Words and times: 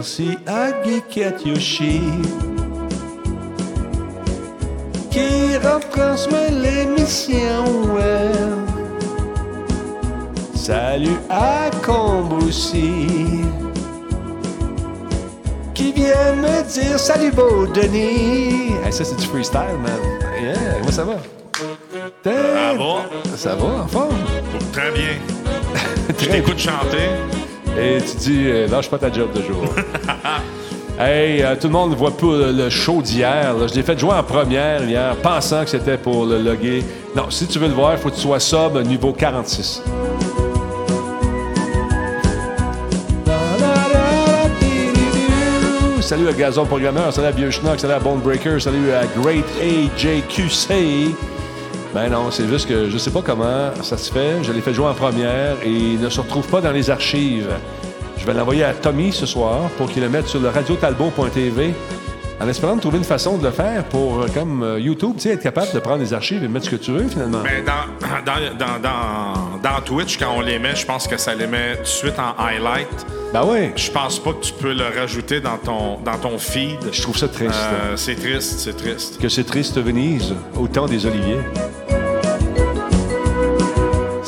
Merci 0.00 0.38
à 0.46 0.82
Geekette 0.82 1.44
Yoshi 1.44 2.00
qui 5.10 5.58
retransmet 5.58 6.48
l'émission. 6.52 7.66
Salut 10.54 11.20
à 11.28 11.68
Combe 11.84 12.32
aussi 12.44 13.42
qui 15.74 15.92
vient 15.92 16.34
me 16.34 16.62
dire 16.72 16.98
salut 16.98 17.30
beau 17.32 17.66
Denis. 17.66 18.72
Hey, 18.82 18.90
ça 18.90 19.04
c'est 19.04 19.16
du 19.16 19.26
freestyle, 19.26 19.76
man. 19.82 20.00
Yeah, 20.42 20.80
moi 20.82 20.92
ça 20.92 21.04
va? 21.04 21.16
Ça 22.24 22.72
va? 22.72 23.36
Ça 23.36 23.54
va, 23.54 23.82
en 23.82 23.86
forme. 23.86 24.16
Très 24.72 24.92
bien. 24.92 25.18
Je 26.18 26.24
t'écoute 26.24 26.58
chanter. 26.58 27.39
Et 27.80 27.98
tu 28.02 28.16
dis, 28.18 28.42
euh, 28.46 28.68
lâche 28.68 28.90
pas 28.90 28.98
ta 28.98 29.10
job 29.10 29.32
de 29.32 29.40
jour. 29.40 29.64
hey, 30.98 31.42
euh, 31.42 31.56
tout 31.58 31.68
le 31.68 31.72
monde 31.72 31.92
ne 31.92 31.96
voit 31.96 32.10
pas 32.10 32.26
le, 32.52 32.68
show 32.68 33.00
d'hier. 33.00 33.54
là. 33.54 33.66
Je 33.66 33.74
l'ai 33.74 33.82
fait 33.82 33.98
jouer 33.98 34.12
en 34.12 34.22
première 34.22 34.84
hier, 34.84 35.16
pensant 35.16 35.64
que 35.64 35.70
c'était 35.70 35.96
pour 35.96 36.26
le 36.26 36.38
loguer. 36.38 36.84
Non, 37.16 37.30
si 37.30 37.46
tu 37.46 37.58
veux 37.58 37.68
le 37.68 37.74
voir, 37.74 37.92
il 37.92 37.98
faut 37.98 38.10
que 38.10 38.16
tu 38.16 38.20
sois 38.20 38.38
sub 38.38 38.76
niveau 38.84 39.12
46. 39.12 39.82
Salut 46.02 46.28
à 46.28 46.32
Gazon 46.32 46.66
Programmeur, 46.66 47.12
salut 47.14 47.28
à 47.28 47.30
Vieux 47.30 47.50
Schnock, 47.50 47.78
salut 47.78 47.94
à 47.94 48.00
Bone 48.00 48.18
Breaker, 48.18 48.58
salut 48.58 48.90
à 48.90 49.06
Great 49.16 49.44
AJQC. 49.62 51.29
Ben 51.94 52.08
non, 52.08 52.30
c'est 52.30 52.46
juste 52.46 52.68
que 52.68 52.88
je 52.88 52.98
sais 52.98 53.10
pas 53.10 53.22
comment 53.22 53.70
ça 53.82 53.96
se 53.98 54.12
fait. 54.12 54.42
Je 54.42 54.52
l'ai 54.52 54.60
fait 54.60 54.72
jouer 54.72 54.86
en 54.86 54.94
première 54.94 55.56
et 55.64 55.70
il 55.70 56.00
ne 56.00 56.08
se 56.08 56.20
retrouve 56.20 56.46
pas 56.46 56.60
dans 56.60 56.70
les 56.72 56.88
archives. 56.90 57.48
Je 58.16 58.24
vais 58.26 58.34
l'envoyer 58.34 58.64
à 58.64 58.74
Tommy 58.74 59.12
ce 59.12 59.26
soir 59.26 59.70
pour 59.76 59.90
qu'il 59.90 60.02
le 60.02 60.08
mette 60.08 60.28
sur 60.28 60.40
le 60.40 60.48
radiotalbot.tv 60.50 61.74
en 62.40 62.48
espérant 62.48 62.74
de 62.76 62.80
trouver 62.80 62.98
une 62.98 63.04
façon 63.04 63.36
de 63.36 63.44
le 63.44 63.50
faire 63.50 63.84
pour, 63.84 64.20
euh, 64.20 64.26
comme 64.32 64.62
euh, 64.62 64.80
YouTube, 64.80 65.12
tu 65.16 65.24
sais, 65.24 65.30
être 65.30 65.42
capable 65.42 65.72
de 65.74 65.78
prendre 65.78 65.98
les 65.98 66.14
archives 66.14 66.42
et 66.42 66.48
mettre 66.48 66.66
ce 66.66 66.70
que 66.70 66.76
tu 66.76 66.90
veux 66.90 67.06
finalement. 67.06 67.40
Mais 67.44 67.62
dans, 67.62 68.08
dans, 68.24 68.56
dans, 68.56 68.80
dans, 68.80 69.60
dans 69.62 69.80
Twitch, 69.82 70.16
quand 70.18 70.32
on 70.36 70.40
les 70.40 70.58
met, 70.58 70.74
je 70.74 70.86
pense 70.86 71.06
que 71.06 71.18
ça 71.18 71.34
les 71.34 71.46
met 71.46 71.76
tout 71.76 71.82
de 71.82 71.86
suite 71.86 72.18
en 72.18 72.42
highlight. 72.42 72.88
Ben 73.34 73.44
oui, 73.46 73.70
Je 73.76 73.90
pense 73.90 74.18
pas 74.18 74.32
que 74.32 74.42
tu 74.42 74.54
peux 74.54 74.72
le 74.72 74.84
rajouter 74.98 75.40
dans 75.40 75.58
ton, 75.58 75.98
dans 76.02 76.18
ton 76.18 76.38
feed. 76.38 76.78
je 76.90 77.02
trouve 77.02 77.16
ça 77.16 77.28
triste. 77.28 77.54
Euh, 77.54 77.96
c'est 77.96 78.14
triste, 78.16 78.58
c'est 78.60 78.76
triste. 78.76 79.20
Que 79.20 79.28
c'est 79.28 79.44
triste 79.44 79.78
Venise, 79.78 80.34
au 80.58 80.66
temps 80.66 80.86
des 80.86 81.04
Oliviers. 81.04 81.40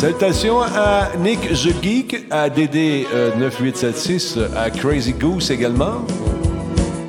Salutations 0.02 0.60
à 0.60 1.16
Nick 1.16 1.48
The 1.52 1.80
Geek, 1.80 2.26
à 2.28 2.48
DD9876, 2.48 4.52
à 4.56 4.68
Crazy 4.68 5.12
Goose 5.12 5.52
également. 5.52 6.04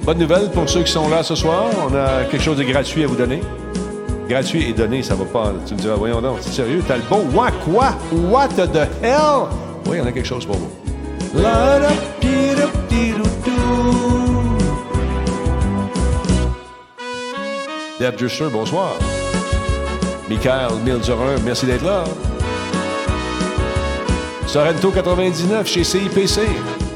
Bonne 0.04 0.20
nouvelle 0.20 0.52
pour 0.52 0.70
ceux 0.70 0.84
qui 0.84 0.92
sont 0.92 1.10
là 1.10 1.24
ce 1.24 1.34
soir. 1.34 1.72
On 1.90 1.96
a 1.96 2.26
quelque 2.26 2.44
chose 2.44 2.58
de 2.58 2.64
gratuit 2.64 3.04
à 3.04 3.08
vous 3.08 3.16
donner. 3.16 3.42
Gratuit 4.30 4.70
et 4.70 4.74
donné, 4.74 5.02
ça 5.02 5.16
va 5.16 5.26
pas. 5.26 5.54
Tu 5.66 5.74
me 5.74 5.80
diras, 5.80 5.96
voyons 5.96 6.22
donc, 6.22 6.38
c'est 6.42 6.52
sérieux, 6.52 6.84
t'as 6.88 6.98
le 6.98 7.02
bon. 7.10 7.26
What, 7.34 7.54
quoi? 7.66 7.96
What 8.12 8.50
the 8.50 8.70
hell? 9.02 9.48
Oui, 9.88 9.98
on 10.00 10.06
a 10.06 10.12
quelque 10.12 10.28
chose 10.28 10.46
pour 10.46 10.58
vous. 10.58 10.70
La 11.34 11.80
da. 11.80 11.90
Deb 18.00 18.20
Juster, 18.20 18.50
bonsoir. 18.54 18.92
Michael 20.30 20.74
Mildurin, 20.86 21.38
merci 21.44 21.66
d'être 21.66 21.84
là. 21.84 22.04
Sorrento 24.48 24.92
99 24.92 25.68
chez 25.68 25.84
CIPC. 25.84 26.42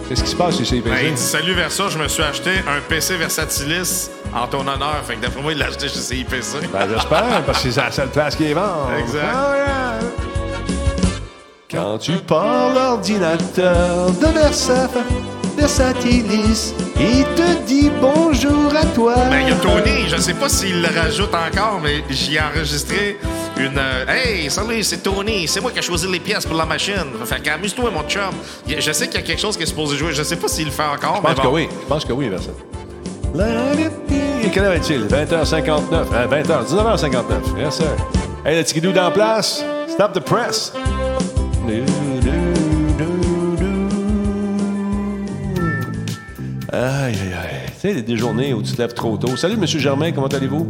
Qu'est-ce 0.08 0.24
qui 0.24 0.30
se 0.30 0.36
passe 0.36 0.58
chez 0.58 0.66
CIPC? 0.66 0.90
Ben, 0.90 1.06
il 1.06 1.14
dit, 1.14 1.22
salut 1.22 1.54
Versa, 1.54 1.90
je 1.90 1.98
me 1.98 2.08
suis 2.08 2.24
acheté 2.24 2.52
un 2.68 2.80
PC 2.88 3.18
Versatilis 3.18 4.10
en 4.34 4.48
ton 4.48 4.62
honneur. 4.62 5.02
Fait 5.06 5.16
que 5.16 5.22
d'après 5.22 5.42
moi, 5.42 5.52
il 5.52 5.58
l'a 5.58 5.68
acheté 5.68 5.88
chez 5.88 6.00
CIPC. 6.00 6.70
Ben, 6.72 6.88
j'espère, 6.94 7.44
parce 7.46 7.64
que 7.64 7.72
c'est 7.72 7.82
la 7.82 7.92
seule 7.92 8.10
place 8.10 8.36
qui 8.36 8.46
est 8.46 8.54
vend. 8.54 8.90
Exact. 9.00 9.26
Ah. 9.34 10.00
Quand 11.70 11.98
tu 11.98 12.14
parles 12.14 12.76
l'ordinateur 12.76 14.12
de 14.12 14.28
Versa, 14.28 14.90
Versatilis, 15.58 16.74
il 17.00 17.26
te 17.36 17.66
dit 17.66 17.92
bonjour 18.00 18.74
à 18.76 18.86
toi. 18.86 19.16
Ben, 19.30 19.42
il 19.42 19.50
y 19.50 19.52
a 19.52 19.56
Tony, 19.56 20.08
je 20.08 20.18
sais 20.18 20.34
pas 20.34 20.48
s'il 20.48 20.82
le 20.82 20.88
rajoute 20.88 21.34
encore, 21.34 21.82
mais 21.84 22.04
j'y 22.10 22.36
ai 22.36 22.40
enregistré 22.42 23.18
une. 23.60 23.78
euh, 23.78 24.06
hey, 24.08 24.50
salut, 24.50 24.84
c'est 24.84 24.98
Tony, 25.04 25.48
c'est 25.48 25.62
moi 25.62 25.72
qui 25.72 25.80
ai 25.80 25.82
choisi 25.82 26.08
les 26.12 26.20
pièces 26.20 26.46
pour 26.46 26.58
la 26.58 26.66
machine. 26.66 26.96
Fait 27.26 27.42
qu'amuse-toi, 27.42 27.92
mon 27.92 28.04
chum. 28.04 28.34
Je 28.68 28.92
sais 28.92 29.08
qu'il 29.08 29.20
y 29.20 29.24
a 29.24 29.26
quelque 29.26 29.40
chose 29.42 29.58
qui 29.58 29.64
est 29.64 29.68
supposé 29.68 29.98
jouer. 29.98 30.14
Je 30.14 30.24
sais 30.24 30.36
pas 30.36 30.48
s'il 30.48 30.66
le 30.66 30.72
fait 30.72 30.84
encore, 30.84 31.18
Je 31.18 31.22
pense 31.22 31.38
mais 31.38 31.44
que 31.44 31.48
oui. 31.48 31.68
Je 31.82 31.88
pense 31.88 32.06
que 32.06 32.14
oui. 32.14 32.30
Et 34.44 34.50
quelle 34.50 34.64
heure 34.64 34.74
est-il? 34.74 35.06
20h59. 35.06 35.94
Hein, 35.94 36.28
20h, 36.30 36.66
19h59. 36.68 37.60
Yes, 37.60 37.76
sir. 37.76 37.88
Hey, 38.46 38.58
le 38.58 38.64
petit 38.64 38.76
guidou 38.76 38.92
dans 38.92 39.12
place. 39.12 39.64
Stop 39.88 40.14
the 40.14 40.20
press. 40.20 40.72
Aïe, 46.72 47.16
aïe, 47.16 47.34
aïe. 47.34 47.72
Tu 47.82 47.94
sais, 47.94 48.02
des 48.02 48.18
journées 48.18 48.54
où 48.54 48.62
tu 48.62 48.74
te 48.74 48.82
lèves 48.82 48.94
trop 48.94 49.18
tôt. 49.18 49.36
Salut, 49.38 49.58
Monsieur 49.58 49.80
Germain, 49.80 50.12
comment 50.12 50.28
allez-vous? 50.28 50.68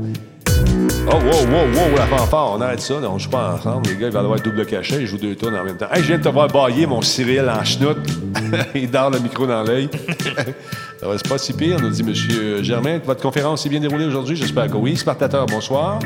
Oh, 1.09 1.13
wow, 1.13 1.21
wow, 1.21 1.65
wow, 1.73 1.95
la 1.95 2.05
fanfare, 2.05 2.51
on 2.51 2.59
arrête 2.59 2.81
ça, 2.81 2.99
là, 2.99 3.09
on 3.09 3.17
joue 3.17 3.29
pas 3.29 3.53
ensemble. 3.53 3.87
Les 3.87 3.95
gars, 3.95 4.07
ils 4.07 4.13
vont 4.13 4.19
avoir 4.19 4.41
double 4.41 4.65
cachet, 4.65 4.97
ils 4.99 5.07
jouent 5.07 5.17
deux 5.17 5.35
tonnes 5.35 5.55
en 5.55 5.63
même 5.63 5.77
temps. 5.77 5.87
Hey, 5.89 6.01
je 6.01 6.07
viens 6.07 6.17
de 6.17 6.23
te 6.23 6.27
voir 6.27 6.49
bailler 6.49 6.85
mon 6.85 7.01
Cyril 7.01 7.49
en 7.49 7.63
chenoute. 7.63 7.97
Il 8.75 8.91
dort 8.91 9.09
le 9.09 9.19
micro 9.19 9.47
dans 9.47 9.63
l'œil. 9.63 9.89
C'est 10.99 11.27
pas 11.29 11.37
si 11.37 11.53
pire, 11.53 11.79
nous 11.79 11.89
dit 11.89 12.01
M. 12.01 12.61
Germain. 12.63 12.99
Votre 13.05 13.21
conférence 13.21 13.63
s'est 13.63 13.69
bien 13.69 13.79
déroulée 13.79 14.05
aujourd'hui? 14.05 14.35
J'espère 14.35 14.67
que 14.67 14.75
oui. 14.75 14.97
Spartateur, 14.97 15.45
bonsoir. 15.45 15.99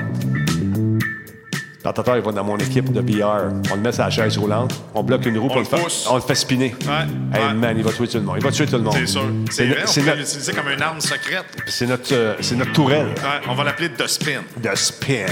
Spartateur, 1.81 2.16
il 2.16 2.22
va 2.22 2.31
dans 2.31 2.44
mon 2.44 2.58
équipe 2.58 2.94
de 2.94 3.02
BR. 3.02 3.25
On 3.72 3.75
le 3.75 3.81
met 3.81 3.92
sur 3.92 4.03
la 4.03 4.12
chaise 4.12 4.38
roulante. 4.38 4.80
On 4.94 5.02
bloque 5.02 5.25
une 5.25 5.40
roue 5.40 5.47
pour 5.47 5.58
le 5.58 5.66
faire. 5.66 5.80
On 6.12 6.16
le 6.16 6.22
fait 6.22 6.36
spinner. 6.36 6.75
Ouais, 6.86 7.40
Hey, 7.40 7.47
ouais. 7.47 7.53
man, 7.56 7.74
il 7.75 7.84
va 7.84 7.92
tuer 7.92 8.08
tout 8.08 8.18
le 8.19 8.24
monde. 8.24 8.36
Il 8.38 8.44
va 8.44 8.52
tuer 8.52 8.68
tout 8.68 8.75
le 8.78 8.84
monde. 8.84 8.94
C'est 8.94 9.08
sûr. 9.08 9.24
C'est 9.50 9.66
vrai, 9.66 9.84
on 9.88 9.94
peut 10.12 10.18
l'utiliser 10.20 10.53
comme 10.53 10.70
une 10.72 10.81
arme 10.84 11.02
secrète. 11.02 11.46
c'est 11.66 11.88
notre, 11.88 12.14
euh, 12.14 12.36
c'est 12.40 12.56
notre 12.56 12.72
tourelle 12.74 13.08
Ouais, 13.08 13.41
on 13.50 13.56
va 13.56 13.64
l'appeler 13.64 13.90
The 13.90 14.06
Spin. 14.06 14.41
de 14.58 14.70
spin. 14.75 15.25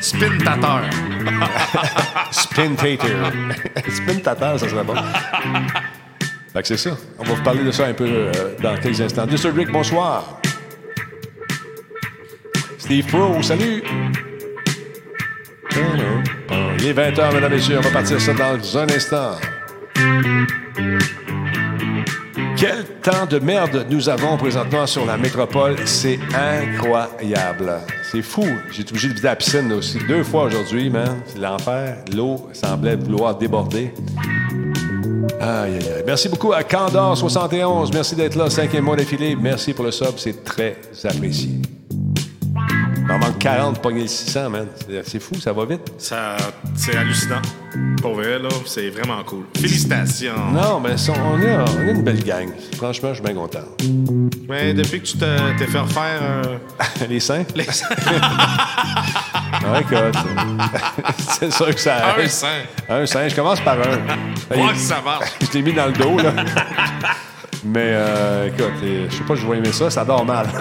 Spintateur. 0.00 0.82
Spin 2.30 2.74
tater. 2.76 2.98
Spin 3.90 4.18
tater, 4.22 4.52
ça 4.58 4.68
serait 4.68 4.84
bon. 4.84 4.94
Fait 6.52 6.62
que 6.62 6.68
c'est 6.68 6.76
ça. 6.76 6.90
On 7.18 7.24
va 7.24 7.34
vous 7.34 7.42
parler 7.42 7.64
de 7.64 7.72
ça 7.72 7.86
un 7.86 7.92
peu 7.94 8.06
euh, 8.06 8.32
dans 8.62 8.76
quelques 8.76 9.00
instants. 9.00 9.26
Mr. 9.26 9.50
Rick, 9.56 9.72
bonsoir. 9.72 10.38
Steve 12.78 13.06
Pro, 13.06 13.42
salut. 13.42 13.82
Il 16.78 16.86
est 16.86 16.92
20h, 16.92 17.34
mesdames 17.34 17.52
et 17.52 17.56
messieurs. 17.56 17.78
On 17.78 17.82
va 17.82 17.90
partir 17.90 18.20
ça 18.20 18.32
dans 18.32 18.78
un 18.78 18.88
instant. 18.88 19.32
Quel 22.56 22.84
temps 23.02 23.26
de 23.28 23.38
merde 23.38 23.86
nous 23.90 24.08
avons 24.08 24.36
présentement 24.36 24.86
sur 24.86 25.04
la 25.04 25.16
métropole. 25.16 25.76
C'est 25.86 26.18
incroyable. 26.34 27.72
C'est 28.10 28.22
fou. 28.22 28.46
J'ai 28.70 28.82
été 28.82 28.92
obligé 28.92 29.08
de 29.08 29.14
vider 29.14 29.26
la 29.26 29.36
piscine 29.36 29.72
aussi 29.72 29.98
deux 30.06 30.22
fois 30.22 30.44
aujourd'hui, 30.44 30.88
man. 30.90 31.20
C'est 31.26 31.38
l'enfer. 31.38 31.98
L'eau 32.14 32.48
semblait 32.52 32.96
vouloir 32.96 33.36
déborder. 33.36 33.92
Aïe, 35.40 35.74
aïe, 35.74 35.92
aïe. 35.96 36.04
Merci 36.06 36.28
beaucoup 36.28 36.52
à 36.52 36.62
Candor71. 36.62 37.92
Merci 37.92 38.14
d'être 38.14 38.36
là. 38.36 38.48
Cinquième 38.48 38.84
mois 38.84 38.96
d'affilée. 38.96 39.36
Merci 39.36 39.72
pour 39.74 39.84
le 39.84 39.90
sub. 39.90 40.16
C'est 40.16 40.44
très 40.44 40.76
apprécié. 41.04 41.60
M'en 43.14 43.20
manque 43.28 43.38
40 43.38 43.80
pour 43.80 43.92
le 43.92 44.08
600, 44.08 44.50
man. 44.50 44.66
C'est- 45.06 45.20
fou, 45.20 45.36
ça 45.40 45.52
va 45.52 45.64
vite. 45.66 45.82
Ça, 45.98 46.36
c'est 46.74 46.96
hallucinant. 46.96 47.40
Pour 48.02 48.14
vrai, 48.14 48.40
là, 48.40 48.48
c'est 48.66 48.90
vraiment 48.90 49.22
cool. 49.22 49.44
Félicitations. 49.54 50.34
Non, 50.52 50.80
mais 50.80 50.96
ça, 50.96 51.12
on, 51.12 51.40
est, 51.40 51.54
on 51.56 51.80
est 51.86 51.92
une 51.92 52.02
belle 52.02 52.24
gang. 52.24 52.48
Franchement, 52.76 53.10
je 53.10 53.14
suis 53.14 53.22
bien 53.22 53.34
content. 53.34 53.60
Mais 54.48 54.74
depuis 54.74 55.00
que 55.00 55.06
tu 55.06 55.16
t'es 55.16 55.36
t'es 55.56 55.66
fait 55.68 55.78
refaire 55.78 56.20
euh, 56.22 56.58
Les 57.08 57.20
seins? 57.20 57.44
les 57.54 57.64
Ah, 59.66 59.80
écoute. 59.80 60.18
c'est 61.38 61.52
sûr 61.52 61.72
que 61.72 61.80
ça 61.80 62.16
un 62.18 62.26
sein, 62.26 62.48
Un 62.88 63.06
sein. 63.06 63.28
Je 63.28 63.36
commence 63.36 63.60
par 63.60 63.76
un. 63.78 64.74
si 64.74 64.80
ça 64.86 65.00
marche. 65.04 65.28
Je 65.40 65.52
l'ai 65.56 65.62
mis 65.62 65.72
dans 65.72 65.86
le 65.86 65.92
dos, 65.92 66.18
là. 66.18 66.32
Mais, 67.64 67.80
euh, 67.94 68.48
écoute, 68.48 68.72
euh, 68.82 69.06
je 69.08 69.16
sais 69.16 69.24
pas 69.24 69.34
si 69.36 69.42
je 69.42 69.46
vais 69.48 69.56
aimer 69.58 69.72
ça. 69.72 69.88
Ça 69.90 70.04
dort 70.04 70.24
mal. 70.24 70.46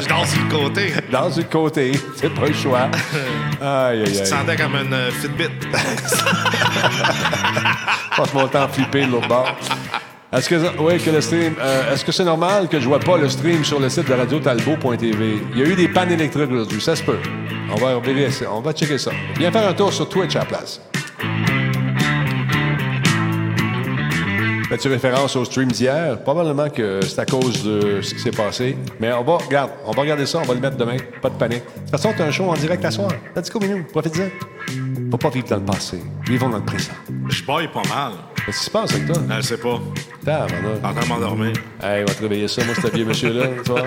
Je 0.00 0.08
danse 0.08 0.34
le 0.36 0.48
côté. 0.50 0.92
Dans 1.12 1.28
le 1.28 1.42
côté. 1.44 1.92
C'est 2.16 2.32
pas 2.32 2.46
le 2.46 2.52
choix. 2.54 2.88
Aïe, 3.60 4.00
aïe, 4.00 4.12
te 4.12 4.18
aïe. 4.20 4.26
sentais 4.26 4.56
comme 4.56 4.74
une 4.74 4.92
euh, 4.92 5.10
Fitbit. 5.10 5.48
Je 8.12 8.16
passe 8.16 8.32
mon 8.34 8.48
temps 8.48 8.68
flipper 8.68 9.06
de 9.06 9.12
l'autre 9.12 9.28
bord. 9.28 9.54
Est-ce 10.32 10.48
que, 10.48 10.54
oui, 10.78 10.98
que 10.98 11.10
le 11.10 11.20
stream. 11.20 11.54
euh, 11.60 11.92
Est-ce 11.92 12.04
que 12.04 12.12
c'est 12.12 12.24
normal 12.24 12.68
que 12.68 12.78
je 12.80 12.86
vois 12.86 13.00
pas 13.00 13.16
le 13.18 13.28
stream 13.28 13.64
sur 13.64 13.80
le 13.80 13.88
site 13.88 14.08
de 14.08 14.14
radiotalbo.tv? 14.14 15.42
Il 15.52 15.58
y 15.58 15.62
a 15.62 15.66
eu 15.66 15.74
des 15.74 15.88
pannes 15.88 16.12
électriques 16.12 16.50
aujourd'hui, 16.50 16.80
ça 16.80 16.94
se 16.96 17.02
peut. 17.02 17.18
On 17.70 17.74
va 17.76 17.98
vérifier, 17.98 18.46
on 18.46 18.60
va 18.60 18.72
checker 18.72 18.98
ça. 18.98 19.10
Viens 19.38 19.50
faire 19.52 19.68
un 19.68 19.72
tour 19.74 19.92
sur 19.92 20.08
Twitch 20.08 20.36
à 20.36 20.40
la 20.40 20.44
place. 20.46 20.80
Fais-tu 24.70 24.86
référence 24.86 25.34
au 25.34 25.44
stream 25.44 25.66
d'hier? 25.66 26.22
Probablement 26.22 26.70
que 26.70 27.00
c'est 27.02 27.18
à 27.18 27.26
cause 27.26 27.64
de 27.64 28.00
ce 28.02 28.14
qui 28.14 28.20
s'est 28.20 28.30
passé. 28.30 28.76
Mais 29.00 29.12
on 29.12 29.24
va, 29.24 29.38
regarde, 29.38 29.72
on 29.84 29.90
va 29.90 30.02
regarder 30.02 30.26
ça, 30.26 30.38
on 30.38 30.46
va 30.46 30.54
le 30.54 30.60
mettre 30.60 30.76
demain. 30.76 30.96
Pas 31.20 31.28
de 31.28 31.34
panique. 31.34 31.64
De 31.64 31.80
toute 31.80 31.90
façon, 31.90 32.14
t'as 32.16 32.26
un 32.26 32.30
show 32.30 32.44
en 32.44 32.54
direct 32.54 32.84
à 32.84 32.92
soir. 32.92 33.10
T'as 33.34 33.40
dit 33.40 33.50
combien 33.50 33.82
Profite-en. 33.82 34.28
Faut 35.10 35.16
pas 35.16 35.30
vivre 35.30 35.48
dans 35.48 35.56
le 35.56 35.64
passé. 35.64 35.98
Vivons 36.24 36.50
dans 36.50 36.58
le 36.58 36.64
présent. 36.64 36.92
Je 37.28 37.42
baille 37.42 37.66
pas 37.66 37.82
mal. 37.88 38.12
Qu'est-ce 38.46 38.58
qui 38.58 38.64
se 38.66 38.70
passe 38.70 38.94
avec 38.94 39.06
toi? 39.06 39.16
Je 39.28 39.40
sais 39.40 39.56
pas. 39.58 39.80
Tabarnak. 40.24 40.84
En 40.84 40.92
train 40.92 41.02
de 41.02 41.08
m'endormir. 41.08 41.52
Hey, 41.82 42.04
on 42.04 42.06
va 42.06 42.14
te 42.14 42.22
réveiller 42.22 42.46
ça, 42.46 42.62
moi, 42.64 42.76
ce 42.80 42.94
vieux 42.94 43.04
monsieur-là. 43.04 43.46
tu 43.64 43.72
vois. 43.72 43.82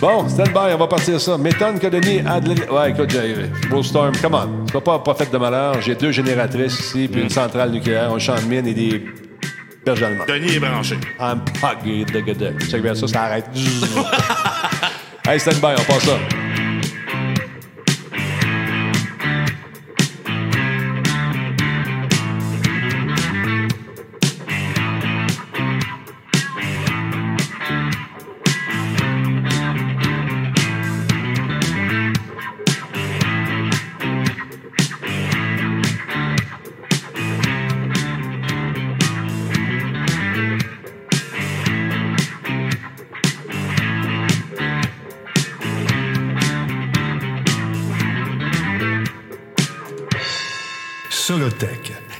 Bon, 0.00 0.28
stand 0.28 0.48
by, 0.48 0.74
on 0.74 0.78
va 0.78 0.86
partir 0.88 1.20
ça. 1.20 1.38
M'étonne 1.38 1.78
que 1.78 1.86
Denis 1.86 2.22
a 2.26 2.40
de 2.40 2.50
Ouais, 2.72 2.90
écoute, 2.90 3.10
j'ai... 3.10 3.36
Bullstorm, 3.68 4.16
come 4.20 4.34
on. 4.34 4.66
Sois 4.68 4.82
pas 4.82 4.98
prophète 4.98 5.32
de 5.32 5.38
malheur. 5.38 5.80
J'ai 5.80 5.94
deux 5.94 6.10
génératrices 6.10 6.80
ici, 6.80 7.06
puis 7.06 7.22
une 7.22 7.30
centrale 7.30 7.70
nucléaire, 7.70 8.12
un 8.12 8.18
champ 8.18 8.34
de 8.34 8.46
mine 8.46 8.66
et 8.66 8.74
des 8.74 9.04
Denis 9.94 10.56
est 10.56 10.60
branché. 10.60 10.96
I'm 11.20 11.40
puggy 11.60 12.04
de. 12.04 12.58
Check 12.68 12.82
bien 12.82 12.94
ça, 12.94 13.08
ça 13.08 13.22
arrête. 13.22 13.46
hey, 15.28 15.40
stand 15.40 15.56
by, 15.60 15.74
on 15.78 15.84
passe 15.84 16.04
ça. 16.04 16.37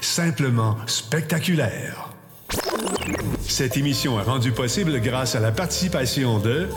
Simplement 0.09 0.75
spectaculaire. 0.87 2.09
Cette 3.47 3.77
émission 3.77 4.19
est 4.19 4.23
rendue 4.23 4.51
possible 4.51 4.99
grâce 5.01 5.35
à 5.35 5.39
la 5.39 5.51
participation 5.51 6.39
de 6.39 6.67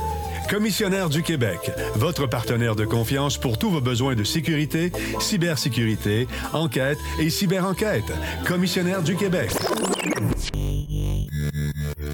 Commissionnaire 0.50 1.08
du 1.08 1.22
Québec, 1.22 1.70
votre 1.94 2.26
partenaire 2.26 2.76
de 2.76 2.84
confiance 2.84 3.38
pour 3.38 3.56
tous 3.56 3.70
vos 3.70 3.80
besoins 3.80 4.14
de 4.14 4.24
sécurité, 4.24 4.92
cybersécurité, 5.18 6.28
enquête 6.52 6.98
et 7.20 7.30
cyberenquête. 7.30 8.12
Commissionnaire 8.44 9.02
du 9.02 9.16
Québec. 9.16 9.50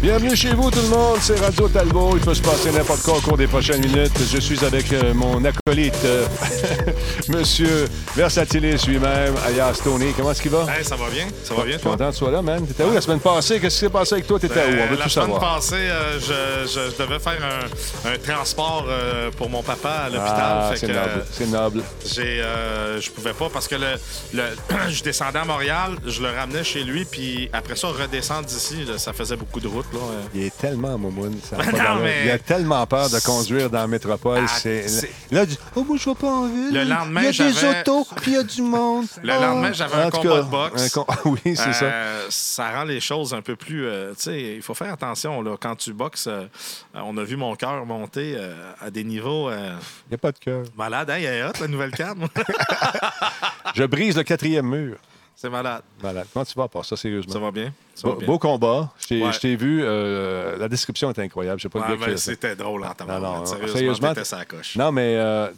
Bienvenue 0.00 0.36
chez 0.36 0.54
vous, 0.54 0.70
tout 0.70 0.80
le 0.82 0.88
monde. 0.88 1.18
C'est 1.20 1.40
Radio 1.40 1.68
Talbot. 1.68 2.12
Il 2.16 2.20
peut 2.20 2.34
se 2.34 2.42
passer 2.42 2.70
n'importe 2.70 3.02
quoi 3.02 3.18
au 3.18 3.20
cours 3.20 3.36
des 3.36 3.48
prochaines 3.48 3.80
minutes. 3.80 4.12
Je 4.30 4.38
suis 4.38 4.64
avec 4.64 4.92
euh, 4.92 5.12
mon 5.14 5.44
acolyte, 5.44 5.98
euh, 6.04 6.26
Monsieur 7.28 7.86
Versatilis 8.14 8.84
lui-même, 8.86 9.34
alias 9.46 9.80
Tony. 9.82 10.12
Comment 10.16 10.30
est-ce 10.30 10.42
qu'il 10.42 10.50
va? 10.50 10.66
Hey, 10.74 10.84
ça 10.84 10.96
va 10.96 11.08
bien? 11.10 11.26
Ça 11.44 11.54
va 11.54 11.64
bien, 11.64 11.78
toi? 11.78 11.92
Content 11.92 12.06
que 12.08 12.12
tu 12.12 12.18
sois 12.18 12.30
là, 12.30 12.42
man. 12.42 12.66
T'étais 12.66 12.84
où 12.84 12.92
la 12.92 13.00
semaine 13.00 13.20
passée? 13.20 13.58
Qu'est-ce 13.60 13.74
qui 13.74 13.80
s'est 13.80 13.90
passé 13.90 14.14
avec 14.14 14.26
toi? 14.26 14.38
T'étais 14.38 14.54
où? 14.60 14.62
On 14.62 14.82
Euh, 14.82 14.86
veut 14.90 14.96
la 14.96 15.04
tout 15.04 15.10
semaine 15.10 15.26
savoir. 15.32 15.54
passée, 15.56 15.74
euh, 15.76 16.20
je, 16.20 16.68
je- 16.70 16.90
je 16.90 17.02
devais 17.02 17.18
faire 17.18 17.38
un, 18.04 18.10
un 18.12 18.18
transport 18.18 18.86
euh, 18.88 19.30
pour 19.36 19.50
mon 19.50 19.62
papa 19.62 19.88
à 19.90 20.08
l'hôpital. 20.08 20.34
Ah, 20.38 20.70
fait 20.72 20.78
c'est 20.86 20.92
noble. 20.92 21.24
C'est 21.32 21.46
noble. 21.50 21.82
J'ai, 22.04 22.40
euh, 22.40 23.00
je 23.00 23.10
pouvais 23.10 23.32
pas 23.32 23.48
parce 23.52 23.66
que 23.68 23.74
le, 23.74 23.94
le- 24.34 24.56
je 24.90 25.02
descendais 25.02 25.38
à 25.38 25.44
Montréal, 25.44 25.96
je 26.06 26.22
le 26.22 26.28
ramenais 26.30 26.64
chez 26.64 26.84
lui, 26.84 27.04
puis 27.04 27.48
après 27.52 27.76
ça, 27.76 27.88
redescendre 27.88 28.46
d'ici, 28.46 28.84
là, 28.84 28.98
ça 28.98 29.12
faisait 29.12 29.36
beaucoup 29.36 29.60
de 29.60 29.68
route. 29.68 29.86
Là. 29.92 29.98
euh. 30.00 30.22
Il 30.34 30.44
est 30.44 30.56
tellement 30.56 30.96
moumoune. 30.98 31.38
ça 31.48 31.56
Ben 31.56 31.72
non, 31.72 32.00
mais- 32.02 32.24
Il 32.26 32.30
a 32.30 32.38
tellement 32.38 32.86
peur 32.86 33.10
de 33.10 33.18
conduire 33.20 33.70
dans 33.70 33.80
la 33.80 33.86
métropole. 33.86 34.42
Ah, 34.46 34.58
c'est... 34.62 34.86
Là, 35.30 35.44
dit 35.46 35.58
Oh, 35.74 35.84
moi, 35.84 35.96
je 35.98 36.08
vais 36.08 36.14
pas 36.14 36.28
en 36.28 36.46
ville. 36.46 36.70
Le 36.72 36.84
lendemain, 36.84 37.05
Il 37.10 37.22
y 37.24 37.42
a 37.42 37.50
des 37.50 37.64
autos, 37.64 38.06
puis 38.22 38.32
il 38.32 38.34
y 38.34 38.36
a 38.38 38.42
du 38.42 38.62
monde. 38.62 39.06
Le 39.22 39.32
Oh. 39.36 39.40
lendemain, 39.42 39.72
j'avais 39.72 39.94
un 40.02 40.10
combat 40.10 40.28
cas, 40.30 40.36
de 40.42 40.42
boxe. 40.50 40.88
com- 40.90 41.04
Oui, 41.24 41.40
c'est 41.56 41.72
ça. 41.72 41.84
Euh, 41.86 42.26
ça 42.30 42.70
rend 42.70 42.84
les 42.84 43.00
choses 43.00 43.34
un 43.34 43.42
peu 43.42 43.56
plus. 43.56 43.86
euh, 43.86 44.10
tu 44.14 44.22
sais, 44.22 44.42
il 44.56 44.62
faut 44.62 44.74
faire 44.74 44.92
attention 44.92 45.42
là, 45.42 45.56
quand 45.60 45.76
tu 45.76 45.92
boxes. 45.92 46.26
euh, 46.28 46.46
on 46.94 47.16
a 47.16 47.22
vu 47.24 47.36
mon 47.36 47.54
cœur 47.56 47.84
monter 47.86 48.34
euh, 48.36 48.54
à 48.80 48.90
des 48.90 49.04
niveaux 49.04 49.48
euh, 49.50 49.72
Il 50.06 50.10
n'y 50.10 50.14
a 50.14 50.18
pas 50.18 50.32
de 50.32 50.38
cœur. 50.38 50.64
malades. 50.76 51.10
Hein, 51.10 51.18
il 51.18 51.24
est 51.24 51.44
hot, 51.44 51.52
la 51.60 51.68
nouvelle 51.68 51.90
carte. 51.92 52.18
Je 53.74 53.84
brise 53.84 54.16
le 54.16 54.22
quatrième 54.22 54.66
mur. 54.68 54.96
C'est 55.38 55.50
malade. 55.50 55.82
Malade. 56.02 56.26
Comment 56.32 56.46
tu 56.46 56.54
vas 56.54 56.66
par 56.66 56.82
ça, 56.86 56.96
sérieusement? 56.96 57.30
Ça 57.30 57.38
va 57.38 57.50
bien? 57.50 57.70
Ça 57.94 58.08
va 58.08 58.14
Beau, 58.14 58.18
bien. 58.20 58.26
beau 58.26 58.38
combat. 58.38 58.90
Je 58.98 59.06
t'ai 59.06 59.22
Ouais. 59.22 59.56
vu. 59.56 59.82
euh, 59.84 60.56
la 60.56 60.66
description 60.66 61.10
est 61.10 61.18
incroyable. 61.18 61.58
Je 61.60 61.64
sais 61.64 61.68
pas 61.68 61.80
Ouais. 61.94 62.16
C'était 62.16 62.56
drôle 62.56 62.82
en 62.84 62.88
Non, 62.88 62.94
tabarouette. 62.94 63.50
non, 63.60 63.68
Sérieusement, 63.68 64.14
coche. 64.48 64.76
Non, 64.76 64.92
mais 64.92 65.14
euh, 65.16 65.48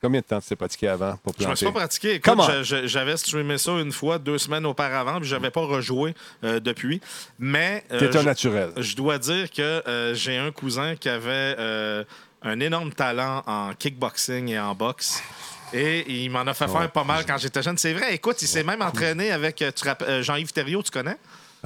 combien 0.00 0.20
de 0.20 0.26
temps 0.26 0.40
tu 0.40 0.46
t'es 0.46 0.54
pratiqué 0.54 0.86
avant 0.86 1.16
pour 1.24 1.34
planter? 1.34 1.42
Je 1.44 1.48
me 1.50 1.54
suis 1.56 1.66
pas 1.66 1.72
pratiqué. 1.72 2.20
Comment? 2.20 2.46
j'avais 2.62 3.16
streamé 3.16 3.58
ça 3.58 3.72
une 3.72 3.90
fois, 3.90 4.18
deux 4.20 4.38
semaines 4.38 4.64
auparavant, 4.64 5.18
puis 5.18 5.28
j'avais 5.28 5.50
pas 5.50 5.62
rejoué 5.66 6.14
euh, 6.44 6.60
depuis. 6.60 7.00
Mais 7.40 7.84
T'es 7.88 8.16
un 8.16 8.22
naturel. 8.22 8.70
je 8.76 8.94
dois 8.94 9.18
dire 9.18 9.50
que 9.50 10.12
j'ai 10.14 10.36
un 10.38 10.52
cousin 10.52 10.94
qui 10.94 11.08
avait 11.08 11.56
un 12.42 12.60
énorme 12.60 12.92
talent 12.92 13.42
en 13.48 13.72
kickboxing 13.76 14.50
et 14.50 14.60
en 14.60 14.72
boxe. 14.76 15.20
Et 15.72 16.24
il 16.24 16.30
m'en 16.30 16.40
a 16.40 16.54
fait 16.54 16.68
faire 16.68 16.90
pas 16.90 17.04
mal 17.04 17.24
quand 17.26 17.38
j'étais 17.38 17.62
jeune. 17.62 17.78
C'est 17.78 17.92
vrai, 17.92 18.14
écoute, 18.14 18.40
il 18.42 18.48
s'est 18.48 18.62
même 18.62 18.82
entraîné 18.82 19.32
avec 19.32 19.62
euh, 19.62 19.70
euh, 20.02 20.22
Jean-Yves 20.22 20.52
Thériault, 20.52 20.82
tu 20.82 20.90
connais? 20.90 21.16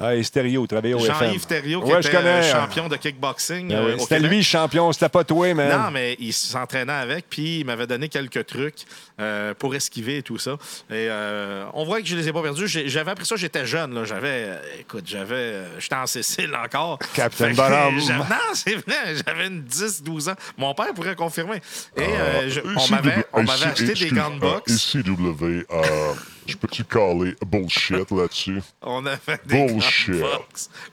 Ah, 0.01 0.15
et 0.15 0.23
Stéréo, 0.23 0.65
travaillé 0.67 0.93
au 0.93 0.99
FM. 0.99 1.15
Jean-Yves 1.19 1.45
Thériaut, 1.45 1.81
qui 1.81 1.91
Ouais, 1.91 1.99
était 1.99 2.11
connais. 2.11 2.27
euh, 2.29 2.51
champion 2.51 2.87
de 2.87 2.95
kickboxing. 2.95 3.71
Ah 3.71 3.77
euh, 3.77 3.93
oui, 3.95 4.01
C'était 4.01 4.19
lui 4.19 4.37
le 4.37 4.43
champion, 4.43 4.91
c'était 4.91 5.09
pas 5.09 5.23
toi, 5.23 5.53
man. 5.53 5.69
Non, 5.69 5.91
mais 5.91 6.15
il 6.19 6.33
s'entraînait 6.33 6.91
avec, 6.91 7.25
puis 7.29 7.59
il 7.59 7.65
m'avait 7.65 7.87
donné 7.87 8.09
quelques 8.09 8.45
trucs 8.45 8.85
euh, 9.19 9.53
pour 9.53 9.75
esquiver 9.75 10.17
et 10.17 10.23
tout 10.23 10.37
ça. 10.39 10.51
Et 10.89 11.07
euh, 11.09 11.65
on 11.73 11.85
voit 11.85 12.01
que 12.01 12.07
je 12.07 12.15
les 12.15 12.27
ai 12.27 12.33
pas 12.33 12.41
perdus. 12.41 12.67
J'avais 12.67 13.11
appris 13.11 13.25
ça, 13.25 13.35
j'étais 13.35 13.65
jeune. 13.65 13.93
là. 13.93 14.03
J'avais, 14.05 14.45
euh, 14.47 14.57
écoute, 14.79 15.03
j'avais, 15.05 15.35
euh, 15.35 15.79
j'étais 15.79 15.95
en 15.95 16.07
Cécile 16.07 16.55
encore. 16.55 16.97
Que 16.99 17.53
Bonhomme. 17.55 17.99
j'avais- 17.99 18.19
Non, 18.19 18.53
c'est 18.53 18.75
vrai, 18.75 19.15
j'avais 19.25 19.47
une 19.47 19.61
10-12 19.61 20.29
ans. 20.29 20.35
Mon 20.57 20.73
père 20.73 20.93
pourrait 20.93 21.15
confirmer. 21.15 21.57
Et 21.97 22.01
euh, 22.01 22.49
je- 22.49 22.61
on 22.61 22.87
m'avait, 22.89 23.25
on 23.33 23.43
ici, 23.43 23.51
m'avait 23.51 23.71
acheté 23.71 23.93
des 23.93 24.09
gants 24.11 24.31
de 24.31 24.39
boxe. 24.39 24.95
Je 26.51 26.57
peux-tu 26.57 26.83
caler 26.83 27.35
bullshit 27.45 28.09
là-dessus? 28.11 28.61
On 28.81 29.05
avait 29.05 29.39
des 29.45 29.65
Bullshit. 29.67 30.23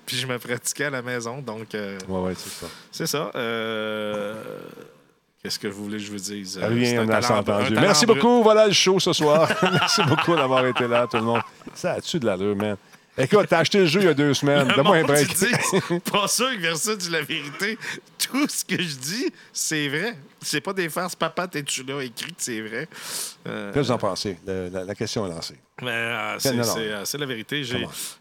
Puis 0.07 0.17
je 0.17 0.27
me 0.27 0.39
pratiquais 0.39 0.85
à 0.85 0.91
la 0.91 1.03
maison. 1.03 1.41
Donc, 1.41 1.75
euh, 1.75 1.99
Ouais, 2.09 2.21
ouais, 2.29 2.35
c'est 2.37 2.51
ça. 2.51 2.67
c'est 2.91 3.07
ça. 3.07 3.31
Euh, 3.35 4.35
Qu'est-ce 5.43 5.59
que 5.61 5.69
vous 5.69 5.85
voulez 5.85 5.99
que 5.99 6.03
je 6.03 6.11
vous 6.11 6.19
dise? 6.19 6.59
Euh, 6.61 6.67
Rien, 6.67 7.01
un 7.03 7.07
on 7.07 7.09
a 7.11 7.21
talent- 7.21 7.39
entendu. 7.41 7.65
un 7.67 7.69
talent 7.69 7.81
Merci 7.81 8.07
brut. 8.07 8.19
beaucoup. 8.21 8.43
Voilà 8.43 8.67
le 8.67 8.73
show 8.73 8.99
ce 8.99 9.13
soir. 9.13 9.49
Merci 9.63 10.03
beaucoup 10.03 10.35
d'avoir 10.35 10.67
été 10.67 10.89
là, 10.89 11.07
tout 11.09 11.17
le 11.19 11.23
monde. 11.23 11.41
Ça 11.75 11.93
a-tu 11.93 12.19
de 12.19 12.27
l'allure, 12.27 12.57
man? 12.57 12.77
Écoute, 13.17 13.47
t'as 13.49 13.59
acheté 13.59 13.79
le 13.79 13.87
jeu 13.87 14.01
il 14.01 14.07
y 14.07 14.09
a 14.09 14.15
deux 14.15 14.35
semaines. 14.35 14.69
Donne-moi 14.77 14.97
un 14.97 15.03
break. 15.03 15.29
tu 15.29 15.35
dis, 15.47 16.01
pas 16.13 16.29
sûr 16.29 16.51
que 16.55 16.61
Versa 16.61 16.95
dit 16.97 17.11
la 17.11 17.23
vérité. 17.23 17.79
Tout 18.19 18.47
ce 18.49 18.65
que 18.65 18.81
je 18.81 18.95
dis, 18.97 19.33
c'est 19.53 19.89
vrai. 19.89 20.17
C'est 20.49 20.61
pas 20.61 20.73
des 20.73 20.89
farces. 20.89 21.15
Papa, 21.17 21.47
t'es-tu 21.49 21.83
là? 21.85 22.03
Écrit 22.03 22.33
que 22.33 22.37
c'est 22.43 22.61
vrai? 22.61 22.89
Euh, 23.47 23.73
Qu'est-ce 23.73 23.75
que 23.75 23.87
vous 23.87 23.91
en 23.93 23.99
pensez? 23.99 24.37
Le- 24.47 24.69
la, 24.71 24.85
la 24.85 24.95
question 24.95 25.27
est 25.27 25.31
lancée. 25.31 25.57
Euh, 25.81 26.35
c'est 26.41 26.59
euh, 26.59 27.05
c'est 27.05 27.19
la 27.19 27.27
vérité. 27.27 27.63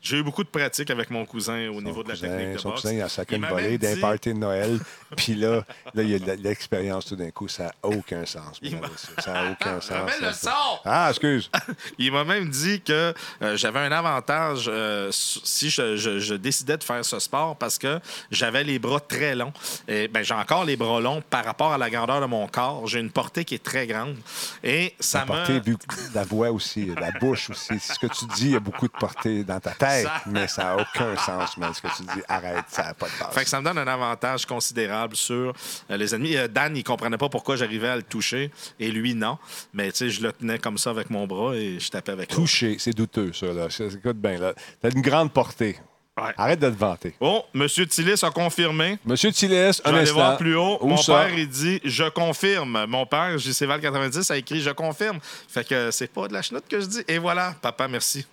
J'ai 0.02 0.18
eu 0.18 0.22
beaucoup 0.24 0.44
de 0.44 0.50
pratique 0.50 0.92
avec 0.92 1.10
mon 1.10 1.26
cousin 1.26 1.70
au 1.70 1.82
niveau 1.82 2.04
de 2.04 2.10
la 2.10 2.16
technique 2.18 2.54
de 2.54 2.58
son 2.60 2.70
boxe. 2.70 2.82
cousin, 2.82 2.94
il 2.94 3.02
a 3.02 3.10
sacré 3.10 3.38
une 3.38 3.46
volée 3.48 3.78
d'un 3.80 3.96
party 4.00 4.34
de 4.34 4.38
Noël. 4.38 4.78
Puis 5.18 5.34
là, 5.34 5.64
là, 5.96 6.04
il 6.04 6.10
y 6.24 6.30
a 6.30 6.36
l'expérience 6.36 7.06
tout 7.06 7.16
d'un 7.16 7.32
coup. 7.32 7.48
Ça 7.48 7.64
n'a 7.64 7.74
aucun 7.82 8.26
sens. 8.28 8.60
Il. 8.62 8.78
Ça 9.20 9.34
n'a 9.34 9.52
aucun 9.52 9.82
sens. 9.82 10.12
Le 10.22 10.32
son! 10.34 10.50
Ah, 10.86 11.08
excuse. 11.10 11.50
Il 11.98 12.12
m'a 12.12 12.24
même 12.24 12.50
dit 12.50 12.82
que 12.82 13.14
euh, 13.42 13.58
j'avais 13.58 13.80
un 13.80 13.92
avantage 13.92 14.70
si 15.12 15.70
je, 15.72 15.96
je- 15.96 16.20
je 16.20 16.36
décidais 16.36 16.78
de 16.78 16.84
faire 16.84 17.04
ce 17.04 17.18
sport 17.20 17.56
parce 17.56 17.78
que 17.80 18.00
j'avais 18.30 18.64
les 18.64 18.78
bras 18.78 19.00
très 19.00 19.34
longs. 19.36 19.54
Et 19.88 20.08
ben, 20.08 20.24
j'ai 20.24 20.34
encore 20.36 20.64
les 20.66 20.76
bras 20.76 21.00
longs 21.02 21.24
par 21.28 21.44
rapport 21.44 21.74
à 21.74 21.78
la 21.80 21.90
grandeur 21.90 22.17
de 22.22 22.26
mon 22.26 22.48
corps. 22.48 22.88
J'ai 22.88 23.00
une 23.00 23.12
portée 23.12 23.46
qui 23.46 23.56
est 23.56 23.64
très 23.64 23.88
grande. 23.88 24.16
Et 24.64 24.94
ça 25.00 25.20
m'a. 25.26 25.38
Portée, 25.38 25.60
vu 25.60 25.78
la 26.14 26.24
voix 26.24 26.52
aussi, 26.52 26.92
la 27.00 27.12
bouche 27.12 27.50
aussi. 27.50 27.80
Ce 27.80 27.98
que 28.00 28.08
tu 28.08 28.26
dis, 28.36 28.46
il 28.46 28.52
y 28.52 28.56
a 28.56 28.60
beaucoup 28.60 28.88
de 28.88 28.94
portée 28.94 29.44
dans 29.44 29.60
ta 29.60 29.72
tête, 29.72 30.06
Ça- 30.06 30.22
mais 30.28 30.48
ça 30.48 30.64
n'a 30.64 30.78
aucun 30.78 31.16
sens, 31.18 31.58
man. 31.58 31.74
Ce 31.74 31.82
que 31.82 31.88
tu 31.96 32.04
dis, 32.04 32.22
arrête, 32.28 32.66
ça 32.70 32.84
n'a 32.84 32.94
pas 32.94 33.08
de. 33.08 33.34
Fait 33.34 33.44
que 33.44 33.50
ça 33.50 33.60
me 33.60 33.66
donne 33.66 33.78
un 33.78 33.88
avantage 33.88 34.46
considérable 34.46 35.16
sur 35.16 35.54
euh, 35.92 35.98
les 35.98 36.14
ennemis. 36.16 36.36
Euh, 36.38 36.48
Dan, 36.48 36.76
il 36.76 36.84
comprenait 36.84 37.18
pas 37.18 37.30
pourquoi 37.30 37.56
j'arrivais 37.56 37.90
à 37.90 37.96
le 37.96 38.04
toucher 38.04 38.52
et 38.80 38.90
lui, 38.92 39.14
non. 39.16 39.38
Mais 39.74 39.92
tu 39.92 39.98
sais, 40.00 40.10
je 40.10 40.22
le 40.22 40.32
tenais 40.32 40.60
comme 40.60 40.78
ça 40.78 40.90
avec 40.92 41.10
mon 41.10 41.28
bras 41.28 41.56
et 41.56 41.80
je 41.80 41.90
tapais 41.90 42.12
avec. 42.12 42.30
Toucher, 42.30 42.78
c'est 42.80 42.94
douteux, 42.94 43.32
ça. 43.34 43.48
Là. 43.48 43.68
Écoute 43.80 44.18
bien, 44.18 44.38
là. 44.40 44.54
T'as 44.82 44.90
une 44.90 45.02
grande 45.02 45.32
portée. 45.32 45.78
Ouais. 46.18 46.34
Arrête 46.36 46.60
de 46.60 46.70
te 46.70 46.76
vanter. 46.76 47.14
Oh, 47.20 47.44
Monsieur 47.54 47.86
Tillis 47.86 48.20
a 48.24 48.32
confirmé. 48.32 48.98
Monsieur 49.06 49.32
Tillis, 49.32 49.80
un 49.86 49.94
instant. 49.94 50.16
voir 50.16 50.38
plus 50.38 50.56
haut. 50.56 50.80
Où 50.82 50.88
Mon 50.88 50.98
ça? 50.98 51.26
père, 51.26 51.38
il 51.38 51.48
dit 51.48 51.80
Je 51.84 52.10
confirme. 52.10 52.86
Mon 52.88 53.06
père, 53.06 53.38
JCval 53.38 53.80
90, 53.82 54.32
a 54.32 54.38
écrit 54.38 54.60
Je 54.62 54.72
confirme. 54.72 55.20
Fait 55.48 55.68
que 55.68 55.92
c'est 55.92 56.08
pas 56.12 56.28
de 56.28 56.34
la 56.34 56.42
chenoute 56.42 56.64
que 56.68 56.80
je 56.82 56.86
dis. 56.88 57.04
Et 57.08 57.20
voilà, 57.20 57.54
papa, 57.62 57.88
merci. 57.88 58.26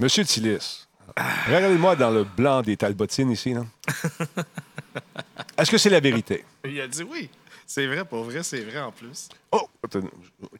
Monsieur 0.00 0.24
Tillis, 0.24 0.86
regardez-moi 1.46 1.94
dans 1.94 2.10
le 2.10 2.24
blanc 2.24 2.62
des 2.62 2.76
talbotines 2.76 3.30
ici. 3.30 3.54
là. 3.54 3.62
Est-ce 5.58 5.70
que 5.70 5.78
c'est 5.78 5.90
la 5.90 6.00
vérité? 6.00 6.44
Il 6.64 6.80
a 6.80 6.88
dit 6.88 7.02
oui. 7.04 7.30
C'est 7.66 7.86
vrai, 7.86 8.04
pour 8.04 8.24
vrai, 8.24 8.42
c'est 8.42 8.60
vrai 8.60 8.80
en 8.80 8.92
plus. 8.92 9.28
Oh! 9.50 9.68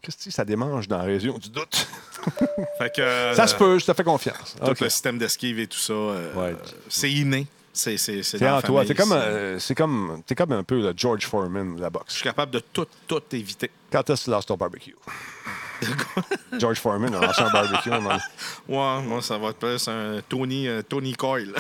Qu'est-ce 0.00 0.24
que 0.24 0.30
ça 0.30 0.44
démange 0.44 0.88
dans 0.88 0.96
la 0.98 1.04
région 1.04 1.36
du 1.36 1.50
doute? 1.50 1.86
Fait 2.78 2.94
que. 2.94 3.00
euh, 3.02 3.34
Ça 3.34 3.46
se 3.46 3.54
peut, 3.54 3.78
je 3.78 3.84
te 3.86 3.92
fais 3.92 4.04
confiance. 4.04 4.56
Tout 4.64 4.74
le 4.80 4.88
système 4.90 5.18
d'esquive 5.18 5.58
et 5.60 5.66
tout 5.66 5.78
ça, 5.78 5.92
euh, 5.92 6.34
Ouais. 6.34 6.56
c'est 6.88 7.10
inné. 7.10 7.46
C'est 7.76 7.96
c'est- 7.96 8.22
c'est 8.22 8.38
C'est 8.38 8.44
dans 8.44 8.58
en 8.58 8.62
toi. 8.62 8.84
C'est 8.86 8.94
comme, 8.94 9.08
c'est- 9.08 9.14
euh, 9.16 9.58
c'est 9.58 9.74
comme, 9.74 10.22
t'es 10.26 10.34
comme 10.36 10.52
un 10.52 10.62
peu 10.62 10.80
le 10.80 10.92
George 10.96 11.26
Foreman 11.26 11.74
de 11.74 11.80
la 11.80 11.88
Je 11.88 11.92
boxe. 11.92 12.14
suis 12.14 12.22
capable 12.22 12.52
de 12.52 12.60
tout, 12.60 12.86
tout 13.08 13.20
éviter. 13.32 13.68
Quand 13.90 14.08
est-ce 14.10 14.20
que 14.20 14.24
tu 14.26 14.30
lâches 14.30 14.46
ton 14.46 14.56
barbecue? 14.56 14.94
George 16.58 16.78
Foreman 16.78 17.12
a 17.16 17.20
lancé 17.20 17.42
un 17.42 17.50
barbecue. 17.50 17.90
Ouais, 17.90 19.02
moi, 19.02 19.20
ça 19.20 19.38
va 19.38 19.48
être 19.48 19.58
plus 19.58 19.88
un 19.88 20.20
Tony, 20.28 20.68
euh, 20.68 20.82
Tony 20.82 21.14
Coyle. 21.14 21.52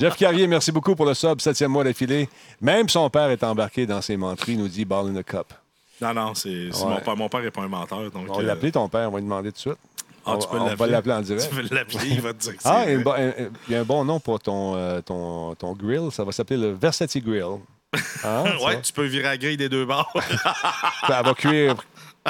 Jeff 0.00 0.16
Carrier, 0.16 0.46
merci 0.46 0.72
beaucoup 0.72 0.96
pour 0.96 1.04
le 1.06 1.12
sub, 1.14 1.40
septième 1.42 1.70
mois 1.70 1.84
d'affilée. 1.84 2.28
Même 2.62 2.88
son 2.88 3.08
père 3.10 3.28
est 3.30 3.44
embarqué 3.44 3.86
dans 3.86 4.00
ses 4.00 4.16
menteries, 4.16 4.56
nous 4.56 4.68
dit 4.68 4.86
Ball 4.86 5.08
in 5.08 5.20
the 5.20 5.24
Cup. 5.24 5.52
Non, 6.00 6.14
non, 6.14 6.34
c'est 6.34 6.68
c'est 6.72 6.82
Ouais. 6.84 6.90
mon 6.90 7.00
père. 7.00 7.16
Mon 7.16 7.28
père 7.28 7.40
n'est 7.42 7.50
pas 7.50 7.62
un 7.62 7.68
menteur. 7.68 8.10
Donc, 8.10 8.26
On 8.28 8.34
va 8.34 8.40
euh, 8.40 8.46
l'appeler 8.46 8.72
ton 8.72 8.88
père, 8.88 9.08
on 9.08 9.12
va 9.12 9.18
lui 9.18 9.24
demander 9.24 9.50
tout 9.50 9.54
de 9.56 9.58
suite. 9.60 9.74
Ah, 10.26 10.32
on, 10.34 10.38
tu 10.38 10.48
peux 10.48 10.58
on 10.58 10.74
va 10.74 10.86
l'appeler. 10.86 11.14
en 11.14 11.20
direct. 11.22 11.48
Tu 11.50 11.54
peux 11.68 11.74
l'appeler, 11.74 12.08
il 12.10 12.20
va 12.20 12.32
te 12.34 12.38
dire 12.38 12.56
que 12.56 12.62
Ah, 12.64 12.84
il 12.86 12.90
y, 12.90 12.94
a 12.94 12.98
un 12.98 13.02
vrai. 13.02 13.04
bon- 13.04 13.12
un- 13.12 13.48
il 13.68 13.72
y 13.72 13.76
a 13.76 13.80
un 13.80 13.84
bon 13.84 14.04
nom 14.04 14.20
pour 14.20 14.38
ton, 14.40 14.76
euh, 14.76 15.00
ton, 15.00 15.54
ton 15.54 15.72
grill. 15.72 16.10
Ça 16.12 16.24
va 16.24 16.32
s'appeler 16.32 16.60
le 16.60 16.72
Versati 16.72 17.20
Grill. 17.20 17.58
Ça. 18.20 18.44
Ouais, 18.64 18.80
tu 18.82 18.92
peux 18.92 19.04
virer 19.06 19.24
la 19.24 19.36
grille 19.38 19.56
des 19.56 19.68
deux 19.68 19.84
bords. 19.84 20.12
Elle 21.08 21.24
va 21.24 21.34
cuire 21.34 21.74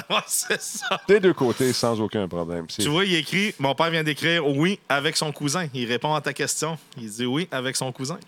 Ouais, 0.09 0.17
c'est 0.29 0.61
ça. 0.63 1.01
des 1.09 1.19
deux 1.19 1.35
côtés 1.35 1.73
sans 1.73 2.01
aucun 2.01 2.29
problème. 2.29 2.65
C'est- 2.69 2.83
Tu 2.83 2.89
vois, 2.89 3.05
il 3.05 3.15
écrit 3.17 3.53
Mon 3.59 3.75
père 3.75 3.91
vient 3.91 4.05
d'écrire 4.05 4.47
oui 4.47 4.79
avec 4.89 5.17
son 5.17 5.33
cousin. 5.33 5.67
Il 5.75 5.87
répond 5.87 6.15
à 6.15 6.21
ta 6.21 6.33
question. 6.33 6.79
Il 6.97 7.11
dit 7.11 7.27
oui 7.27 7.49
avec 7.51 7.75
son 7.77 7.91
cousin. 7.91 8.19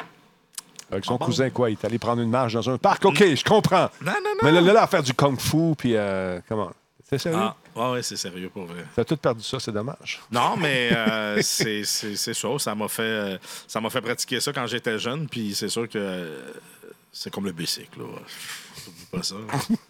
Avec 0.92 1.04
son 1.04 1.14
Ah 1.14 1.18
bon? 1.18 1.24
cousin, 1.24 1.50
quoi? 1.50 1.70
Il 1.70 1.72
est 1.72 1.84
allé 1.84 1.98
prendre 1.98 2.22
une 2.22 2.30
marche 2.30 2.52
dans 2.52 2.68
un 2.70 2.78
parc. 2.78 3.04
OK, 3.04 3.18
je 3.34 3.42
comprends. 3.44 3.88
Non, 4.00 4.12
non, 4.12 4.20
non. 4.22 4.40
Mais 4.42 4.52
là, 4.52 4.60
là, 4.60 4.72
là, 4.74 4.82
à 4.82 4.86
faire 4.86 5.02
du 5.02 5.14
kung-fu, 5.14 5.74
puis 5.76 5.96
euh, 5.96 6.38
comment? 6.48 6.70
C'est 7.08 7.18
sérieux? 7.18 7.38
Ah, 7.76 7.90
ouais, 7.92 8.02
c'est 8.02 8.16
sérieux 8.16 8.48
pour 8.52 8.64
vrai. 8.64 8.84
T'as 8.94 9.04
tout 9.04 9.16
perdu 9.16 9.42
ça, 9.42 9.58
c'est 9.60 9.72
dommage. 9.72 10.20
Non, 10.30 10.56
mais 10.56 10.90
euh, 10.92 11.40
c'est 11.42 11.84
c'est 11.84 12.34
ça. 12.34 12.48
Ça 12.58 12.74
m'a 12.74 12.88
fait, 12.88 13.02
euh, 13.02 13.38
ça 13.66 13.80
fait 13.90 14.00
pratiquer 14.00 14.40
ça 14.40 14.52
quand 14.52 14.66
j'étais 14.66 14.98
jeune. 14.98 15.28
Puis 15.28 15.54
c'est 15.54 15.68
sûr 15.68 15.88
que 15.88 16.38
c'est 17.12 17.30
comme 17.30 17.44
le 17.46 17.52
bicycle. 17.52 17.98
là. 17.98 18.04
Pas 19.12 19.22
ça. 19.22 19.34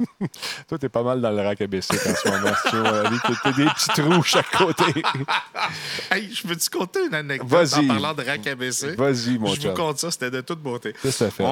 Toi, 0.69 0.79
t'es 0.79 0.89
pas 0.89 1.05
mal 1.05 1.21
dans 1.21 1.31
le 1.31 1.43
rack 1.43 1.63
baisser 1.65 1.95
en 1.95 2.15
ce 2.15 2.29
moment. 2.29 2.55
tu. 2.65 3.33
T'as- 3.43 3.53
des 3.53 3.67
petits 3.67 3.89
trous 3.89 4.23
chaque 4.25 4.51
côté. 4.51 4.85
hey, 6.11 6.35
je 6.35 6.43
peux-tu 6.43 6.69
compter 6.71 7.07
une 7.07 7.15
anecdote 7.15 7.49
Vas-y. 7.49 7.85
en 7.85 7.87
parlant 7.87 8.15
de 8.15 8.23
rack 8.25 8.57
baisser? 8.57 8.97
Vas-y, 8.97 9.39
mon 9.39 9.55
Je 9.55 9.69
vous 9.69 9.75
compte 9.75 9.99
ça, 9.99 10.11
c'était 10.11 10.31
de 10.33 10.41
toute 10.41 10.59
beauté. 10.61 10.93
Qu'est-ce 11.01 11.31
fait? 11.31 11.45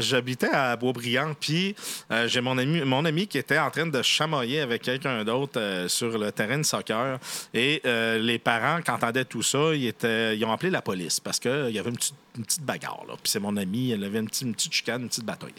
J'habitais 0.00 0.48
à 0.48 0.76
Boisbriand, 0.76 1.34
puis 1.38 1.76
euh, 2.10 2.26
j'ai 2.26 2.40
mon 2.40 2.56
ami, 2.56 2.80
mon 2.82 3.04
ami 3.04 3.26
qui 3.26 3.36
était 3.36 3.58
en 3.58 3.70
train 3.70 3.86
de 3.86 4.02
chamoyer 4.02 4.60
avec 4.60 4.80
quelqu'un 4.80 5.24
d'autre 5.24 5.60
euh, 5.60 5.88
sur 5.88 6.16
le 6.16 6.32
terrain 6.32 6.56
de 6.56 6.62
soccer. 6.62 7.18
Et 7.52 7.82
euh, 7.84 8.18
les 8.18 8.38
parents, 8.38 8.80
quand 8.84 8.94
entendaient 8.94 9.24
tout 9.26 9.42
ça, 9.42 9.74
ils, 9.74 9.88
étaient, 9.88 10.36
ils 10.36 10.44
ont 10.44 10.52
appelé 10.52 10.70
la 10.70 10.80
police 10.80 11.20
parce 11.20 11.38
qu'il 11.38 11.70
y 11.70 11.78
avait 11.78 11.90
une 11.90 11.96
petite, 11.96 12.14
une 12.38 12.44
petite 12.44 12.62
bagarre. 12.62 13.04
là. 13.06 13.14
Puis 13.22 13.30
c'est 13.30 13.40
mon 13.40 13.56
ami, 13.56 13.90
elle 13.90 14.04
avait 14.04 14.20
une 14.20 14.28
petite, 14.28 14.42
une 14.46 14.54
petite 14.54 14.72
chicane, 14.72 15.02
une 15.02 15.08
petite 15.08 15.24
bataille. 15.24 15.54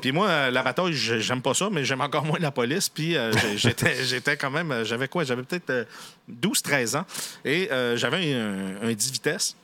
Puis 0.00 0.12
moi, 0.12 0.50
la 0.50 0.62
bataille, 0.62 0.89
j'ai- 0.92 1.20
j'aime 1.20 1.42
pas 1.42 1.54
ça, 1.54 1.68
mais 1.70 1.84
j'aime 1.84 2.00
encore 2.00 2.24
moins 2.24 2.38
la 2.38 2.50
police. 2.50 2.88
Puis 2.88 3.16
euh, 3.16 3.32
j'étais 3.56 4.04
j'étais 4.04 4.36
quand 4.36 4.50
même, 4.50 4.70
euh, 4.72 4.84
j'avais 4.84 5.08
quoi? 5.08 5.24
J'avais 5.24 5.42
peut-être 5.42 5.70
euh, 5.70 5.84
12-13 6.30 6.96
ans. 6.98 7.06
Et 7.44 7.70
euh, 7.72 7.96
j'avais 7.96 8.32
un, 8.34 8.76
un 8.88 8.92
10 8.92 9.12
vitesses. 9.12 9.56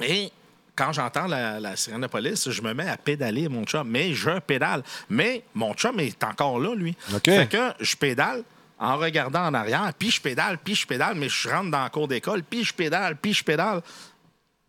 Et 0.00 0.30
quand 0.76 0.92
j'entends 0.92 1.26
la, 1.26 1.60
la 1.60 1.76
sirène 1.76 2.00
de 2.00 2.06
police, 2.06 2.50
je 2.50 2.62
me 2.62 2.72
mets 2.72 2.88
à 2.88 2.96
pédaler, 2.96 3.48
mon 3.48 3.64
chum. 3.64 3.86
Mais 3.88 4.14
je 4.14 4.38
pédale. 4.40 4.82
Mais 5.08 5.42
mon 5.54 5.74
chum 5.74 5.98
est 6.00 6.22
encore 6.24 6.58
là, 6.58 6.74
lui. 6.74 6.96
Fait 7.36 7.48
que 7.48 7.72
je 7.84 7.96
pédale 7.96 8.42
en 8.82 8.96
regardant 8.96 9.44
en 9.44 9.52
arrière, 9.52 9.92
puis 9.98 10.10
je 10.10 10.22
pédale, 10.22 10.56
puis 10.56 10.74
je 10.74 10.86
pédale, 10.86 11.14
mais 11.14 11.28
je 11.28 11.50
rentre 11.50 11.70
dans 11.70 11.82
la 11.82 11.90
cour 11.90 12.08
d'école, 12.08 12.42
puis 12.42 12.64
je 12.64 12.72
pédale, 12.72 13.14
puis 13.16 13.34
je 13.34 13.44
pédale. 13.44 13.82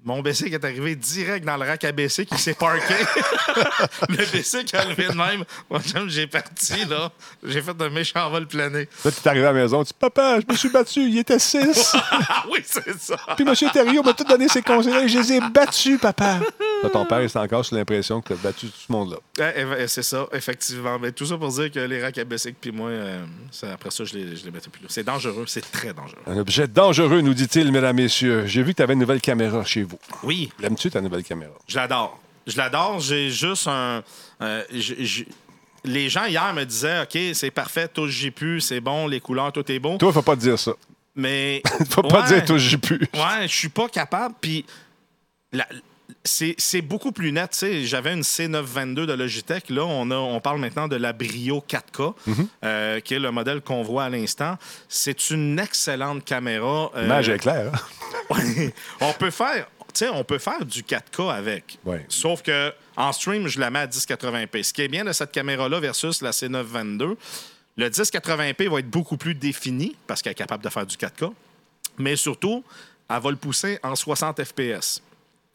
Mon 0.04 0.22
bicycle 0.24 0.54
est 0.56 0.66
arrivé 0.66 0.96
direct 0.96 1.46
dans 1.46 1.58
le 1.58 1.66
rack 1.68 1.84
à 1.84 1.92
BC 1.92 2.26
qui 2.26 2.38
s'est 2.40 2.56
parké. 2.56 2.94
le 4.10 4.32
bicycle 4.32 4.76
a 4.76 4.86
levé 4.86 5.08
de 5.10 5.14
même. 5.14 5.44
Chum, 5.84 6.10
j'ai 6.10 6.26
parti, 6.26 6.86
là. 6.86 7.12
J'ai 7.44 7.62
fait 7.62 7.80
un 7.80 7.90
méchant 7.90 8.30
vol 8.32 8.48
plané. 8.48 8.88
Là, 9.06 9.12
tu 9.12 9.18
es 9.24 9.28
arrivé 9.28 9.46
à 9.46 9.54
la 9.54 9.62
maison, 9.62 9.84
tu 9.84 9.90
dis 9.90 9.98
Papa, 10.00 10.40
je 10.40 10.52
me 10.52 10.58
suis 10.58 10.70
battu, 10.70 11.02
il 11.02 11.20
était 11.20 11.38
6. 11.40 11.96
Ah 12.34 12.46
oui, 12.52 12.60
c'est 12.64 12.98
ça. 13.00 13.16
Puis 13.36 13.46
M. 13.48 13.54
Thériault 13.72 14.04
m'a 14.04 14.14
tout 14.14 14.24
donné 14.24 14.48
ses 14.48 14.62
conseils. 14.62 15.08
Je 15.10 15.20
les 15.20 15.34
ai 15.34 15.40
battus, 15.42 16.00
papa. 16.00 16.40
Là, 16.84 16.90
ton 16.90 17.06
père 17.06 17.20
est 17.20 17.36
encore 17.36 17.64
sur 17.66 17.76
l'impression 17.76 18.22
que 18.22 18.28
tu 18.30 18.34
as 18.34 18.38
battu 18.38 18.68
tout 18.68 18.80
ce 18.88 18.92
monde-là. 18.92 19.18
Ouais, 19.38 19.64
eff- 19.64 19.88
c'est 19.88 20.04
ça, 20.04 20.28
effectivement. 20.34 20.98
Mais 21.00 21.12
tout 21.12 21.26
ça 21.26 21.38
pour 21.38 21.50
dire 21.50 21.72
que 21.72 21.80
les 21.80 22.02
racks 22.02 22.18
à 22.18 22.24
puis 22.26 22.72
moi, 22.72 22.90
euh, 22.90 23.24
ça- 23.52 23.74
après 23.74 23.92
ça, 23.92 24.04
je 24.06 24.14
les, 24.16 24.36
je 24.36 24.46
les 24.46 24.52
mettais 24.52 24.70
plus 24.70 24.82
là. 24.82 24.88
C'est 24.90 25.04
dangereux, 25.04 25.46
c'est 25.48 25.70
très 25.72 25.94
dangereux. 25.94 26.22
Un 26.26 26.38
objet 26.38 26.68
dangereux, 26.68 27.22
nous 27.22 27.34
dit-il, 27.34 27.72
mesdames, 27.72 27.96
messieurs. 27.96 28.46
J'ai 28.48 28.64
vu 28.64 28.72
que 28.72 28.78
tu 28.78 28.84
avais 28.84 28.94
une 28.94 29.00
nouvelle 29.00 29.22
caméra 29.22 29.64
chez 29.66 29.84
vous. 29.84 29.91
Oui, 30.24 30.52
L'aimes-tu, 30.60 30.90
ta 30.90 31.02
nouvelle 31.02 31.24
caméra? 31.24 31.54
je 31.68 31.76
l'adore. 31.78 32.20
Je 32.48 32.58
l'adore. 32.58 33.00
J'ai 33.00 33.30
juste 33.30 33.68
un. 33.68 34.04
euh, 34.42 34.64
j- 34.72 34.96
j- 35.06 35.28
les 35.84 36.10
gens 36.10 36.26
hier 36.26 36.54
me 36.54 36.64
disaient 36.64 37.02
OK, 37.04 37.18
c'est 37.34 37.52
parfait, 37.52 37.88
tout 37.88 38.08
j'ai 38.08 38.32
pu, 38.32 38.62
c'est 38.62 38.82
bon, 38.82 39.08
les 39.08 39.20
couleurs, 39.20 39.52
tout 39.52 39.70
est 39.72 39.80
beau. 39.80 39.98
Toi, 39.98 40.12
faut 40.14 40.22
pas 40.22 40.36
te 40.36 40.42
dire 40.42 40.58
ça. 40.60 40.74
Mais. 41.16 41.62
Faut 41.90 42.02
pas 42.04 42.22
Ouais. 42.22 42.28
dire 42.28 42.46
toi, 42.46 42.58
j'ai 42.58 42.78
pu. 42.78 43.00
Ouais, 43.14 43.44
je 43.48 43.54
suis 43.56 43.70
pas 43.70 43.90
capable. 43.90 44.34
Puis 44.40 44.66
la- 45.52 45.68
c'est 46.24 46.82
beaucoup 46.82 47.12
plus 47.12 47.32
net. 47.32 47.66
J'avais 47.84 48.14
une 48.14 48.22
C922 48.22 49.06
de 49.08 49.14
Logitech. 49.14 49.70
Là, 49.70 49.84
on, 49.86 50.10
a, 50.12 50.16
on 50.16 50.40
parle 50.40 50.60
maintenant 50.60 50.88
de 50.88 50.96
la 50.98 51.14
Brio 51.14 51.64
4K, 51.68 52.14
Mm-hmm. 52.28 52.48
euh, 52.64 53.00
qui 53.00 53.14
est 53.16 53.20
le 53.20 53.32
modèle 53.32 53.62
qu'on 53.62 53.82
voit 53.82 54.04
à 54.06 54.10
l'instant. 54.10 54.58
C'est 54.88 55.32
une 55.32 55.58
excellente 55.60 56.24
caméra. 56.24 56.92
euh, 56.96 57.02
L'image 57.04 57.28
est 57.30 57.40
claire. 57.40 57.72
hein? 58.30 58.38
On 59.02 59.14
peut 59.14 59.32
faire. 59.32 59.68
On 60.14 60.24
peut 60.24 60.38
faire 60.38 60.66
du 60.66 60.84
4K 60.84 61.34
avec. 61.34 61.78
Ouais. 61.86 62.06
Sauf 62.10 62.42
que 62.42 62.74
en 62.96 63.12
stream, 63.12 63.48
je 63.48 63.60
la 63.60 63.70
mets 63.70 63.80
à 63.80 63.88
1080p. 63.88 64.64
Ce 64.64 64.74
qui 64.74 64.82
est 64.82 64.88
bien 64.88 65.06
de 65.06 65.12
cette 65.12 65.32
caméra-là 65.32 65.80
versus 65.80 66.22
la 66.22 66.32
C922, 66.32 67.16
le 67.78 67.90
1080p 67.90 68.70
va 68.70 68.80
être 68.80 68.90
beaucoup 68.90 69.18
plus 69.18 69.36
défini 69.36 69.96
parce 70.08 70.22
qu'elle 70.22 70.32
est 70.32 70.36
capable 70.36 70.64
de 70.64 70.70
faire 70.70 70.86
du 70.86 70.96
4K. 70.96 71.32
Mais 71.98 72.16
surtout, 72.16 72.64
elle 73.10 73.20
va 73.22 73.30
le 73.30 73.36
pousser 73.38 73.80
en 73.84 73.96
60 73.96 74.44
FPS 74.44 75.02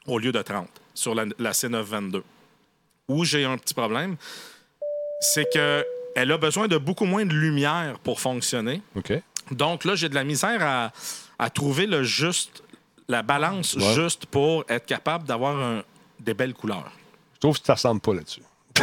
au 0.06 0.18
lieu 0.18 0.32
de 0.32 0.42
30 0.42 0.68
sur 0.94 1.14
la, 1.14 1.24
la 1.38 1.52
C922. 1.52 2.22
Où 3.08 3.24
j'ai 3.24 3.44
un 3.44 3.56
petit 3.58 3.74
problème, 3.74 4.16
c'est 5.20 5.46
que 5.52 5.84
elle 6.14 6.32
a 6.32 6.38
besoin 6.38 6.66
de 6.66 6.78
beaucoup 6.78 7.04
moins 7.04 7.26
de 7.26 7.34
lumière 7.34 7.98
pour 7.98 8.20
fonctionner. 8.20 8.80
Donc 9.50 9.84
là, 9.84 9.94
j'ai 9.94 10.08
de 10.08 10.14
la 10.14 10.24
misère 10.24 10.62
à, 10.62 10.92
à 11.38 11.50
trouver 11.50 11.86
le 11.86 12.02
juste, 12.02 12.62
la 13.08 13.22
balance 13.22 13.74
Ouais. 13.74 13.94
juste 13.94 14.26
pour 14.26 14.64
être 14.68 14.86
capable 14.86 15.24
d'avoir 15.24 15.56
un- 15.56 15.82
des 16.20 16.34
belles 16.34 16.54
couleurs. 16.54 16.90
Je 17.34 17.40
trouve 17.40 17.58
que 17.60 17.66
ça 17.66 17.74
ressemble 17.74 18.00
pas 18.00 18.14
là-dessus. 18.14 18.42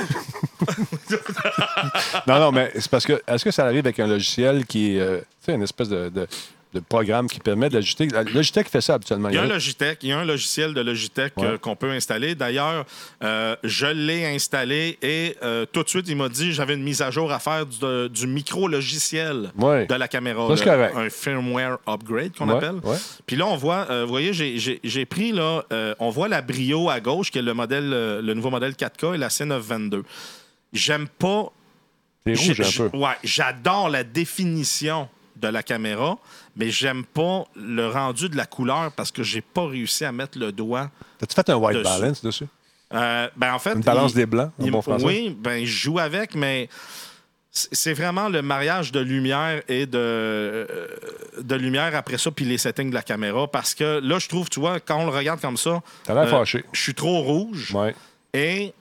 non, 2.28 2.40
non, 2.40 2.52
mais 2.52 2.72
c'est 2.76 2.90
parce 2.90 3.06
que 3.06 3.22
est-ce 3.28 3.44
que 3.44 3.52
ça 3.52 3.66
arrive 3.66 3.80
avec 3.86 4.00
un 4.00 4.08
logiciel 4.08 4.66
qui 4.66 4.96
est 4.96 5.00
euh, 5.02 5.20
tu 5.20 5.26
sais, 5.46 5.54
une 5.54 5.62
espèce 5.64 5.90
de, 5.90 6.10
de 6.10 6.28
de 6.74 6.80
programme 6.80 7.28
qui 7.28 7.40
permet 7.40 7.70
d'ajuster. 7.70 8.08
Logitech 8.34 8.68
fait 8.68 8.82
ça 8.82 8.96
habituellement. 8.96 9.30
Il 9.30 9.36
y 9.36 9.38
a 9.38 9.44
un 9.44 9.48
Logitech, 9.48 10.00
il 10.02 10.10
y 10.10 10.12
a 10.12 10.20
un 10.20 10.26
logiciel 10.26 10.74
de 10.74 10.82
Logitech 10.82 11.34
Ouais. 11.38 11.46
euh, 11.46 11.58
qu'on 11.58 11.76
peut 11.76 11.92
installer. 11.92 12.36
D'ailleurs, 12.36 12.86
euh, 13.24 13.56
je 13.64 13.86
l'ai 13.86 14.26
installé 14.26 14.98
et 15.02 15.36
euh, 15.44 15.66
tout 15.72 15.84
de 15.84 15.90
suite, 15.90 16.08
il 16.08 16.16
m'a 16.16 16.30
dit 16.30 16.52
j'avais 16.54 16.74
une 16.74 16.84
mise 16.84 17.02
à 17.02 17.12
jour 17.12 17.32
à 17.32 17.40
faire 17.40 17.66
du, 17.66 18.10
du 18.10 18.28
micro-logiciel 18.28 19.52
Ouais. 19.58 19.86
de 19.86 19.94
la 19.96 20.08
caméra. 20.08 20.56
Ça, 20.58 20.78
là. 20.78 20.92
un 20.96 21.10
firmware 21.10 21.78
upgrade 21.88 22.36
qu'on 22.38 22.48
Ouais, 22.50 22.56
appelle. 22.56 22.76
Puis 23.26 23.36
là, 23.36 23.46
on 23.48 23.56
voit, 23.56 23.86
vous 24.04 24.08
voyez, 24.08 24.34
j'ai- 24.34 25.06
pris, 25.06 25.32
là, 25.32 25.64
on 26.00 26.10
voit 26.10 26.28
la 26.28 26.42
Brio 26.42 26.90
à 26.90 27.00
gauche, 27.00 27.30
qui 27.32 27.38
est 27.38 27.42
le, 27.44 27.54
modèle, 27.54 27.90
le 27.90 28.34
nouveau 28.34 28.50
modèle 28.50 28.74
4K 28.76 29.14
et 29.16 29.18
la 29.18 29.30
C922. 29.30 30.04
J'aime 30.72 31.08
pas 31.08 31.52
C'est 32.26 32.34
rouge 32.36 32.54
j'ai- 32.72 32.84
un 32.84 32.90
peu. 32.90 32.98
Ouais, 32.98 33.16
j'adore 33.24 33.90
la 33.90 34.04
définition 34.04 35.08
de 35.48 35.54
la 35.54 35.64
caméra, 35.64 36.18
mais 36.56 36.70
j'aime 36.70 37.04
pas 37.06 37.44
le 37.56 37.88
rendu 37.90 38.30
de 38.30 38.38
la 38.38 38.46
couleur 38.46 38.92
parce 38.92 39.12
que 39.12 39.24
j'ai 39.24 39.42
pas 39.42 39.68
réussi 39.68 40.06
à 40.06 40.12
mettre 40.12 40.38
le 40.40 40.52
doigt. 40.52 40.90
T'as-tu 41.20 41.36
fait 41.36 41.50
un 41.50 41.56
white 41.56 41.78
Dessus. 41.78 42.00
balance 42.00 42.24
dessus? 42.24 42.46
Euh, 42.94 43.28
ben 43.36 43.54
en 43.54 43.60
fait, 43.60 43.74
Une 43.74 43.82
balance 43.82 44.12
il- 44.12 44.16
des 44.18 44.26
blancs, 44.26 44.52
en 44.60 44.66
il- 44.66 44.72
bon 44.72 44.82
français? 44.82 45.04
Oui, 45.06 45.36
ben 45.40 45.66
je 45.66 45.72
joue 45.72 46.00
avec, 46.00 46.36
mais 46.36 46.70
c'est 47.52 47.94
vraiment 47.94 48.30
le 48.30 48.42
mariage 48.42 48.92
de 48.92 49.00
lumière 49.00 49.62
et 49.68 49.86
de, 49.86 49.98
euh, 49.98 50.68
de 51.42 51.56
lumière 51.56 51.96
après 51.96 52.18
ça, 52.18 52.32
puis 52.32 52.46
les 52.46 52.58
settings 52.58 52.90
de 52.90 52.96
la 52.96 53.02
caméra. 53.04 53.48
Parce 53.48 53.74
que 53.76 54.00
là, 54.04 54.20
je 54.20 54.28
trouve, 54.28 54.50
tu 54.50 54.60
vois, 54.60 54.80
quand 54.80 54.98
on 55.00 55.06
le 55.06 55.12
regarde 55.16 55.40
comme 55.42 55.58
ça, 55.58 55.82
euh, 56.10 56.28
fâché. 56.28 56.64
je 56.72 56.82
suis 56.82 56.94
trop 56.96 57.22
rouge 57.22 57.72
Ouais. 57.76 57.94
et 58.34 58.74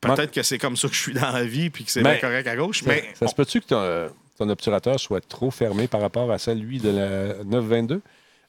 peut-être 0.00 0.30
que 0.32 0.42
c'est 0.42 0.58
comme 0.58 0.76
ça 0.76 0.88
que 0.88 0.94
je 0.94 1.00
suis 1.00 1.14
dans 1.14 1.30
la 1.32 1.44
vie, 1.44 1.70
puis 1.70 1.84
que 1.84 1.90
c'est 1.90 2.02
bien 2.02 2.16
correct 2.16 2.46
à 2.46 2.56
gauche, 2.56 2.80
Ça, 2.82 2.86
mais 2.88 3.10
ça 3.18 3.26
se 3.28 3.34
peut-tu 3.34 3.60
que 3.60 4.10
ton, 4.38 4.48
obturateur 4.48 4.98
soit 5.00 5.26
trop 5.26 5.50
fermé 5.50 5.88
par 5.88 6.00
rapport 6.00 6.30
à 6.30 6.38
celui 6.38 6.78
de 6.78 6.90
la 6.90 7.44
922? 7.44 8.00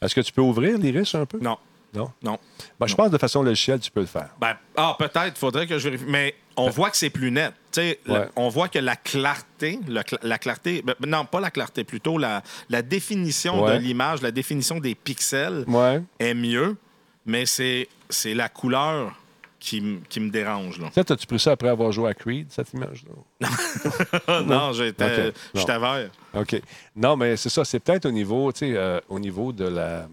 Est-ce 0.01 0.15
que 0.15 0.21
tu 0.21 0.31
peux 0.31 0.41
ouvrir 0.41 0.77
l'iris 0.77 1.13
un 1.15 1.25
peu? 1.25 1.39
non. 1.41 1.57
Non? 1.91 2.11
Non. 2.21 2.37
Ben, 2.79 2.85
je 2.85 2.93
Non. 2.93 2.97
pense 2.97 3.09
de 3.09 3.17
façon 3.17 3.41
logicielle, 3.41 3.79
tu 3.79 3.89
peux 3.89 4.01
le 4.01 4.05
faire. 4.05 4.29
Ben, 4.39 4.55
ah, 4.77 4.95
peut-être, 4.99 5.39
faudrait 5.39 5.65
que 5.65 5.79
je 5.79 5.85
vérifie. 5.89 6.05
Mais 6.07 6.35
on 6.55 6.69
voit 6.69 6.91
que 6.91 6.97
c'est 6.97 7.09
plus 7.09 7.31
net. 7.31 7.51
Le- 7.75 8.29
on 8.35 8.47
voit 8.47 8.67
que 8.67 8.77
la 8.77 8.95
clarté, 8.95 9.79
le 9.87 10.01
la 10.21 10.37
clarté, 10.37 10.83
ben, 10.83 10.93
non, 11.07 11.25
pas 11.25 11.39
la 11.39 11.49
clarté, 11.49 11.83
plutôt 11.83 12.19
la, 12.19 12.43
la 12.69 12.83
définition 12.83 13.63
Ouais. 13.63 13.73
de 13.79 13.81
l'image, 13.83 14.21
la 14.21 14.29
définition 14.29 14.79
des 14.79 14.93
pixels 14.93 15.63
Ouais. 15.67 15.99
est 16.19 16.35
mieux, 16.35 16.77
mais 17.25 17.47
c'est 17.47 17.87
la 18.35 18.49
couleur 18.49 19.18
qui, 19.59 19.81
me 19.81 20.29
dérange. 20.29 20.79
Là. 20.79 20.89
Ça, 20.93 21.01
as-tu 21.01 21.27
pris 21.27 21.39
ça 21.39 21.51
après 21.51 21.69
avoir 21.69 21.91
joué 21.91 22.09
à 22.09 22.13
Creed, 22.13 22.47
cette 22.49 22.73
image-là? 22.73 24.41
non, 24.43 24.71
j'étais. 24.71 25.25
Non. 25.25 25.31
j'étais 25.53 25.79
vert. 25.79 26.09
OK. 26.33 26.61
Non, 26.95 27.17
mais 27.17 27.37
c'est 27.37 27.49
ça. 27.49 27.65
C'est 27.65 27.79
peut-être 27.79 28.05
au 28.05 28.11
niveau, 28.11 28.51
tu 28.51 28.59
sais, 28.59 28.73
euh, 28.75 28.99
au 29.09 29.19
niveau 29.19 29.51
de 29.51 29.65
la. 29.65 30.07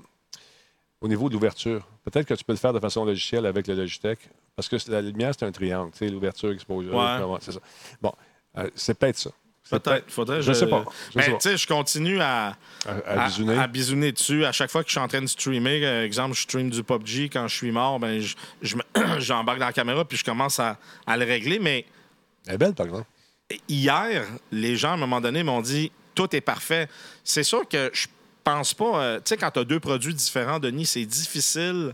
Au 1.00 1.08
niveau 1.08 1.28
de 1.28 1.34
l'ouverture. 1.34 1.86
Peut-être 2.04 2.26
que 2.26 2.34
tu 2.34 2.44
peux 2.44 2.52
le 2.52 2.58
faire 2.58 2.72
de 2.72 2.80
façon 2.80 3.04
logicielle 3.04 3.46
avec 3.46 3.66
le 3.66 3.74
Logitech. 3.74 4.18
Parce 4.54 4.68
que 4.68 4.76
la 4.90 5.02
lumière, 5.02 5.32
c'est 5.38 5.44
un 5.44 5.52
triangle. 5.52 5.92
Tu 5.92 5.98
sais, 5.98 6.08
l'ouverture, 6.08 6.50
exposure. 6.50 6.94
Ouais. 6.94 7.38
C'est 7.40 7.52
ça. 7.52 7.60
Bon, 8.00 8.12
euh, 8.56 8.70
c'est 8.74 8.98
peut-être 8.98 9.18
ça. 9.18 9.30
Peut-être. 9.70 10.04
Faudrait. 10.10 10.42
Je 10.42 10.52
sais 10.52 10.66
pas. 10.68 10.84
Je 11.10 11.18
Ben, 11.18 11.22
sais 11.24 11.32
tu 11.32 11.36
sais, 11.40 11.56
je 11.56 11.66
continue 11.66 12.20
à, 12.20 12.56
À, 12.86 12.92
à 13.22 13.24
bisouner. 13.26 13.58
à 13.58 13.66
bisouner 13.66 14.12
dessus. 14.12 14.44
À 14.44 14.52
chaque 14.52 14.70
fois 14.70 14.82
que 14.82 14.88
je 14.88 14.92
suis 14.92 15.00
en 15.00 15.08
train 15.08 15.22
de 15.22 15.26
streamer, 15.26 15.84
euh, 15.84 16.04
exemple, 16.04 16.34
je 16.36 16.42
stream 16.42 16.70
du 16.70 16.82
PUBG, 16.84 17.28
quand 17.32 17.48
je 17.48 17.54
suis 17.56 17.72
mort, 17.72 17.98
ben, 17.98 18.20
je- 18.20 18.36
je 18.62 18.76
j'embarque 19.18 19.58
dans 19.58 19.66
la 19.66 19.72
caméra 19.72 20.04
puis 20.04 20.16
je 20.18 20.24
commence 20.24 20.60
à, 20.60 20.78
à 21.06 21.16
le 21.16 21.24
régler. 21.24 21.58
Mais 21.58 21.84
Elle 22.46 22.54
est 22.54 22.58
belle, 22.58 22.74
par 22.74 22.86
exemple. 22.86 23.06
hier, 23.68 24.24
les 24.52 24.76
gens, 24.76 24.90
à 24.90 24.94
un 24.94 24.98
moment 24.98 25.20
donné, 25.20 25.42
m'ont 25.42 25.60
dit 25.62 25.90
tout 26.14 26.34
est 26.34 26.40
parfait. 26.40 26.88
C'est 27.24 27.42
sûr 27.42 27.66
que 27.68 27.90
je 27.92 28.06
pense 28.44 28.74
pas. 28.74 29.02
euh, 29.02 29.16
tu 29.18 29.22
sais, 29.30 29.36
quand 29.36 29.50
tu 29.50 29.58
as 29.60 29.64
deux 29.64 29.80
produits 29.80 30.14
différents, 30.14 30.58
Denis, 30.58 30.86
c'est 30.86 31.04
difficile 31.04 31.92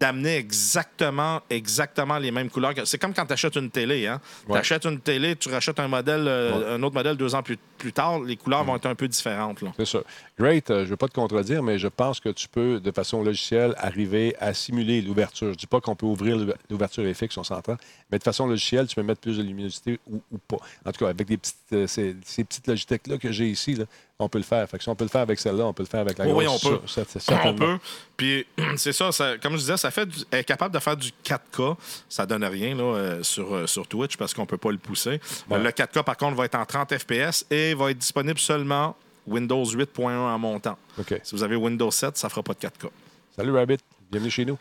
d'amener 0.00 0.36
exactement, 0.36 1.40
exactement 1.50 2.18
les 2.18 2.30
mêmes 2.30 2.50
couleurs. 2.50 2.72
C'est 2.84 2.98
comme 2.98 3.14
quand 3.14 3.26
tu 3.26 3.32
achètes 3.32 3.56
une 3.56 3.70
télé. 3.70 4.06
Hein? 4.06 4.20
Tu 4.46 4.56
achètes 4.56 4.84
une 4.84 5.00
télé, 5.00 5.36
tu 5.36 5.48
rachètes 5.48 5.80
un 5.80 5.88
modèle, 5.88 6.26
euh, 6.28 6.76
un 6.76 6.82
autre 6.82 6.94
modèle 6.94 7.16
deux 7.16 7.34
ans 7.34 7.42
plus, 7.42 7.58
plus 7.76 7.92
tard, 7.92 8.20
les 8.20 8.36
couleurs 8.36 8.64
vont 8.64 8.76
être 8.76 8.86
un 8.86 8.94
peu 8.94 9.08
différentes. 9.08 9.58
C'est 9.76 9.86
ça. 9.86 9.98
Great, 10.38 10.70
euh, 10.70 10.78
je 10.80 10.84
ne 10.84 10.88
veux 10.90 10.96
pas 10.96 11.08
te 11.08 11.14
contredire, 11.14 11.62
mais 11.62 11.78
je 11.78 11.88
pense 11.88 12.20
que 12.20 12.28
tu 12.28 12.48
peux, 12.48 12.78
de 12.78 12.90
façon 12.92 13.22
logicielle, 13.24 13.74
arriver 13.78 14.36
à 14.38 14.54
simuler 14.54 15.02
l'ouverture. 15.02 15.48
Je 15.48 15.52
ne 15.52 15.56
dis 15.56 15.66
pas 15.66 15.80
qu'on 15.80 15.96
peut 15.96 16.06
ouvrir 16.06 16.36
l'ou- 16.36 16.52
l'ouverture 16.70 17.04
est 17.06 17.14
fixe, 17.14 17.36
on 17.36 17.44
s'entend, 17.44 17.76
mais 18.12 18.18
de 18.18 18.22
façon 18.22 18.46
logicielle, 18.46 18.86
tu 18.86 18.94
peux 18.94 19.02
mettre 19.02 19.20
plus 19.20 19.36
de 19.38 19.42
luminosité 19.42 19.98
ou, 20.10 20.22
ou 20.30 20.38
pas. 20.38 20.58
En 20.86 20.92
tout 20.92 21.04
cas, 21.04 21.10
avec 21.10 21.26
des 21.26 21.36
petites, 21.38 21.56
euh, 21.72 21.86
ces, 21.88 22.14
ces 22.24 22.44
petites 22.44 22.66
Logitech-là 22.68 23.18
que 23.18 23.32
j'ai 23.32 23.48
ici, 23.48 23.74
là, 23.74 23.84
on 24.20 24.28
peut 24.28 24.38
le 24.38 24.44
faire. 24.44 24.68
Fait 24.68 24.78
que 24.78 24.82
si 24.82 24.88
on 24.88 24.94
peut 24.96 25.04
le 25.04 25.10
faire 25.10 25.20
avec 25.22 25.38
celle-là, 25.38 25.64
on 25.64 25.72
peut 25.72 25.82
le 25.84 25.88
faire 25.88 26.00
avec 26.00 26.18
la 26.18 26.26
Oui, 26.28 26.44
grosse. 26.44 26.64
on 26.64 26.68
peut. 26.70 26.80
Ça- 26.86 27.04
ça- 27.04 27.40
On 27.44 27.54
peut. 27.54 27.78
Puis 28.16 28.46
c'est 28.76 28.92
ça, 28.92 29.10
ça- 29.12 29.38
comme 29.38 29.52
je 29.54 29.58
disais, 29.58 29.76
ça 29.76 29.90
fait 29.90 30.06
du- 30.06 30.18
elle 30.30 30.40
est 30.40 30.44
capable 30.44 30.74
de 30.74 30.78
faire 30.80 30.96
du 30.96 31.10
4K. 31.24 31.76
Ça 32.08 32.26
donne 32.26 32.44
rien 32.44 32.74
là, 32.76 32.82
euh, 32.82 33.22
sur, 33.22 33.54
euh, 33.54 33.66
sur 33.66 33.86
Twitch 33.88 34.16
parce 34.16 34.34
qu'on 34.34 34.46
peut 34.46 34.56
pas 34.56 34.70
le 34.72 34.78
pousser. 34.78 35.20
Ouais. 35.50 35.58
Le 35.62 35.70
4K, 35.70 36.02
par 36.02 36.16
contre, 36.16 36.36
va 36.36 36.44
être 36.44 36.56
en 36.56 36.64
30 36.64 36.96
FPS 36.96 37.44
et 37.50 37.74
va 37.74 37.90
être 37.90 37.98
disponible 37.98 38.38
seulement 38.38 38.96
Windows 39.28 39.64
8.1 39.64 40.10
en 40.10 40.38
montant. 40.38 40.78
OK. 40.98 41.20
Si 41.22 41.34
vous 41.34 41.42
avez 41.42 41.56
Windows 41.56 41.90
7, 41.90 42.16
ça 42.16 42.28
fera 42.28 42.42
pas 42.42 42.54
de 42.54 42.58
4K. 42.58 42.90
Salut, 43.36 43.52
Rabbit. 43.52 43.78
Bienvenue 44.10 44.30
chez 44.30 44.44
nous. 44.44 44.58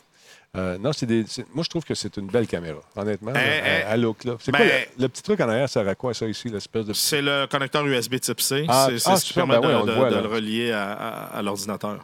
Euh, 0.55 0.77
non, 0.79 0.91
c'est 0.93 1.05
des. 1.05 1.23
Moi, 1.53 1.63
je 1.63 1.69
trouve 1.69 1.83
que 1.83 1.93
c'est 1.93 2.15
une 2.17 2.27
belle 2.27 2.47
caméra, 2.47 2.79
honnêtement. 2.95 3.31
là, 3.31 3.39
Eh, 3.43 3.61
eh. 3.63 3.83
à, 3.83 3.89
à 3.91 3.97
look, 3.97 4.23
là. 4.23 4.37
C'est 4.39 4.51
Ben, 4.51 4.57
quoi 4.59 4.67
le, 4.67 5.03
le 5.03 5.07
petit 5.09 5.21
truc 5.21 5.39
en 5.41 5.49
arrière, 5.49 5.67
ça 5.69 5.81
sert 5.81 5.89
à 5.89 5.93
quoi, 5.93 6.13
ça, 6.15 6.25
ici, 6.25 6.47
l'espèce 6.49 6.85
de. 6.85 6.93
C'est 6.93 7.21
le 7.21 7.45
connecteur 7.51 7.85
USB 7.85 8.15
type 8.19 8.41
C. 8.41 8.65
Ah, 8.67 8.87
c'est 8.89 9.07
ah, 9.11 9.17
ce 9.17 9.21
qui 9.21 9.27
super, 9.27 9.45
permet 9.45 9.59
ben 9.61 9.81
de, 9.81 9.85
le 9.85 9.91
de- 9.91 9.97
voit, 9.99 10.09
de 10.09 10.15
là. 10.15 10.21
le 10.21 10.27
relier 10.29 10.71
à, 10.71 10.93
à- 10.93 11.37
à 11.37 11.41
l'ordinateur. 11.43 11.97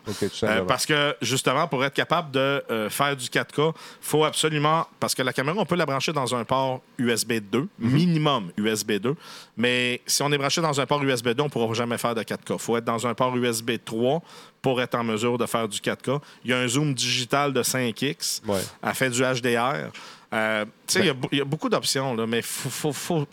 Euh, 0.43 0.61
parce 0.65 0.85
que, 0.85 1.15
justement, 1.21 1.67
pour 1.67 1.83
être 1.83 1.93
capable 1.95 2.29
de 2.31 2.63
euh, 2.69 2.89
faire 2.91 3.15
du 3.15 3.25
4K, 3.27 3.73
faut 4.01 4.23
absolument. 4.25 4.85
Parce 4.99 5.15
que 5.15 5.23
la 5.23 5.33
caméra, 5.33 5.57
on 5.59 5.65
peut 5.65 5.75
la 5.75 5.85
brancher 5.87 6.11
dans 6.13 6.35
un 6.35 6.43
port 6.43 6.81
USB 6.99 7.33
2, 7.39 7.67
Mhm. 7.79 7.91
minimum 7.91 8.51
USB 8.57 8.93
2. 8.99 9.15
Mais 9.57 10.01
si 10.05 10.21
on 10.21 10.31
est 10.31 10.37
branché 10.37 10.61
dans 10.61 10.79
un 10.79 10.85
port 10.85 11.01
USB 11.03 11.29
2, 11.29 11.41
on 11.41 11.45
ne 11.45 11.49
pourra 11.49 11.73
jamais 11.73 11.97
faire 11.97 12.13
de 12.13 12.21
4K. 12.21 12.51
Il 12.53 12.59
faut 12.59 12.77
être 12.77 12.85
dans 12.85 13.07
un 13.07 13.13
port 13.15 13.35
USB 13.35 13.71
3 13.83 14.21
pour 14.63 14.81
être 14.81 14.95
en 14.95 15.03
mesure 15.03 15.37
de 15.37 15.45
faire 15.45 15.67
du 15.67 15.77
4K. 15.79 16.19
Il 16.45 16.49
y 16.51 16.53
a 16.53 16.57
un 16.57 16.67
zoom 16.67 16.93
digital 16.95 17.53
de 17.53 17.61
5X. 17.61 18.41
Ouais. 18.47 18.59
Elle 18.81 18.93
fait 18.95 19.09
du 19.11 19.21
HDR. 19.21 19.91
Euh, 20.33 20.65
tu 20.87 20.93
sais, 20.93 20.99
il 21.01 21.05
y 21.05 21.09
a 21.09 21.13
bou- 21.13 21.27
il 21.31 21.37
y, 21.37 21.41
a 21.41 21.45
beaucoup 21.45 21.69
d'options, 21.69 22.15
là, 22.15 22.25
mais 22.25 22.37
il 22.37 22.43
faut, 22.43 22.69
faut, 22.69 22.91
faut, 22.93 23.27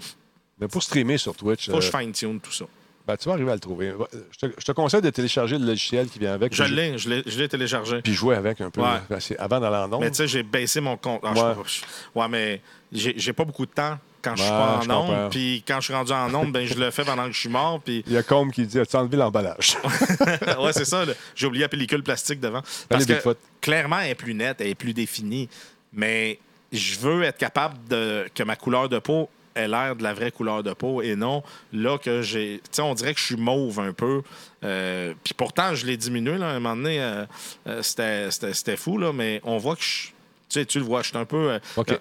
Mais 0.60 0.68
pour 0.68 0.82
streamer 0.82 1.16
sur 1.16 1.34
Twitch, 1.34 1.70
faut 1.70 1.76
que 1.78 1.80
je 1.82 1.88
euh, 1.88 1.98
fine-tune 1.98 2.38
tout 2.40 2.52
ça. 2.52 2.66
ben, 3.06 3.16
tu 3.16 3.28
vas 3.28 3.34
arriver 3.34 3.50
à 3.52 3.54
le 3.54 3.60
trouver. 3.60 3.94
Je 4.32 4.46
te, 4.48 4.52
je 4.58 4.64
te 4.64 4.72
conseille 4.72 5.00
de 5.00 5.08
télécharger 5.10 5.56
le 5.56 5.64
logiciel 5.64 6.08
qui 6.10 6.18
vient 6.18 6.34
avec. 6.34 6.52
Je 6.54 6.64
l'ai, 6.64 6.98
je 6.98 7.08
l'ai 7.38 7.48
téléchargé. 7.48 8.02
Puis 8.02 8.12
jouer 8.12 8.34
avec 8.36 8.60
un 8.60 8.70
peu. 8.70 8.82
Ouais. 8.82 8.98
Ben, 9.08 9.18
Avant 9.38 9.60
d'aller 9.60 9.76
en 9.76 9.92
ondes. 9.92 10.00
Mais 10.02 10.10
tu 10.10 10.16
sais, 10.16 10.28
j'ai 10.28 10.42
baissé 10.42 10.80
mon 10.82 10.96
compte. 10.98 11.20
Ah, 11.24 11.32
je 11.34 11.40
Ouais. 11.40 11.54
je- 11.64 12.28
mais 12.28 12.60
j'ai 12.92 13.32
pas 13.32 13.44
beaucoup 13.44 13.64
de 13.64 13.70
temps 13.72 13.98
quand 14.22 14.36
je 14.36 14.42
suis 14.42 14.50
Ouais, 14.50 14.58
pas 14.58 14.80
en 14.86 14.90
onde. 14.90 15.30
Puis 15.30 15.64
quand 15.66 15.80
je 15.80 15.86
suis 15.86 15.94
rendu 15.94 16.12
en 16.12 16.32
onde, 16.34 16.52
ben, 16.52 16.66
je 16.66 16.74
le 16.74 16.90
fais 16.90 17.04
pendant 17.04 17.26
que 17.26 17.32
je 17.32 17.40
suis 17.40 17.48
mort. 17.48 17.80
Puis 17.80 18.02
Il 18.06 18.12
y 18.12 18.16
a 18.16 18.22
Combe 18.22 18.50
qui 18.52 18.66
dit 18.66 18.78
As-tu 18.78 18.96
enlevé 18.96 19.16
l'emballage? 19.16 19.76
Ouais, 20.60 20.72
c'est 20.72 20.84
ça. 20.84 21.04
J'ai 21.34 21.46
oublié 21.46 21.62
la 21.62 21.68
pellicule 21.68 22.02
plastique 22.02 22.40
devant. 22.40 22.62
Parce 22.88 23.06
que 23.06 23.14
clairement, 23.60 24.00
elle 24.00 24.10
est 24.10 24.14
plus 24.14 24.34
nette, 24.34 24.60
elle 24.60 24.68
est 24.68 24.74
plus 24.74 24.94
définie. 24.94 25.48
Mais 25.92 26.38
je 26.72 26.98
veux 26.98 27.22
être 27.24 27.38
capable 27.38 27.76
de 27.88 28.26
que 28.34 28.42
ma 28.42 28.56
couleur 28.56 28.88
de 28.88 28.98
peau 28.98 29.28
ait 29.54 29.68
l'air 29.68 29.96
de 29.96 30.02
la 30.02 30.14
vraie 30.14 30.30
couleur 30.30 30.62
de 30.62 30.72
peau 30.72 31.02
et 31.02 31.16
non 31.16 31.42
là 31.72 31.98
que 31.98 32.22
j'ai. 32.22 32.60
Tu 32.64 32.68
sais, 32.72 32.82
on 32.82 32.94
dirait 32.94 33.14
que 33.14 33.20
je 33.20 33.26
suis 33.26 33.36
mauve 33.36 33.80
un 33.80 33.92
peu. 33.92 34.22
Euh, 34.64 35.14
Puis 35.24 35.34
pourtant, 35.34 35.74
je 35.74 35.86
l'ai 35.86 35.96
diminué. 35.96 36.38
Là, 36.38 36.50
à 36.50 36.52
un 36.52 36.60
moment 36.60 36.76
donné, 36.76 37.00
euh, 37.00 37.24
euh, 37.66 37.82
c'était 37.82 38.76
fou, 38.76 38.98
là, 38.98 39.12
mais 39.12 39.40
on 39.44 39.58
voit 39.58 39.76
que 39.76 39.82
je. 39.82 40.08
Tu 40.50 40.58
sais, 40.60 40.66
tu 40.66 40.78
le 40.80 40.84
vois, 40.84 41.02
je 41.02 41.08
suis 41.08 41.16
un 41.16 41.24
peu. 41.24 41.52
euh, 41.52 41.58
euh, 41.78 41.96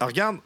regarde, 0.00 0.36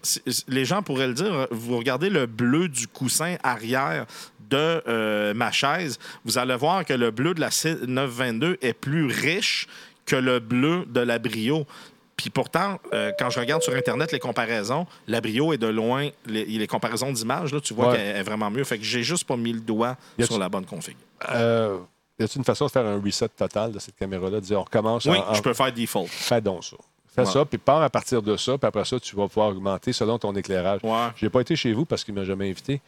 les 0.49 0.65
gens 0.65 0.83
pourraient 0.83 1.07
le 1.09 1.15
dire, 1.15 1.47
vous 1.51 1.77
regardez 1.77 2.09
le 2.11 2.25
bleu 2.27 2.67
du 2.69 2.89
coussin 2.89 3.37
arrière 3.43 4.07
de 4.49 4.83
euh, 4.89 5.35
ma 5.35 5.53
chaise, 5.53 5.99
vous 6.25 6.39
allez 6.39 6.57
voir 6.57 6.85
que 6.85 6.95
le 6.95 7.11
bleu 7.11 7.35
de 7.35 7.41
la 7.41 7.51
C922 7.51 8.57
est 8.63 8.73
plus 8.73 9.07
riche 9.07 9.67
que 10.07 10.17
le 10.17 10.39
bleu 10.39 10.85
de 10.87 11.01
la 11.01 11.19
Brio. 11.19 11.67
Puis 12.17 12.31
pourtant, 12.31 12.79
euh, 12.95 13.13
quand 13.19 13.29
je 13.29 13.39
regarde 13.41 13.61
sur 13.63 13.75
Internet 13.75 14.13
les 14.13 14.19
comparaisons, 14.19 14.87
la 15.07 15.21
Brio 15.21 15.53
est 15.53 15.59
de 15.59 15.67
loin, 15.67 16.09
les, 16.25 16.45
les 16.47 16.67
comparaisons 16.67 17.13
d'images, 17.13 17.55
tu 17.63 17.75
vois 17.75 17.89
Ouais. 17.91 17.97
qu'elle 17.97 18.17
est 18.17 18.23
vraiment 18.23 18.51
mieux. 18.51 18.65
Fait 18.65 18.79
que 18.79 18.85
j'ai 18.85 19.03
juste 19.03 19.25
pas 19.25 19.37
mis 19.37 19.53
le 19.53 19.61
doigt 19.61 19.97
sur 20.21 20.39
la 20.39 20.49
bonne 20.49 20.65
config. 20.65 20.97
euh, 21.31 21.79
Y 22.19 22.23
a-t-il 22.23 22.39
une 22.39 22.45
façon 22.45 22.65
de 22.67 22.71
faire 22.71 22.87
un 22.87 22.99
reset 22.99 23.29
total 23.29 23.73
de 23.73 23.79
cette 23.79 23.97
caméra-là 23.97 24.41
De 24.41 24.47
dire 24.47 24.61
On 24.61 24.65
recommence 24.65 25.05
Oui, 25.05 25.19
en- 25.19 25.33
en- 25.33 25.35
je 25.35 25.43
peux 25.43 25.53
faire 25.53 25.71
default. 25.73 26.07
Fais 26.09 26.41
donc 26.41 26.65
ça. 26.65 26.77
Fais 27.17 27.23
Ouais. 27.23 27.33
ça, 27.33 27.45
puis 27.47 27.57
pars 27.59 27.83
à 27.83 27.91
partir 27.91 28.21
de 28.23 28.37
ça, 28.37 28.59
puis 28.59 28.69
après 28.69 28.85
ça, 28.85 29.01
tu 29.01 29.17
vas 29.17 29.27
pouvoir 29.27 29.49
augmenter 29.49 29.93
selon 29.93 30.19
ton 30.19 30.37
éclairage. 30.37 30.81
Ouais. 30.85 31.09
Je 31.17 31.25
n'ai 31.27 31.31
pas 31.31 31.41
été 31.41 31.57
chez 31.57 31.73
vous 31.73 31.85
parce 31.87 32.05
qu'il 32.05 32.15
ne 32.15 32.21
m'a 32.21 32.27
jamais 32.27 32.51
invité. 32.51 32.81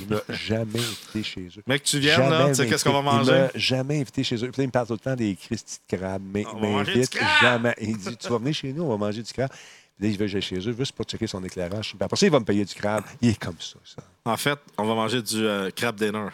Il 0.00 0.08
ne 0.08 0.16
m'a 0.16 0.20
jamais 0.28 0.78
invité 0.80 1.22
chez 1.22 1.46
eux. 1.56 1.62
Mec, 1.66 1.82
tu 1.84 1.98
viennes, 2.00 2.28
là, 2.28 2.48
tu 2.48 2.54
sais 2.56 2.66
qu'est-ce 2.66 2.84
qu'on 2.84 3.00
va 3.00 3.10
invité. 3.12 3.14
Il 3.14 3.18
manger? 3.36 3.40
m'a 3.42 3.48
jamais 3.54 4.00
invité 4.00 4.24
chez 4.24 4.34
eux. 4.36 4.50
Puis 4.50 4.58
là, 4.58 4.64
il 4.64 4.66
me 4.66 4.72
parle 4.72 4.86
tout 4.88 4.92
le 4.94 4.98
temps 4.98 5.14
des 5.14 5.36
Christy 5.36 5.78
de 5.90 5.96
crabe. 5.96 6.22
Mais 6.34 6.44
On 6.52 6.56
il 6.56 6.62
va 6.62 6.68
manger 6.68 7.00
du 7.00 7.08
crabe! 7.08 7.28
jamais. 7.40 7.74
Il 7.80 7.96
dit 7.96 8.16
Tu 8.16 8.28
vas 8.28 8.38
venir 8.38 8.54
chez 8.54 8.72
nous, 8.72 8.82
on 8.82 8.88
va 8.88 8.96
manger 8.96 9.22
du 9.22 9.32
crabe. 9.32 9.50
Puis 9.98 10.08
là, 10.08 10.12
il 10.12 10.18
veut 10.18 10.26
j'aille 10.26 10.42
chez 10.42 10.56
eux 10.56 10.74
juste 10.76 10.92
pour 10.92 11.06
checker 11.06 11.26
son 11.26 11.42
éclairage. 11.44 11.90
Puis 11.90 11.98
après 12.04 12.16
ça, 12.18 12.26
il 12.26 12.32
va 12.32 12.38
me 12.40 12.44
payer 12.44 12.64
du 12.66 12.74
crabe. 12.74 13.04
Il 13.22 13.30
est 13.30 13.38
comme 13.42 13.56
ça, 13.60 13.76
ça. 13.82 14.02
En 14.26 14.36
fait, 14.36 14.58
on 14.76 14.84
va 14.84 14.94
manger 14.94 15.22
du 15.22 15.46
euh, 15.46 15.70
crab 15.70 15.94
dinner. 15.96 16.26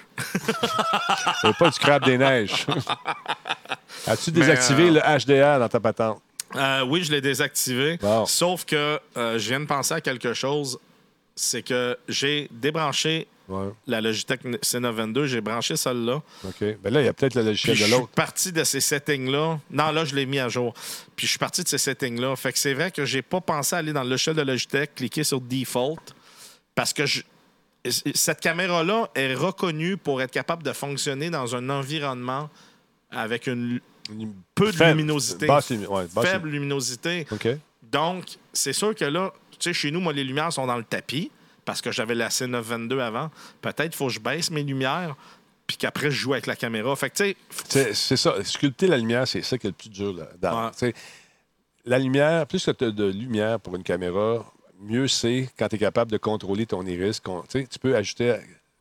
C'est 1.43 1.57
pas 1.57 1.71
du 1.71 1.79
crabe 1.79 2.05
des 2.05 2.19
neiges. 2.19 2.67
As-tu 4.07 4.33
désactivé 4.33 4.89
euh, 4.89 4.93
le 4.95 5.01
HDR 5.01 5.59
dans 5.61 5.69
ta 5.69 5.79
patente? 5.79 6.21
Euh, 6.57 6.85
oui, 6.85 7.03
je 7.05 7.11
l'ai 7.13 7.21
désactivé. 7.21 7.99
Sauf 8.27 8.65
que 8.65 8.99
euh, 9.17 9.39
je 9.39 9.49
viens 9.49 9.61
de 9.61 9.67
penser 9.67 9.95
à 9.95 10.01
quelque 10.01 10.35
chose. 10.35 10.79
C'est 11.35 11.63
que 11.63 11.97
j'ai 12.09 12.49
débranché 12.51 13.27
Ouais. 13.49 13.69
la 13.89 14.01
Logitech 14.01 14.43
C922, 14.45 15.27
j'ai 15.27 15.41
branché 15.41 15.77
celle-là. 15.77 16.23
OK. 16.45 16.65
Ben 16.83 16.93
là, 16.93 17.03
il 17.03 17.05
y 17.05 17.09
a 17.09 17.13
peut-être 17.13 17.35
Puis 17.35 17.43
logiciel 17.45 17.77
je 17.77 17.83
de 17.83 17.89
suis 17.89 17.99
l'autre. 17.99 18.13
parti 18.13 18.53
de 18.53 18.63
ces 18.65 18.81
settings-là. 18.81 19.59
Non, 19.71 19.91
là, 19.91 20.05
je 20.05 20.15
l'ai 20.15 20.25
mis 20.27 20.39
à 20.39 20.49
jour. 20.49 20.73
Puis 21.17 21.27
je 21.27 21.31
suis 21.33 21.39
parti 21.39 21.63
de 21.63 21.69
ces 21.69 21.77
settings-là. 21.77 22.35
Fait 22.37 22.53
que 22.53 22.59
c'est 22.59 22.73
vrai 22.73 22.91
que 22.93 23.05
j'ai 23.05 23.21
pas 23.21 23.41
pensé 23.41 23.75
à 23.75 23.81
aller 23.81 23.93
dans 23.93 24.05
le 24.05 24.11
logiciel 24.11 24.37
de 24.37 24.43
Logitech, 24.43 24.95
cliquer 24.95 25.25
sur 25.25 25.41
Default, 25.41 25.99
parce 26.75 26.93
que 26.95 27.05
je- 27.05 27.23
cette 28.15 28.41
caméra-là 28.41 29.11
est 29.17 29.35
reconnue 29.35 29.97
pour 29.97 30.23
être 30.23 30.31
capable 30.31 30.63
de 30.63 30.73
fonctionner 30.73 31.29
dans 31.29 31.55
un 31.57 31.69
environnement 31.69 32.49
avec 33.11 33.49
une 33.49 33.81
peu 34.55 34.67
de 34.67 34.77
Faible. 34.77 34.99
luminosité. 34.99 35.47
Basse 35.47 35.71
lumi- 35.71 35.87
ouais, 35.87 36.07
basse 36.15 36.27
faible 36.27 36.49
luminosité. 36.51 37.27
Donc, 37.91 38.25
c'est 38.53 38.73
sûr 38.73 38.95
que 38.95 39.05
là, 39.05 39.33
tu 39.53 39.59
sais, 39.61 39.73
chez 39.73 39.91
nous, 39.91 40.01
moi, 40.01 40.13
les 40.13 40.25
lumières 40.25 40.53
sont 40.53 40.67
dans 40.67 40.77
le 40.77 40.85
tapis 40.85 41.31
parce 41.65 41.81
que 41.81 41.93
j'avais 41.93 42.15
la 42.15 42.29
C922 42.29 43.01
avant. 43.01 43.31
Peut-être 43.61 43.83
qu'il 43.91 43.95
faut 43.97 44.07
que 44.07 44.13
je 44.13 44.21
baisse 44.21 44.51
mes 44.51 44.63
lumières 44.63 45.15
puis 45.67 45.77
qu'après, 45.77 46.11
je 46.11 46.17
joue 46.17 46.33
avec 46.33 46.47
la 46.47 46.57
caméra. 46.57 46.95
Fait 46.97 47.11
que, 47.11 47.17
tu 47.17 47.37
sais, 47.69 47.95
C'est 47.95 48.17
ça. 48.17 48.43
Sculpter 48.45 48.87
la 48.89 48.99
lumière, 48.99 49.27
c'est 49.29 49.43
ça 49.43 49.57
qui 49.59 49.67
est 49.67 49.71
le 49.71 49.77
plus 49.77 49.91
dur. 49.91 50.15
Ouais. 50.15 50.71
Sais, 50.75 50.95
La 51.85 51.99
lumière, 51.99 52.47
plus 52.47 52.65
que 52.65 52.71
tu 52.71 52.85
as 52.85 52.91
de 52.91 53.05
lumière 53.07 53.59
pour 53.61 53.75
une 53.77 53.83
caméra, 53.83 54.45
mieux 54.81 55.09
c'est 55.09 55.49
quand 55.59 55.69
tu 55.69 55.77
es 55.77 55.79
capable 55.79 56.11
de 56.11 56.17
contrôler 56.19 56.67
ton 56.67 56.85
iris. 56.87 57.21
Tu 57.23 57.79
peux 57.81 57.97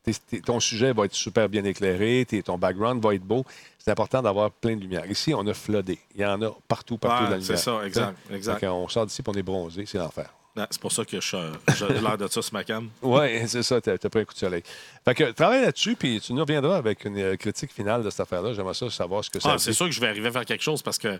tes- 0.03 0.41
ton 0.41 0.59
sujet 0.59 0.93
va 0.93 1.05
être 1.05 1.13
super 1.13 1.47
bien 1.49 1.63
éclairé, 1.63 2.25
ton 2.43 2.57
background 2.57 3.03
va 3.03 3.13
être 3.15 3.23
beau. 3.23 3.45
C'est 3.83 3.89
important 3.91 4.21
d'avoir 4.21 4.51
plein 4.51 4.75
de 4.75 4.81
lumière. 4.81 5.09
Ici, 5.09 5.33
on 5.33 5.45
a 5.47 5.53
floodé. 5.55 5.97
Il 6.13 6.21
y 6.21 6.25
en 6.25 6.39
a 6.43 6.51
partout, 6.67 6.97
partout 6.99 7.23
Ouais, 7.23 7.29
de 7.29 7.31
la 7.33 7.37
lumière. 7.39 7.57
c'est 7.57 7.63
ça, 7.63 7.81
exact, 7.85 8.15
exact. 8.31 8.59
Quand 8.59 8.73
on 8.73 8.87
sort 8.87 9.07
d'ici 9.07 9.21
et 9.25 9.29
on 9.29 9.33
est 9.33 9.41
bronzé, 9.41 9.85
c'est 9.87 9.97
l'enfer. 9.97 10.29
C'est 10.69 10.81
pour 10.81 10.91
ça 10.91 11.05
que 11.05 11.19
j'ai 11.21 11.87
l'air 11.87 12.17
de 12.17 12.27
ça 12.27 12.41
sur 12.41 12.53
ma 12.53 12.63
cam. 12.63 12.89
Oui, 13.01 13.47
c'est 13.47 13.63
ça, 13.63 13.79
t'as 13.79 13.93
as 13.93 13.97
pris 14.09 14.19
un 14.19 14.25
coup 14.25 14.33
de 14.33 14.37
soleil. 14.39 14.61
Fait 15.05 15.15
que 15.15 15.31
travaille 15.31 15.61
là-dessus, 15.61 15.95
puis 15.95 16.19
tu 16.19 16.33
nous 16.33 16.41
reviendras 16.41 16.75
avec 16.77 17.05
une 17.05 17.17
euh, 17.17 17.35
critique 17.37 17.71
finale 17.71 18.03
de 18.03 18.09
cette 18.09 18.19
affaire-là. 18.19 18.53
J'aimerais 18.53 18.73
ça 18.73 18.89
savoir 18.89 19.23
ce 19.23 19.29
que 19.29 19.39
ça 19.39 19.53
Ah, 19.53 19.57
c'est 19.57 19.71
sûr 19.73 19.85
que 19.85 19.93
je 19.93 20.01
vais 20.01 20.09
arriver 20.09 20.27
à 20.27 20.31
faire 20.31 20.45
quelque 20.45 20.61
chose 20.63 20.81
parce 20.81 20.97
que 20.97 21.19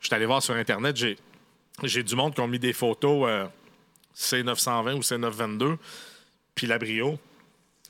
je 0.00 0.06
suis 0.06 0.14
allé 0.14 0.26
voir 0.26 0.42
sur 0.42 0.54
Internet, 0.54 0.96
j'ai, 0.96 1.18
j'ai 1.82 2.04
du 2.04 2.14
monde 2.14 2.34
qui 2.34 2.40
ont 2.40 2.46
mis 2.48 2.60
des 2.60 2.72
photos 2.72 3.28
euh, 3.28 3.46
C920 4.16 4.94
ou 4.94 5.00
C922, 5.00 5.76
puis 6.54 6.66
la 6.68 6.78
brio. 6.78 7.18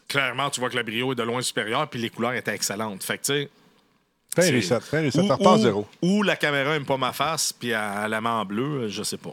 Clairement, 0.09 0.49
tu 0.49 0.59
vois 0.61 0.71
que 0.71 0.77
la 0.77 0.83
brio 0.83 1.13
est 1.13 1.17
de 1.17 1.23
loin 1.23 1.43
supérieure, 1.43 1.87
puis 1.89 2.01
les 2.01 2.09
couleurs 2.09 2.33
étaient 2.33 2.55
excellentes. 2.55 3.05
Fait 3.05 3.19
que, 3.19 3.25
tu 3.25 3.33
sais. 3.33 3.51
Repart 5.35 5.59
ou- 5.59 5.63
zéro. 5.63 5.87
ou 6.03 6.23
la 6.23 6.37
caméra 6.37 6.75
aime 6.77 6.85
pas 6.85 6.97
ma 6.97 7.13
face, 7.13 7.53
puis 7.53 7.71
elle, 7.71 8.11
la 8.11 8.21
met 8.21 8.29
en 8.29 8.45
bleu, 8.45 8.89
je 8.89 9.03
sais 9.03 9.17
pas. 9.19 9.31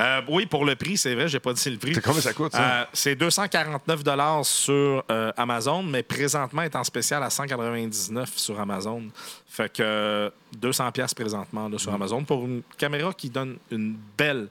Euh, 0.00 0.20
oui, 0.28 0.46
pour 0.46 0.64
le 0.64 0.76
prix, 0.76 0.96
c'est 0.96 1.12
vrai, 1.16 1.26
j'ai 1.26 1.40
pas 1.40 1.52
dit 1.52 1.70
le 1.70 1.76
prix. 1.76 1.92
C'est 1.92 2.00
combien 2.04 2.20
ça 2.20 2.32
coûte, 2.32 2.52
ça? 2.52 2.62
Euh, 2.82 2.84
c'est 2.92 3.16
249 3.16 4.44
sur 4.44 5.04
euh, 5.10 5.32
Amazon, 5.36 5.82
mais 5.82 6.04
présentement 6.04 6.62
est 6.62 6.76
en 6.76 6.84
spécial 6.84 7.20
à 7.24 7.30
199 7.30 8.30
sur 8.36 8.60
Amazon. 8.60 9.02
Fait 9.48 9.72
que 9.72 9.82
euh, 9.82 10.30
200 10.56 10.92
pièces 10.92 11.14
présentement 11.14 11.68
là, 11.68 11.74
Mm. 11.74 11.78
sur 11.80 11.92
Amazon 11.92 12.22
pour 12.22 12.44
une 12.44 12.62
caméra 12.76 13.12
qui 13.12 13.28
donne 13.28 13.56
une 13.72 13.96
belle, 14.16 14.46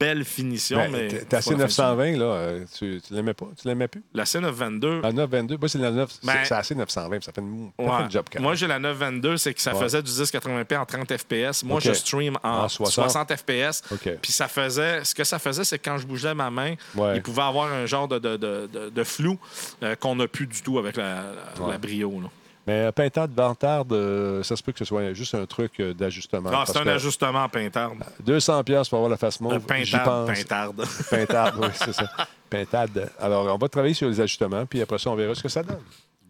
belle 0.00 0.24
finition. 0.24 0.78
Ben, 0.78 0.90
mais 0.90 1.08
t'es- 1.08 1.24
T'as 1.26 1.42
faut 1.42 1.50
la 1.52 1.68
fin 1.68 1.94
C920, 1.94 2.16
là, 2.18 2.24
euh, 2.24 2.64
tu, 2.76 3.00
tu 3.06 3.14
l'aimais 3.14 3.34
pas? 3.34 3.46
Tu 3.60 3.68
l'aimais 3.68 3.86
plus? 3.86 4.02
La 4.14 4.24
C922, 4.24 5.00
Ah, 5.04 5.12
922. 5.12 5.58
Moi, 5.58 5.68
c'est 5.68 5.78
la 5.78 5.90
9. 5.90 6.10
Ben- 6.24 6.32
c'est 6.44 6.54
assez 6.54 6.74
920, 6.74 7.22
ça 7.22 7.32
fait 7.32 7.40
une, 7.42 7.70
Ouais. 7.78 7.86
fait 7.98 8.02
une 8.04 8.10
job 8.10 8.24
quand 8.32 8.40
Moi, 8.40 8.54
j'ai 8.54 8.66
la 8.66 8.78
922, 8.78 9.36
c'est 9.36 9.52
que 9.54 9.60
ça 9.60 9.74
Ouais. 9.74 9.80
faisait 9.82 10.02
du 10.02 10.10
1080p 10.10 10.76
en 10.76 10.86
30 10.86 11.16
FPS. 11.16 11.62
Moi, 11.62 11.78
je 11.80 11.92
stream 11.92 12.36
en, 12.42 12.48
En 12.64 12.68
60. 12.68 13.10
60. 13.10 13.36
FPS. 13.36 13.82
Puis 14.22 14.32
ça 14.32 14.48
faisait, 14.48 15.04
ce 15.04 15.14
que 15.14 15.22
ça 15.24 15.38
faisait, 15.38 15.64
c'est 15.64 15.78
que 15.78 15.84
quand 15.90 15.98
je 15.98 16.06
bougeais 16.06 16.34
ma 16.34 16.50
main, 16.50 16.74
Ouais. 16.96 17.16
il 17.16 17.22
pouvait 17.22 17.42
avoir 17.42 17.70
un 17.72 17.84
genre 17.86 18.08
de, 18.08 18.18
de, 18.18 18.36
de- 18.36 18.90
de- 18.90 19.04
flou 19.04 19.38
euh, 19.82 19.94
qu'on 19.96 20.16
n'a 20.16 20.26
plus 20.28 20.46
du 20.46 20.62
tout 20.62 20.78
avec 20.78 20.96
la, 20.96 21.22
la, 21.60 21.66
la 21.68 21.78
brio. 21.78 22.20
là. 22.20 22.28
Mais 22.66 22.86
euh, 22.86 22.92
Pintade, 22.92 23.32
Vantarde, 23.34 23.92
euh, 23.92 24.42
ça 24.42 24.54
se 24.54 24.62
peut 24.62 24.72
que 24.72 24.78
ce 24.78 24.84
soit 24.84 25.12
juste 25.14 25.34
un 25.34 25.46
truc 25.46 25.80
euh, 25.80 25.94
d'ajustement. 25.94 26.50
Ah, 26.50 26.52
parce 26.58 26.72
c'est 26.72 26.78
un 26.78 26.86
ajustement 26.86 27.48
pintarde. 27.48 27.96
200 28.24 28.64
pièces 28.64 28.88
pour 28.88 28.98
avoir 28.98 29.10
la 29.10 29.16
face 29.16 29.40
Euh, 29.40 29.44
mauve, 29.44 29.62
j'y 29.82 29.92
pintarde, 29.92 30.26
pintarde. 30.34 30.84
Pintade, 31.10 31.54
oui, 31.58 31.68
c'est 31.74 31.92
ça. 31.92 32.10
Pintade. 32.50 33.10
Alors, 33.18 33.46
on 33.54 33.58
va 33.58 33.68
travailler 33.68 33.94
sur 33.94 34.08
les 34.08 34.20
ajustements, 34.20 34.66
puis 34.66 34.82
après 34.82 34.98
ça, 34.98 35.10
on 35.10 35.14
verra 35.16 35.34
ce 35.34 35.42
que 35.42 35.48
ça 35.48 35.62
donne. 35.62 35.80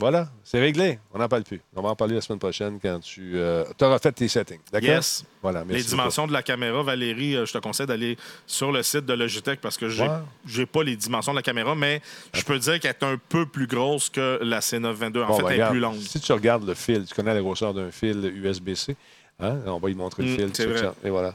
Voilà, 0.01 0.29
c'est 0.43 0.59
réglé. 0.59 0.99
On 1.13 1.19
n'en 1.19 1.29
parle 1.29 1.45
plus. 1.45 1.61
On 1.77 1.83
va 1.83 1.91
en 1.91 1.95
parler 1.97 2.15
la 2.15 2.21
semaine 2.23 2.39
prochaine 2.39 2.79
quand 2.81 2.99
tu 3.01 3.39
auras 3.39 3.99
fait 3.99 4.13
tes 4.13 4.27
settings. 4.29 4.59
D'accord? 4.73 4.89
Yes. 4.89 5.25
Voilà, 5.43 5.63
Les 5.69 5.83
dimensions 5.83 6.27
de 6.27 6.33
la 6.33 6.43
caméra, 6.43 6.83
Valérie, 6.83 7.37
euh, 7.37 7.47
je 7.47 7.53
te 7.53 7.59
conseille 7.59 7.87
d'aller 7.87 8.17
sur 8.47 8.73
le 8.73 8.83
site 8.83 9.07
de 9.07 9.13
Logitech 9.15 9.61
parce 9.61 9.77
que 9.77 9.89
j'ai 9.89 10.07
j'ai 10.47 10.67
pas 10.67 10.83
les 10.83 10.97
dimensions 10.97 11.33
de 11.33 11.37
la 11.37 11.43
caméra, 11.43 11.75
mais 11.75 12.01
je 12.35 12.43
peux 12.43 12.59
dire 12.59 12.81
qu'elle 12.81 12.91
est 12.99 13.05
un 13.05 13.19
peu 13.29 13.47
plus 13.47 13.67
grosse 13.67 14.09
que 14.11 14.39
la 14.43 14.61
C922. 14.61 15.23
En 15.23 15.27
Bon, 15.29 15.37
fait, 15.37 15.43
ben, 15.43 15.49
elle 15.49 15.53
est 15.53 15.55
regarde, 15.55 15.71
plus 15.73 15.81
longue. 15.81 15.97
Si 16.01 16.19
tu 16.21 16.33
regardes 16.33 16.67
le 16.67 16.75
fil, 16.75 17.05
tu 17.07 17.15
connais 17.15 17.35
la 17.35 17.41
grosseur 17.41 17.73
d'un 17.75 17.91
fil 17.91 18.25
USB-C, 18.43 18.97
hein? 19.39 19.59
on 19.67 19.79
va 19.79 19.91
y 19.91 19.95
montrer 19.95 20.23
le 20.25 20.47
Mm, 20.47 20.55
fil. 20.55 20.91
Et 21.05 21.11
voilà. 21.11 21.35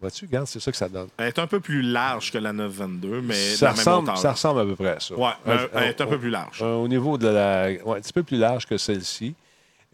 Vois-tu, 0.00 0.26
regarde, 0.26 0.46
c'est 0.46 0.60
ça 0.60 0.70
que 0.70 0.76
ça 0.76 0.88
donne. 0.90 1.08
Elle 1.16 1.28
est 1.28 1.38
un 1.38 1.46
peu 1.46 1.58
plus 1.58 1.80
large 1.80 2.30
que 2.30 2.36
la 2.38 2.52
922, 2.52 3.22
mais 3.22 3.34
Ça 3.34 3.68
même 3.68 3.76
ressemble, 3.76 4.08
hauteur. 4.10 4.18
ça 4.18 4.32
ressemble 4.32 4.60
à 4.60 4.64
peu 4.64 4.76
près 4.76 4.90
à 4.90 5.00
ça. 5.00 5.14
Euh, 5.14 5.68
elle 5.74 5.84
est 5.84 6.00
un 6.00 6.06
peu 6.06 6.18
plus 6.18 6.28
large. 6.30 6.60
au 6.62 6.86
niveau 6.86 7.16
de 7.16 7.28
la. 7.28 7.68
ouais, 7.84 7.98
un 7.98 8.00
petit 8.02 8.12
peu 8.12 8.22
plus 8.22 8.36
large 8.36 8.66
que 8.66 8.76
celle-ci. 8.76 9.34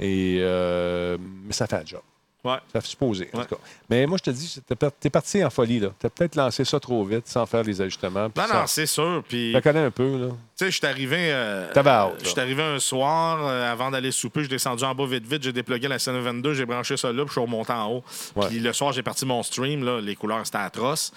Et, 0.01 0.39
euh, 0.41 1.17
mais 1.45 1.53
ça 1.53 1.67
fait 1.69 1.77
un 1.77 1.85
job. 1.87 2.01
Ouais. 2.45 2.57
Ça 2.73 2.81
fait 2.81 2.89
supposer, 2.89 3.31
en 3.33 3.39
Ouais. 3.39 3.45
tout 3.47 3.55
cas. 3.55 3.61
Mais 3.89 4.05
moi, 4.07 4.19
je 4.19 4.25
te 4.25 4.31
dis, 4.31 4.61
tu 4.67 5.07
es 5.07 5.11
parti 5.11 5.45
en 5.45 5.51
folie. 5.51 5.79
Tu 5.79 6.07
as 6.07 6.11
peut-être 6.11 6.35
lancé 6.35 6.65
ça 6.65 6.81
trop 6.81 7.05
vite 7.05 7.29
sans 7.29 7.47
faire 7.47 7.63
les 7.63 7.81
ajustements. 7.81 8.29
Non, 8.37 8.45
non, 8.53 8.67
c'est 8.67 8.87
sûr. 8.87 9.23
Puis, 9.29 9.53
Je 9.53 9.59
connais 9.61 9.85
un 9.85 9.91
peu. 9.93 10.19
Là. 10.19 10.27
tu 10.29 10.35
sais, 10.65 10.71
je 10.73 10.77
suis 10.77 10.87
arrivé. 10.87 11.31
euh, 11.33 11.69
Je 11.73 11.81
là. 11.81 12.13
suis 12.25 12.41
arrivé 12.41 12.63
un 12.63 12.81
soir, 12.81 13.39
euh, 13.47 13.71
avant 13.71 13.91
d'aller 13.93 14.11
souper, 14.11 14.41
je 14.41 14.47
suis 14.47 14.51
descendu 14.57 14.83
en 14.83 14.93
bas 14.95 15.07
vite, 15.07 15.25
vite. 15.25 15.43
J'ai 15.45 15.53
déplugué 15.53 15.87
la 15.87 15.99
C922, 15.99 16.55
j'ai 16.55 16.67
branché 16.67 16.97
ça 16.97 17.13
là, 17.13 17.23
puis 17.23 17.29
je 17.29 17.33
suis 17.33 17.41
remonté 17.41 17.73
en 17.73 17.89
haut. 17.93 18.05
Puis 18.49 18.59
le 18.59 18.73
soir, 18.73 18.93
j'ai 18.93 19.03
parti 19.05 19.25
mon 19.25 19.43
stream, 19.45 19.85
là, 19.85 20.01
les 20.01 20.17
couleurs, 20.17 20.45
c'était 20.45 20.59
atroce. 20.59 21.13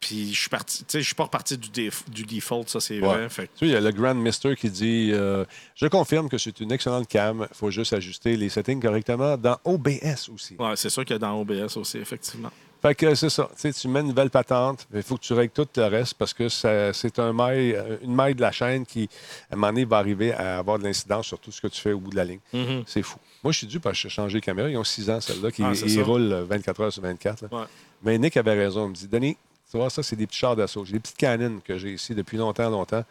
Puis 0.00 0.32
je 0.32 0.40
suis 0.40 0.48
parti, 0.48 0.78
tu 0.78 0.84
sais, 0.88 1.00
je 1.00 1.06
suis 1.06 1.14
pas 1.14 1.24
reparti 1.24 1.58
du, 1.58 1.68
déf- 1.68 2.08
du 2.08 2.24
default, 2.24 2.64
ça, 2.68 2.80
c'est 2.80 2.94
Ouais. 3.00 3.06
vrai. 3.06 3.28
Fait 3.28 3.42
que- 3.48 3.52
Tu 3.52 3.58
sais, 3.60 3.66
il 3.66 3.70
y 3.72 3.76
a 3.76 3.80
le 3.80 3.90
Grand 3.92 4.14
Mister 4.14 4.56
qui 4.56 4.70
dit 4.70 5.10
euh, 5.12 5.44
Je 5.76 5.86
confirme 5.88 6.28
que 6.30 6.38
c'est 6.38 6.58
une 6.60 6.72
excellente 6.72 7.06
cam. 7.06 7.46
Il 7.50 7.56
faut 7.56 7.70
juste 7.70 7.92
ajuster 7.92 8.34
les 8.36 8.48
settings 8.48 8.80
correctement 8.80 9.36
dans 9.36 9.58
OBS 9.64 10.30
aussi. 10.34 10.56
ouais, 10.58 10.72
c'est 10.76 10.88
sûr 10.90 11.04
qu'il 11.04 11.14
y 11.14 11.16
a 11.16 11.18
dans 11.18 11.38
OBS 11.38 11.76
aussi, 11.76 11.98
effectivement. 11.98 12.50
Fait 12.80 12.94
que 12.94 13.14
c'est 13.14 13.28
ça. 13.28 13.46
Tu 13.56 13.60
sais, 13.60 13.72
tu 13.74 13.88
mets 13.88 14.00
une 14.00 14.06
nouvelle 14.06 14.30
patente, 14.30 14.86
mais 14.90 15.00
il 15.00 15.02
faut 15.02 15.16
que 15.18 15.22
tu 15.22 15.34
règles 15.34 15.52
tout 15.52 15.68
le 15.76 15.84
reste 15.84 16.14
parce 16.14 16.32
que 16.32 16.48
c'est 16.48 17.18
un 17.18 17.32
maille, 17.34 17.74
euh, 17.74 17.98
une 18.02 18.14
maille 18.14 18.34
de 18.34 18.40
la 18.40 18.52
chaîne 18.52 18.86
qui, 18.86 19.06
à 19.50 19.52
un 19.54 19.56
moment 19.56 19.66
donné, 19.70 19.84
va 19.84 19.98
arriver 19.98 20.32
à 20.32 20.56
avoir 20.60 20.78
de 20.78 20.84
l'incidence 20.84 21.26
sur 21.26 21.38
tout 21.38 21.52
ce 21.52 21.60
que 21.60 21.66
tu 21.66 21.78
fais 21.78 21.92
au 21.92 22.00
bout 22.00 22.08
de 22.10 22.16
la 22.16 22.24
ligne. 22.24 22.40
Mhm. 22.54 22.84
C'est 22.86 23.02
fou. 23.02 23.18
Moi, 23.44 23.52
je 23.52 23.58
suis 23.58 23.66
dû 23.66 23.80
parce 23.80 23.98
que 23.98 24.08
j'ai 24.08 24.14
changé 24.14 24.40
de 24.40 24.44
caméra. 24.46 24.70
Ils 24.70 24.78
ont 24.78 24.84
6 24.84 25.10
ans, 25.10 25.20
celle-là, 25.20 25.50
qui 25.52 25.62
Ah, 25.62 25.72
roulent 26.04 26.46
24 26.48 26.80
heures 26.80 26.92
sur 26.92 27.02
24. 27.02 27.42
là. 27.42 27.48
Ouais. 27.52 27.64
Mais 28.02 28.16
Nick 28.18 28.38
avait 28.38 28.54
raison. 28.54 28.86
Il 28.86 28.90
me 28.90 28.94
dit 28.94 29.08
Denis, 29.08 29.36
tu 29.70 29.76
vois, 29.76 29.88
ça, 29.88 30.02
c'est 30.02 30.16
des 30.16 30.26
petits 30.26 30.38
chars 30.38 30.56
d'assaut. 30.56 30.84
J'ai 30.84 30.94
des 30.94 31.00
petites 31.00 31.16
canines 31.16 31.60
que 31.62 31.78
j'ai 31.78 31.92
ici 31.92 32.14
depuis 32.14 32.36
longtemps, 32.36 32.68
longtemps. 32.68 33.04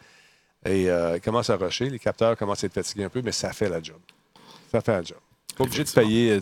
Et 0.64 0.90
euh, 0.90 1.16
ils 1.16 1.20
commencent 1.20 1.48
à 1.48 1.56
rusher. 1.56 1.88
Les 1.88 1.98
capteurs 1.98 2.36
commencent 2.36 2.64
à 2.64 2.66
être 2.66 2.74
fatigués 2.74 3.04
un 3.04 3.08
peu, 3.08 3.22
mais 3.22 3.32
ça 3.32 3.52
fait 3.52 3.68
la 3.68 3.82
job. 3.82 3.98
Ça 4.70 4.82
fait 4.82 4.92
la 4.92 5.02
job. 5.02 5.18
Pas 5.60 5.64
obligé 5.64 5.84
de 5.84 5.90
payer. 5.90 6.30
euh, 6.32 6.40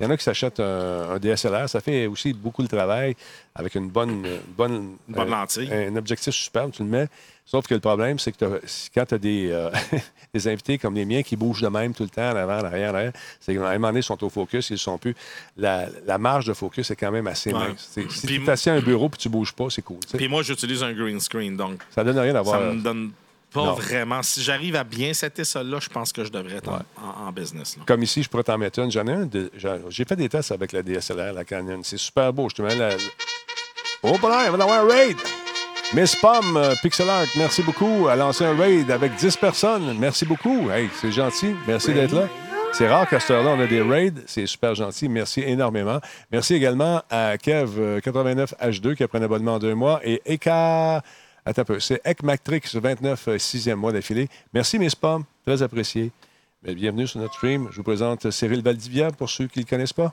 Il 0.00 0.04
y 0.04 0.06
en 0.06 0.10
a 0.10 0.16
qui 0.16 0.24
s'achètent 0.24 0.60
un, 0.60 1.10
un 1.10 1.18
DSLR. 1.18 1.68
Ça 1.68 1.80
fait 1.80 2.06
aussi 2.06 2.32
beaucoup 2.32 2.62
le 2.62 2.68
travail 2.68 3.14
avec 3.54 3.74
une 3.74 3.88
bonne. 3.90 4.24
Une 4.24 4.38
bonne, 4.56 4.96
Une 5.08 5.14
bonne 5.14 5.28
euh, 5.28 5.30
lentille. 5.30 5.70
Un 5.72 5.94
objectif 5.96 6.32
superbe, 6.34 6.72
tu 6.72 6.82
le 6.82 6.88
mets. 6.88 7.08
Sauf 7.44 7.66
que 7.68 7.74
le 7.74 7.80
problème, 7.80 8.18
c'est 8.18 8.32
que 8.32 8.60
quand 8.94 9.04
tu 9.06 9.14
as 9.14 9.18
des, 9.18 9.50
euh, 9.52 9.70
des 10.34 10.48
invités 10.48 10.78
comme 10.78 10.94
les 10.94 11.04
miens 11.04 11.22
qui 11.22 11.36
bougent 11.36 11.60
de 11.60 11.68
même 11.68 11.94
tout 11.94 12.02
le 12.02 12.08
temps, 12.08 12.30
en 12.30 12.34
avant, 12.36 12.58
en 12.60 12.64
arrière, 12.64 12.90
en 12.92 12.94
arrière, 12.96 13.12
c'est 13.38 13.54
qu'à 13.54 13.68
un 13.68 13.74
moment 13.74 13.88
donné, 13.88 14.00
ils 14.00 14.02
sont 14.02 14.24
au 14.24 14.30
focus, 14.30 14.70
ils 14.70 14.74
ne 14.74 14.78
sont 14.78 14.98
plus. 14.98 15.14
La, 15.56 15.86
la 16.06 16.18
marge 16.18 16.46
de 16.46 16.54
focus 16.54 16.90
est 16.90 16.96
quand 16.96 17.12
même 17.12 17.26
assez 17.28 17.52
Ouais. 17.52 17.68
mince. 17.68 17.98
Si 18.10 18.26
tu 18.26 18.42
es 18.42 18.50
assis 18.50 18.70
à 18.70 18.74
un 18.74 18.80
bureau 18.80 19.06
et 19.12 19.16
tu 19.16 19.28
ne 19.28 19.32
bouges 19.32 19.52
pas, 19.52 19.66
c'est 19.70 19.82
cool. 19.82 19.98
Puis 20.16 20.28
moi, 20.28 20.42
j'utilise 20.42 20.82
un 20.82 20.92
green 20.92 21.20
screen, 21.20 21.56
donc 21.56 21.82
Ça 21.94 22.02
donne 22.02 22.18
rien 22.18 22.30
ça 22.32 22.38
d'avoir. 22.38 22.60
me 22.74 22.80
donne 22.82 23.12
pas 23.56 23.64
Non. 23.66 23.74
vraiment. 23.74 24.22
Si 24.22 24.42
j'arrive 24.42 24.76
à 24.76 24.84
bien 24.84 25.12
setter 25.12 25.44
ça 25.44 25.62
là, 25.62 25.78
je 25.80 25.88
pense 25.88 26.12
que 26.12 26.24
je 26.24 26.30
devrais 26.30 26.56
être 26.56 26.68
en- 26.68 26.76
Ouais. 26.76 26.82
en, 27.24 27.28
en 27.28 27.32
business. 27.32 27.76
là. 27.76 27.82
Comme 27.86 28.02
ici, 28.02 28.22
je 28.22 28.28
pourrais 28.28 28.44
t'en 28.44 28.56
mettre 28.58 28.78
une. 28.78 28.90
J'en 28.90 29.06
ai 29.06 29.12
un. 29.12 29.26
de- 29.26 29.50
J'ai 29.90 30.04
fait 30.04 30.16
des 30.16 30.28
tests 30.28 30.52
avec 30.52 30.72
la 30.72 30.82
DSLR, 30.82 31.32
la 31.32 31.44
Canon. 31.44 31.80
C'est 31.82 31.96
super 31.98 32.32
beau. 32.32 32.48
Je 32.48 32.54
te 32.54 32.62
mets 32.62 32.74
la. 32.76 32.90
Oh, 34.02 34.16
bon, 34.20 34.28
il 34.44 34.50
va 34.50 34.62
avoir 34.64 34.84
un 34.84 34.88
raid. 34.88 35.16
Miss 35.94 36.16
Pomme, 36.16 36.56
euh, 36.56 36.74
Pixel 36.82 37.08
Art, 37.08 37.26
merci 37.36 37.62
beaucoup. 37.62 38.06
Elle 38.08 38.12
a 38.12 38.16
lancé 38.16 38.44
un 38.44 38.56
raid 38.56 38.90
avec 38.90 39.14
10 39.16 39.36
personnes. 39.36 39.96
Merci 39.98 40.24
beaucoup. 40.24 40.68
Hey, 40.70 40.88
c'est 41.00 41.12
gentil. 41.12 41.54
Merci 41.66 41.92
d'être 41.94 42.12
là. 42.12 42.28
C'est 42.72 42.88
rare 42.88 43.08
qu'à 43.08 43.20
cette 43.20 43.30
heure-là, 43.30 43.50
on 43.56 43.60
a 43.60 43.66
des 43.66 43.80
raids. 43.80 44.12
C'est 44.26 44.46
super 44.46 44.74
gentil. 44.74 45.08
Merci 45.08 45.40
énormément. 45.42 46.00
Merci 46.30 46.54
également 46.54 47.02
à 47.08 47.36
Kev89H2 47.36 48.94
qui 48.96 49.02
a 49.04 49.08
pris 49.08 49.18
un 49.18 49.22
abonnement 49.22 49.54
en 49.54 49.58
deux 49.58 49.74
mois 49.74 50.00
et 50.04 50.20
Eka. 50.26 51.02
Attends 51.48 51.62
un 51.62 51.64
peu. 51.64 51.80
C'est 51.80 52.00
Ekmactrix, 52.04 52.60
29, 52.74 53.28
euh, 53.28 53.38
sixième 53.38 53.78
mois 53.78 53.92
d'affilée. 53.92 54.28
Merci, 54.52 54.78
Miss 54.78 54.94
Pomme. 54.96 55.24
Très 55.46 55.62
apprécié. 55.62 56.10
Bienvenue 56.64 57.06
sur 57.06 57.20
notre 57.20 57.34
stream. 57.34 57.68
Je 57.70 57.76
vous 57.76 57.84
présente 57.84 58.28
Cyril 58.32 58.62
Valdivia 58.62 59.12
pour 59.12 59.30
ceux 59.30 59.46
qui 59.46 59.60
ne 59.60 59.64
le 59.64 59.70
connaissent 59.70 59.92
pas. 59.92 60.12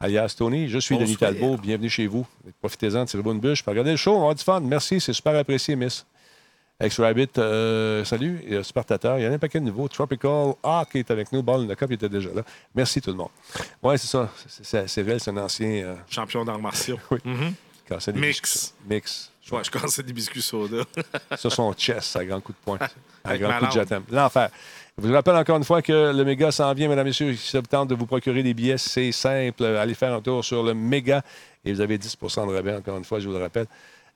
Alias 0.00 0.34
Tony, 0.38 0.68
je 0.70 0.78
suis 0.78 0.96
Denis. 0.96 1.18
Talbot. 1.18 1.58
Bienvenue 1.58 1.90
chez 1.90 2.06
vous. 2.06 2.26
Profitez-en, 2.60 3.04
tirez-vous 3.04 3.32
une 3.32 3.40
bûche. 3.40 3.62
Regardez 3.66 3.90
le 3.90 3.96
show, 3.98 4.12
on 4.12 4.14
va 4.14 4.20
avoir 4.20 4.34
du 4.34 4.42
fun. 4.42 4.60
Merci, 4.60 4.98
c'est 5.00 5.12
super 5.12 5.36
apprécié, 5.36 5.76
Miss. 5.76 6.06
Ex-Rabbit, 6.82 7.28
euh, 7.36 8.02
salut. 8.06 8.42
Euh, 8.50 8.62
Spartateur, 8.62 9.18
il 9.18 9.24
y 9.24 9.28
en 9.28 9.32
a 9.32 9.34
un 9.34 9.38
paquet 9.38 9.60
de 9.60 9.66
nouveaux. 9.66 9.86
Tropical, 9.88 10.54
ah, 10.62 10.86
qui 10.90 10.96
est 11.00 11.10
avec 11.10 11.30
nous. 11.30 11.42
Ball 11.42 11.68
the 11.68 11.74
Cup, 11.76 11.88
il 11.90 11.94
était 11.94 12.08
déjà 12.08 12.30
là. 12.34 12.42
Merci 12.74 13.02
tout 13.02 13.10
le 13.10 13.16
monde. 13.18 13.28
Oui, 13.82 13.98
c'est 13.98 14.06
ça. 14.06 14.30
C'est- 14.46 14.64
c'est- 14.64 14.88
Cyril, 14.88 15.20
c'est 15.20 15.30
un 15.30 15.36
ancien. 15.36 15.68
euh, 15.68 15.94
Champion 16.08 16.42
d'arts 16.46 16.58
martiaux. 16.58 16.98
Oui. 17.10 17.18
Mhm. 17.24 17.52
Mix. 18.14 18.72
Mix. 18.88 19.30
Ouais, 19.50 19.64
je 19.64 19.70
commençais 19.70 20.02
des 20.02 20.12
biscuits 20.12 20.42
soda. 20.42 20.84
Ça, 21.36 21.50
son 21.50 21.72
chest, 21.72 22.16
à 22.16 22.24
grand 22.24 22.40
coup 22.40 22.52
de 22.52 22.58
poing. 22.64 22.78
À 23.24 23.36
grand 23.36 23.58
coup 23.58 23.66
de 23.66 23.72
jatam. 23.72 24.02
L'enfer. 24.10 24.48
Je 24.96 25.06
vous 25.06 25.12
rappelle 25.12 25.36
encore 25.36 25.56
une 25.58 25.64
fois 25.64 25.82
que 25.82 26.12
le 26.12 26.24
méga 26.24 26.50
s'en 26.50 26.72
vient, 26.72 26.88
mesdames 26.88 27.06
et 27.06 27.10
messieurs. 27.10 27.36
Si 27.36 27.50
ça 27.50 27.60
vous 27.60 27.66
tente 27.66 27.88
de 27.88 27.94
vous 27.94 28.06
procurer 28.06 28.42
des 28.42 28.54
billets, 28.54 28.78
c'est 28.78 29.12
simple. 29.12 29.64
Allez 29.64 29.94
faire 29.94 30.14
un 30.14 30.20
tour 30.22 30.44
sur 30.44 30.62
le 30.62 30.72
méga 30.72 31.22
et 31.64 31.72
vous 31.72 31.80
avez 31.80 31.98
10% 31.98 32.48
de 32.48 32.54
rabais, 32.54 32.74
encore 32.74 32.96
une 32.96 33.04
fois, 33.04 33.20
je 33.20 33.28
vous 33.28 33.34
le 33.34 33.42
rappelle. 33.42 33.66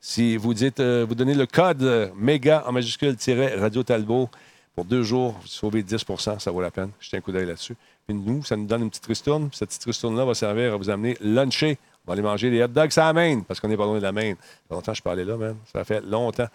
Si 0.01 0.37
vous 0.37 0.53
dites, 0.53 0.79
euh, 0.79 1.05
vous 1.07 1.15
donnez 1.15 1.33
le 1.33 1.45
code 1.45 1.83
euh, 1.83 2.09
méga 2.15 2.63
en 2.67 2.71
majuscule 2.71 3.15
Radio 3.57 3.83
Talbot 3.83 4.29
pour 4.75 4.85
deux 4.85 5.03
jours, 5.03 5.31
vous 5.41 5.47
sauvez 5.47 5.83
10% 5.83 6.39
ça 6.39 6.51
vaut 6.51 6.61
la 6.61 6.71
peine. 6.71 6.91
Jetez 6.99 7.17
un 7.17 7.21
coup 7.21 7.31
d'œil 7.31 7.45
là-dessus. 7.45 7.75
Puis 8.05 8.15
nous, 8.15 8.43
ça 8.43 8.55
nous 8.55 8.65
donne 8.65 8.83
une 8.83 8.89
petite 8.89 9.05
ristourne. 9.05 9.49
Cette 9.53 9.69
petite 9.69 9.85
ristourne-là 9.85 10.25
va 10.25 10.33
servir 10.33 10.73
à 10.73 10.77
vous 10.77 10.89
amener 10.89 11.17
luncher. 11.21 11.77
On 12.07 12.11
va 12.11 12.13
aller 12.13 12.21
manger 12.21 12.51
des 12.51 12.61
hot 12.63 12.67
dogs 12.67 12.91
à 12.97 13.01
la 13.05 13.13
Maine, 13.13 13.43
parce 13.45 13.59
qu'on 13.59 13.67
n'est 13.67 13.77
pas 13.77 13.85
loin 13.85 13.97
de 13.97 14.03
la 14.03 14.11
Maine. 14.11 14.35
Ça 14.35 14.67
fait 14.67 14.73
longtemps 14.75 14.91
que 14.91 14.97
je 14.97 15.01
parlais 15.01 15.25
là, 15.25 15.37
même. 15.37 15.57
Ça 15.73 15.83
fait 15.83 16.01
longtemps. 16.01 16.47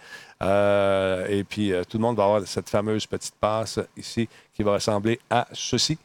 Euh, 0.42 1.26
et 1.28 1.42
puis, 1.42 1.72
euh, 1.72 1.82
tout 1.82 1.96
le 1.98 2.02
monde 2.02 2.16
va 2.16 2.24
avoir 2.24 2.42
cette 2.46 2.68
fameuse 2.68 3.04
petite 3.06 3.34
passe 3.40 3.80
ici 3.96 4.28
qui 4.54 4.62
va 4.62 4.74
ressembler 4.74 5.18
à 5.28 5.48
ceci. 5.52 5.98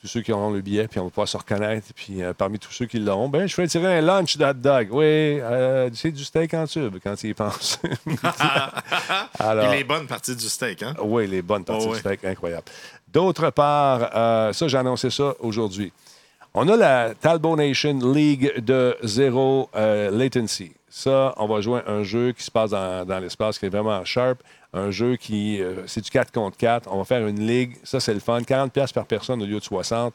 Tous 0.00 0.06
ceux 0.06 0.20
qui 0.22 0.32
auront 0.32 0.50
le 0.50 0.60
billet, 0.60 0.86
puis 0.88 0.98
on 1.00 1.04
va 1.04 1.10
pouvoir 1.10 1.26
se 1.28 1.36
reconnaître. 1.36 1.88
Puis, 1.94 2.22
euh, 2.22 2.32
parmi 2.32 2.58
tous 2.60 2.70
ceux 2.72 2.86
qui 2.86 3.00
l'auront, 3.00 3.28
ben, 3.28 3.46
je 3.46 3.52
ferai 3.54 3.66
tirer 3.66 3.98
un 3.98 4.00
lunch 4.02 4.36
de 4.36 4.44
hot 4.44 4.52
dog. 4.54 4.88
Oui, 4.92 5.40
c'est 5.94 6.12
du 6.12 6.24
steak 6.24 6.54
en 6.54 6.66
tube, 6.66 6.96
quand 7.02 7.22
il 7.24 7.30
y 7.30 7.34
pense. 7.34 7.80
Alors, 9.38 9.74
Il 9.74 9.80
est 9.80 9.84
bonne 9.84 10.06
partie 10.06 10.36
du 10.36 10.48
steak, 10.48 10.82
hein? 10.84 10.94
oui, 11.02 11.26
les 11.26 11.42
bonnes 11.42 11.64
parties 11.64 11.86
Oh, 11.88 11.92
du 11.94 11.98
steak, 11.98 12.24
incroyable. 12.24 12.64
D'autre 13.08 13.50
part, 13.50 14.54
ça, 14.54 14.68
j'ai 14.68 14.78
annoncé 14.78 15.10
ça 15.10 15.34
aujourd'hui. 15.40 15.92
On 16.52 16.66
a 16.66 16.76
la 16.76 17.14
Talbot 17.14 17.54
Nation 17.54 17.96
League 18.12 18.58
de 18.58 18.96
zéro 19.04 19.70
euh, 19.76 20.10
latency. 20.10 20.72
Ça, 20.88 21.32
on 21.36 21.46
va 21.46 21.60
jouer 21.60 21.80
un 21.86 22.02
jeu 22.02 22.32
qui 22.32 22.42
se 22.42 22.50
passe 22.50 22.70
dans, 22.70 23.20
l'espace 23.22 23.56
qui 23.56 23.66
est 23.66 23.68
vraiment 23.68 24.04
sharp. 24.04 24.42
Un 24.72 24.90
jeu 24.90 25.14
qui, 25.14 25.62
euh, 25.62 25.86
c'est 25.86 26.00
du 26.00 26.10
4 26.10 26.32
contre 26.32 26.56
4. 26.56 26.88
On 26.92 26.98
va 26.98 27.04
faire 27.04 27.24
une 27.28 27.46
ligue. 27.46 27.76
Ça, 27.84 28.00
c'est 28.00 28.12
le 28.12 28.18
fun. 28.18 28.42
40 28.42 28.72
pièces 28.72 28.92
par 28.92 29.06
personne 29.06 29.40
au 29.40 29.46
lieu 29.46 29.60
de 29.60 29.64
60. 29.64 30.12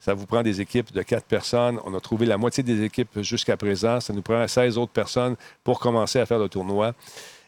Ça 0.00 0.14
vous 0.14 0.24
prend 0.24 0.42
des 0.42 0.62
équipes 0.62 0.90
de 0.90 1.02
4 1.02 1.26
personnes. 1.26 1.78
On 1.84 1.94
a 1.94 2.00
trouvé 2.00 2.24
la 2.24 2.38
moitié 2.38 2.62
des 2.62 2.82
équipes 2.82 3.20
jusqu'à 3.20 3.58
présent. 3.58 4.00
Ça 4.00 4.14
nous 4.14 4.22
prend 4.22 4.48
16 4.48 4.78
autres 4.78 4.92
personnes 4.92 5.36
pour 5.62 5.80
commencer 5.80 6.18
à 6.18 6.24
faire 6.24 6.38
le 6.38 6.48
tournoi. 6.48 6.94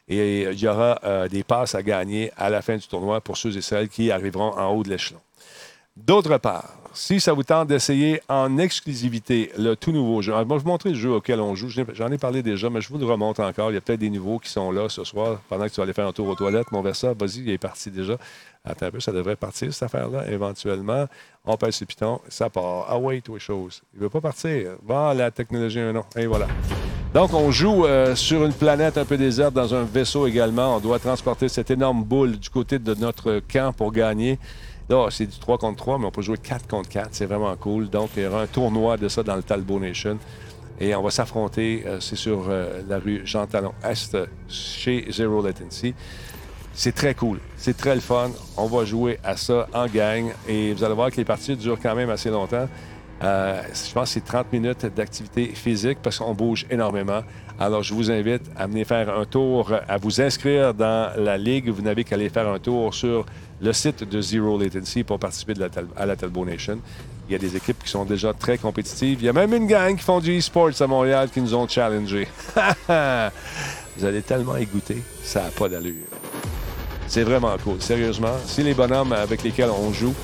Et 0.08 0.42
il 0.42 0.60
y 0.60 0.68
aura 0.68 1.00
euh, 1.04 1.26
des 1.26 1.42
passes 1.42 1.74
à 1.74 1.82
gagner 1.82 2.30
à 2.36 2.50
la 2.50 2.60
fin 2.60 2.76
du 2.76 2.86
tournoi 2.86 3.22
pour 3.22 3.38
ceux 3.38 3.56
et 3.56 3.62
celles 3.62 3.88
qui 3.88 4.10
arriveront 4.10 4.52
en 4.58 4.74
haut 4.74 4.82
de 4.82 4.90
l'échelon. 4.90 5.20
D'autre 5.96 6.36
part, 6.36 6.74
si 6.96 7.20
ça 7.20 7.32
vous 7.32 7.42
tente 7.42 7.68
d'essayer 7.68 8.20
en 8.28 8.58
exclusivité 8.58 9.52
le 9.58 9.74
tout 9.74 9.92
nouveau 9.92 10.22
jeu, 10.22 10.32
je 10.32 10.38
vais 10.38 10.44
vous 10.58 10.66
montrer 10.68 10.90
le 10.90 10.96
jeu 10.96 11.10
auquel 11.12 11.40
on 11.40 11.54
joue. 11.54 11.68
J'en 11.68 12.10
ai- 12.10 12.18
parlé 12.18 12.42
déjà, 12.42 12.70
mais 12.70 12.80
je 12.80 12.88
vous 12.88 12.98
le 12.98 13.04
remonte 13.04 13.38
encore. 13.40 13.70
Il 13.70 13.74
y 13.74 13.76
a 13.76 13.80
peut-être 13.80 14.00
des 14.00 14.10
nouveaux 14.10 14.38
qui 14.38 14.48
sont 14.50 14.70
là 14.72 14.88
ce 14.88 15.04
soir 15.04 15.40
pendant 15.48 15.66
que 15.66 15.70
tu 15.70 15.76
vas 15.76 15.84
aller 15.84 15.92
faire 15.92 16.06
un 16.06 16.12
tour 16.12 16.26
aux 16.28 16.34
toilettes. 16.34 16.72
Mon 16.72 16.80
Versa, 16.82 17.12
vas-y, 17.12 17.40
il 17.40 17.50
est 17.50 17.58
parti 17.58 17.90
déjà. 17.90 18.16
Attends 18.64 18.86
un 18.86 18.90
peu, 18.90 19.00
ça 19.00 19.12
devrait 19.12 19.36
partir, 19.36 19.72
cette 19.72 19.82
affaire-là, 19.84 20.28
éventuellement. 20.30 21.06
On 21.44 21.56
pèse 21.56 21.76
sur 21.76 21.86
piton, 21.86 22.20
ça 22.28 22.50
part. 22.50 22.86
Ah 22.88 22.98
toutes 23.22 23.34
les 23.34 23.40
choses. 23.40 23.82
Il 23.94 23.98
ne 23.98 24.04
veut 24.04 24.10
pas 24.10 24.20
partir. 24.20 24.70
Bon, 24.82 25.12
la 25.12 25.30
technologie 25.30 25.78
un 25.80 25.92
nom. 25.92 26.04
Et 26.16 26.26
voilà. 26.26 26.48
Donc, 27.14 27.32
on 27.32 27.50
joue 27.50 27.86
euh, 27.86 28.14
sur 28.16 28.44
une 28.44 28.52
planète 28.52 28.98
un 28.98 29.04
peu 29.04 29.16
déserte, 29.16 29.54
dans 29.54 29.74
un 29.74 29.84
vaisseau 29.84 30.26
également. 30.26 30.76
On 30.76 30.80
doit 30.80 30.98
transporter 30.98 31.48
cette 31.48 31.70
énorme 31.70 32.02
boule 32.02 32.38
du 32.38 32.50
côté 32.50 32.78
de 32.78 32.94
notre 32.94 33.40
camp 33.50 33.72
pour 33.72 33.92
gagner. 33.92 34.38
Là, 34.88 35.08
c'est 35.10 35.26
du 35.26 35.38
3 35.38 35.58
contre 35.58 35.76
3, 35.76 35.98
mais 35.98 36.06
on 36.06 36.10
peut 36.10 36.22
jouer 36.22 36.38
4 36.38 36.68
contre 36.68 36.88
4. 36.88 37.08
C'est 37.12 37.26
vraiment 37.26 37.54
cool. 37.56 37.88
Donc, 37.90 38.10
il 38.16 38.22
y 38.22 38.26
aura 38.26 38.42
un 38.42 38.46
tournoi 38.46 38.96
de 38.96 39.08
ça 39.08 39.22
dans 39.22 39.36
le 39.36 39.42
Talbot 39.42 39.80
Nation. 39.80 40.18
Et 40.78 40.94
on 40.94 41.02
va 41.02 41.10
s'affronter, 41.10 41.84
euh, 41.86 42.00
c'est 42.00 42.16
sur 42.16 42.46
euh, 42.48 42.82
la 42.88 42.98
rue 42.98 43.22
Jean 43.24 43.46
Talon 43.46 43.72
Est, 43.82 44.16
chez 44.48 45.06
Zero 45.10 45.42
Latency. 45.42 45.94
C'est 46.74 46.94
très 46.94 47.14
cool. 47.14 47.40
C'est 47.56 47.76
très 47.76 47.94
le 47.94 48.02
fun. 48.02 48.30
On 48.56 48.66
va 48.66 48.84
jouer 48.84 49.18
à 49.24 49.36
ça 49.36 49.66
en 49.72 49.86
gang. 49.86 50.30
Et 50.46 50.74
vous 50.74 50.84
allez 50.84 50.94
voir 50.94 51.10
que 51.10 51.16
les 51.16 51.24
parties 51.24 51.56
durent 51.56 51.80
quand 51.80 51.94
même 51.94 52.10
assez 52.10 52.28
longtemps. 52.28 52.68
Euh, 53.22 53.62
je 53.72 53.92
pense 53.94 54.10
que 54.10 54.20
c'est 54.20 54.24
30 54.24 54.52
minutes 54.52 54.86
d'activité 54.94 55.46
physique 55.46 55.98
parce 56.02 56.18
qu'on 56.18 56.34
bouge 56.34 56.66
énormément. 56.70 57.22
Alors, 57.58 57.82
je 57.82 57.94
vous 57.94 58.10
invite 58.10 58.42
à 58.54 58.66
venir 58.66 58.86
faire 58.86 59.18
un 59.18 59.24
tour, 59.24 59.72
à 59.88 59.96
vous 59.96 60.20
inscrire 60.20 60.74
dans 60.74 61.10
la 61.16 61.38
ligue. 61.38 61.70
Vous 61.70 61.80
n'avez 61.80 62.04
qu'à 62.04 62.16
aller 62.16 62.28
faire 62.28 62.48
un 62.48 62.58
tour 62.58 62.94
sur 62.94 63.24
le 63.62 63.72
site 63.72 64.04
de 64.04 64.20
Zero 64.20 64.58
Latency 64.58 65.04
pour 65.04 65.18
participer 65.18 65.54
à 65.96 66.06
la 66.06 66.16
Talbot 66.16 66.44
Nation. 66.44 66.78
Il 67.28 67.32
y 67.32 67.34
a 67.34 67.38
des 67.38 67.56
équipes 67.56 67.82
qui 67.82 67.88
sont 67.88 68.04
déjà 68.04 68.34
très 68.34 68.58
compétitives. 68.58 69.18
Il 69.20 69.24
y 69.24 69.28
a 69.28 69.32
même 69.32 69.54
une 69.54 69.66
gang 69.66 69.96
qui 69.96 70.02
font 70.02 70.20
du 70.20 70.38
e-sports 70.38 70.80
à 70.80 70.86
Montréal 70.86 71.30
qui 71.32 71.40
nous 71.40 71.54
ont 71.54 71.66
challengés. 71.66 72.28
vous 73.96 74.04
allez 74.04 74.22
tellement 74.22 74.56
y 74.58 74.66
goûter, 74.66 75.02
ça 75.22 75.44
n'a 75.44 75.50
pas 75.50 75.68
d'allure. 75.68 76.04
C'est 77.08 77.22
vraiment 77.22 77.56
cool, 77.64 77.80
sérieusement. 77.80 78.36
Si 78.44 78.62
les 78.62 78.74
bonhommes 78.74 79.12
avec 79.12 79.42
lesquels 79.42 79.70
on 79.70 79.92
joue, 79.92 80.14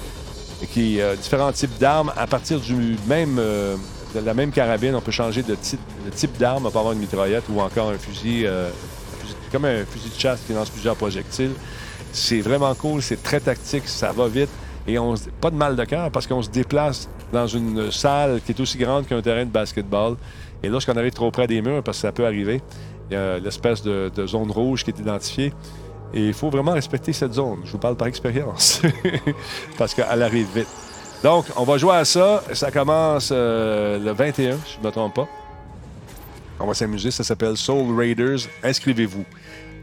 et 0.63 0.67
qui 0.67 1.01
euh, 1.01 1.17
différents 1.17 1.53
types 1.53 1.79
d'armes, 1.79 2.13
à 2.17 2.27
partir 2.27 2.61
du 2.61 2.97
même, 3.07 3.37
euh, 3.39 3.77
de 4.15 4.21
la 4.21 4.35
même 4.35 4.51
carabine, 4.51 4.95
on 4.95 5.01
peut 5.01 5.13
changer 5.13 5.43
de 5.43 5.55
type, 5.55 6.39
d'arme. 6.39 6.67
On 6.67 6.71
peut 6.71 6.79
avoir 6.79 6.93
une 6.93 7.01
mitraillette 7.01 7.45
ou 7.49 7.61
encore 7.61 7.91
un 7.91 7.99
fusil, 7.99 8.45
euh, 8.47 8.71
comme 9.51 9.65
un 9.65 9.85
fusil 9.85 10.11
de 10.11 10.21
chasse 10.21 10.41
qui 10.47 10.53
lance 10.53 10.71
plusieurs 10.71 10.97
projectiles. 10.97 11.53
C'est 12.13 12.41
vraiment 12.41 12.75
cool, 12.75 13.01
c'est 13.03 13.23
très 13.23 13.41
tactique, 13.41 13.87
ça 13.87 14.13
va 14.13 14.29
vite. 14.29 14.51
Et 14.87 14.99
on 14.99 15.15
pas 15.41 15.51
de 15.51 15.57
mal 15.57 15.77
de 15.77 15.85
cœur 15.85 16.11
parce 16.11 16.27
qu'on 16.27 16.43
se 16.43 16.51
déplace 16.51 17.09
dans 17.33 17.47
une 17.47 17.91
salle 17.91 18.41
qui 18.45 18.53
est 18.53 18.61
aussi 18.61 18.79
grande 18.79 19.07
qu'un 19.07 19.23
terrain 19.23 19.45
de 19.45 19.51
basketball. 19.51 20.17
Et 20.63 20.69
lorsqu'on 20.69 20.97
arrive 20.97 21.13
trop 21.13 21.31
près 21.31 21.47
des 21.47 21.63
murs, 21.63 21.83
parce 21.83 21.99
que 21.99 22.03
ça 22.03 22.13
peut 22.13 22.27
arriver, 22.27 22.61
il 23.11 23.15
y 23.15 23.17
a 23.17 23.39
l'espèce 23.39 23.83
de, 23.83 24.11
de 24.15 24.27
zone 24.27 24.51
rouge 24.51 24.85
qui 24.85 24.91
est 24.91 24.99
identifiée. 24.99 25.53
Et 26.15 26.27
il 26.27 26.35
faut 26.35 26.51
vraiment 26.51 26.73
respecter 26.73 27.13
cette 27.13 27.33
zone. 27.33 27.61
Je 27.65 27.73
vous 27.73 27.79
parle 27.79 27.97
par 27.97 28.09
expérience. 28.09 28.83
parce 29.79 29.95
qu'elle 29.95 30.23
arrive 30.23 30.47
vite. 30.55 30.69
Donc, 31.23 31.47
on 31.57 31.65
va 31.65 31.79
jouer 31.79 31.95
à 31.97 32.05
ça. 32.05 32.43
Ça 32.53 32.71
commence 32.71 33.31
euh, 33.33 33.99
le 33.99 34.13
21, 34.13 34.57
si 34.67 34.75
je 34.75 34.81
ne 34.81 34.87
me 34.87 34.91
trompe 34.91 35.15
pas. 35.15 35.29
On 36.59 36.67
va 36.67 36.75
s'amuser. 36.75 37.11
Ça 37.11 37.23
s'appelle 37.25 37.57
Soul 37.57 37.97
Raiders. 37.97 38.39
Inscrivez-vous. 38.63 39.25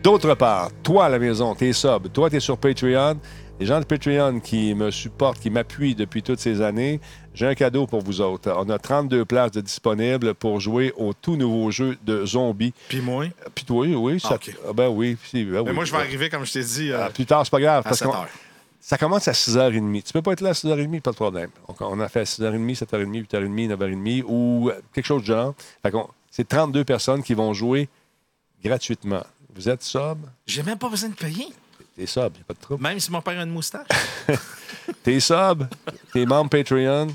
D'autre 0.03 0.33
part, 0.35 0.69
toi 0.81 1.05
à 1.05 1.09
la 1.09 1.19
maison, 1.19 1.53
t'es 1.55 1.73
sub, 1.73 2.09
toi 2.13 2.29
t'es 2.29 2.39
sur 2.39 2.57
Patreon. 2.57 3.17
Les 3.59 3.65
gens 3.65 3.81
de 3.81 3.83
Patreon 3.85 4.39
qui 4.39 4.73
me 4.73 4.91
supportent, 4.91 5.39
qui 5.41 5.49
m'appuient 5.49 5.93
depuis 5.93 6.23
toutes 6.23 6.39
ces 6.39 6.61
années, 6.61 7.01
j'ai 7.33 7.45
un 7.45 7.53
cadeau 7.55 7.85
pour 7.85 8.01
vous 8.01 8.21
autres. 8.21 8.49
On 8.55 8.69
a 8.69 8.79
32 8.79 9.25
places 9.25 9.51
de 9.51 9.59
disponibles 9.59 10.33
pour 10.35 10.61
jouer 10.61 10.93
au 10.95 11.11
tout 11.11 11.35
nouveau 11.35 11.69
jeu 11.69 11.97
de 12.05 12.25
zombies. 12.25 12.73
Puis 12.87 13.01
moi? 13.01 13.25
Puis 13.53 13.65
toi, 13.65 13.85
oui, 13.85 14.21
ça, 14.21 14.37
Ah, 14.41 14.51
ah, 14.69 14.73
ben 14.73 14.87
oui, 14.87 15.17
si, 15.25 15.43
ben 15.43 15.63
Mais 15.63 15.69
oui. 15.71 15.75
moi, 15.75 15.83
je 15.83 15.91
vais 15.91 15.97
arriver, 15.97 16.29
comme 16.29 16.45
je 16.45 16.53
t'ai 16.53 16.63
dit, 16.63 16.91
euh, 16.93 17.07
Ah, 17.07 17.09
plus 17.09 17.25
tard, 17.25 17.41
c'est 17.43 17.51
pas 17.51 17.59
grave. 17.59 17.79
à 17.79 17.83
Parce 17.83 17.99
7 17.99 18.07
qu'on- 18.07 18.13
heures. 18.13 18.27
Ça 18.79 18.97
commence 18.97 19.27
à 19.27 19.33
6h30. 19.33 20.03
Tu 20.03 20.13
peux 20.13 20.21
pas 20.21 20.33
être 20.33 20.41
là 20.41 20.49
à 20.49 20.53
6h30, 20.53 21.01
pas 21.01 21.11
de 21.11 21.15
problème. 21.15 21.49
Donc, 21.67 21.81
on 21.81 21.99
a 21.99 22.07
fait 22.09 22.23
6h30, 22.23 22.77
7h30, 22.77 23.27
8h30, 23.27 23.75
9h30 23.75 24.23
ou 24.27 24.71
quelque 24.93 25.05
chose 25.05 25.21
de 25.21 25.27
genre. 25.27 25.53
Fait 25.81 25.93
c'est 26.31 26.47
32 26.47 26.83
personnes 26.85 27.23
qui 27.23 27.33
vont 27.33 27.53
jouer 27.53 27.89
gratuitement. 28.63 29.23
Vous 29.55 29.67
êtes 29.67 29.83
sub? 29.83 30.19
J'ai 30.45 30.63
même 30.63 30.77
pas 30.77 30.89
besoin 30.89 31.09
de 31.09 31.15
payer, 31.15 31.47
T'es 31.95 32.05
sub, 32.05 32.37
y 32.37 32.41
a 32.41 32.43
pas 32.47 32.53
de 32.53 32.59
trouble. 32.59 32.81
même 32.81 32.99
si 32.99 33.11
mon 33.11 33.21
père 33.21 33.37
a 33.39 33.43
une 33.43 33.51
moustache. 33.51 33.87
T'es 35.03 35.19
sub, 35.19 35.65
t'es 36.13 36.25
membre 36.25 36.49
Patreon, 36.49 37.07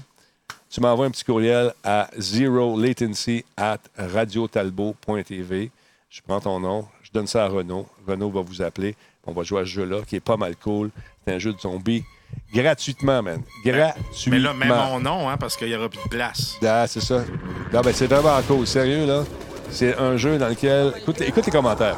tu 0.70 0.80
m'envoies 0.80 1.06
un 1.06 1.10
petit 1.10 1.24
courriel 1.24 1.72
à 1.82 2.08
zero 2.18 2.78
latency 2.78 3.44
at 3.56 3.78
radiotalbot.tv. 3.96 5.70
Je 6.10 6.20
prends 6.26 6.40
ton 6.40 6.60
nom, 6.60 6.86
je 7.02 7.10
donne 7.12 7.26
ça 7.26 7.44
à 7.44 7.48
Renaud. 7.48 7.88
Renaud 8.06 8.30
va 8.30 8.42
vous 8.42 8.62
appeler. 8.62 8.94
On 9.26 9.32
va 9.32 9.42
jouer 9.42 9.62
à 9.62 9.64
ce 9.64 9.70
jeu-là 9.70 10.02
qui 10.06 10.16
est 10.16 10.20
pas 10.20 10.36
mal 10.36 10.54
cool. 10.56 10.90
C'est 11.26 11.34
un 11.34 11.38
jeu 11.38 11.52
de 11.52 11.58
zombies 11.60 12.04
gratuitement, 12.52 13.22
man. 13.22 13.42
Gratuitement. 13.64 14.30
Mais 14.30 14.38
là, 14.38 14.52
même 14.54 14.68
mon 14.68 15.00
nom, 15.00 15.28
hein, 15.28 15.36
parce 15.38 15.56
qu'il 15.56 15.68
n'y 15.68 15.76
aura 15.76 15.88
plus 15.88 16.02
de 16.04 16.08
place. 16.08 16.56
Ah, 16.64 16.86
c'est 16.86 17.00
ça. 17.00 17.24
Non, 17.72 17.80
ben, 17.80 17.92
c'est 17.94 18.06
vraiment 18.06 18.36
en 18.36 18.42
cause. 18.42 18.68
Sérieux, 18.68 19.06
là? 19.06 19.24
C'est 19.70 19.96
un 19.96 20.16
jeu 20.16 20.38
dans 20.38 20.48
lequel. 20.48 20.92
Écoute, 20.98 21.20
écoute 21.22 21.46
les 21.46 21.52
commentaires. 21.52 21.96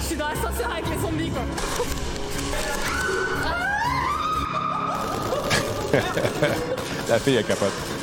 Je 0.00 0.06
suis 0.06 0.16
dans 0.16 0.28
la 0.28 0.34
l'ascenseur 0.34 0.70
avec 0.72 0.84
les 0.88 0.98
zombies, 1.00 1.30
quoi. 1.30 1.42
la 7.08 7.18
fille, 7.18 7.36
elle 7.36 7.44
capote. 7.44 8.01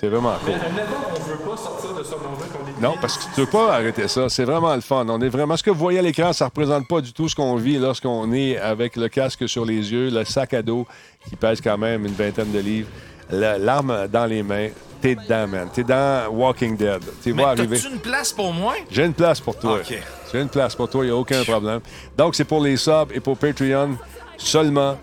C'est 0.00 0.06
vraiment 0.08 0.34
cool. 0.44 0.54
Qu'on 0.54 1.22
veut 1.24 1.36
pas 1.50 1.56
sortir 1.56 1.92
de 1.94 2.02
ce 2.04 2.10
moment 2.12 2.28
qu'on 2.52 2.68
est 2.68 2.80
Non, 2.80 2.94
parce 3.00 3.18
que 3.18 3.24
tu 3.34 3.40
ne 3.40 3.44
peux 3.46 3.50
pas 3.50 3.74
arrêter 3.74 4.06
ça. 4.06 4.28
C'est 4.28 4.44
vraiment 4.44 4.74
le 4.74 4.80
fun. 4.80 5.04
On 5.08 5.20
est 5.20 5.28
vraiment. 5.28 5.56
Ce 5.56 5.62
que 5.62 5.70
vous 5.70 5.78
voyez 5.78 5.98
à 5.98 6.02
l'écran, 6.02 6.32
ça 6.32 6.44
ne 6.44 6.50
représente 6.50 6.86
pas 6.86 7.00
du 7.00 7.12
tout 7.12 7.28
ce 7.28 7.34
qu'on 7.34 7.56
vit 7.56 7.78
lorsqu'on 7.78 8.32
est 8.32 8.56
avec 8.58 8.94
le 8.96 9.08
casque 9.08 9.48
sur 9.48 9.64
les 9.64 9.90
yeux, 9.92 10.10
le 10.10 10.24
sac 10.24 10.54
à 10.54 10.62
dos 10.62 10.86
qui 11.28 11.34
pèse 11.34 11.60
quand 11.60 11.76
même 11.78 12.06
une 12.06 12.12
vingtaine 12.14 12.52
de 12.52 12.60
livres, 12.60 12.88
la- 13.30 13.58
l'arme 13.58 14.06
dans 14.06 14.26
les 14.26 14.42
mains. 14.44 14.68
T'es 15.00 15.14
dedans, 15.16 15.46
man. 15.48 15.68
T'es 15.72 15.84
dans 15.84 16.28
Walking 16.30 16.76
Dead. 16.76 17.00
Tu 17.22 17.32
vas 17.32 17.48
arriver. 17.48 17.78
une 17.92 17.98
place 18.00 18.32
pour 18.32 18.52
moi? 18.52 18.74
J'ai 18.90 19.04
une 19.04 19.14
place 19.14 19.40
pour 19.40 19.56
toi. 19.56 19.78
OK. 19.78 19.96
J'ai 20.32 20.40
une 20.40 20.48
place 20.48 20.74
pour 20.76 20.88
toi, 20.88 21.04
il 21.04 21.08
n'y 21.08 21.12
a 21.12 21.16
aucun 21.16 21.42
problème. 21.44 21.80
Donc, 22.16 22.34
c'est 22.34 22.44
pour 22.44 22.60
les 22.60 22.76
subs 22.76 23.10
et 23.12 23.20
pour 23.20 23.36
Patreon 23.36 23.96
seulement. 24.36 24.96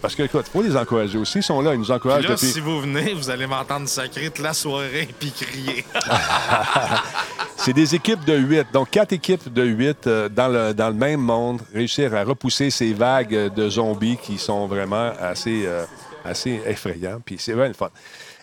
Parce 0.00 0.14
que, 0.14 0.24
écoute, 0.24 0.44
il 0.48 0.50
faut 0.50 0.62
les 0.62 0.76
encourager 0.76 1.18
aussi. 1.18 1.38
Ils 1.38 1.42
sont 1.42 1.60
là, 1.60 1.74
ils 1.74 1.78
nous 1.78 1.90
encouragent 1.90 2.24
là, 2.24 2.34
depuis. 2.34 2.48
si 2.48 2.60
vous 2.60 2.80
venez, 2.80 3.14
vous 3.14 3.30
allez 3.30 3.46
m'entendre 3.46 3.88
sacrer 3.88 4.30
toute 4.30 4.40
la 4.40 4.54
soirée 4.54 5.08
puis 5.18 5.30
crier. 5.30 5.84
C'est 7.56 7.72
des 7.72 7.94
équipes 7.94 8.24
de 8.24 8.36
8. 8.36 8.66
Donc, 8.72 8.90
quatre 8.90 9.12
équipes 9.12 9.52
de 9.52 9.62
8 9.62 10.08
dans, 10.30 10.48
le, 10.48 10.74
dans 10.74 10.88
le 10.88 10.94
même 10.94 11.20
monde, 11.20 11.62
réussir 11.72 12.12
à 12.14 12.24
repousser 12.24 12.70
ces 12.70 12.92
vagues 12.92 13.34
euh, 13.36 13.48
de 13.48 13.68
zombies 13.68 14.16
qui 14.16 14.36
sont 14.36 14.66
vraiment 14.66 15.12
assez, 15.20 15.64
euh, 15.64 15.84
assez 16.24 16.60
effrayants. 16.66 17.20
Puis 17.24 17.36
c'est 17.38 17.52
vraiment 17.52 17.68
le 17.68 17.74
fun. 17.74 17.90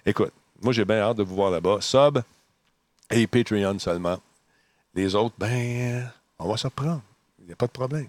Écoute, 0.06 0.32
moi, 0.62 0.72
j'ai 0.72 0.86
bien 0.86 1.00
hâte 1.00 1.18
de 1.18 1.24
vous 1.24 1.36
voir 1.36 1.52
là-bas. 1.52 1.80
Sub 1.82 2.22
et 3.12 3.28
Patreon 3.28 3.78
seulement. 3.80 4.18
Les 4.96 5.14
autres, 5.16 5.36
ben, 5.38 5.50
euh, 5.50 6.02
on 6.40 6.50
va 6.50 6.56
se 6.56 6.68
reprendre. 6.68 7.02
Il 7.40 7.48
n'y 7.48 7.52
a 7.52 7.56
pas 7.56 7.68
de 7.68 7.72
problème. 7.72 8.08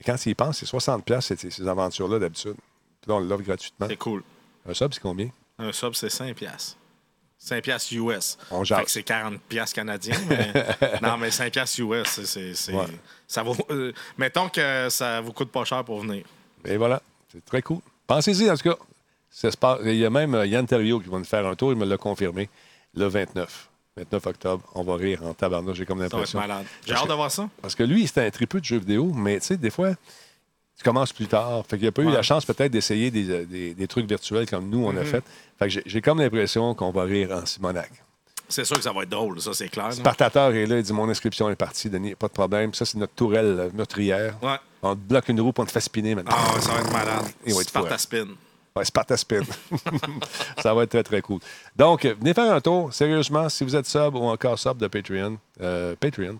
Et 0.00 0.04
quand 0.04 0.24
ils 0.26 0.30
y 0.30 0.34
pensent, 0.34 0.58
c'est 0.58 0.66
60$ 0.66 1.02
piastres, 1.02 1.34
ces, 1.38 1.50
ces 1.50 1.66
aventures-là 1.68 2.18
d'habitude. 2.18 2.54
Puis 3.00 3.08
là, 3.10 3.14
on 3.16 3.20
l'offre 3.20 3.42
gratuitement. 3.44 3.86
C'est 3.88 3.96
cool. 3.96 4.22
Un 4.68 4.74
sub, 4.74 4.92
c'est 4.92 5.00
combien? 5.00 5.28
Un 5.58 5.72
sub, 5.72 5.94
c'est 5.94 6.10
5 6.10 6.34
piastres. 6.36 6.76
5 7.40 7.62
piastres 7.62 7.92
US. 7.94 8.36
On 8.50 8.64
jase. 8.64 8.78
Fait 8.78 8.84
que 8.84 8.90
c'est 8.90 9.02
40 9.04 9.40
piastres 9.42 9.74
canadiens. 9.76 10.18
Mais... 10.28 10.52
non, 11.02 11.16
mais 11.18 11.30
5 11.30 11.52
piastres 11.52 11.80
US, 11.80 12.06
c'est... 12.08 12.26
c'est- 12.26 12.54
c'est- 12.54 12.72
Ouais. 12.72 12.86
Ça 13.26 13.42
vaut... 13.42 13.56
euh, 13.70 13.92
mettons 14.16 14.48
que 14.48 14.88
ça 14.90 15.20
vous 15.20 15.32
coûte 15.32 15.50
pas 15.50 15.64
cher 15.64 15.84
pour 15.84 16.00
venir. 16.00 16.24
Et 16.64 16.76
voilà, 16.76 17.00
c'est 17.32 17.44
très 17.44 17.62
cool. 17.62 17.80
Pensez-y, 18.06 18.50
en 18.50 18.56
tout 18.56 18.68
cas. 18.70 18.76
Ça 19.30 19.50
se 19.50 19.56
passe- 19.56 19.80
Il 19.84 19.94
y 19.96 20.04
a 20.04 20.10
même 20.10 20.34
euh, 20.34 20.46
Yann 20.46 20.66
Terriot 20.66 21.00
qui 21.00 21.08
va 21.08 21.18
nous 21.18 21.24
faire 21.24 21.46
un 21.46 21.54
tour, 21.54 21.70
il 21.72 21.78
me 21.78 21.84
l'a 21.84 21.96
confirmé, 21.98 22.48
le 22.94 23.06
29. 23.06 23.67
29 23.98 24.26
octobre, 24.26 24.62
on 24.74 24.82
va 24.82 24.94
rire 24.96 25.22
en 25.24 25.34
tabarnouche, 25.34 25.76
j'ai 25.78 25.84
comme 25.86 26.00
l'impression. 26.00 26.38
malade. 26.38 26.64
J'ai 26.86 26.94
hâte 26.94 27.02
que- 27.04 27.08
de 27.08 27.14
voir 27.14 27.30
ça. 27.30 27.48
Parce 27.62 27.74
que 27.74 27.82
lui, 27.82 28.06
c'était 28.06 28.26
un 28.26 28.30
tripeux 28.30 28.60
de 28.60 28.64
jeux 28.64 28.78
vidéo, 28.78 29.12
mais 29.14 29.38
tu 29.40 29.46
sais, 29.46 29.56
des 29.56 29.70
fois, 29.70 29.90
tu 30.76 30.84
commences 30.84 31.12
plus 31.12 31.26
tard. 31.26 31.64
Fait 31.68 31.76
qu'il 31.76 31.86
n'a 31.86 31.92
pas 31.92 32.02
eu 32.02 32.10
la 32.10 32.22
chance 32.22 32.44
peut-être 32.44 32.70
d'essayer 32.72 33.10
des, 33.10 33.28
euh, 33.30 33.44
des- 33.44 33.74
des 33.74 33.88
trucs 33.88 34.06
virtuels 34.08 34.48
comme 34.48 34.68
nous, 34.70 34.84
on 34.86 34.96
a 34.96 35.04
fait. 35.04 35.24
Fait 35.58 35.68
que 35.68 35.82
j'ai- 35.84 36.00
comme 36.00 36.20
l'impression 36.20 36.74
qu'on 36.74 36.90
va 36.92 37.02
rire 37.04 37.32
en 37.32 37.44
Simonac. 37.46 37.90
C'est 38.50 38.64
sûr 38.64 38.76
que 38.78 38.82
ça 38.82 38.92
va 38.92 39.02
être 39.02 39.10
drôle, 39.10 39.38
ça, 39.42 39.52
c'est 39.52 39.68
clair. 39.68 39.92
Spartateur 39.92 40.54
est 40.54 40.64
là, 40.64 40.78
il 40.78 40.82
dit 40.82 40.92
Mon 40.94 41.06
inscription 41.10 41.50
est 41.50 41.56
partie, 41.56 41.90
Denis, 41.90 42.14
pas 42.14 42.28
de 42.28 42.32
problème. 42.32 42.72
Ça, 42.72 42.86
c'est 42.86 42.96
notre 42.96 43.12
tourelle 43.12 43.44
euh, 43.58 43.70
meurtrière. 43.74 44.36
Ouais. 44.40 44.56
On 44.80 44.94
te 44.94 45.00
bloque 45.00 45.28
une 45.28 45.40
roue 45.42 45.52
pour 45.52 45.64
on 45.64 45.66
te 45.66 45.72
fait 45.72 45.80
spinner 45.80 46.14
maintenant. 46.14 46.34
Ah, 46.34 46.54
ouais, 46.54 46.60
ça 46.62 46.72
va 46.72 46.80
être 46.80 46.92
malade. 46.92 47.24
Il 47.44 47.52
va 47.54 47.60
être 47.60 47.70
fou, 47.70 47.78
hein. 47.78 47.80
Spartaspin. 47.82 48.26
Ouais, 48.78 48.84
Spartaspin. 48.84 49.42
ça 50.62 50.72
va 50.72 50.84
être 50.84 50.90
très, 50.90 51.02
très 51.02 51.20
cool. 51.20 51.40
Donc, 51.74 52.04
venez 52.04 52.32
faire 52.32 52.52
un 52.52 52.60
tour. 52.60 52.92
Sérieusement, 52.92 53.48
si 53.48 53.64
vous 53.64 53.74
êtes 53.74 53.86
sub 53.86 54.14
ou 54.14 54.22
encore 54.22 54.56
sub 54.56 54.78
de 54.78 54.86
Patreon, 54.86 55.36
euh, 55.60 55.96
Patreon, 55.98 56.38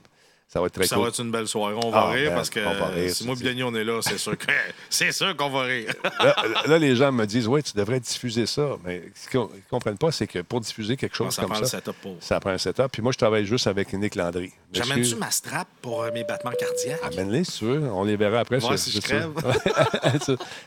ça 0.51 0.61
va 0.61 0.67
être 0.67 0.73
très 0.73 0.87
Ça 0.87 0.95
cool. 0.97 1.05
va 1.05 1.11
être 1.11 1.21
une 1.21 1.31
belle 1.31 1.47
soirée. 1.47 1.75
On 1.85 1.91
va 1.91 2.07
Ah, 2.09 2.11
rire 2.11 2.31
ben, 2.31 2.37
parce 2.37 2.49
que 2.49 2.59
rire, 2.61 3.15
si 3.15 3.27
moi 3.27 3.37
et 3.39 3.45
Denis, 3.45 3.63
on 3.63 3.75
est 3.75 3.85
là, 3.85 4.01
c'est 4.03 4.17
sûr 4.17 4.37
que 4.37 4.47
c'est 4.91 5.13
sûr 5.13 5.37
qu'on 5.37 5.51
va 5.51 5.63
rire. 5.65 5.93
Là, 6.21 6.35
là, 6.67 6.79
les 6.79 6.97
gens 6.97 7.13
me 7.13 7.27
disent, 7.27 7.47
oui, 7.47 7.63
tu 7.63 7.77
devrais 7.77 8.01
diffuser 8.01 8.47
ça. 8.47 8.77
Mais 8.85 9.03
ce 9.15 9.29
qu'ils 9.29 9.41
ne 9.41 9.47
comprennent 9.71 9.99
pas, 9.99 10.11
c'est 10.11 10.27
que 10.27 10.39
pour 10.41 10.61
diffuser 10.61 10.97
quelque 10.97 11.15
chose 11.15 11.35
ça 11.35 11.43
comme 11.43 11.51
prend 11.51 11.61
le 11.61 11.67
ça, 11.67 11.79
setup 11.79 11.97
pour. 12.01 12.17
ça 12.21 12.41
prend 12.41 12.51
un 12.51 12.59
setup. 12.59 12.89
Puis 12.91 13.03
moi, 13.03 13.13
je 13.13 13.19
travaille 13.19 13.45
juste 13.45 13.67
avec 13.67 13.93
Nick 13.93 14.15
Landry. 14.15 14.51
J'amène-tu 14.73 15.17
ma 15.17 15.31
strap 15.31 15.69
pour 15.83 16.03
euh, 16.03 16.11
mes 16.13 16.25
battements 16.25 16.53
cardiaques? 16.59 17.01
Amène-les 17.13 17.45
si 17.45 17.59
tu 17.59 17.65
veux. 17.67 17.83
On 17.93 18.05
les 18.05 18.17
verra 18.17 18.41
après. 18.41 18.59
Sur- 18.61 18.79
si 18.79 18.91
je 18.91 19.01
crève. 19.01 19.31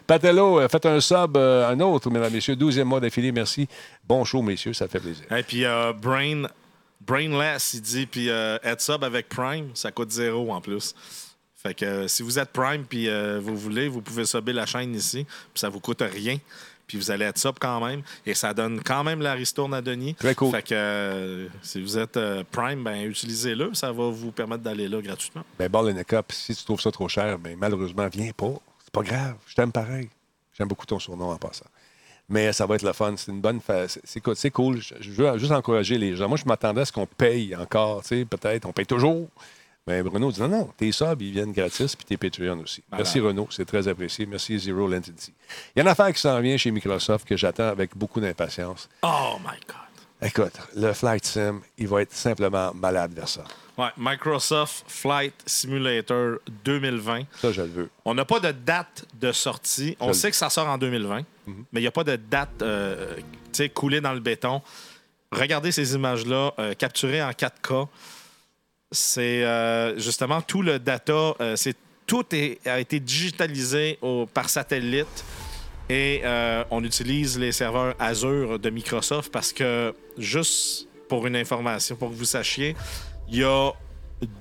Patello, 0.08 0.60
euh, 0.60 0.68
faites 0.68 0.86
un 0.86 1.00
sub, 1.00 1.38
euh, 1.38 1.70
un 1.70 1.80
autre, 1.80 2.10
mesdames, 2.10 2.32
messieurs. 2.34 2.56
12e 2.56 2.84
mois 2.84 3.00
d'affilée. 3.00 3.32
Merci. 3.32 3.68
Bon 4.08 4.24
show, 4.26 4.42
messieurs. 4.42 4.74
Ça 4.74 4.88
fait 4.88 5.00
plaisir. 5.00 5.26
Et 5.36 5.44
puis 5.44 5.66
euh, 5.66 5.94
Brain, 5.94 6.44
Brainless, 7.06 7.74
il 7.74 7.82
dit, 7.82 8.06
puis 8.06 8.30
euh, 8.30 8.58
Heads 8.64 8.90
Up 8.90 9.04
avec 9.04 9.30
Prime, 9.30 9.72
ça 9.74 9.92
coûte 9.92 10.12
zéro 10.12 10.52
en 10.52 10.62
plus. 10.62 10.94
Fait 11.56 11.74
que 11.74 11.86
euh, 11.86 12.08
si 12.08 12.24
vous 12.24 12.40
êtes 12.40 12.50
Prime 12.50 12.86
puis 12.86 13.08
euh, 13.08 13.40
vous 13.40 13.56
voulez, 13.56 13.88
vous 13.88 14.02
pouvez 14.02 14.26
subber 14.26 14.54
la 14.54 14.66
chaîne 14.66 14.96
ici, 14.96 15.26
puis 15.26 15.60
ça 15.60 15.70
vous 15.70 15.80
coûte 15.80 16.02
rien. 16.02 16.38
Puis 16.88 16.98
vous 16.98 17.10
allez 17.10 17.24
être 17.24 17.38
sub 17.38 17.56
quand 17.60 17.86
même. 17.86 18.02
Et 18.26 18.34
ça 18.34 18.54
donne 18.54 18.82
quand 18.84 19.04
même 19.04 19.22
la 19.22 19.34
ristourne 19.34 19.74
à 19.74 19.82
Denis. 19.82 20.14
Très 20.16 20.36
cool. 20.36 20.52
Fait 20.52 20.62
que 20.62 20.74
euh, 20.74 21.48
si 21.62 21.82
vous 21.82 21.98
êtes 21.98 22.20
Prime, 22.52 22.84
ben 22.84 23.10
utilisez-le. 23.10 23.74
Ça 23.74 23.94
va 23.94 24.10
vous 24.10 24.32
permettre 24.32 24.64
d'aller 24.64 24.90
là 24.90 25.02
gratuitement. 25.02 25.44
Ben, 25.58 25.70
Ball 25.70 25.98
and 25.98 26.04
Cup, 26.06 26.34
si 26.34 26.54
tu 26.54 26.66
trouves 26.66 26.82
ça 26.82 26.92
trop 26.92 27.08
cher, 27.08 27.40
ben, 27.40 27.56
malheureusement, 27.58 28.10
viens 28.12 28.32
pas. 28.34 28.54
C'est 28.84 28.92
pas 28.92 29.04
grave. 29.04 29.36
Je 29.48 29.56
t'aime 29.56 29.72
pareil. 29.72 30.10
J'aime 30.58 30.68
beaucoup 30.68 30.86
ton 30.86 31.00
surnom 31.00 31.30
en 31.30 31.38
passant. 31.38 31.66
Mais 32.32 32.52
ça 32.54 32.66
va 32.66 32.76
être 32.76 32.84
le 32.84 32.94
fun. 32.94 33.14
C'est 33.18 33.32
une 33.32 33.42
bonne. 33.42 33.60
fa- 33.62 33.88
C'est 33.88 34.20
cool. 34.22 34.36
C'est 34.36 34.50
cool. 34.52 34.80
Je, 34.82 35.12
veux 35.12 35.38
juste 35.38 35.52
encourager 35.52 35.98
les 35.98 36.16
gens. 36.16 36.28
Moi, 36.28 36.38
je 36.38 36.46
m'attendais 36.46 36.82
à 36.82 36.86
ce 36.86 36.92
qu'on 36.92 37.06
paye 37.06 37.56
encore. 37.56 38.02
Peut-être. 38.02 38.66
On 38.66 38.72
paye 38.74 38.86
toujours. 38.88 39.28
Mais 39.88 40.02
Bruno 40.04 40.32
dit 40.32 40.40
non, 40.40 40.48
non, 40.48 40.70
tes 40.78 40.92
subs, 40.92 41.20
ils 41.22 41.32
viennent 41.32 41.52
gratis, 41.52 41.96
puis 41.96 42.06
tes 42.06 42.16
Patreon 42.16 42.60
aussi. 42.60 42.84
Merci 42.92 43.20
Renaud, 43.20 43.48
c'est 43.50 43.66
très 43.66 43.88
apprécié. 43.88 44.28
Merci 44.28 44.60
Zero 44.60 44.88
Lentity. 44.88 45.34
Il 45.76 45.80
y 45.80 45.80
a 45.80 45.82
une 45.82 45.88
affaire 45.88 46.14
qui 46.14 46.22
s'en 46.22 46.40
vient 46.40 46.56
chez 46.56 46.70
Microsoft 46.70 47.28
que 47.28 47.36
j'attends 47.36 47.68
avec 47.70 47.98
beaucoup 47.98 48.20
d'impatience. 48.22 48.88
Oh 49.02 49.38
my 49.40 49.58
God! 49.68 50.28
Écoute, 50.30 50.54
le 50.76 50.94
Flight 50.94 51.26
Sim, 51.26 51.62
il 51.80 51.88
va 51.88 52.04
être 52.04 52.14
simplement 52.14 52.72
malade 52.76 53.12
vers 53.14 53.28
ça. 53.28 53.44
Ouais, 53.78 53.88
Microsoft 53.98 54.84
Flight 54.88 55.34
Simulator 55.46 56.38
2020. 56.66 57.24
Ça, 57.42 57.52
je 57.52 57.62
le 57.62 57.68
veux. 57.68 57.90
On 58.06 58.14
n'a 58.14 58.26
pas 58.26 58.40
de 58.40 58.52
date 58.52 59.06
de 59.20 59.32
sortie. 59.32 59.96
On 60.00 60.06
Je 60.08 60.10
le- 60.10 60.14
sait 60.14 60.30
que 60.30 60.36
ça 60.38 60.50
sort 60.50 60.68
en 60.68 60.78
2020, 60.78 61.24
mais 61.48 61.80
il 61.80 61.82
n'y 61.82 61.88
a 61.88 61.92
pas 61.92 62.04
de 62.04 62.16
date 62.18 62.62
euh, 62.62 63.16
coulée 63.74 64.02
dans 64.02 64.14
le 64.14 64.20
béton. 64.20 64.62
Regardez 65.32 65.72
ces 65.72 65.96
images-là, 65.96 66.54
euh, 66.60 66.74
capturées 66.74 67.24
en 67.24 67.32
4K. 67.32 67.88
C'est 68.92 69.44
euh, 69.46 69.98
justement 69.98 70.42
tout 70.42 70.62
le 70.62 70.78
data, 70.78 71.34
c'est 71.56 71.76
tout 72.06 72.26
est- 72.36 72.66
a 72.68 72.80
été 72.80 73.00
digitalisé 73.00 73.98
au- 74.02 74.26
par 74.26 74.50
satellite 74.50 75.24
et 75.90 76.22
on 76.72 76.84
utilise 76.84 77.40
les 77.40 77.54
serveurs 77.54 77.96
Azure 78.00 78.60
de 78.60 78.70
Microsoft 78.70 79.32
parce 79.32 79.54
que, 79.54 79.94
juste 80.18 80.88
pour 81.08 81.26
une 81.28 81.36
information, 81.38 81.96
pour 81.96 82.10
que 82.10 82.16
vous 82.16 82.26
sachiez, 82.26 82.76
il 83.32 83.40
y 83.40 83.44
a 83.44 83.72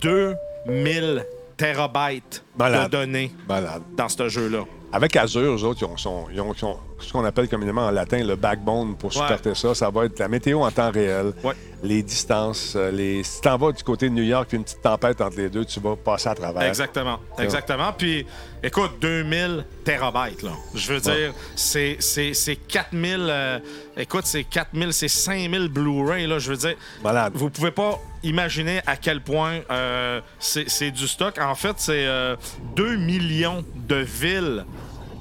2000 0.00 1.24
terabytes 1.56 2.42
Malade. 2.58 2.84
de 2.90 2.96
données 2.96 3.32
Malade. 3.48 3.82
dans 3.96 4.08
ce 4.08 4.28
jeu-là. 4.28 4.64
Avec 4.92 5.14
Azure, 5.14 5.54
eux 5.54 5.62
autres, 5.64 5.78
ils 5.82 5.84
ont, 5.84 5.96
son- 5.96 6.24
ils 6.32 6.40
ont- 6.40 6.52
ce 6.98 7.12
qu'on 7.12 7.24
appelle 7.24 7.48
communément 7.48 7.86
en 7.86 7.92
latin 7.92 8.24
le 8.24 8.34
backbone 8.34 8.96
pour 8.96 9.12
supporter 9.12 9.54
ça. 9.54 9.72
Ça 9.72 9.88
va 9.88 10.06
être 10.06 10.18
la 10.18 10.26
météo 10.26 10.62
en 10.62 10.70
temps 10.72 10.90
réel, 10.90 11.32
Ouais. 11.44 11.52
les 11.84 12.02
distances. 12.02 12.72
euh, 12.74 12.90
Les... 12.90 13.22
Si 13.22 13.40
t'en 13.40 13.56
vas 13.56 13.70
du 13.70 13.84
côté 13.84 14.08
de 14.08 14.14
New 14.14 14.24
York, 14.24 14.48
puis 14.48 14.56
une 14.56 14.64
petite 14.64 14.82
tempête 14.82 15.20
entre 15.20 15.36
les 15.36 15.48
deux, 15.48 15.64
tu 15.64 15.78
vas 15.78 15.94
passer 15.94 16.28
à 16.30 16.34
travers. 16.34 16.62
Exactement. 16.62 17.20
Exactement. 17.38 17.92
Puis, 17.96 18.26
écoute, 18.64 18.92
2000 19.00 19.64
terabytes, 19.84 20.42
là. 20.42 20.50
Je 20.74 20.92
veux 20.92 21.00
dire, 21.00 21.34
c'est, 21.54 21.96
c'est, 22.00 22.34
c'est 22.34 22.56
4000. 22.56 23.16
euh, 23.30 23.58
écoute, 23.96 24.24
c'est 24.26 24.42
4000, 24.44 24.92
c'est 24.92 25.06
5000 25.08 25.68
Blu-ray, 25.68 26.26
là. 26.26 26.40
Je 26.40 26.50
veux 26.50 26.56
dire, 26.56 26.74
Malade. 27.04 27.32
vous 27.36 27.48
pouvez 27.48 27.70
pas 27.70 27.96
imaginer 28.22 28.80
à 28.86 28.96
quel 28.96 29.20
point 29.20 29.60
euh, 29.70 30.20
c'est, 30.38 30.90
du 30.90 31.08
stock. 31.08 31.38
En 31.38 31.54
fait, 31.54 31.74
c'est 31.78 32.06
euh, 32.06 32.36
2 32.76 32.96
millions 32.96 33.64
de 33.74 33.96
villes. 33.96 34.64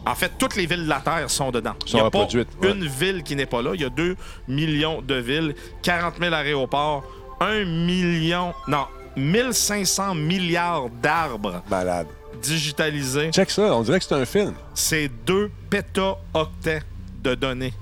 En 0.06 0.16
fait, 0.16 0.32
toutes 0.38 0.56
les 0.56 0.66
villes 0.66 0.84
de 0.84 0.90
la 0.90 1.02
Terre 1.02 1.30
sont 1.30 1.52
dedans. 1.52 1.76
Il 1.88 1.96
n'y 1.96 2.00
a 2.00 2.10
pas 2.10 2.20
reproduites, 2.20 2.48
ouais. 2.62 2.72
une 2.72 2.86
ville 2.88 3.24
qui 3.24 3.36
n'est 3.36 3.46
pas 3.46 3.62
là. 3.62 3.72
Il 3.74 3.82
y 3.82 3.86
a 3.86 3.90
2 3.90 4.16
millions 4.48 5.02
de 5.02 5.16
villes, 5.16 5.56
40 5.84 6.16
000 6.20 6.34
aéroports, 6.34 7.04
1 7.42 7.66
million... 7.66 8.54
Non, 8.68 8.86
1500 9.16 10.16
milliards 10.16 10.90
d'arbres 10.90 11.62
Malade. 11.70 12.08
digitalisés. 12.42 13.32
Check 13.32 13.50
ça, 13.52 13.74
on 13.76 13.82
dirait 13.82 14.00
que 14.00 14.06
c'est 14.06 14.16
un 14.16 14.26
film. 14.26 14.54
C'est 14.74 15.10
2 15.26 15.52
pétaoctets 15.70 16.84
de 17.22 17.36
données. 17.36 17.74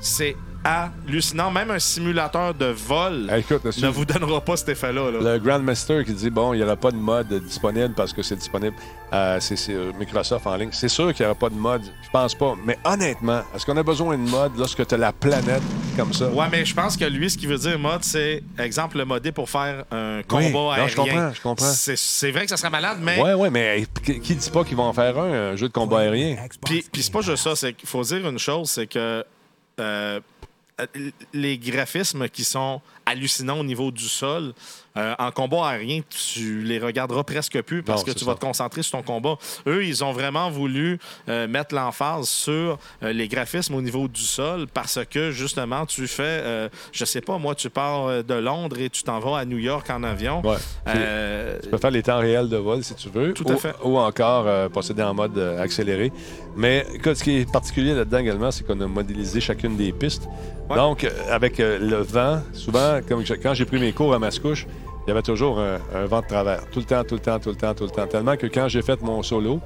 C'est 0.00 0.34
hallucinant. 0.64 1.50
Même 1.50 1.70
un 1.70 1.78
simulateur 1.78 2.54
de 2.54 2.66
vol 2.66 3.28
Hey, 3.30 3.40
écoute, 3.40 3.64
monsieur, 3.64 3.86
ne 3.86 3.92
vous 3.92 4.04
donnera 4.04 4.40
pas 4.40 4.56
cet 4.56 4.70
effet-là. 4.70 5.10
là. 5.10 5.32
Le 5.32 5.38
Grandmaster 5.38 6.04
qui 6.04 6.12
dit 6.12 6.30
bon, 6.30 6.54
il 6.54 6.58
n'y 6.58 6.62
aura 6.64 6.76
pas 6.76 6.90
de 6.90 6.96
mode 6.96 7.32
disponible 7.44 7.94
parce 7.94 8.12
que 8.12 8.22
c'est 8.22 8.36
disponible 8.36 8.76
euh, 9.12 9.38
c'est 9.40 9.56
c'est, 9.56 9.74
euh, 9.74 9.92
Microsoft 9.98 10.46
en 10.46 10.56
ligne. 10.56 10.70
C'est 10.72 10.88
sûr 10.88 11.12
qu'il 11.12 11.24
n'y 11.24 11.30
aura 11.30 11.38
pas 11.38 11.48
de 11.48 11.54
mode. 11.54 11.82
Je 12.02 12.10
pense 12.10 12.34
pas. 12.34 12.54
Mais 12.64 12.78
honnêtement, 12.84 13.42
est-ce 13.54 13.66
qu'on 13.66 13.76
a 13.76 13.82
besoin 13.82 14.16
de 14.16 14.28
mode 14.28 14.52
lorsque 14.56 14.86
tu 14.86 14.94
as 14.94 14.98
la 14.98 15.12
planète 15.12 15.62
comme 15.96 16.12
ça? 16.12 16.28
Ouais, 16.28 16.46
mais 16.50 16.64
je 16.64 16.74
pense 16.74 16.96
que 16.96 17.04
lui, 17.04 17.28
ce 17.28 17.36
qu'il 17.36 17.48
veut 17.48 17.58
dire, 17.58 17.78
mode, 17.78 18.04
c'est, 18.04 18.42
exemple, 18.58 18.98
le 18.98 19.04
modé 19.04 19.32
pour 19.32 19.50
faire 19.50 19.84
un 19.90 20.22
combat 20.28 20.46
Oui, 20.46 20.52
non, 20.52 20.70
aérien. 20.70 20.88
je 20.88 20.96
comprends, 20.96 21.32
je 21.32 21.40
comprends. 21.40 21.72
C'est, 21.72 22.30
vrai 22.30 22.44
que 22.44 22.50
ça 22.50 22.56
serait 22.56 22.70
malade, 22.70 22.98
mais. 23.00 23.20
Ouais, 23.20 23.34
ouais, 23.34 23.50
mais 23.50 23.84
qui 24.04 24.34
dit 24.36 24.50
pas 24.50 24.64
qu'ils 24.64 24.76
vont 24.76 24.84
en 24.84 24.92
faire 24.92 25.18
un, 25.18 25.52
un 25.52 25.56
jeu 25.56 25.68
de 25.68 25.72
combat 25.72 26.00
aérien? 26.00 26.36
Puis, 26.64 26.84
puis 26.92 27.02
c'est 27.02 27.12
pas 27.12 27.22
juste 27.22 27.48
ça, 27.48 27.72
qu'il 27.72 27.88
faut 27.88 28.02
dire 28.02 28.28
une 28.28 28.38
chose, 28.38 28.70
c'est 28.70 28.86
que 28.86 29.24
euh, 29.80 30.20
les 31.32 31.58
graphismes 31.58 32.28
qui 32.28 32.44
sont 32.44 32.80
hallucinants 33.10 33.60
au 33.60 33.64
niveau 33.64 33.90
du 33.90 34.08
sol, 34.08 34.52
euh, 34.96 35.14
en 35.18 35.30
combat 35.30 35.68
aérien, 35.68 36.00
tu 36.08 36.62
les 36.62 36.80
regarderas 36.80 37.22
presque 37.22 37.62
plus 37.62 37.82
parce 37.82 38.00
Non, 38.00 38.06
que 38.06 38.18
tu 38.18 38.24
ça. 38.24 38.30
vas 38.30 38.34
te 38.34 38.40
concentrer 38.40 38.82
sur 38.82 38.98
ton 38.98 39.04
combat. 39.04 39.36
Eux, 39.68 39.84
ils 39.84 40.02
ont 40.02 40.12
vraiment 40.12 40.50
voulu 40.50 40.98
euh, 41.28 41.46
mettre 41.46 41.74
l'emphase 41.76 42.28
sur 42.28 42.78
euh, 43.02 43.12
les 43.12 43.28
graphismes 43.28 43.74
au 43.74 43.82
niveau 43.82 44.08
du 44.08 44.22
sol 44.22 44.66
parce 44.72 44.98
que 45.08 45.30
justement, 45.30 45.86
tu 45.86 46.08
fais, 46.08 46.68
je 46.92 47.04
sais 47.04 47.20
pas, 47.20 47.38
moi, 47.38 47.54
tu 47.54 47.70
pars 47.70 48.24
de 48.24 48.34
Londres 48.34 48.78
et 48.80 48.90
tu 48.90 49.02
t'en 49.02 49.20
vas 49.20 49.38
à 49.38 49.44
New 49.44 49.58
York 49.58 49.88
en 49.90 50.02
avion. 50.02 50.42
Ouais. 50.44 50.56
Tu 51.62 51.68
peux 51.68 51.78
faire 51.78 51.90
les 51.90 52.02
temps 52.02 52.18
réels 52.18 52.48
de 52.48 52.56
vol 52.56 52.82
si 52.82 52.94
tu 52.94 53.08
veux. 53.08 53.32
Tout 53.32 53.44
à 53.48 53.52
ou, 53.52 53.58
fait. 53.58 53.74
Ou 53.84 53.98
encore 53.98 54.70
procéder 54.70 55.02
en 55.02 55.14
mode 55.14 55.38
accéléré. 55.38 56.12
Mais 56.56 56.84
écoute, 56.94 57.14
ce 57.14 57.24
qui 57.24 57.38
est 57.38 57.50
particulier 57.50 57.94
là-dedans 57.94 58.18
également, 58.18 58.50
c'est 58.50 58.66
qu'on 58.66 58.80
a 58.80 58.86
modélisé 58.86 59.40
chacune 59.40 59.76
des 59.76 59.92
pistes. 59.92 60.28
Ouais. 60.68 60.76
Donc, 60.76 61.08
avec 61.28 61.58
le 61.58 61.96
vent, 62.02 62.42
souvent, 62.52 62.99
comme 63.08 63.24
je- 63.24 63.34
quand 63.34 63.54
j'ai 63.54 63.64
pris 63.64 63.78
mes 63.80 63.92
cours 63.92 64.14
à 64.14 64.18
Mascouche, 64.18 64.66
il 65.06 65.10
y 65.10 65.12
avait 65.12 65.22
toujours 65.22 65.58
un, 65.58 65.78
un 65.94 66.04
vent 66.06 66.20
de 66.20 66.26
travers. 66.26 66.60
Tout 66.70 66.80
le 66.80 66.84
temps, 66.84 67.02
tout 67.04 67.14
le 67.14 67.20
temps, 67.20 67.38
tout 67.38 67.50
le 67.50 67.56
temps, 67.56 67.74
tout 67.74 67.84
le 67.84 67.90
temps. 67.90 68.06
Tellement 68.06 68.36
que 68.36 68.46
quand 68.46 68.68
j'ai 68.68 68.82
fait 68.82 69.00
mon 69.02 69.22
solo, 69.22 69.60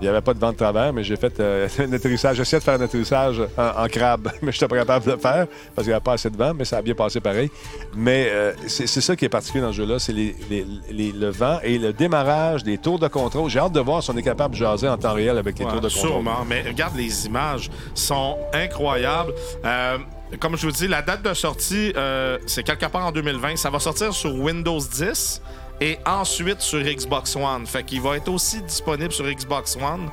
il 0.00 0.04
n'y 0.04 0.08
avait 0.08 0.20
pas 0.20 0.34
de 0.34 0.38
vent 0.38 0.52
de 0.52 0.56
travers, 0.56 0.92
mais 0.92 1.02
j'ai 1.02 1.16
fait 1.16 1.40
euh, 1.40 1.66
un 1.78 1.92
atterrissage. 1.92 2.36
J'essayais 2.36 2.60
de 2.60 2.64
faire 2.64 2.74
un 2.78 2.82
atterrissage 2.84 3.40
en, 3.56 3.84
en 3.84 3.88
crabe, 3.88 4.28
mais 4.42 4.52
je 4.52 4.56
n'étais 4.58 4.68
pas 4.68 4.76
capable 4.76 5.06
de 5.06 5.12
le 5.12 5.16
faire 5.18 5.46
parce 5.74 5.84
qu'il 5.84 5.88
n'y 5.88 5.92
avait 5.94 6.02
pas 6.02 6.12
assez 6.12 6.28
de 6.30 6.36
vent, 6.36 6.52
mais 6.54 6.64
ça 6.66 6.76
a 6.78 6.82
bien 6.82 6.94
passé 6.94 7.18
pareil. 7.20 7.50
Mais 7.96 8.28
euh, 8.30 8.52
c'est 8.68 8.86
ça 8.86 9.16
qui 9.16 9.24
est 9.24 9.28
particulier 9.30 9.62
dans 9.62 9.72
ce 9.72 9.78
jeu-là, 9.78 9.98
c'est 9.98 10.12
les- 10.12 10.36
les- 10.50 10.66
les- 10.90 11.12
le 11.12 11.30
vent 11.30 11.58
et 11.64 11.78
le 11.78 11.92
démarrage 11.94 12.62
des 12.62 12.76
tours 12.78 12.98
de 12.98 13.08
contrôle. 13.08 13.48
J'ai 13.50 13.58
hâte 13.58 13.72
de 13.72 13.80
voir 13.80 14.02
si 14.02 14.10
on 14.10 14.16
est 14.18 14.22
capable 14.22 14.54
de 14.54 14.58
jaser 14.60 14.88
en 14.88 14.98
temps 14.98 15.14
réel 15.14 15.36
avec 15.38 15.58
les 15.58 15.64
Ouais, 15.64 15.70
tours 15.72 15.80
de 15.80 15.88
contrôle. 15.88 16.10
Sûrement, 16.10 16.44
mais 16.48 16.62
regarde, 16.62 16.94
les 16.96 17.26
images 17.26 17.70
sont 17.94 18.36
incroyables. 18.52 19.32
Euh, 19.64 19.96
comme 20.40 20.56
je 20.56 20.66
vous 20.66 20.72
dis, 20.72 20.88
la 20.88 21.02
date 21.02 21.22
de 21.22 21.34
sortie, 21.34 21.92
euh, 21.96 22.38
c'est 22.46 22.62
quelque 22.62 22.86
part 22.86 23.06
en 23.06 23.12
2020. 23.12 23.56
Ça 23.56 23.70
va 23.70 23.78
sortir 23.78 24.12
sur 24.12 24.34
Windows 24.34 24.78
10 24.80 25.40
et 25.80 25.98
ensuite 26.06 26.60
sur 26.62 26.80
Xbox 26.82 27.36
One. 27.36 27.66
Fait 27.66 27.84
qu'il 27.84 28.00
va 28.00 28.16
être 28.16 28.28
aussi 28.28 28.62
disponible 28.62 29.12
sur 29.12 29.24
Xbox 29.26 29.76
One. 29.76 30.08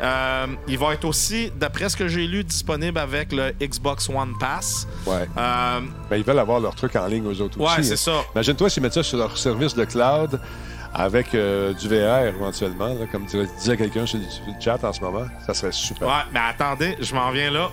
Euh, 0.00 0.46
il 0.68 0.78
va 0.78 0.94
être 0.94 1.04
aussi, 1.04 1.50
d'après 1.56 1.88
ce 1.88 1.96
que 1.96 2.06
j'ai 2.08 2.26
lu, 2.26 2.44
disponible 2.44 2.98
avec 2.98 3.32
le 3.32 3.52
Xbox 3.60 4.08
One 4.08 4.34
Pass. 4.38 4.86
Ouais. 5.06 5.26
Euh, 5.36 5.80
Ben, 6.08 6.16
ils 6.16 6.24
veulent 6.24 6.38
avoir 6.38 6.60
leur 6.60 6.74
truc 6.74 6.94
en 6.96 7.06
ligne 7.06 7.26
aux 7.26 7.40
autres 7.40 7.58
Ouais, 7.60 7.66
aussi. 7.78 7.96
c'est 7.96 8.10
hein. 8.10 8.22
ça. 8.22 8.24
Imagine-toi 8.34 8.70
s'ils 8.70 8.82
mettent 8.82 8.94
ça 8.94 9.02
sur 9.02 9.18
leur 9.18 9.36
service 9.36 9.74
de 9.74 9.84
cloud 9.84 10.40
avec 10.94 11.34
euh, 11.34 11.74
du 11.74 11.88
VR 11.88 12.26
éventuellement, 12.28 12.88
là, 12.94 13.06
comme 13.12 13.26
dirait- 13.26 13.48
disait 13.58 13.76
quelqu'un 13.76 14.06
sur, 14.06 14.18
le- 14.18 14.24
sur 14.30 14.44
le 14.46 14.52
chat 14.60 14.82
en 14.84 14.92
ce 14.92 15.00
moment. 15.00 15.26
Ça 15.46 15.52
serait 15.52 15.72
super. 15.72 16.08
Ouais, 16.08 16.14
mais 16.32 16.40
attendez, 16.48 16.96
je 17.00 17.14
m'en 17.14 17.30
viens 17.32 17.50
là. 17.50 17.70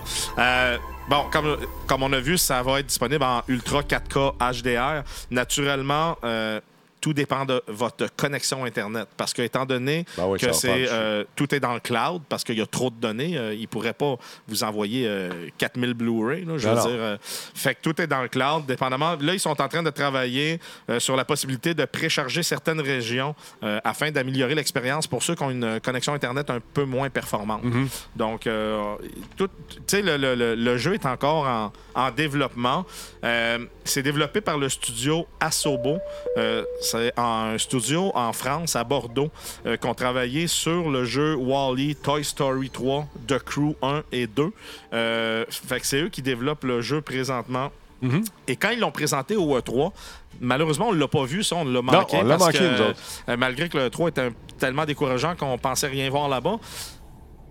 Bon, 1.08 1.24
comme, 1.30 1.56
comme 1.86 2.02
on 2.02 2.12
a 2.12 2.18
vu, 2.18 2.36
ça 2.36 2.62
va 2.64 2.80
être 2.80 2.86
disponible 2.86 3.22
en 3.22 3.42
Ultra 3.46 3.82
4K 3.82 4.34
HDR. 4.40 5.04
Naturellement, 5.30 6.16
euh, 6.24 6.60
tout 7.06 7.12
dépend 7.12 7.44
de 7.44 7.62
votre 7.68 8.08
connexion 8.16 8.64
Internet. 8.64 9.06
Parce 9.16 9.32
que, 9.32 9.40
étant 9.40 9.64
donné 9.64 10.04
Ben 10.16 10.26
oui, 10.26 10.40
que 10.40 10.50
c'est 10.52 10.88
euh, 10.90 11.22
tout 11.36 11.54
est 11.54 11.60
dans 11.60 11.72
le 11.74 11.78
cloud, 11.78 12.20
parce 12.28 12.42
qu'il 12.42 12.58
y 12.58 12.60
a 12.60 12.66
trop 12.66 12.90
de 12.90 12.96
données, 12.96 13.38
euh, 13.38 13.54
ils 13.54 13.60
ne 13.60 13.66
pourraient 13.68 13.92
pas 13.92 14.16
vous 14.48 14.64
envoyer 14.64 15.06
euh, 15.06 15.30
4000 15.56 15.94
Blu-ray. 15.94 16.44
là, 16.44 16.58
je 16.58 16.68
veux 16.68 16.74
dire. 16.74 16.84
euh, 16.90 17.16
fait 17.22 17.76
que 17.76 17.80
tout 17.80 18.02
est 18.02 18.08
dans 18.08 18.22
le 18.22 18.26
cloud, 18.28 18.66
dépendamment. 18.66 19.14
Là, 19.20 19.34
ils 19.34 19.38
sont 19.38 19.50
en 19.62 19.68
train 19.68 19.84
de 19.84 19.90
travailler 19.90 20.58
euh, 20.90 20.98
sur 20.98 21.14
la 21.14 21.24
possibilité 21.24 21.74
de 21.74 21.84
précharger 21.84 22.42
certaines 22.42 22.80
régions 22.80 23.36
euh, 23.62 23.78
afin 23.84 24.10
d'améliorer 24.10 24.56
l'expérience 24.56 25.06
pour 25.06 25.22
ceux 25.22 25.36
qui 25.36 25.44
ont 25.44 25.50
une 25.52 25.78
connexion 25.78 26.12
Internet 26.12 26.50
un 26.50 26.58
peu 26.74 26.82
moins 26.82 27.08
performante. 27.08 27.62
Mm-hmm. 27.62 27.88
Donc, 28.16 28.48
euh, 28.48 28.96
tout, 29.36 29.48
le, 29.92 30.16
le- 30.16 30.34
le- 30.34 30.54
le 30.56 30.76
jeu 30.76 30.94
est 30.94 31.06
encore 31.06 31.46
en, 31.46 31.72
en 31.94 32.10
développement. 32.10 32.84
Euh, 33.22 33.64
c'est 33.84 34.02
développé 34.02 34.40
par 34.40 34.58
le 34.58 34.68
studio 34.68 35.24
Asobo. 35.38 35.98
Euh, 36.36 36.64
un 37.16 37.58
studio 37.58 38.12
en 38.14 38.32
France, 38.32 38.76
à 38.76 38.84
Bordeaux, 38.84 39.30
euh, 39.66 39.76
qui 39.76 39.86
ont 39.86 39.94
travaillé 39.94 40.46
sur 40.46 40.90
le 40.90 41.04
jeu 41.04 41.34
Wall-E, 41.34 41.94
Toy 41.94 42.24
Story 42.24 42.70
3, 42.70 43.06
The 43.26 43.38
Crew 43.38 43.74
1 43.82 44.02
et 44.12 44.26
2. 44.26 44.52
Euh, 44.92 45.44
fait 45.48 45.80
que 45.80 45.86
c'est 45.86 46.02
eux 46.02 46.08
qui 46.08 46.22
développent 46.22 46.64
le 46.64 46.80
jeu 46.80 47.00
présentement. 47.00 47.70
Et 48.46 48.56
quand 48.56 48.70
ils 48.70 48.78
l'ont 48.78 48.92
présenté 48.92 49.36
au 49.36 49.58
E3, 49.58 49.90
malheureusement, 50.40 50.88
on 50.88 50.92
ne 50.92 50.98
l'a 51.00 51.08
pas 51.08 51.24
vu, 51.24 51.42
ça, 51.42 51.56
on 51.56 51.64
l'a 51.64 51.82
manqué. 51.82 52.18
on 52.18 52.22
l'a 52.22 52.36
parce 52.36 52.46
manqué, 52.46 52.58
que, 52.58 52.78
nous 52.78 52.94
euh, 53.28 53.36
malgré 53.36 53.68
que 53.68 53.78
le 53.78 53.88
E3 53.88 54.10
était 54.10 54.30
tellement 54.58 54.84
décourageant 54.84 55.34
qu'on 55.34 55.58
pensait 55.58 55.88
rien 55.88 56.08
voir 56.10 56.28
là-bas. 56.28 56.56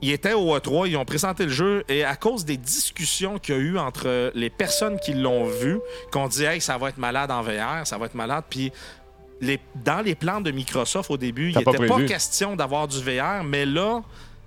Ils 0.02 0.12
étaient 0.12 0.34
au 0.34 0.56
E3, 0.56 0.90
ils 0.90 0.98
ont 0.98 1.06
présenté 1.06 1.46
le 1.46 1.52
jeu 1.52 1.84
et 1.90 2.04
à 2.04 2.16
cause 2.16 2.46
des 2.46 2.58
discussions 2.58 3.40
qu'il 3.40 3.56
y 3.56 3.58
a 3.58 3.62
eu 3.62 3.78
entre 3.78 4.32
les 4.36 4.50
personnes 4.50 5.00
qui 5.00 5.14
l'ont 5.14 5.46
vu, 5.46 5.80
qu'on 6.12 6.28
dit 6.28 6.44
hey, 6.44 6.62
ça 6.62 6.78
va 6.78 6.90
être 6.90 6.98
malade 6.98 7.32
en 7.32 7.42
VR, 7.42 7.86
ça 7.86 7.98
va 7.98 8.06
être 8.06 8.16
malade, 8.16 8.44
puis 8.50 8.72
les, 9.42 9.60
dans 9.84 10.02
les 10.02 10.16
plans 10.16 10.42
de 10.42 10.52
Microsoft 10.52 11.10
au 11.12 11.18
début, 11.18 11.50
il 11.50 11.54
pas 11.54 11.72
n'était 11.72 11.86
pas, 11.88 11.94
prévu. 11.94 12.08
question 12.08 12.56
d'avoir 12.56 12.88
du 12.88 13.02
VR, 13.02 13.44
mais 13.44 13.66
là, 13.66 14.02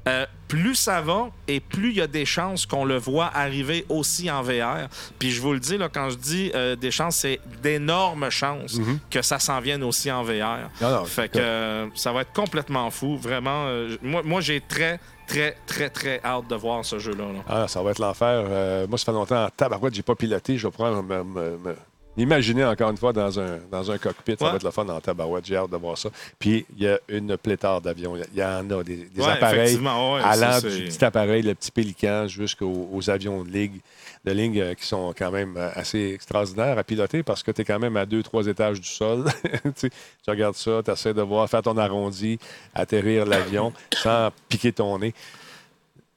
euh, 0.08 0.24
plus 0.46 0.74
ça 0.74 1.02
va 1.02 1.28
et 1.46 1.60
plus 1.60 1.90
il 1.90 1.96
y 1.96 2.00
a 2.00 2.06
des 2.06 2.24
chances 2.24 2.64
qu'on 2.64 2.86
le 2.86 2.96
voit 2.96 3.30
arriver 3.34 3.84
aussi 3.90 4.30
en 4.30 4.40
VR. 4.42 4.88
Puis 5.18 5.30
je 5.30 5.42
vous 5.42 5.52
le 5.52 5.60
dis, 5.60 5.76
là, 5.76 5.90
quand 5.92 6.08
je 6.08 6.16
dis 6.16 6.50
euh, 6.54 6.76
des 6.76 6.90
chances, 6.90 7.16
c'est 7.16 7.38
d'énormes 7.62 8.30
chances 8.30 8.78
que 9.10 9.20
ça 9.20 9.38
s'en 9.38 9.60
vienne 9.60 9.82
aussi 9.82 10.10
en 10.10 10.22
VR. 10.22 10.70
Non, 10.80 11.04
fait 11.04 11.28
que 11.28 11.38
euh, 11.38 11.86
ça 11.94 12.12
va 12.12 12.22
être 12.22 12.32
complètement 12.32 12.88
fou. 12.90 13.18
Vraiment, 13.18 13.66
moi, 14.00 14.22
moi 14.24 14.40
j'ai 14.40 14.62
très, 14.62 14.98
très, 15.26 15.54
très, 15.66 15.90
très 15.90 16.20
hâte 16.24 16.48
de 16.48 16.54
voir 16.54 16.82
ce 16.86 16.98
jeu-là. 16.98 17.24
là. 17.24 17.40
Ah, 17.46 17.68
ça 17.68 17.82
va 17.82 17.90
être 17.90 17.98
l'enfer. 17.98 18.86
Moi, 18.88 18.96
ça 18.96 19.04
fait 19.04 19.12
longtemps 19.12 19.44
en 19.44 19.50
tabarouette, 19.50 19.92
j'ai 19.94 20.02
pas 20.02 20.14
piloté. 20.14 20.56
Je 20.56 20.66
vais 20.66 20.72
me, 21.02 21.02
me- 21.02 21.58
me- 21.58 21.76
m'imaginer 22.18 22.64
encore 22.64 22.90
une 22.90 22.96
fois 22.96 23.12
dans 23.12 23.38
un, 23.38 23.58
dans 23.70 23.90
un 23.90 23.96
cockpit. 23.96 24.36
Ça 24.38 24.50
va 24.50 24.56
être 24.56 24.64
le 24.64 24.70
fun 24.72 24.86
en 24.88 25.00
tabarouette. 25.00 25.46
J'ai 25.46 25.56
hâte 25.56 25.70
de 25.70 25.76
voir 25.76 25.96
ça. 25.96 26.10
Puis, 26.38 26.66
il 26.76 26.82
y 26.82 26.88
a 26.88 26.98
une 27.08 27.36
pléthore 27.36 27.80
d'avions. 27.80 28.16
Il 28.16 28.38
y 28.38 28.42
en 28.42 28.68
a 28.70 28.82
des, 28.82 28.96
des 28.96 29.22
Ouais, 29.22 29.30
appareils 29.30 29.76
ouais, 29.76 30.20
allant 30.24 30.60
ça, 30.60 30.68
du 30.68 30.84
petit 30.84 31.04
appareil, 31.04 31.42
le 31.42 31.54
petit 31.54 31.70
pélican, 31.70 32.26
jusqu'aux 32.26 32.88
aux 32.92 33.08
avions 33.08 33.44
de 33.44 33.50
ligue, 33.50 33.80
de 34.24 34.32
ligne 34.32 34.60
euh, 34.60 34.74
qui 34.74 34.84
sont 34.84 35.14
quand 35.16 35.30
même 35.30 35.56
euh, 35.56 35.70
assez 35.74 36.12
extraordinaires 36.14 36.76
à 36.76 36.82
piloter 36.82 37.22
parce 37.22 37.42
que 37.42 37.52
tu 37.52 37.62
es 37.62 37.64
quand 37.64 37.78
même 37.78 37.96
à 37.96 38.04
deux, 38.04 38.22
trois 38.22 38.46
étages 38.46 38.80
du 38.80 38.88
sol. 38.88 39.24
tu 39.80 39.90
regardes 40.26 40.56
ça, 40.56 40.82
tu 40.84 40.90
essaies 40.90 41.14
de 41.14 41.22
voir, 41.22 41.48
faire 41.48 41.62
ton 41.62 41.76
arrondi, 41.76 42.38
atterrir 42.74 43.26
l'avion 43.26 43.72
sans 43.94 44.30
piquer 44.48 44.72
ton 44.72 44.98
nez. 44.98 45.14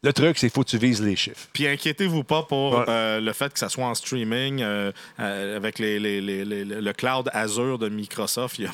Le 0.04 0.14
truc, 0.14 0.38
c'est 0.40 0.48
qu'il 0.48 0.54
faut 0.56 0.64
que 0.64 0.70
tu 0.70 0.80
vises 0.80 1.00
les 1.02 1.16
chiffres. 1.16 1.48
Puis 1.54 1.68
inquiétez-vous 1.68 2.24
pas 2.24 2.42
pour 2.44 2.74
Ouais. 2.74 2.86
euh, 2.88 3.22
le 3.22 3.34
fait 3.34 3.54
que 3.54 3.60
ça 3.60 3.70
soit 3.70 3.86
en 3.86 3.94
streaming 3.94 4.62
euh, 4.64 4.92
euh, 5.20 5.56
avec 5.56 5.78
les, 5.78 6.00
les- 6.00 6.20
les- 6.22 6.44
les- 6.44 6.66
le 6.66 6.94
cloud 6.94 7.30
Azure 7.34 7.78
de 7.78 7.88
Microsoft. 7.88 8.58
Il 8.58 8.62
n'y 8.64 8.68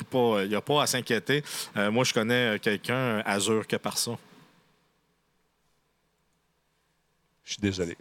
a, 0.54 0.58
a 0.58 0.60
pas 0.62 0.82
à 0.82 0.86
s'inquiéter. 0.86 1.44
Moi, 1.76 2.04
je 2.04 2.14
connais 2.14 2.58
quelqu'un 2.60 3.18
Azure 3.26 3.66
que 3.66 3.76
par 3.76 3.98
ça. 3.98 4.12
Je 7.44 7.52
suis 7.52 7.60
désolé. 7.60 7.96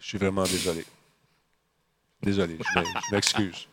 Je 0.00 0.06
suis 0.08 0.18
vraiment 0.18 0.44
désolé. 0.44 0.84
Désolé. 2.22 2.58
Je 2.58 2.80
m'e- 2.80 2.84
je 2.84 3.14
m'excuse. 3.14 3.68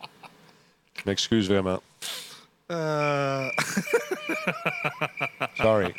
Je 0.97 1.01
m'excuse 1.05 1.49
vraiment. 1.49 1.81
Euh, 2.71 3.49
Sorry. 5.57 5.93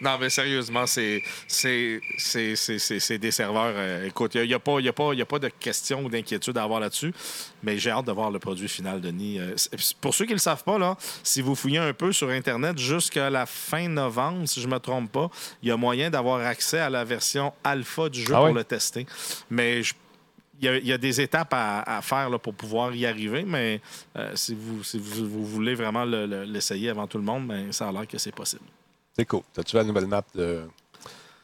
Non, 0.00 0.16
mais 0.18 0.30
sérieusement, 0.30 0.86
c'est 0.86 1.20
des 3.18 3.30
serveurs. 3.30 3.74
euh, 3.76 4.06
écoute, 4.06 4.34
il 4.34 4.46
n'y 4.46 4.54
a, 4.54 4.58
pas- 4.58 4.80
y 4.80 4.88
a, 4.88 4.92
pas- 4.92 5.14
y 5.14 5.22
a 5.22 5.26
pas 5.26 5.38
de 5.38 5.48
question 5.48 6.04
ou 6.04 6.08
d'inquiétude 6.08 6.56
à 6.58 6.62
avoir 6.62 6.80
là-dessus, 6.80 7.12
mais 7.62 7.78
j'ai 7.78 7.90
hâte 7.90 8.06
de 8.06 8.12
voir 8.12 8.30
le 8.30 8.38
produit 8.38 8.68
final, 8.68 9.00
Denis. 9.00 9.38
Euh, 9.38 9.54
pour 10.00 10.14
ceux 10.14 10.24
qui 10.24 10.30
ne 10.30 10.36
le 10.36 10.40
savent 10.40 10.64
pas, 10.64 10.78
là, 10.78 10.96
si 11.22 11.42
vous 11.42 11.54
fouillez 11.54 11.78
un 11.78 11.92
peu 11.92 12.12
sur 12.12 12.28
Internet, 12.30 12.78
jusqu'à 12.78 13.30
la 13.30 13.46
fin 13.46 13.88
novembre, 13.88 14.46
si 14.46 14.60
je 14.60 14.66
ne 14.68 14.72
me 14.74 14.78
trompe 14.78 15.10
pas, 15.12 15.30
il 15.62 15.68
y 15.68 15.72
a 15.72 15.76
moyen 15.76 16.10
d'avoir 16.10 16.44
accès 16.46 16.78
à 16.78 16.90
la 16.90 17.04
version 17.04 17.52
alpha 17.64 18.08
du 18.08 18.20
jeu 18.20 18.34
Ah 18.34 18.38
pour 18.38 18.54
le 18.54 18.64
tester. 18.64 19.06
Mais 19.50 19.82
je- 19.82 19.94
il 20.62 20.66
y, 20.66 20.68
a, 20.68 20.76
il 20.76 20.86
y 20.86 20.92
a 20.92 20.98
des 20.98 21.20
étapes 21.22 21.54
à, 21.54 21.80
à 21.96 22.02
faire 22.02 22.28
là, 22.28 22.38
pour 22.38 22.52
pouvoir 22.52 22.94
y 22.94 23.06
arriver, 23.06 23.44
mais 23.46 23.80
euh, 24.16 24.32
si, 24.34 24.54
vous, 24.54 24.84
si 24.84 24.98
vous, 24.98 25.26
vous 25.26 25.46
voulez 25.46 25.74
vraiment 25.74 26.04
le- 26.04 26.26
le- 26.26 26.44
l'essayer 26.44 26.90
avant 26.90 27.06
tout 27.06 27.16
le 27.16 27.24
monde, 27.24 27.48
ben, 27.48 27.72
ça 27.72 27.88
a 27.88 27.92
l'air 27.92 28.06
que 28.06 28.18
c'est 28.18 28.34
possible. 28.34 28.62
Cool. 29.26 29.42
T'as-tu 29.54 29.76
la 29.76 29.84
nouvelle 29.84 30.06
map 30.06 30.22
de. 30.34 30.62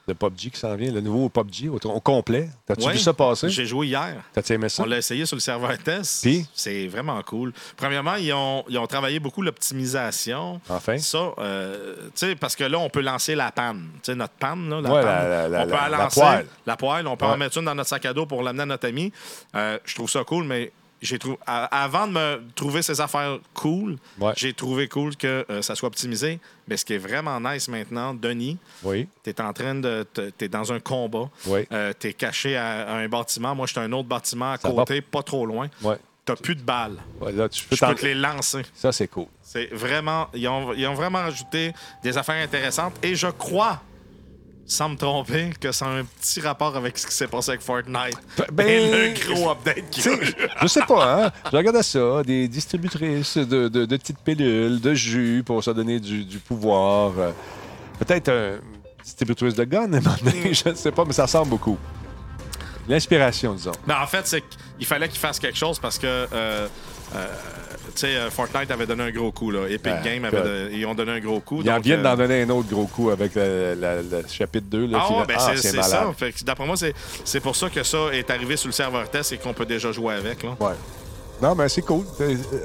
Le 0.08 0.14
PUBG 0.14 0.52
qui 0.52 0.60
s'en 0.60 0.76
vient, 0.76 0.92
le 0.92 1.00
nouveau 1.00 1.28
PUBG 1.28 1.68
au, 1.68 1.80
au 1.88 2.00
complet. 2.00 2.48
T'as-tu 2.64 2.86
Ouais, 2.86 2.92
vu 2.92 2.98
ça 3.00 3.12
passer? 3.12 3.48
J'ai 3.48 3.66
joué 3.66 3.88
hier. 3.88 4.22
T'as-tu 4.32 4.52
aimé 4.52 4.68
ça? 4.68 4.84
On 4.84 4.86
l'a 4.86 4.98
essayé 4.98 5.26
sur 5.26 5.34
le 5.34 5.40
serveur 5.40 5.76
test. 5.78 6.22
Puis? 6.22 6.46
C'est 6.54 6.86
vraiment 6.86 7.20
cool. 7.24 7.52
Premièrement, 7.76 8.14
ils 8.14 8.32
ont, 8.32 8.64
ils 8.68 8.78
ont 8.78 8.86
travaillé 8.86 9.18
beaucoup 9.18 9.42
l'optimisation. 9.42 10.60
Enfin. 10.68 10.98
Ça, 10.98 11.32
euh, 11.38 11.96
tu 12.06 12.10
sais, 12.14 12.36
parce 12.36 12.54
que 12.54 12.62
là, 12.62 12.78
on 12.78 12.88
peut 12.88 13.00
lancer 13.00 13.34
la 13.34 13.50
panne. 13.50 13.88
Tu 13.94 14.12
sais, 14.12 14.14
notre 14.14 14.34
panne, 14.34 14.70
là, 14.70 14.80
la 14.80 14.90
Ouais, 14.94 15.02
panne. 15.02 15.50
la- 15.50 15.60
on 15.62 15.64
peut 15.64 15.70
la- 15.72 15.76
la 15.76 15.88
la 15.88 15.98
lancer. 16.04 16.20
poêle. 16.20 16.46
La 16.66 16.76
poêle. 16.76 17.06
On 17.08 17.16
peut 17.16 17.26
Ouais. 17.26 17.32
en 17.32 17.36
mettre 17.36 17.58
une 17.58 17.64
dans 17.64 17.74
notre 17.74 17.88
sac 17.88 18.06
à 18.06 18.12
dos 18.12 18.26
pour 18.26 18.44
l'amener 18.44 18.62
à 18.62 18.66
notre 18.66 18.86
ami. 18.88 19.12
Euh, 19.56 19.76
je 19.84 19.94
trouve 19.96 20.08
ça 20.08 20.22
cool, 20.22 20.44
mais 20.44 20.70
j'ai 21.06 21.18
trouvé 21.18 21.38
avant 21.46 22.06
de 22.06 22.12
me 22.12 22.42
trouver 22.54 22.82
ces 22.82 23.00
affaires 23.00 23.38
cool, 23.54 23.96
Ouais. 24.18 24.32
j'ai 24.36 24.52
trouvé 24.52 24.88
cool 24.88 25.16
que 25.16 25.46
euh, 25.48 25.62
ça 25.62 25.74
soit 25.74 25.86
optimisé. 25.88 26.38
Mais 26.68 26.76
ce 26.76 26.84
qui 26.84 26.94
est 26.94 26.98
vraiment 26.98 27.40
nice 27.40 27.68
maintenant, 27.68 28.12
Denis, 28.12 28.58
Oui. 28.82 29.08
tu 29.24 29.30
es 29.30 29.40
en 29.40 29.52
train 29.52 29.74
de. 29.76 30.06
Tu 30.38 30.48
dans 30.48 30.72
un 30.72 30.80
combat. 30.80 31.30
Oui. 31.46 31.66
tu 32.00 32.08
es 32.08 32.12
caché 32.12 32.56
à, 32.56 32.88
à 32.88 32.94
un 32.96 33.08
bâtiment. 33.08 33.54
Moi, 33.54 33.66
à 33.74 33.80
un 33.80 33.92
autre 33.92 34.08
bâtiment 34.08 34.52
à 34.52 34.58
Ça 34.58 34.68
côté, 34.70 35.00
pas 35.00 35.22
trop 35.22 35.46
loin. 35.46 35.68
Ouais. 35.82 35.96
Tu 36.26 36.34
plus 36.42 36.56
de 36.56 36.62
balles. 36.62 36.96
Ouais, 37.20 37.30
là, 37.30 37.48
tu 37.48 37.62
peux 37.66 37.76
Je 37.76 37.80
peux 37.80 37.86
t'en- 37.86 37.94
te 37.94 38.04
les 38.04 38.14
lancer. 38.14 38.62
Ça, 38.74 38.90
c'est 38.90 39.06
cool. 39.06 39.26
C'est 39.42 39.66
vraiment. 39.72 40.26
Ils 40.34 40.48
ont, 40.48 40.72
ils 40.74 40.84
ont 40.88 40.94
vraiment 40.94 41.20
rajouté 41.20 41.72
des 42.02 42.18
affaires 42.18 42.42
intéressantes. 42.42 42.94
Et 43.04 43.14
je 43.14 43.28
crois, 43.28 43.80
sans 44.66 44.88
me 44.88 44.96
tromper, 44.96 45.50
que 45.60 45.70
ça 45.70 45.86
a 45.86 45.90
un 45.90 46.04
petit 46.04 46.40
rapport 46.40 46.76
avec 46.76 46.98
ce 46.98 47.06
qui 47.06 47.14
s'est 47.14 47.28
passé 47.28 47.50
avec 47.50 47.60
Fortnite. 47.62 48.18
Ben, 48.52 48.66
Et 48.66 48.90
le 48.90 49.34
gros 49.34 49.50
update 49.50 49.88
qu'il 49.90 50.08
eu. 50.08 50.34
je 50.62 50.66
sais 50.66 50.82
pas, 50.86 51.24
hein? 51.26 51.32
Je 51.52 51.56
regardais 51.56 51.82
ça, 51.84 52.22
des 52.24 52.48
distributrices 52.48 53.36
de, 53.36 53.68
de- 53.68 53.84
de 53.86 53.96
petites 53.96 54.18
pilules, 54.18 54.80
de 54.80 54.92
jus 54.94 55.42
pour 55.46 55.62
se 55.62 55.70
donner 55.70 56.00
du, 56.00 56.24
du 56.24 56.38
pouvoir. 56.38 57.12
Peut-être 58.00 58.28
un 58.28 58.58
distributrice 59.04 59.54
de 59.54 59.64
gun, 59.64 59.86
donné, 59.88 60.52
je 60.52 60.68
ne 60.68 60.74
sais 60.74 60.90
pas, 60.90 61.04
mais 61.04 61.12
ça 61.12 61.22
ressemble 61.26 61.50
beaucoup. 61.50 61.78
L'inspiration, 62.88 63.54
disons. 63.54 63.72
Mais 63.86 63.94
en 63.94 64.06
fait, 64.06 64.26
c'est 64.26 64.42
qu'il 64.78 64.86
fallait 64.86 65.08
qu'ils 65.08 65.18
fassent 65.20 65.38
quelque 65.40 65.58
chose 65.58 65.78
parce 65.78 65.98
que. 65.98 66.06
euh, 66.06 66.26
euh, 67.14 67.26
sais, 68.00 68.16
euh, 68.16 68.30
Fortnite 68.30 68.70
avait 68.70 68.86
donné 68.86 69.04
un 69.04 69.10
gros 69.10 69.32
coup. 69.32 69.50
Là. 69.50 69.66
Epic 69.68 69.82
Ben, 69.82 70.02
Games 70.02 70.24
avait 70.24 70.42
de- 70.42 70.70
ils 70.72 70.86
ont 70.86 70.94
donné 70.94 71.12
un 71.12 71.20
gros 71.20 71.40
coup. 71.40 71.60
Ils 71.64 71.70
en 71.70 71.80
viennent 71.80 72.00
euh, 72.00 72.02
d'en 72.02 72.16
donner 72.16 72.42
un 72.42 72.50
autre 72.50 72.68
gros 72.68 72.86
coup 72.86 73.10
avec 73.10 73.32
le, 73.34 74.22
chapitre 74.28 74.66
2. 74.70 74.86
Là, 74.86 74.98
Ah, 75.00 75.12
ouais, 75.12 75.26
ben 75.26 75.36
Ah, 75.38 75.52
c'est 75.56 75.82
ça. 75.82 76.12
D'après 76.44 76.66
moi, 76.66 76.76
c'est 76.76 76.94
c'est 77.24 77.40
pour 77.40 77.56
ça 77.56 77.68
que 77.70 77.82
ça 77.82 77.98
est 78.12 78.30
arrivé 78.30 78.56
sur 78.56 78.68
le 78.68 78.72
serveur 78.72 79.08
test 79.10 79.32
et 79.32 79.38
qu'on 79.38 79.52
peut 79.54 79.66
déjà 79.66 79.92
jouer 79.92 80.14
avec. 80.14 80.42
Là. 80.42 80.56
Ouais. 80.60 80.74
Non, 81.42 81.54
mais 81.54 81.68
c'est 81.68 81.82
cool. 81.82 82.04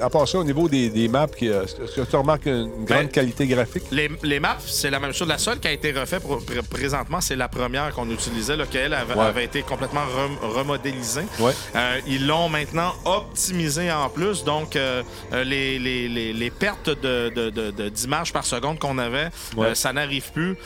À 0.00 0.08
part 0.08 0.26
ça, 0.26 0.38
au 0.38 0.44
niveau 0.44 0.68
des, 0.68 0.88
des 0.88 1.06
maps, 1.08 1.26
euh, 1.42 1.64
est-ce 1.64 1.96
que 1.96 2.00
tu 2.02 2.16
remarques 2.16 2.46
une 2.46 2.84
grande 2.84 2.86
Ben, 3.02 3.08
qualité 3.08 3.46
graphique? 3.46 3.82
Les, 3.90 4.10
les 4.22 4.40
maps, 4.40 4.56
c'est 4.64 4.90
la 4.90 4.98
même 4.98 5.12
chose. 5.12 5.28
La 5.28 5.38
seule 5.38 5.60
qui 5.60 5.68
a 5.68 5.72
été 5.72 5.92
refaite 5.92 6.22
pr- 6.24 6.62
présentement, 6.62 7.20
c'est 7.20 7.36
la 7.36 7.48
première 7.48 7.92
qu'on 7.94 8.08
utilisait, 8.10 8.56
là, 8.56 8.64
qu'elle 8.66 8.94
avait, 8.94 9.14
Ouais. 9.14 9.20
avait 9.26 9.44
été 9.44 9.62
complètement 9.62 10.00
rem- 10.16 10.38
remodélisée. 10.54 11.22
Ouais. 11.38 11.52
Euh, 11.76 12.00
ils 12.06 12.26
l'ont 12.26 12.48
maintenant 12.48 12.92
optimisé 13.04 13.92
en 13.92 14.08
plus. 14.08 14.42
Donc, 14.44 14.74
euh, 14.76 15.02
les, 15.44 15.78
les- 15.78 16.08
les- 16.32 16.50
pertes 16.50 16.88
de- 16.90 17.30
de- 17.34 17.50
de- 17.50 17.70
de- 17.70 17.88
d'images 17.88 18.32
par 18.32 18.44
seconde 18.44 18.78
qu'on 18.78 18.98
avait, 18.98 19.28
Ouais. 19.56 19.68
euh, 19.68 19.74
ça 19.74 19.92
n'arrive 19.92 20.30
plus. 20.32 20.56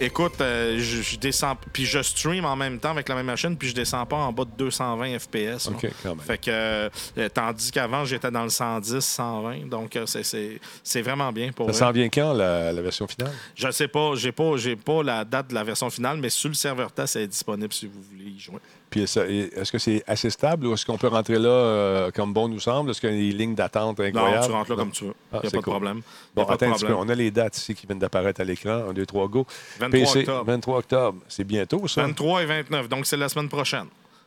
Écoute, 0.00 0.34
je, 0.38 0.78
je 1.02 1.16
descends, 1.18 1.56
puis 1.72 1.86
je 1.86 2.02
stream 2.02 2.44
en 2.44 2.56
même 2.56 2.78
temps 2.78 2.90
avec 2.90 3.08
la 3.08 3.14
même 3.14 3.26
machine, 3.26 3.56
puis 3.56 3.68
je 3.68 3.74
descends 3.74 4.04
pas 4.06 4.16
en 4.16 4.32
bas 4.32 4.44
de 4.44 4.50
220 4.58 5.18
FPS. 5.18 5.66
OK, 5.68 5.86
quand 6.02 6.10
même. 6.10 6.18
Fait 6.24 6.38
que, 6.38 6.90
tandis 7.34 7.70
qu'avant, 7.70 8.04
j'étais 8.04 8.30
dans 8.30 8.44
le 8.44 8.48
110, 8.48 9.00
120. 9.00 9.68
Donc, 9.68 9.96
euh, 9.96 10.06
c'est- 10.06 11.02
vraiment 11.02 11.32
bien 11.32 11.50
pour 11.52 11.66
Ça 11.66 11.86
s'en 11.86 11.90
vient 11.92 12.08
quand, 12.08 12.32
la, 12.32 12.72
la 12.72 12.82
version 12.82 13.06
finale? 13.06 13.32
Je 13.54 13.70
sais 13.70 13.88
pas, 13.88 14.14
j'ai 14.14 14.32
pas, 14.32 14.56
j'ai 14.56 14.76
pas 14.76 15.02
la 15.02 15.24
date 15.24 15.48
de 15.48 15.54
la 15.54 15.64
version 15.64 15.90
finale, 15.90 16.18
mais 16.18 16.30
sur 16.30 16.48
le 16.48 16.54
serveur 16.54 16.92
test, 16.92 17.16
elle 17.16 17.22
est 17.22 17.26
disponible 17.28 17.72
si 17.72 17.86
vous 17.86 18.00
voulez 18.10 18.30
y 18.30 18.38
jouer. 18.38 18.58
Puis 18.90 19.02
est-ce 19.04 19.72
que 19.72 19.78
c'est 19.78 20.04
assez 20.06 20.28
stable 20.28 20.66
ou 20.66 20.74
est-ce 20.74 20.84
qu'on 20.84 20.98
peut 20.98 21.08
rentrer 21.08 21.38
là 21.38 21.48
euh, 21.48 22.10
comme 22.10 22.34
bon 22.34 22.46
nous 22.48 22.60
semble? 22.60 22.90
Est-ce 22.90 23.00
qu'il 23.00 23.10
y 23.10 23.12
a 23.14 23.16
des 23.30 23.36
lignes 23.38 23.54
d'attente 23.54 23.98
Non, 23.98 24.04
incroyables? 24.04 24.46
tu 24.46 24.52
rentres 24.52 24.70
là 24.70 24.76
Non. 24.76 24.82
comme 24.82 24.92
tu 24.92 25.04
veux. 25.06 25.14
Ah, 25.32 25.38
Il 25.42 25.46
n'y 25.46 25.48
a 25.48 25.50
pas 25.52 25.56
de 25.56 25.62
problème. 25.62 26.02
Bon, 26.36 26.44
attends 26.44 26.70
un 26.70 26.74
petit 26.74 26.84
peu. 26.84 26.94
On 26.94 27.08
a 27.08 27.14
les 27.14 27.30
dates 27.30 27.56
ici 27.56 27.74
qui 27.74 27.86
viennent 27.86 27.98
d'apparaître 27.98 28.42
à 28.42 28.44
l'écran. 28.44 28.88
1, 28.90 28.92
2, 28.92 29.06
3, 29.06 29.28
go. 29.28 29.46
23 29.80 29.88
PC, 30.00 30.18
octobre. 30.20 30.44
23 30.44 30.78
octobre. 30.78 31.18
C'est 31.26 31.44
bientôt, 31.44 31.88
ça? 31.88 32.02
23 32.02 32.42
et 32.42 32.46
29, 32.46 32.88
donc 32.90 33.06
c'est 33.06 33.16
la 33.16 33.30
semaine 33.30 33.48
prochaine. 33.48 33.86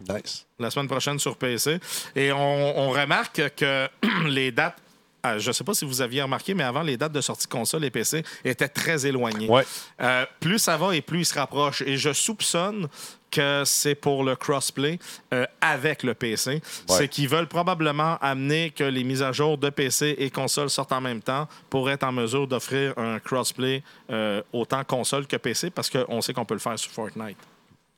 Nice. 0.10 0.46
La 0.60 0.70
semaine 0.72 0.88
prochaine 0.88 1.20
sur 1.20 1.38
PC. 1.38 1.80
Et 2.16 2.32
on, 2.32 2.80
on 2.80 2.90
remarque 2.92 3.42
que 3.56 3.88
les 4.28 4.52
dates. 4.52 4.78
ah, 5.24 5.38
Je 5.38 5.48
ne 5.50 5.54
sais 5.54 5.64
pas 5.64 5.74
si 5.74 5.86
vous 5.86 6.02
aviez 6.02 6.22
remarqué, 6.22 6.54
mais 6.54 6.64
avant, 6.64 6.82
les 6.82 6.98
dates 6.98 7.12
de 7.14 7.22
sortie 7.22 7.48
console 7.48 7.84
et 7.86 7.90
PC 7.92 8.24
étaient 8.44 8.68
très 8.68 9.06
éloignées. 9.06 9.48
Ouais. 9.50 9.66
Euh, 10.02 10.26
plus 10.40 10.60
ça 10.60 10.78
va 10.78 10.96
et 10.96 11.02
plus 11.02 11.20
il 11.20 11.26
se 11.26 11.36
rapproche. 11.38 11.82
Et 11.82 11.98
je 11.98 12.14
soupçonne 12.14 12.88
que 13.32 13.64
c'est 13.66 13.96
pour 13.96 14.24
le 14.24 14.38
crossplay 14.38 14.98
euh, 15.34 15.46
avec 15.60 16.04
le 16.04 16.14
PC. 16.14 16.62
C'est 16.88 17.10
qu'ils 17.10 17.28
veulent 17.28 17.48
probablement 17.50 18.18
amener 18.22 18.70
que 18.72 18.86
les 18.86 19.04
mises 19.04 19.22
à 19.24 19.34
jour 19.34 19.58
de 19.58 19.70
PC 19.70 20.16
et 20.20 20.30
console 20.30 20.70
sortent 20.70 20.94
en 20.94 21.02
même 21.02 21.22
temps 21.22 21.50
pour 21.70 21.90
être 21.90 22.04
en 22.04 22.14
mesure 22.14 22.48
d'offrir 22.48 22.94
un 22.98 23.20
crossplay 23.20 23.84
euh, 24.10 24.42
autant 24.54 24.86
console 24.86 25.28
que 25.28 25.36
PC 25.36 25.70
parce 25.70 25.90
qu'on 25.90 26.22
sait 26.22 26.34
qu'on 26.34 26.46
peut 26.46 26.54
le 26.54 26.62
faire 26.62 26.80
sur 26.80 26.92
Fortnite. 26.92 27.38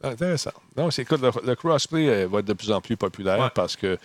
Intéressant. 0.04 0.52
Non, 0.76 0.92
c'est 0.92 1.02
écoute, 1.04 1.22
le, 1.22 1.32
le 1.46 1.56
crossplay 1.56 2.08
euh, 2.08 2.28
va 2.28 2.40
être 2.40 2.46
de 2.46 2.54
plus 2.54 2.72
en 2.72 2.82
plus 2.82 2.96
populaire 2.98 3.40
Ouais. 3.40 3.50
parce 3.54 3.76
que 3.76 3.98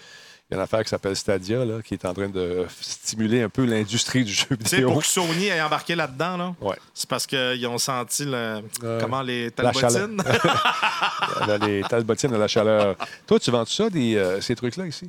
il 0.50 0.54
y 0.54 0.54
a 0.54 0.58
une 0.58 0.64
affaire 0.64 0.82
qui 0.82 0.90
s'appelle 0.90 1.16
Stadia 1.16 1.64
là, 1.64 1.80
qui 1.82 1.94
est 1.94 2.04
en 2.04 2.12
train 2.12 2.28
de 2.28 2.66
stimuler 2.80 3.42
un 3.42 3.48
peu 3.48 3.64
l'industrie 3.64 4.22
du 4.24 4.32
jeu 4.32 4.44
Tu 4.50 4.56
sais, 4.68 4.76
vidéo. 4.76 4.90
pour 4.92 5.00
que 5.00 5.06
Sony 5.06 5.46
ait 5.46 5.62
embarqué 5.62 5.94
là-dedans, 5.94 6.36
là, 6.36 6.54
Ouais. 6.60 6.76
c'est 6.92 7.08
parce 7.08 7.26
qu'ils 7.26 7.66
ont 7.66 7.78
senti 7.78 8.24
le, 8.26 8.60
Euh, 8.82 9.00
comment 9.00 9.22
les 9.22 9.50
talbotines? 9.50 10.22
Les 11.66 11.82
talbotines 11.88 12.34
à 12.34 12.38
la 12.38 12.48
chaleur. 12.48 12.96
Toi, 13.26 13.38
tu 13.40 13.50
vends 13.50 13.64
ça, 13.64 13.88
des, 13.90 14.16
euh, 14.16 14.40
ces 14.40 14.54
trucs-là 14.54 14.86
ici? 14.86 15.08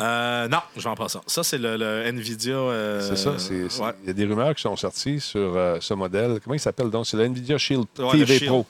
Euh, 0.00 0.46
non, 0.48 0.58
je 0.76 0.82
vends 0.82 0.94
pas 0.94 1.08
ça. 1.08 1.22
Ça, 1.26 1.42
c'est 1.42 1.56
le, 1.56 1.76
le 1.78 2.02
Nvidia. 2.08 2.52
euh, 2.54 3.00
C'est 3.00 3.16
ça. 3.16 3.38
c'est- 3.38 3.70
c'est- 3.70 3.82
ouais. 3.82 3.92
Il 4.02 4.08
y 4.08 4.10
a 4.10 4.12
des 4.12 4.26
rumeurs 4.26 4.54
qui 4.54 4.60
sont 4.60 4.76
sorties 4.76 5.20
sur 5.20 5.56
euh, 5.56 5.78
ce 5.80 5.94
modèle. 5.94 6.38
Comment 6.44 6.52
il 6.54 6.60
s'appelle 6.60 6.90
donc? 6.90 7.06
C'est 7.06 7.16
le 7.16 7.24
NVIDIA 7.24 7.56
Shield 7.56 7.86
Ouais, 7.98 8.10
TV 8.12 8.26
Shield. 8.38 8.46
Pro. 8.52 8.66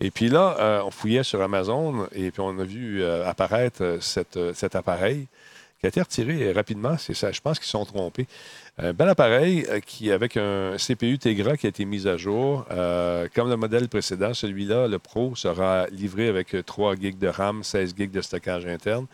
Et 0.00 0.10
puis 0.10 0.28
là, 0.28 0.56
euh, 0.60 0.82
on 0.84 0.90
fouillait 0.90 1.24
sur 1.24 1.42
Amazon 1.42 2.06
et 2.12 2.30
puis 2.30 2.40
on 2.40 2.58
a 2.58 2.64
vu 2.64 3.02
euh, 3.02 3.28
apparaître 3.28 3.82
euh, 3.82 4.52
cet 4.54 4.76
appareil 4.76 5.26
qui 5.80 5.86
a 5.86 5.88
été 5.88 6.00
retiré 6.00 6.52
rapidement. 6.52 6.96
C'est 6.98 7.14
ça. 7.14 7.30
Je 7.32 7.40
pense 7.40 7.58
qu'ils 7.58 7.68
sont 7.68 7.84
trompés. 7.84 8.26
Un 8.78 8.92
bel 8.92 9.08
appareil 9.08 9.66
qui, 9.86 10.10
avec 10.10 10.36
un 10.36 10.76
CPU 10.76 11.18
Tegra 11.18 11.56
qui 11.56 11.66
a 11.66 11.68
été 11.68 11.84
mis 11.84 12.06
à 12.06 12.16
jour. 12.16 12.64
Comme 13.34 13.48
le 13.48 13.56
modèle 13.56 13.88
précédent, 13.88 14.34
celui-là, 14.34 14.88
le 14.88 14.98
Pro, 14.98 15.34
sera 15.36 15.86
livré 15.88 16.28
avec 16.28 16.54
euh, 16.54 16.62
3 16.62 16.94
GB 16.96 17.12
de 17.12 17.28
RAM, 17.28 17.62
16 17.62 17.94
GB 17.96 18.08
de 18.08 18.20
stockage 18.20 18.66
interne. 18.66 19.06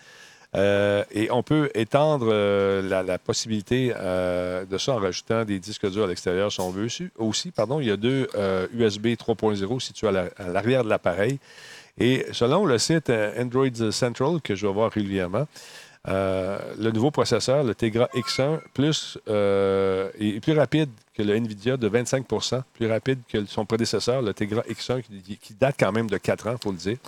Euh, 0.57 1.05
et 1.11 1.31
on 1.33 1.43
peut 1.43 1.71
étendre 1.75 2.29
euh, 2.31 3.03
la, 3.03 3.19
possibilité 3.19 3.93
euh, 3.97 4.65
de 4.65 4.79
ça 4.79 4.93
en 4.93 4.99
rajoutant 4.99 5.45
des 5.45 5.59
disques 5.59 5.91
durs 5.91 6.05
à 6.05 6.07
l'extérieur 6.07 6.53
si 6.53 6.61
on 6.61 6.71
veut. 6.71 6.87
Aussi, 7.19 7.51
pardon, 7.51 7.81
il 7.81 7.87
y 7.87 7.91
a 7.91 7.97
deux 7.97 8.29
USB 8.73 9.09
3.0 9.17 9.81
situés 9.81 10.09
à 10.09 10.13
la- 10.13 10.31
à 10.37 10.49
l'arrière 10.49 10.85
de 10.85 10.89
l'appareil. 10.89 11.39
Et 11.99 12.27
selon 12.33 12.65
le 12.67 12.79
site 12.79 13.11
Android 13.39 13.91
Central, 13.91 14.41
que 14.43 14.55
je 14.55 14.67
vais 14.67 14.73
voir 14.73 14.91
régulièrement, 14.91 15.47
le 16.07 16.91
nouveau 16.91 17.11
processeur, 17.11 17.65
le 17.65 17.75
Tegra 17.75 18.09
X1, 18.15 18.61
plus, 18.75 19.19
est 19.27 20.41
plus 20.43 20.53
rapide 20.53 20.91
que 21.15 21.23
le 21.23 21.37
NVIDIA 21.37 21.77
de 21.77 21.87
25 21.87 22.27
plus 22.75 22.89
rapide 22.89 23.21
que 23.29 23.45
son 23.47 23.65
prédécesseur, 23.65 24.21
le 24.21 24.35
Tegra 24.35 24.63
X1, 24.63 25.03
qui, 25.03 25.39
qui 25.39 25.55
date 25.55 25.77
quand 25.79 25.93
même 25.93 26.11
de 26.11 26.19
4 26.19 26.49
ans, 26.49 26.57
il 26.61 26.63
faut 26.63 26.73
le 26.73 26.77
dire. 26.77 26.99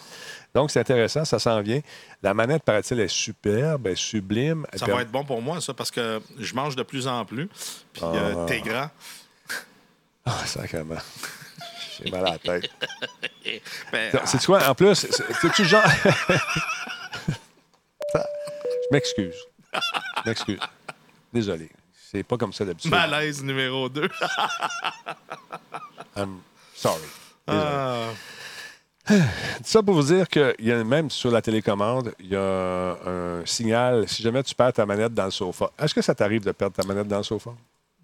Donc, 0.57 0.71
c'est 0.71 0.81
intéressant, 0.81 1.23
ça 1.27 1.39
s'en 1.39 1.61
vient. 1.61 1.81
La 2.23 2.33
manette, 2.33 2.63
paraît-il, 2.63 2.99
est 3.01 3.09
superbe, 3.09 3.89
est 3.89 3.95
sublime. 3.95 4.67
Ça 4.75 4.87
va 4.87 5.03
être 5.03 5.11
bon 5.11 5.23
pour 5.23 5.43
moi, 5.43 5.61
ça, 5.61 5.75
parce 5.75 5.91
que 5.91 6.19
je 6.39 6.55
mange 6.55 6.75
de 6.75 6.83
plus 6.83 7.07
en 7.07 7.27
plus. 7.27 7.47
Puis 7.93 8.03
euh, 8.03 8.33
Ah. 8.39 8.45
t'es 8.49 8.63
grand. 8.63 8.89
Ah, 10.25 10.47
sacrément. 10.47 10.97
J'ai 12.03 12.11
mal 12.11 12.27
à 12.27 12.31
la 12.31 12.39
tête. 12.39 12.71
Ben, 13.93 14.11
C'est 14.25 14.43
quoi, 14.47 14.67
en 14.67 14.75
plus, 14.75 14.95
c'est- 14.95 15.13
c'est-tu 15.43 15.67
genre. 15.67 15.85
Je 18.15 18.19
m'excuse. 18.91 19.35
Je 19.75 20.31
m'excuse. 20.31 20.59
Désolé. 21.35 21.69
C'est 22.11 22.23
pas 22.23 22.39
comme 22.39 22.55
ça 22.55 22.65
d'habitude. 22.65 22.91
malaise 22.91 23.45
numéro 23.45 23.91
2. 23.91 24.03
I'm 26.17 26.39
sorry. 26.75 27.03
Désolé. 27.47 27.67
Ah. 27.69 28.09
Ça 29.65 29.83
pour 29.83 29.95
vous 29.95 30.03
dire 30.03 30.29
que 30.29 30.55
y 30.61 30.73
a 30.73 30.83
même 30.85 31.11
sur 31.11 31.31
la 31.31 31.41
télécommande, 31.43 32.13
il 32.21 32.29
y 32.31 32.37
a 32.37 32.97
un, 33.07 33.45
signal 33.45 34.09
si 34.09 34.23
jamais 34.23 34.43
tu 34.43 34.55
perds 34.55 34.73
ta 34.73 34.87
manette 34.87 35.15
dans 35.15 35.27
le 35.27 35.31
sofa. 35.31 35.71
Est-ce 35.79 35.95
que 35.95 36.03
ça 36.03 36.15
t'arrive 36.15 36.45
de 36.45 36.53
perdre 36.53 36.75
ta 36.75 36.87
manette 36.87 37.09
dans 37.09 37.19
le 37.19 37.23
sofa? 37.23 37.51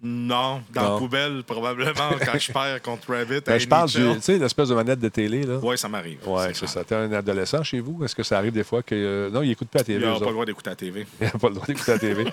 non, 0.05 0.61
dans 0.73 0.81
Non. 0.83 0.93
la 0.93 0.97
poubelle, 0.99 1.43
probablement, 1.45 1.93
quand 2.25 2.37
je 2.37 2.51
perds 2.51 2.81
contre 2.81 3.13
Rabbit. 3.13 3.39
Ben, 3.45 3.57
je 3.57 3.65
parle 3.69 3.87
du, 3.89 4.03
tu 4.15 4.21
sais, 4.21 4.37
l'espèce 4.37 4.67
de 4.67 4.75
manette 4.75 4.99
de 4.99 5.07
télé, 5.07 5.43
là. 5.43 5.59
Oui, 5.63 5.77
ça 5.77 5.87
m'arrive. 5.87 6.19
Ouais, 6.27 6.53
c'est 6.53 6.67
ça. 6.67 6.83
T'es 6.83 6.93
un 6.95 7.11
adolescent 7.13 7.63
chez 7.63 7.79
vous? 7.79 8.03
Est-ce 8.03 8.13
que 8.13 8.23
ça 8.23 8.37
arrive 8.37 8.51
des 8.51 8.65
fois 8.65 8.83
que. 8.83 8.93
euh, 8.95 9.29
non, 9.29 9.41
il 9.43 9.51
écoute 9.51 9.69
pas 9.69 9.79
la 9.79 9.83
Il 9.83 9.99
TV. 10.01 10.05
n'a 10.05 10.13
pas 10.19 10.25
le 10.25 10.31
droit 10.33 10.45
d'écouter 10.45 10.69
la 10.71 10.75
TV. 10.75 11.07
Il 11.21 11.25
n'a 11.25 11.31
pas 11.31 11.47
le 11.47 11.53
droit 11.55 11.65
d'écouter 11.65 11.91
la 11.93 11.99
TV. 11.99 12.25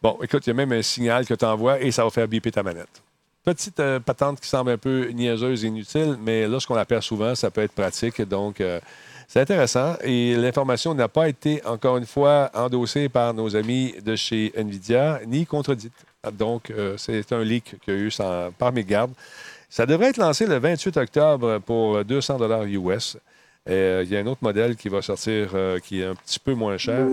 bon, 0.00 0.16
écoute, 0.22 0.46
il 0.46 0.50
y 0.50 0.52
a 0.52 0.54
même 0.54 0.70
un 0.70 0.82
signal 0.82 1.26
que 1.26 1.34
tu 1.34 1.44
envoies 1.44 1.80
et 1.80 1.90
ça 1.90 2.04
va 2.04 2.10
faire 2.10 2.28
biper 2.28 2.52
ta 2.52 2.62
manette. 2.62 3.02
Petite 3.44 3.80
euh, 3.80 4.00
patente 4.00 4.40
qui 4.40 4.48
semble 4.48 4.70
un 4.70 4.78
peu 4.78 5.08
niaiseuse 5.08 5.64
et 5.64 5.68
inutile, 5.68 6.16
mais 6.22 6.46
lorsqu'on 6.46 6.74
la 6.74 6.84
perd 6.84 7.02
souvent, 7.02 7.34
ça 7.34 7.50
peut 7.50 7.62
être 7.62 7.72
pratique. 7.72 8.20
Donc, 8.22 8.60
euh, 8.60 8.80
c'est 9.28 9.40
intéressant. 9.40 9.96
Et 10.02 10.34
l'information 10.36 10.94
n'a 10.94 11.08
pas 11.08 11.28
été, 11.28 11.64
encore 11.64 11.96
une 11.96 12.06
fois, 12.06 12.50
endossée 12.54 13.08
par 13.08 13.32
nos 13.34 13.56
amis 13.56 13.94
de 14.04 14.16
chez 14.16 14.52
NVIDIA, 14.56 15.20
ni 15.26 15.46
contredite. 15.46 15.92
Donc, 16.32 16.70
euh, 16.70 16.96
c'est 16.96 17.32
un 17.32 17.42
leak 17.42 17.76
qu'il 17.80 17.94
y 17.94 17.96
a 17.96 18.00
eu 18.00 18.10
sans, 18.10 18.50
par 18.52 18.72
mégarde. 18.72 19.12
Ça 19.68 19.86
devrait 19.86 20.08
être 20.08 20.18
lancé 20.18 20.46
le 20.46 20.58
28 20.58 20.96
octobre 20.96 21.58
pour 21.58 22.04
200 22.04 22.64
US. 22.66 23.16
Il 23.66 24.08
y 24.08 24.16
a 24.16 24.18
un 24.18 24.26
autre 24.26 24.42
modèle 24.42 24.74
qui 24.74 24.88
va 24.88 25.00
sortir 25.00 25.50
qui 25.84 26.00
est 26.00 26.06
un 26.06 26.16
petit 26.16 26.40
peu 26.40 26.54
moins 26.54 26.76
cher. 26.76 27.06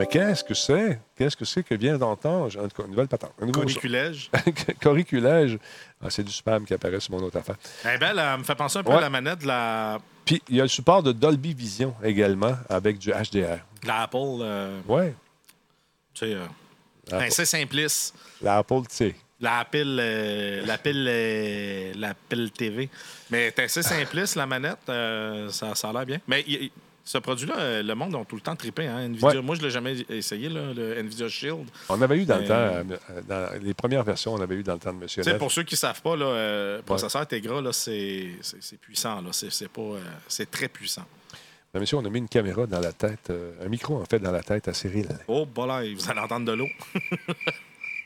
Mais 0.00 0.06
qu'est-ce 0.06 0.42
que 0.42 0.54
c'est? 0.54 0.98
Qu'est-ce 1.14 1.36
que 1.36 1.44
c'est 1.44 1.62
que 1.62 1.74
vient 1.74 1.96
d'entendre? 1.98 2.46
En 2.58 2.66
tout 2.68 2.76
cas, 2.76 2.82
une 2.84 2.90
nouvelle 2.90 3.06
patente. 3.08 3.32
Un 3.40 3.46
nouveau 3.46 3.60
Coniculège. 3.60 4.30
Corriculage. 4.82 5.58
Ah, 6.02 6.08
c'est 6.10 6.24
du 6.24 6.32
spam 6.32 6.64
qui 6.64 6.72
apparaît 6.74 7.00
sur 7.00 7.12
mon 7.12 7.22
autre 7.22 7.36
affaire. 7.38 7.56
Eh 7.84 7.98
ben, 7.98 8.16
elle 8.18 8.38
me 8.38 8.44
fait 8.44 8.54
penser 8.54 8.78
un 8.78 8.82
peu 8.82 8.90
Ouais. 8.90 8.96
à 8.96 9.00
la 9.02 9.10
manette 9.10 9.40
de 9.40 9.46
la, 9.46 9.98
Puis, 10.24 10.42
il 10.48 10.56
y 10.56 10.60
a 10.60 10.62
le 10.64 10.68
support 10.68 11.02
de 11.02 11.12
Dolby 11.12 11.52
Vision 11.54 11.94
également 12.02 12.56
avec 12.68 12.98
du 12.98 13.10
HDR. 13.12 13.58
la 13.84 14.02
Apple. 14.02 14.16
euh, 14.40 14.80
Ouais. 14.88 15.14
tu 16.14 16.26
sais, 16.26 16.34
euh, 16.34 16.44
Apple. 17.08 17.18
ben, 17.18 17.30
c'est 17.30 17.44
simpliste. 17.44 18.14
L'Apple, 18.42 18.80
tu 18.88 18.96
sais. 18.96 19.14
La 19.42 19.64
pile, 19.70 19.98
euh, 20.00 20.64
la 20.66 20.76
pile, 20.78 21.06
euh, 21.08 21.92
la 21.96 22.14
pile 22.14 22.50
TV. 22.52 22.88
Mais 23.30 23.52
c'est 23.56 23.64
assez 23.64 23.82
simpliste, 23.82 24.34
la 24.36 24.46
manette. 24.46 24.78
euh, 24.88 25.48
ça, 25.50 25.74
ça 25.74 25.88
a 25.90 25.92
l'air 25.92 26.06
bien. 26.06 26.18
Mais 26.26 26.44
ce 27.10 27.18
produit-là, 27.18 27.58
euh, 27.58 27.82
le 27.82 27.94
monde 27.94 28.14
a 28.14 28.24
tout 28.24 28.36
le 28.36 28.40
temps 28.40 28.54
trippé. 28.54 28.86
Hein, 28.86 29.00
Nvidia. 29.08 29.28
Ouais. 29.28 29.42
Moi, 29.42 29.54
je 29.56 29.60
ne 29.60 29.66
l'ai 29.66 29.70
jamais 29.72 29.96
essayé, 30.08 30.48
là, 30.48 30.72
le 30.74 30.98
Nvidia 30.98 31.28
Shield. 31.28 31.66
On 31.88 32.00
avait 32.00 32.18
eu 32.18 32.24
dans 32.24 32.36
le 32.38 32.44
Euh, 32.44 32.82
temps, 32.84 32.94
euh, 33.10 33.20
dans 33.28 33.62
les 33.62 33.74
premières 33.74 34.04
versions, 34.04 34.34
on 34.34 34.40
avait 34.40 34.54
eu 34.54 34.62
dans 34.62 34.74
le 34.74 34.78
temps 34.78 34.92
de 34.92 34.98
Monsieur 34.98 35.22
Neff. 35.24 35.38
pour 35.38 35.50
ceux 35.50 35.64
qui 35.64 35.74
ne 35.74 35.78
savent 35.78 36.00
pas, 36.02 36.14
là, 36.16 36.26
euh, 36.26 36.82
processeur 36.82 37.26
Tegra, 37.26 37.60
là, 37.60 37.72
c'est 37.72 38.28
puissant. 38.80 39.20
là. 39.20 39.30
C'est 39.32 39.48
euh, 39.78 40.44
très 40.50 40.68
puissant. 40.68 41.04
Mais 41.72 41.80
monsieur, 41.80 41.98
on 41.98 42.04
a 42.04 42.10
mis 42.10 42.18
une 42.18 42.28
caméra 42.28 42.66
dans 42.66 42.80
la 42.80 42.92
tête, 42.92 43.30
euh, 43.30 43.52
un 43.64 43.68
micro 43.68 44.00
en 44.00 44.04
fait 44.04 44.18
dans 44.18 44.32
la 44.32 44.42
tête 44.42 44.66
à 44.66 44.74
Cyril. 44.74 45.06
Oh, 45.28 45.46
voilà, 45.54 45.82
vous 45.94 46.10
allez 46.10 46.18
entendre 46.20 46.46
de 46.46 46.52
l'eau. 46.52 46.68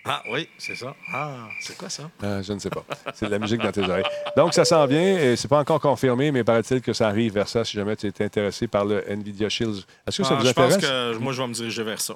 ah 0.06 0.22
oui, 0.28 0.48
c'est 0.58 0.74
ça. 0.76 0.94
Ah, 1.12 1.48
c'est 1.60 1.76
quoi 1.76 1.88
ça? 1.88 2.10
Ah, 2.22 2.42
je 2.42 2.52
ne 2.52 2.58
sais 2.58 2.68
pas. 2.70 2.84
C'est 3.14 3.26
de 3.26 3.30
la 3.30 3.38
musique 3.38 3.60
dans 3.62 3.72
tes 3.72 3.80
oreilles. 3.82 4.04
Donc, 4.36 4.52
ça 4.54 4.64
s'en 4.64 4.84
vient. 4.86 5.00
et 5.18 5.36
C'est 5.36 5.48
pas 5.48 5.58
encore 5.60 5.80
confirmé, 5.80 6.30
mais 6.30 6.44
paraît-il 6.44 6.82
que 6.82 6.92
ça 6.92 7.08
arrive 7.08 7.32
vers 7.34 7.48
ça 7.48 7.64
si 7.64 7.72
jamais 7.72 7.96
tu 7.96 8.06
es 8.08 8.22
intéressé 8.24 8.68
par 8.68 8.84
le 8.84 9.02
NVIDIA 9.10 9.48
Shield. 9.48 9.82
Est-ce 10.06 10.18
que 10.18 10.24
ça 10.24 10.34
Ah, 10.34 10.40
vous 10.42 10.46
je 10.46 10.52
pense 10.52 10.74
intéresse? 10.74 11.16
que 11.16 11.18
moi, 11.18 11.32
je 11.32 11.40
vais 11.42 11.48
me 11.48 11.54
diriger 11.54 11.82
vers 11.82 12.00
ça. 12.00 12.14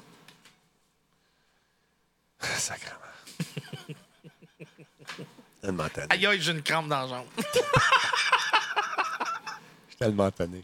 Sacrément. 2.39 2.95
tellement 5.61 5.89
tanné. 5.89 6.07
Aïe, 6.11 6.25
aïe, 6.27 6.39
j'ai 6.41 6.51
une 6.51 6.61
crampe 6.61 6.87
dans 6.87 7.01
la 7.01 7.07
jambe. 7.07 7.25
Je 9.87 9.95
suis 9.95 9.97
tellement 9.97 10.31
tanné. 10.31 10.63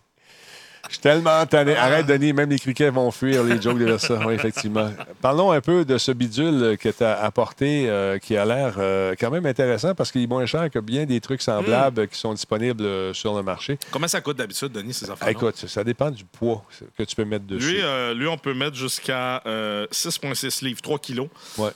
Je 0.87 0.93
suis 0.93 1.01
tellement 1.01 1.45
tanné. 1.45 1.75
Arrête, 1.75 2.05
Denis. 2.05 2.33
Même 2.33 2.49
les 2.49 2.59
criquets 2.59 2.89
vont 2.89 3.09
fuir 3.11 3.43
les 3.43 3.61
jokes 3.61 3.79
de 3.79 3.97
ça. 3.97 4.19
Oui, 4.25 4.33
effectivement. 4.33 4.91
Parlons 5.21 5.51
un 5.51 5.61
peu 5.61 5.83
de 5.85 5.97
ce 5.97 6.11
bidule 6.11 6.77
que 6.79 6.89
tu 6.89 7.03
as 7.03 7.21
apporté, 7.23 7.89
euh, 7.89 8.17
qui 8.19 8.37
a 8.37 8.45
l'air 8.45 8.75
euh, 8.77 9.15
quand 9.19 9.31
même 9.31 9.45
intéressant 9.45 9.95
parce 9.95 10.11
qu'il 10.11 10.21
est 10.23 10.27
moins 10.27 10.45
cher 10.45 10.69
que 10.69 10.79
bien 10.79 11.05
des 11.05 11.19
trucs 11.21 11.41
semblables 11.41 12.07
qui 12.07 12.17
sont 12.19 12.33
disponibles 12.33 12.83
euh, 12.83 13.13
sur 13.13 13.35
le 13.35 13.43
marché. 13.43 13.77
Comment 13.91 14.07
ça 14.07 14.21
coûte 14.21 14.37
d'habitude, 14.37 14.71
Denis, 14.71 14.93
ces 14.93 15.05
affaires 15.09 15.27
Ah, 15.27 15.31
Écoute, 15.31 15.55
ça 15.55 15.83
dépend 15.83 16.11
du 16.11 16.23
poids 16.25 16.63
que 16.97 17.03
tu 17.03 17.15
peux 17.15 17.25
mettre 17.25 17.45
dessus. 17.45 17.71
Lui, 17.73 17.81
euh, 17.81 18.13
lui, 18.13 18.27
on 18.27 18.37
peut 18.37 18.53
mettre 18.53 18.75
jusqu'à 18.75 19.41
euh, 19.45 19.87
6,6 19.91 20.63
livres, 20.63 20.81
3 20.81 20.99
kilos. 20.99 21.29
Ouais. 21.57 21.71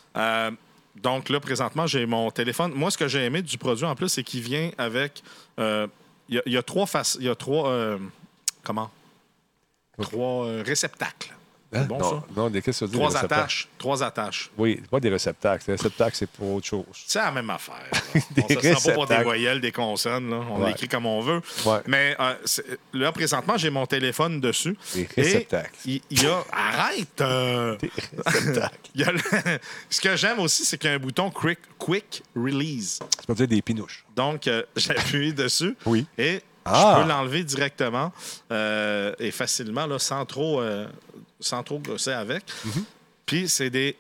Donc 0.96 1.30
là, 1.30 1.40
présentement, 1.40 1.88
j'ai 1.88 2.06
mon 2.06 2.30
téléphone. 2.30 2.74
Moi, 2.76 2.92
ce 2.92 2.98
que 2.98 3.08
j'ai 3.08 3.24
aimé 3.24 3.42
du 3.42 3.58
produit, 3.58 3.86
en 3.86 3.96
plus, 3.96 4.10
c'est 4.10 4.24
qu'il 4.24 4.42
vient 4.42 4.70
avec... 4.78 5.24
Il 5.58 5.88
y, 6.46 6.52
y 6.52 6.58
a 6.58 6.64
trois 6.64 6.86
faces... 6.86 7.18
Il 7.20 7.26
y 7.26 7.30
a 7.30 7.36
trois... 7.36 7.98
comment? 8.64 8.92
Trois 10.02 10.46
euh, 10.46 10.64
réceptacles. 10.66 11.34
Hein? 11.72 11.84
Bon, 11.84 12.00
non, 12.00 12.10
ça? 12.10 12.24
non, 12.36 12.50
des 12.50 12.64
qu'est-ce 12.64 12.80
que 12.84 12.88
ça 12.88 12.92
Trois 12.98 13.16
attaches. 13.16 13.68
Trois 13.78 14.02
attaches. 14.02 14.50
Oui, 14.58 14.82
pas 14.90 15.00
des 15.00 15.10
réceptacles. 15.10 15.66
Les 15.68 15.74
réceptacles, 15.76 16.16
c'est 16.16 16.28
pour 16.30 16.56
autre 16.56 16.66
chose. 16.66 16.84
C'est 17.06 17.20
la 17.20 17.30
même 17.32 17.50
affaire. 17.52 17.76
Des 18.32 18.42
on 18.44 18.48
se 18.48 18.60
sent 18.80 18.90
pas 18.90 18.94
pour 18.96 19.06
des 19.06 19.22
voyelles, 19.22 19.62
des 19.62 19.72
consonnes. 19.72 20.32
là. 20.32 20.38
On 20.50 20.62
Ouais. 20.64 20.70
l'écrit 20.70 20.88
comme 20.88 21.06
on 21.06 21.22
veut. 21.22 21.42
Ouais. 21.68 21.78
Mais 21.86 22.16
euh, 22.20 22.34
là, 22.94 23.12
présentement, 23.12 23.56
j'ai 23.56 23.70
mon 23.70 23.86
téléphone 23.86 24.40
dessus. 24.42 24.76
Des 24.96 25.08
réceptacles. 25.16 25.76
Il 25.86 26.02
y 26.10 26.26
a... 26.26 26.44
Arrête! 26.52 27.22
euh, 27.22 27.78
Des 27.78 27.92
réceptacles. 28.26 28.76
y 28.96 29.04
a 29.04 29.12
le- 29.12 29.20
Ce 29.92 30.02
que 30.02 30.16
j'aime 30.16 30.40
aussi, 30.40 30.66
c'est 30.66 30.80
qu'il 30.80 30.90
y 30.90 30.94
a 30.94 30.96
un 30.96 31.00
bouton 31.00 31.30
quick, 31.30 31.60
quick 31.78 32.24
Release. 32.36 32.98
C'est 33.20 33.28
pas 33.28 33.34
dire 33.36 33.48
des 33.48 33.62
pinouches. 33.62 34.06
Donc, 34.16 34.48
euh, 34.48 34.64
j'appuie 34.76 35.34
dessus. 35.34 35.76
Oui. 35.86 36.08
Et 36.18 36.42
Ah. 36.72 36.96
je 36.98 37.04
peux 37.04 37.10
l'enlever 37.10 37.44
directement 37.44 38.12
euh, 38.52 39.14
et 39.20 39.32
facilement, 39.32 39.86
là, 39.86 40.00
sans 40.00 40.26
trop, 40.26 40.62
euh, 40.62 40.88
sans 41.40 41.64
trop 41.64 41.80
grosser 41.80 42.12
avec. 42.12 42.44
Mhm. 42.66 42.84
Puis, 43.26 43.50
c'est 43.50 43.70
des. 43.70 43.98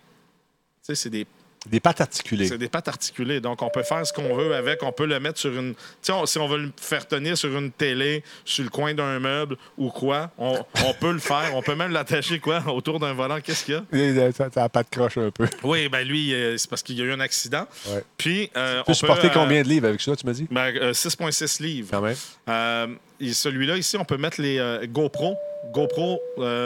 Des 0.88 1.28
Des 1.66 1.82
pattes 1.82 2.00
articulées. 2.00 2.48
c'est 2.48 2.58
des 2.58 2.70
pattes 2.70 2.88
articulées, 2.88 3.42
donc 3.42 3.62
on 3.62 3.70
peut 3.70 3.84
faire 3.84 4.06
ce 4.08 4.14
qu'on 4.14 4.34
veut 4.34 4.56
avec. 4.56 4.82
On 4.82 4.94
peut 4.94 5.06
le 5.06 5.20
mettre 5.20 5.40
sur 5.40 5.52
une. 5.58 5.76
On- 6.10 6.26
si 6.26 6.38
on 6.38 6.48
veut 6.48 6.58
le 6.58 6.72
faire 6.80 7.06
tenir 7.06 7.38
sur 7.38 7.56
une 7.58 7.70
télé, 7.72 8.24
sur 8.46 8.64
le 8.64 8.70
coin 8.70 8.94
d'un 8.94 9.20
meuble 9.20 9.58
ou 9.78 9.90
quoi, 9.90 10.32
on, 10.38 10.58
on 10.86 10.94
peut 10.94 11.12
le 11.12 11.20
faire. 11.20 11.52
On 11.56 11.62
peut 11.62 11.76
même 11.76 11.92
l'attacher 11.92 12.40
quoi 12.40 12.64
autour 12.68 13.00
d'un 13.00 13.12
volant. 13.14 13.42
Qu'est-ce 13.42 13.66
qu'il 13.66 13.74
y 13.74 13.78
a? 13.78 13.84
Euh, 13.94 14.32
Ça 14.32 14.50
ça 14.50 14.62
a 14.62 14.64
la 14.66 14.70
patte 14.70 14.90
croche 14.90 15.18
un 15.18 15.32
peu. 15.32 15.48
Oui, 15.64 15.90
ben 15.90 16.08
lui, 16.08 16.34
euh, 16.34 16.58
c'est 16.58 16.70
parce 16.70 16.82
qu'il 16.82 16.98
y 16.98 17.02
a 17.02 17.06
eu 17.06 17.12
un 17.12 17.20
accident. 17.20 17.68
Ouais. 17.90 18.04
Puis 18.18 18.50
euh, 18.56 18.80
Tu 18.80 18.86
peux 18.86 18.92
on 18.92 18.96
supporter 18.96 19.28
euh, 19.28 19.32
combien 19.34 19.62
de 19.62 19.68
livres 19.68 19.88
avec 19.90 20.00
ça, 20.00 20.16
tu 20.16 20.26
m'as 20.26 20.34
dit? 20.34 20.48
ben, 20.50 20.74
euh, 20.78 20.94
6,6 20.94 21.62
livres. 21.62 21.90
Quand 21.92 22.02
même. 22.02 22.98
Celui-là, 23.22 23.76
ici, 23.76 23.98
on 23.98 24.06
peut 24.06 24.18
mettre 24.18 24.42
les 24.42 24.80
GoPro. 24.88 25.36
GoPro 25.74 26.22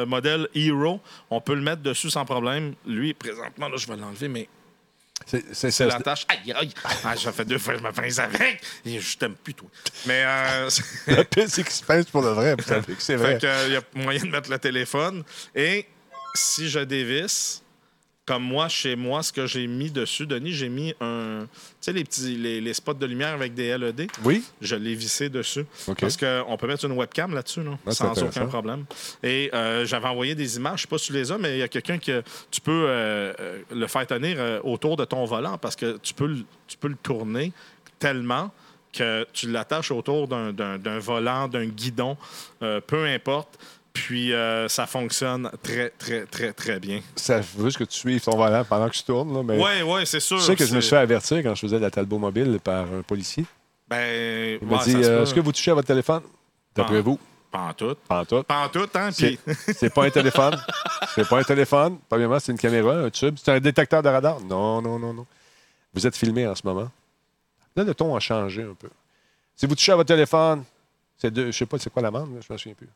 modèle 0.06 0.48
Hero. 0.54 1.00
On 1.32 1.42
peut 1.42 1.56
le 1.56 1.62
mettre 1.62 1.82
dessus 1.82 2.12
sans 2.12 2.26
problème. 2.26 2.74
Lui, 2.86 3.14
présentement, 3.16 3.70
là, 3.70 3.76
je 3.78 3.88
vais 3.88 3.98
l'enlever, 3.98 4.28
mais 4.28 4.48
C'est 5.52 5.80
la 5.80 6.00
tâche. 6.00 6.26
Aïe, 6.28 6.54
aïe. 6.54 6.74
Ah, 7.04 7.16
ça 7.16 7.32
fait 7.32 7.46
deux 7.46 7.58
fois 7.58 7.76
je 7.76 7.84
me 7.84 7.92
pince 7.92 8.20
avec. 8.20 8.62
Et 8.86 9.00
je 9.00 9.18
t'aime 9.18 9.36
plus, 9.36 9.54
toi. 9.54 9.70
Mais 10.06 10.24
euh, 10.26 10.70
Le 11.08 11.24
pire, 11.24 11.46
c'est 11.48 11.64
qu'il 11.64 11.74
se 11.74 11.84
pince 11.84 12.06
pour 12.06 12.22
le 12.22 12.30
vrai. 12.30 12.56
C'est 13.00 13.16
vrai. 13.16 13.34
fait 13.34 13.42
que, 13.42 13.48
euh, 13.48 13.68
il 13.68 13.74
y 13.74 13.76
a 13.78 13.82
moyen 13.96 14.24
de 14.24 14.30
mettre 14.30 14.50
le 14.50 14.60
téléphone. 14.60 15.24
Et 15.56 15.86
si 16.36 16.70
je 16.70 16.80
dévisse, 16.80 17.63
comme 18.26 18.44
moi, 18.44 18.70
chez 18.70 18.96
moi, 18.96 19.22
ce 19.22 19.34
que 19.34 19.46
j'ai 19.48 19.68
mis 19.68 19.92
dessus, 19.92 20.26
Denis, 20.26 20.54
j'ai 20.54 20.70
mis 20.70 20.94
un. 21.02 21.46
Tu 21.52 21.58
sais, 21.82 21.92
les 21.94 22.04
petits 22.06 22.38
les, 22.38 22.62
les 22.62 22.74
spots 22.74 22.94
de 22.94 23.06
lumière 23.06 23.34
avec 23.34 23.54
des 23.54 23.78
LED. 23.78 24.08
Oui? 24.24 24.44
Je 24.62 24.76
l'ai 24.76 24.96
vissé 24.96 25.28
dessus. 25.30 25.66
OK. 25.90 26.00
Parce 26.00 26.16
qu'on 26.16 26.56
peut 26.58 26.68
mettre 26.68 26.86
une 26.86 26.94
webcam 26.94 27.34
là-dessus, 27.34 27.64
là, 27.64 27.72
Ah, 27.86 27.92
c'est 27.92 27.96
sans 28.04 28.14
aucun 28.24 28.46
problème. 28.48 28.86
Et 29.22 29.50
euh, 29.54 29.86
j'avais 29.86 30.08
envoyé 30.08 30.36
des 30.36 30.56
images, 30.56 30.78
je 30.80 30.82
sais 30.84 30.88
pas 30.88 30.98
si 30.98 31.08
tu 31.08 31.14
les 31.14 31.32
as, 31.34 31.38
mais 31.38 31.58
il 31.58 31.60
y 31.60 31.64
a 31.64 31.68
quelqu'un 31.68 31.98
que 31.98 32.24
tu 32.50 32.62
peux 32.62 32.72
euh, 32.88 33.34
euh, 33.40 33.62
le 33.72 33.88
faire 33.88 34.08
tenir 34.08 34.38
autour 34.64 34.96
de 34.96 35.04
ton 35.04 35.26
volant 35.26 35.58
parce 35.58 35.76
que 35.76 35.98
tu 36.02 36.14
peux, 36.14 36.28
le- 36.28 36.46
tu 36.68 36.78
peux 36.78 36.88
le 36.88 36.96
tourner 37.04 37.52
tellement 38.00 38.52
que 38.94 39.26
tu 39.34 39.50
l'attaches 39.52 39.92
autour 39.92 40.28
d'un- 40.28 41.00
volant, 41.00 41.48
d'un 41.50 41.66
guidon, 41.66 42.16
euh, 42.62 42.80
peu 42.80 43.06
importe. 43.06 43.58
Puis 43.94 44.34
euh, 44.34 44.68
ça 44.68 44.88
fonctionne 44.88 45.52
très, 45.62 45.92
très, 45.92 46.26
très, 46.26 46.52
très 46.52 46.80
bien. 46.80 47.02
Ça 47.16 47.40
veut 47.40 47.66
juste 47.66 47.78
que 47.78 47.84
tu 47.84 47.98
suives 47.98 48.22
ton 48.22 48.36
volant 48.36 48.66
pendant 48.66 48.90
que 48.90 48.96
je 48.96 49.04
tourne. 49.04 49.34
Là, 49.34 49.44
mais 49.44 49.58
Oui, 49.58 49.82
oui, 49.86 50.06
c'est 50.06 50.20
sûr. 50.20 50.40
Tu 50.40 50.44
sais 50.44 50.56
que 50.56 50.66
je 50.66 50.74
me 50.74 50.82
suis 50.82 50.90
fait 50.90 50.98
avertir 50.98 51.38
quand 51.44 51.54
je 51.54 51.62
faisais 51.62 51.78
de 51.78 51.82
la 51.82 51.92
Talbot 51.92 52.18
mobile 52.18 52.60
par 52.64 52.86
un 52.92 53.04
policier. 53.04 53.46
Ben, 53.88 54.58
Il 54.60 54.68
m'a 54.68 54.78
ouais, 54.78 54.84
dit 54.84 54.96
euh. 54.96 55.22
Est-ce 55.22 55.34
que 55.34 55.40
vous 55.40 55.52
touchez 55.52 55.72
à 55.72 55.76
votre 55.76 55.88
téléphone? 55.88 56.24
D'après 56.76 57.02
vous 57.02 57.20
Pas 57.52 57.60
en 57.60 57.74
tout. 57.74 57.96
Pas 58.08 58.22
en 58.22 58.26
tout. 58.26 58.42
Pas 58.44 58.66
en 58.66 58.70
tout, 58.70 58.90
hein? 58.96 59.12
C'est 59.12 59.38
Puis. 59.38 59.56
c'est 59.76 59.94
pas 59.94 60.06
un 60.06 60.10
téléphone. 60.10 60.60
C'est 61.14 61.30
pas 61.30 61.40
un 61.40 61.44
téléphone. 61.44 62.00
Premièrement, 62.10 62.40
c'est 62.40 62.52
une 62.52 62.58
caméra, 62.58 62.96
un 62.96 63.10
tube. 63.12 63.36
C'est 63.38 63.52
un 63.52 63.60
détecteur 63.60 64.02
de 64.02 64.10
radar. 64.10 64.42
Non, 64.42 64.82
non, 64.82 64.98
non, 64.98 65.14
non. 65.14 65.28
Vous 65.94 66.08
êtes 66.08 66.16
filmé 66.18 66.48
en 66.48 66.56
ce 66.56 66.66
moment. 66.66 66.90
Là, 67.76 67.84
le 67.84 67.94
ton 67.94 68.16
a 68.16 68.20
changé 68.20 68.64
un 68.64 68.74
peu. 68.74 68.90
Si 69.56 69.68
vous 69.68 69.76
touchez 69.76 69.92
à 69.92 69.96
votre 69.96 70.08
téléphone, 70.08 70.64
c'est 71.16 71.32
deux. 71.32 71.48
Je 71.48 71.58
sais 71.58 71.66
pas 71.68 71.78
c'est 71.78 71.92
quoi 71.92 72.02
l'amende, 72.02 72.34
là, 72.34 72.40
je 72.48 72.52
me 72.52 72.58
souviens 72.58 72.76
plus. 72.76 72.90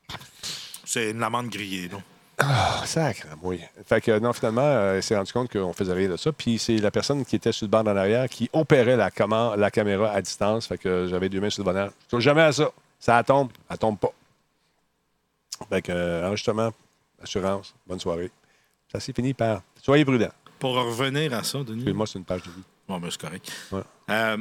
C'est 0.87 1.11
une 1.11 1.21
amende 1.21 1.49
grillée, 1.49 1.89
non? 1.89 2.01
Ah, 2.37 2.81
sacre, 2.85 3.27
oui. 3.41 3.59
Fait 3.85 3.99
que 3.99 4.19
non, 4.19 4.31
finalement, 4.31 4.61
euh, 4.61 4.97
il 4.97 5.03
s'est 5.03 5.17
rendu 5.17 5.33
compte 5.33 5.51
qu'on 5.51 5.73
faisait 5.73 5.91
rien 5.91 6.07
de 6.07 6.15
ça. 6.15 6.31
Puis 6.31 6.57
c'est 6.59 6.77
la 6.77 6.91
personne 6.91 7.25
qui 7.25 7.35
était 7.35 7.51
sur 7.51 7.65
le 7.65 7.71
banc 7.71 7.81
en 7.81 7.97
arrière 7.97 8.29
qui 8.29 8.49
opérait 8.53 8.95
la, 8.95 9.11
caméra 9.11 10.11
à 10.11 10.21
distance. 10.21 10.65
Fait 10.65 10.77
que 10.77 11.07
j'avais 11.09 11.27
deux 11.27 11.41
mains 11.41 11.49
sur 11.49 11.65
le 11.65 11.71
volant. 11.71 11.89
Je 12.05 12.09
touche 12.09 12.23
jamais 12.23 12.43
à 12.43 12.53
ça. 12.53 12.71
Ça 13.01 13.21
tombe, 13.23 13.49
elle 13.69 13.77
tombe 13.77 13.97
pas. 13.97 14.13
Fait 15.67 15.81
que 15.81 15.91
euh, 15.91 16.25
enregistrement, 16.25 16.71
assurance, 17.21 17.75
bonne 17.85 17.99
soirée. 17.99 18.31
Ça 18.89 19.01
s'est 19.01 19.13
fini 19.13 19.33
par 19.33 19.63
soyez 19.81 20.05
prudents. 20.05 20.31
Pour 20.57 20.75
revenir 20.75 21.33
à 21.33 21.43
ça, 21.43 21.59
Denis. 21.59 21.79
Excuse-moi, 21.79 22.07
c'est 22.07 22.19
une 22.19 22.25
page 22.25 22.43
de 22.43 22.51
vie. 22.51 22.63
Bon, 22.87 22.97
ben, 22.97 23.11
c'est 23.11 23.19
correct. 23.19 23.51
Ouais. 23.73 23.81
Euh, 24.09 24.37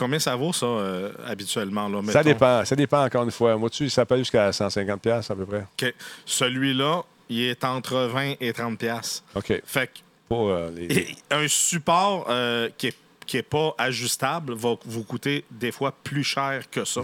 combien 0.00 0.18
ça 0.18 0.34
vaut, 0.34 0.52
ça, 0.52 0.66
euh, 0.66 1.12
habituellement? 1.26 1.88
Là, 1.88 2.00
Ça 2.10 2.24
dépend. 2.24 2.64
Ça 2.64 2.74
dépend 2.74 3.04
encore 3.04 3.22
une 3.24 3.30
fois. 3.30 3.56
Moi, 3.56 3.70
tu 3.70 3.88
ça 3.88 4.04
peut 4.06 4.14
aller 4.14 4.24
jusqu'à 4.24 4.50
150$ 4.50 4.98
piastres, 4.98 5.30
à 5.32 5.36
peu 5.36 5.46
près. 5.46 5.66
OK. 5.80 5.94
Celui-là, 6.24 7.02
il 7.28 7.42
est 7.42 7.62
entre 7.64 7.96
20 8.12 8.34
et 8.40 8.52
30 8.52 8.78
piastres. 8.78 9.22
OK. 9.34 9.60
Fait 9.64 9.86
que 9.86 9.92
Pour 10.28 10.48
euh, 10.48 10.70
les. 10.74 11.14
un 11.30 11.46
support 11.46 12.26
euh, 12.28 12.68
qui, 12.76 12.88
est, 12.88 12.96
qui 13.26 13.36
n'est 13.36 13.42
pas 13.44 13.74
ajustable 13.78 14.54
va 14.54 14.74
vous 14.84 15.04
coûter 15.04 15.44
des 15.50 15.70
fois 15.70 15.94
plus 16.02 16.24
cher 16.24 16.64
que 16.70 16.84
ça. 16.84 17.02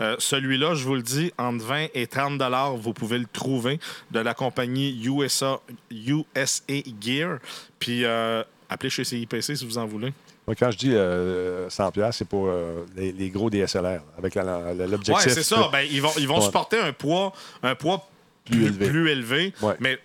Euh, 0.00 0.14
Celui-là, 0.18 0.74
je 0.74 0.84
vous 0.84 0.94
le 0.94 1.02
dis, 1.02 1.32
entre 1.38 1.64
20 1.64 1.86
et 1.94 2.06
30 2.06 2.38
dollars, 2.38 2.76
vous 2.76 2.92
pouvez 2.92 3.18
le 3.18 3.26
trouver 3.26 3.80
de 4.12 4.20
la 4.20 4.34
compagnie 4.34 5.02
USA, 5.04 5.58
USA 5.90 6.74
Gear. 7.00 7.38
Puis 7.80 8.04
euh, 8.04 8.44
appelez 8.68 8.90
chez 8.90 9.02
CIPC 9.04 9.56
si 9.56 9.66
vous 9.66 9.78
en 9.78 9.86
voulez. 9.86 10.12
Moi, 10.46 10.54
quand 10.56 10.70
je 10.70 10.76
dis 10.78 10.94
euh, 10.94 11.70
100 11.70 11.90
pièces, 11.92 12.16
c'est 12.18 12.28
pour 12.28 12.48
euh, 12.48 12.84
les, 12.96 13.12
les 13.12 13.30
gros 13.30 13.48
DSLR, 13.48 14.00
avec 14.18 14.34
l'objectif. 14.34 15.14
Oui, 15.26 15.32
c'est 15.32 15.42
ça. 15.42 15.68
Ben, 15.72 15.86
ils 15.90 16.02
vont, 16.02 16.10
ils 16.18 16.28
vont 16.28 16.38
Ouais. 16.38 16.44
supporter 16.44 16.78
un 16.78 16.92
poids, 16.92 17.32
un 17.62 17.74
poids 17.74 18.06
Plus 18.44 18.56
plus, 18.58 18.66
élevé. 18.66 18.88
plus 18.88 19.10
élevé. 19.10 19.54
Ouais. 19.62 19.74
Mais, 19.80 19.98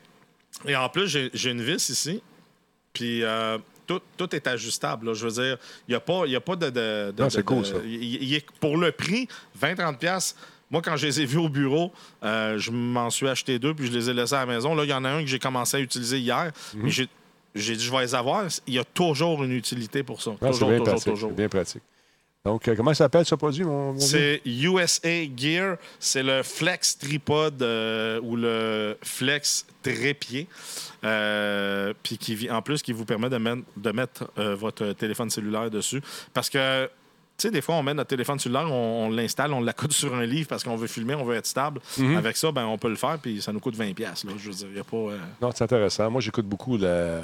et 0.65 0.75
en 0.75 0.87
plus, 0.89 1.07
j'ai 1.33 1.49
une 1.51 1.61
vis 1.61 1.89
ici. 1.89 2.21
Puis 2.93 3.23
euh, 3.23 3.57
tout, 3.85 3.99
tout 4.17 4.33
est 4.35 4.47
ajustable. 4.47 5.07
là. 5.07 5.13
Je 5.13 5.25
veux 5.27 5.31
dire, 5.43 5.57
il 5.87 5.91
n'y 5.91 5.95
a, 5.95 5.99
pas- 5.99 6.25
y 6.25 6.35
a 6.35 6.41
pas 6.41 6.55
de. 6.55 6.69
de- 6.69 7.11
de- 7.15 7.21
Non, 7.23 7.29
c'est 7.29 7.43
cool, 7.43 7.65
ça. 7.65 7.75
pour 8.61 8.77
le 8.77 8.91
prix, 8.93 9.27
20-30$, 9.61 9.97
piastres, 9.97 10.39
moi, 10.71 10.81
quand 10.83 10.95
je 10.95 11.07
les 11.07 11.21
ai 11.21 11.25
vus 11.25 11.37
au 11.39 11.49
bureau, 11.49 11.91
euh, 12.23 12.57
je 12.59 12.69
m'en 12.71 13.09
suis 13.09 13.27
acheté 13.27 13.57
deux, 13.59 13.73
puis 13.73 13.87
je 13.87 13.91
les 13.91 14.09
ai 14.09 14.13
laissés 14.13 14.35
à 14.35 14.45
la 14.45 14.45
maison. 14.45 14.75
Là, 14.75 14.83
il 14.83 14.89
y 14.89 14.93
en 14.93 15.03
a 15.03 15.09
un 15.09 15.21
que 15.21 15.27
j'ai 15.27 15.39
commencé 15.39 15.77
à 15.77 15.79
utiliser 15.79 16.19
hier. 16.19 16.51
Mhm. 16.75 16.81
Mais 16.83 16.89
j'ai 16.91 17.09
j'ai 17.55 17.75
dit, 17.75 17.83
je 17.83 17.91
vais 17.91 18.01
les 18.01 18.15
avoir. 18.15 18.45
Il 18.67 18.73
y 18.73 18.79
a 18.79 18.83
toujours 18.83 19.43
une 19.43 19.51
utilité 19.51 20.03
pour 20.03 20.21
ça. 20.21 20.31
Ah, 20.41 20.47
toujours, 20.47 20.69
bien 20.69 20.79
toujours, 20.79 20.93
pratique. 20.93 21.13
toujours. 21.13 21.31
bien 21.31 21.49
pratique. 21.49 21.81
Donc, 22.45 22.65
euh, 22.67 22.75
comment 22.75 22.93
ça 22.93 23.03
s'appelle 23.03 23.25
ce 23.25 23.35
produit, 23.35 23.65
mon, 23.65 23.93
mon? 23.93 23.99
C'est 23.99 24.41
USA 24.45 25.25
Gear. 25.35 25.75
C'est 25.99 26.23
le 26.23 26.41
Flex 26.41 26.97
Tripod 26.97 27.61
euh, 27.61 28.21
ou 28.23 28.37
le 28.37 28.97
Flex 29.01 29.65
Trépied. 29.83 30.47
Euh, 31.03 31.93
Puis 32.01 32.17
qui, 32.17 32.49
en 32.49 32.61
plus, 32.61 32.81
qui 32.81 32.93
vous 32.93 33.03
permet 33.05 33.29
de 33.29 33.37
mettre, 33.37 33.63
de 33.75 33.91
mettre 33.91 34.31
euh, 34.37 34.55
votre 34.55 34.93
téléphone 34.93 35.29
cellulaire 35.29 35.69
dessus. 35.69 36.01
Parce 36.33 36.49
que, 36.49 36.89
tu 37.39 37.47
sais, 37.47 37.51
des 37.51 37.61
fois, 37.61 37.75
on 37.75 37.83
met 37.83 37.93
notre 37.93 38.09
téléphone 38.09 38.37
cellulaire, 38.37 38.71
on, 38.71 39.05
on 39.05 39.09
l'installe, 39.09 39.53
on 39.53 39.61
l'accote 39.61 39.91
sur 40.03 40.13
un 40.13 40.25
livre 40.25 40.47
parce 40.49 40.63
qu'on 40.63 40.75
veut 40.75 40.87
filmer, 40.87 41.15
on 41.15 41.23
veut 41.25 41.35
être 41.35 41.47
stable. 41.47 41.79
Mhm. 41.97 42.17
Avec 42.17 42.37
ça, 42.37 42.51
ben, 42.51 42.65
on 42.65 42.77
peut 42.77 42.89
le 42.89 42.95
faire, 42.95 43.17
puis 43.21 43.41
ça 43.41 43.51
nous 43.51 43.59
coûte 43.59 43.75
20$. 43.77 43.93
piastres, 43.93 44.27
Là. 44.27 44.33
Je 44.37 44.49
veux 44.49 44.55
dire, 44.55 44.67
il 44.69 44.73
n'y 44.75 44.79
a 44.79 44.83
pas. 44.83 44.97
euh, 44.97 45.17
Non, 45.41 45.49
c'est 45.55 45.63
intéressant. 45.63 46.09
Moi, 46.11 46.21
j'écoute 46.21 46.45
beaucoup 46.45 46.77
les, 46.77 47.19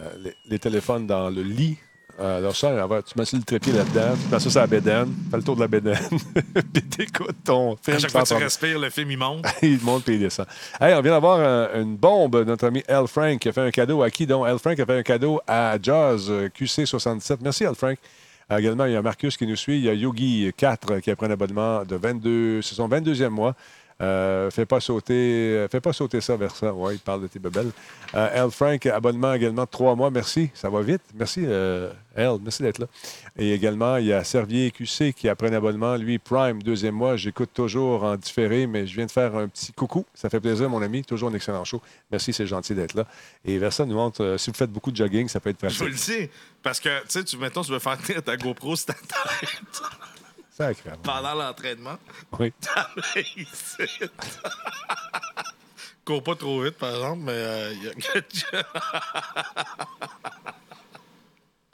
les 0.49 0.59
téléphones 0.59 1.05
dans 1.05 1.29
le 1.29 1.41
lit. 1.43 1.77
Euh, 2.17 2.37
alors 2.37 2.55
ça, 2.55 2.87
va- 2.87 3.01
tu 3.01 3.13
mets 3.19 3.25
sur 3.25 3.37
le 3.37 3.43
trépied 3.43 3.73
là-dedans, 3.73 4.13
tu 4.15 4.33
mets 4.33 4.39
ça 4.39 4.49
sur 4.49 4.61
la 4.61 4.67
bédaine, 4.67 5.13
fais 5.29 5.35
le 5.35 5.43
tour 5.43 5.57
de 5.57 5.59
la 5.59 5.67
bédaine, 5.67 5.97
puis 6.73 6.81
t'écoutes 6.83 7.43
ton 7.43 7.75
film. 7.83 7.97
À 7.97 7.99
chaque 7.99 8.11
fois 8.11 8.21
que 8.23 8.27
tu 8.29 8.33
respires, 8.35 8.79
le 8.79 8.89
film, 8.89 9.11
il 9.11 9.17
monte. 9.17 9.45
il 9.61 9.81
monte 9.81 10.05
puis 10.05 10.13
il 10.13 10.21
descend. 10.21 10.45
Hey, 10.79 10.93
on 10.93 11.01
vient 11.01 11.11
d'avoir 11.11 11.41
un- 11.41 11.81
une 11.81 11.97
bombe. 11.97 12.37
Notre 12.47 12.67
ami 12.67 12.83
L. 12.87 13.05
Frank 13.07 13.37
qui 13.39 13.49
a 13.49 13.51
fait 13.51 13.59
un 13.59 13.69
cadeau 13.71 14.01
à 14.01 14.09
qui? 14.09 14.25
Donc, 14.25 14.47
L. 14.47 14.57
Frank 14.59 14.79
a 14.79 14.85
fait 14.85 14.97
un 14.97 15.03
cadeau 15.03 15.41
à 15.45 15.77
Jaws 15.81 16.29
euh, 16.29 16.47
QC77. 16.57 17.39
Merci, 17.41 17.65
L. 17.65 17.75
Frank. 17.75 17.97
Euh, 18.51 18.57
également, 18.57 18.85
il 18.85 18.93
y 18.93 18.95
a 18.95 19.01
Marcus 19.01 19.37
qui 19.37 19.47
nous 19.47 19.55
suit. 19.55 19.77
Il 19.77 19.83
y 19.83 19.89
a 19.89 19.93
Yogi 19.93 20.51
4 20.55 20.99
qui 20.99 21.11
a 21.11 21.15
pris 21.15 21.25
un 21.25 21.31
abonnement 21.31 21.83
de 21.83 21.95
22. 21.95 22.61
C'est 22.61 22.75
son 22.75 22.87
22e 22.87 23.29
mois. 23.29 23.55
Euh, 24.01 24.51
fais 24.51 24.65
pas 24.65 24.81
sauter, 24.81 25.13
euh, 25.13 25.67
fais 25.69 25.79
pas 25.79 25.93
sauter 25.93 26.19
ça 26.19 26.35
vers 26.35 26.55
ça. 26.55 26.73
Oui, 26.73 26.95
il 26.95 26.99
parle 26.99 27.21
de 27.21 27.27
tes 27.27 27.39
bebelles. 27.39 27.71
Euh, 28.13 28.45
L. 28.45 28.51
Frank, 28.51 28.85
abonnement 28.87 29.33
également 29.33 29.63
de 29.63 29.69
trois 29.69 29.95
mois. 29.95 30.11
Merci. 30.11 30.49
Ça 30.53 30.69
va 30.69 30.81
vite. 30.81 31.01
Merci, 31.13 31.43
euh, 31.45 31.91
L. 32.15 32.37
Merci 32.41 32.63
d'être 32.63 32.79
là. 32.79 32.87
Et 33.37 33.53
également, 33.53 33.95
il 33.97 34.07
y 34.07 34.13
a 34.13 34.23
Servier 34.23 34.71
QC 34.71 35.13
qui 35.13 35.29
a 35.29 35.35
pris 35.35 35.47
un 35.47 35.53
abonnement. 35.53 35.95
Lui, 35.95 36.19
Prime, 36.19 36.61
deuxième 36.61 36.95
mois. 36.95 37.15
J'écoute 37.15 37.51
toujours 37.53 38.03
en 38.03 38.17
différé, 38.17 38.67
mais 38.67 38.85
je 38.85 38.95
viens 38.95 39.05
de 39.05 39.11
faire 39.11 39.35
un 39.35 39.47
petit 39.47 39.71
coucou. 39.71 40.05
Ça 40.13 40.29
fait 40.29 40.41
plaisir, 40.41 40.69
mon 40.69 40.81
ami. 40.81 41.03
Toujours 41.03 41.29
un 41.29 41.33
excellent 41.33 41.63
show. 41.63 41.81
Merci, 42.11 42.33
c'est 42.33 42.47
gentil 42.47 42.75
d'être 42.75 42.95
là. 42.95 43.05
Et 43.45 43.57
Versa 43.57 43.85
nous 43.85 43.95
montre, 43.95 44.23
euh, 44.23 44.37
si 44.37 44.49
vous 44.49 44.57
faites 44.57 44.71
beaucoup 44.71 44.91
de 44.91 44.97
jogging, 44.97 45.29
ça 45.29 45.39
peut 45.39 45.51
être 45.51 45.69
Je 45.69 45.79
vous 45.79 45.85
le 45.85 45.91
dis. 45.91 46.29
Parce 46.61 46.81
que, 46.81 46.99
tu 47.03 47.05
sais, 47.09 47.23
tu, 47.23 47.37
mettons, 47.37 47.61
tu 47.61 47.71
veux 47.71 47.79
faire 47.79 47.97
tenir 47.97 48.21
ta 48.21 48.35
GoPro 48.35 48.75
sur 48.75 48.87
ta 48.87 48.93
tête 48.93 49.49
Sacré. 50.55 50.91
pendant 51.03 51.35
l'entraînement. 51.35 51.97
Oui. 52.39 52.53
Cours 56.05 56.23
pas 56.23 56.35
trop 56.35 56.61
vite, 56.61 56.77
par 56.77 56.95
exemple, 56.95 57.23
mais 57.23 57.31
euh, 57.33 57.73
il 57.73 57.83
y 57.83 57.89
a. 57.89 57.93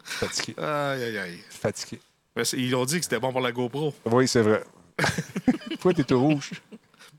Fatigué. 0.03 0.55
Aïe, 0.57 1.03
aïe, 1.03 1.17
aïe. 1.19 1.43
Fatigué. 1.49 1.99
Ils 2.53 2.75
ont 2.75 2.85
dit 2.85 2.97
que 2.97 3.03
c'était 3.03 3.19
bon 3.19 3.31
pour 3.31 3.41
la 3.41 3.51
GoPro. 3.51 3.93
Oui, 4.05 4.27
c'est 4.27 4.41
vrai. 4.41 4.63
Pourquoi 5.73 5.93
t'es 5.93 6.03
tout 6.03 6.19
rouge? 6.19 6.51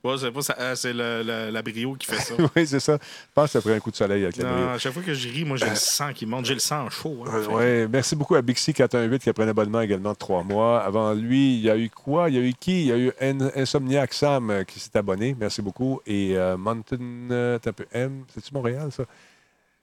Ouais, 0.05 0.17
c'est 0.19 0.33
pas 0.33 0.43
ça- 0.43 0.57
euh, 0.59 0.75
c'est 0.75 0.93
le, 0.93 1.23
le- 1.25 1.51
la 1.51 1.63
brio 1.63 1.95
qui 1.95 2.07
fait 2.09 2.17
ça. 2.21 2.35
oui, 2.57 2.67
c'est 2.67 2.81
ça. 2.81 2.99
Je 3.01 3.33
pense 3.35 3.45
que 3.47 3.51
ça 3.53 3.61
pris 3.61 3.73
un 3.73 3.79
coup 3.79 3.93
de 3.93 3.97
soleil 3.97 4.25
avec 4.25 4.37
la 4.37 4.45
Non, 4.51 4.55
brio. 4.57 4.69
à 4.71 4.79
chaque 4.79 4.93
fois 4.93 5.03
que 5.03 5.15
je 5.15 5.29
ris, 5.29 5.45
moi, 5.45 5.57
j'ai 5.57 5.69
le 5.71 5.75
sang 5.77 6.13
qui 6.13 6.27
monte. 6.27 6.45
J'ai 6.45 6.55
le 6.55 6.61
sang 6.61 6.91
chaud. 6.91 7.25
hein. 7.27 7.31
Euh, 7.35 7.43
Fait- 7.45 7.53
ouais. 7.53 7.89
Merci 7.89 8.17
beaucoup 8.17 8.35
à 8.35 8.43
Bixi 8.43 8.75
418 8.75 9.23
qui 9.23 9.29
a 9.29 9.33
pris 9.33 9.45
un 9.45 9.49
abonnement 9.49 9.81
également 9.81 10.13
de 10.13 10.17
trois 10.19 10.43
mois. 10.43 10.81
Avant 10.83 11.13
lui, 11.15 11.55
il 11.55 11.61
y 11.61 11.71
a 11.71 11.77
eu 11.77 11.89
quoi? 11.89 12.29
Il 12.31 12.35
y 12.37 12.39
a 12.39 12.43
eu 12.43 12.53
qui? 12.53 12.81
Il 12.83 12.87
y 12.89 12.93
a 12.93 12.99
eu 12.99 13.13
In- 13.21 13.51
Insomniac 13.55 14.13
Sam 14.13 14.51
euh, 14.51 14.65
qui 14.65 14.81
s'est 14.81 14.97
abonné. 14.99 15.37
Merci 15.39 15.63
beaucoup. 15.63 16.01
Et 16.05 16.37
euh, 16.37 16.57
Mountain 16.57 16.99
euh, 17.31 17.59
t'as 17.61 17.71
un 17.71 17.73
peu 17.73 17.87
M. 17.93 18.25
C'est-tu 18.35 18.53
Montréal, 18.55 18.91
ça? 18.91 19.05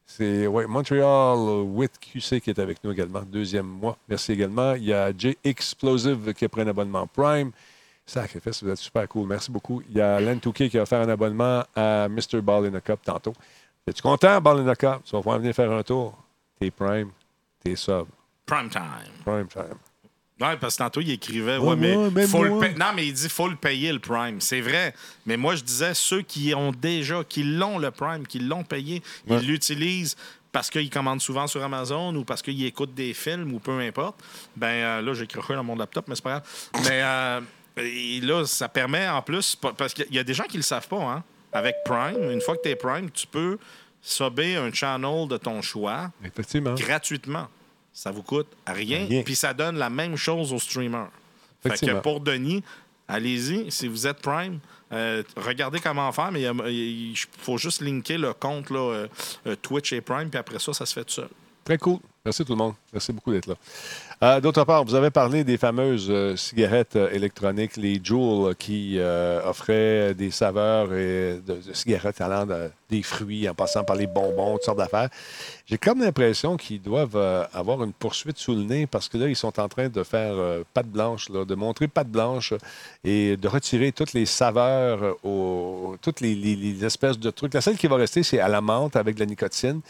C'est 0.06 0.48
ouais, 0.48 0.66
Montreal 0.66 1.38
with 1.68 1.92
QC 2.00 2.42
qui 2.42 2.50
est 2.50 2.60
avec 2.60 2.84
nous 2.84 2.92
également, 2.92 3.22
deuxième 3.22 3.68
mois. 3.68 3.96
Merci 4.10 4.32
également. 4.34 4.74
Il 4.74 4.86
y 4.86 4.94
a 4.94 5.12
J 5.16 5.38
Explosive 5.44 6.34
qui 6.34 6.46
a 6.46 6.50
pris 6.50 6.62
un 6.62 6.68
abonnement 6.68 7.06
Prime. 7.08 7.52
Sacrifice, 8.10 8.64
vous 8.64 8.70
êtes 8.70 8.78
super 8.78 9.08
cool. 9.08 9.28
Merci 9.28 9.52
beaucoup. 9.52 9.82
Il 9.90 9.98
y 9.98 10.02
a 10.02 10.20
Len 10.20 10.40
Touquet 10.40 10.70
qui 10.70 10.78
a 10.78 10.82
offert 10.82 11.02
un 11.02 11.10
abonnement 11.10 11.64
à 11.76 12.08
Mr. 12.10 12.42
Ball 12.42 12.66
in 12.66 12.74
a 12.74 12.82
Cup 12.82 13.00
tantôt. 13.04 13.34
Es-tu 13.86 14.02
content, 14.02 14.42
Ball 14.42 14.60
in 14.60 14.68
a 14.68 14.76
Cup? 14.76 15.02
Tu 15.06 15.12
vas 15.12 15.20
pouvoir 15.20 15.40
venir 15.40 15.54
faire 15.54 15.72
un 15.72 15.84
tour. 15.84 16.18
T'es 16.60 16.72
Prime, 16.72 17.12
t'es 17.64 17.76
sub. 17.76 18.06
Prime 18.46 18.70
time. 18.70 18.84
Prime 19.24 19.48
time. 19.48 19.78
Ouais, 20.42 20.56
parce 20.58 20.76
que 20.76 20.84
tantôt, 20.84 21.02
il 21.02 21.12
écrivait, 21.12 21.58
Ouais, 21.58 21.70
ouais, 21.70 21.76
mais, 21.76 21.96
ouais, 21.96 22.28
faut 22.28 22.44
le 22.44 22.52
Non, 22.78 22.94
mais 22.96 23.08
il 23.08 23.14
dit, 23.14 23.28
faut 23.28 23.50
le 23.50 23.58
payer, 23.58 23.92
le 23.92 24.00
Prime. 24.00 24.40
C'est 24.40 24.62
vrai. 24.62 24.94
Mais 25.26 25.36
moi, 25.36 25.56
je 25.56 25.64
disais, 25.64 25.94
ceux 25.94 26.22
qui 26.22 26.54
ont 26.56 26.72
déjà, 26.72 27.24
qui 27.24 27.44
l'ont 27.44 27.78
le 27.78 27.92
Prime, 27.92 28.26
qui 28.26 28.40
l'ont 28.40 28.64
payé, 28.64 29.04
ils 29.28 29.40
l'utilisent 29.40 30.16
parce 30.52 30.70
qu'ils 30.70 30.90
commandent 30.90 31.22
souvent 31.22 31.46
sur 31.46 31.64
Amazon 31.64 32.16
ou 32.16 32.24
parce 32.24 32.42
qu'ils 32.42 32.66
écoutent 32.66 32.96
des 32.96 33.14
films 33.14 33.54
ou 33.54 33.60
peu 33.60 33.80
importe. 33.80 34.16
Ben 34.56 34.68
euh, 34.68 35.02
là, 35.02 35.14
j'ai 35.14 35.28
croché 35.28 35.54
dans 35.54 35.64
mon 35.64 35.76
laptop, 35.76 36.08
mais 36.08 36.16
c'est 36.16 36.24
pas 36.24 36.40
grave. 36.40 36.44
Mais 36.86 37.04
euh, 37.04 37.42
et 37.84 38.20
là, 38.22 38.46
ça 38.46 38.68
permet 38.70 39.08
en 39.08 39.22
plus, 39.22 39.56
pa- 39.56 39.74
parce 39.74 39.94
qu'il 39.94 40.14
y 40.14 40.20
a 40.20 40.24
des 40.24 40.34
gens 40.34 40.44
qui 40.46 40.58
le 40.58 40.64
savent 40.64 40.88
pas, 40.88 41.02
hein. 41.02 41.24
Avec 41.52 41.76
Prime, 41.84 42.30
une 42.32 42.42
fois 42.42 42.56
que 42.58 42.62
tu 42.64 42.70
es 42.70 42.76
Prime, 42.76 43.10
tu 43.12 43.26
peux 43.26 43.58
subber 44.02 44.56
un 44.56 44.72
channel 44.72 45.28
de 45.28 45.38
ton 45.38 45.62
choix 45.62 46.12
Effectivement. 46.24 46.76
gratuitement. 46.76 47.48
Ça 47.92 48.12
vous 48.12 48.22
coûte 48.24 48.48
rien. 48.68 49.06
Rien. 49.08 49.24
Puis 49.24 49.36
ça 49.36 49.54
donne 49.54 49.78
la 49.78 49.90
même 49.90 50.16
chose 50.16 50.54
aux 50.54 50.60
streamers. 50.60 51.10
Fait 51.62 51.78
que 51.86 52.00
pour 52.00 52.20
Denis, 52.22 52.64
allez-y. 53.08 53.72
Si 53.72 53.88
vous 53.88 54.06
êtes 54.08 54.22
Prime, 54.22 54.60
euh, 54.94 55.24
regardez 55.36 55.80
comment 55.80 56.12
faire, 56.12 56.32
mais 56.32 56.44
il 56.44 57.16
faut 57.40 57.58
juste 57.58 57.82
linker 57.82 58.18
le 58.20 58.34
compte 58.34 58.70
là, 58.70 58.80
euh, 58.80 59.08
euh, 59.48 59.56
Twitch 59.62 59.92
et 59.94 60.02
Prime, 60.02 60.30
puis 60.30 60.40
après 60.40 60.60
ça, 60.60 60.72
ça 60.72 60.86
se 60.86 60.94
fait 60.94 61.04
tout 61.04 61.14
seul. 61.14 61.30
Très 61.66 61.78
cool. 61.78 62.00
Merci 62.26 62.44
tout 62.44 62.52
le 62.52 62.58
monde. 62.58 62.74
Merci 62.92 63.14
beaucoup 63.14 63.32
d'être 63.32 63.48
là. 63.48 63.56
Euh, 64.22 64.42
D'autre 64.42 64.66
part, 64.66 64.84
vous 64.84 64.94
avez 64.96 65.10
parlé 65.10 65.46
des 65.46 65.58
fameuses 65.58 66.08
euh, 66.10 66.36
cigarettes 66.36 66.98
euh, 66.98 67.10
électroniques, 67.12 67.78
les 67.78 68.02
Juul, 68.04 68.50
euh, 68.50 68.54
qui 68.54 69.00
offraient 69.46 70.14
des 70.14 70.30
saveurs 70.30 70.94
et 70.94 71.40
de, 71.46 71.60
cigarettes 71.74 72.20
allant 72.20 72.46
de- 72.46 72.70
des 72.90 73.04
fruits, 73.04 73.48
en 73.48 73.54
passant 73.54 73.84
par 73.86 73.96
les 73.96 74.08
bonbons, 74.08 74.54
toutes 74.56 74.64
sortes 74.66 74.78
d'affaires. 74.80 75.10
J'ai 75.68 75.78
comme 75.78 76.02
l'impression 76.02 76.58
qu'ils 76.58 76.82
doivent 76.82 77.48
avoir 77.54 77.84
une 77.84 77.94
poursuite 77.94 78.38
sous 78.40 78.54
le 78.56 78.64
nez 78.64 78.88
parce 78.88 79.08
que 79.08 79.18
là, 79.18 79.28
ils 79.28 79.36
sont 79.36 79.58
en 79.60 79.70
train 79.70 79.88
de 79.88 80.04
faire 80.04 80.34
patte 80.74 80.88
blanche, 80.88 81.30
de 81.30 81.56
montrer 81.56 81.88
patte 81.88 82.08
blanche 82.10 82.54
et 83.04 83.38
de 83.38 83.48
retirer 83.48 83.92
toutes 83.92 84.14
les 84.14 84.26
saveurs, 84.26 85.18
toutes 86.02 86.20
les, 86.22 86.34
les- 86.34 86.84
espèces 86.84 87.20
de 87.20 87.30
trucs. 87.30 87.54
La 87.54 87.62
seule 87.62 87.78
qui 87.78 87.86
va 87.88 87.98
rester, 87.98 88.24
c'est 88.24 88.40
à 88.40 88.48
la 88.48 88.60
menthe 88.62 88.96
avec 88.96 89.16
de 89.16 89.20
la 89.20 89.28
nicotine 89.28 89.82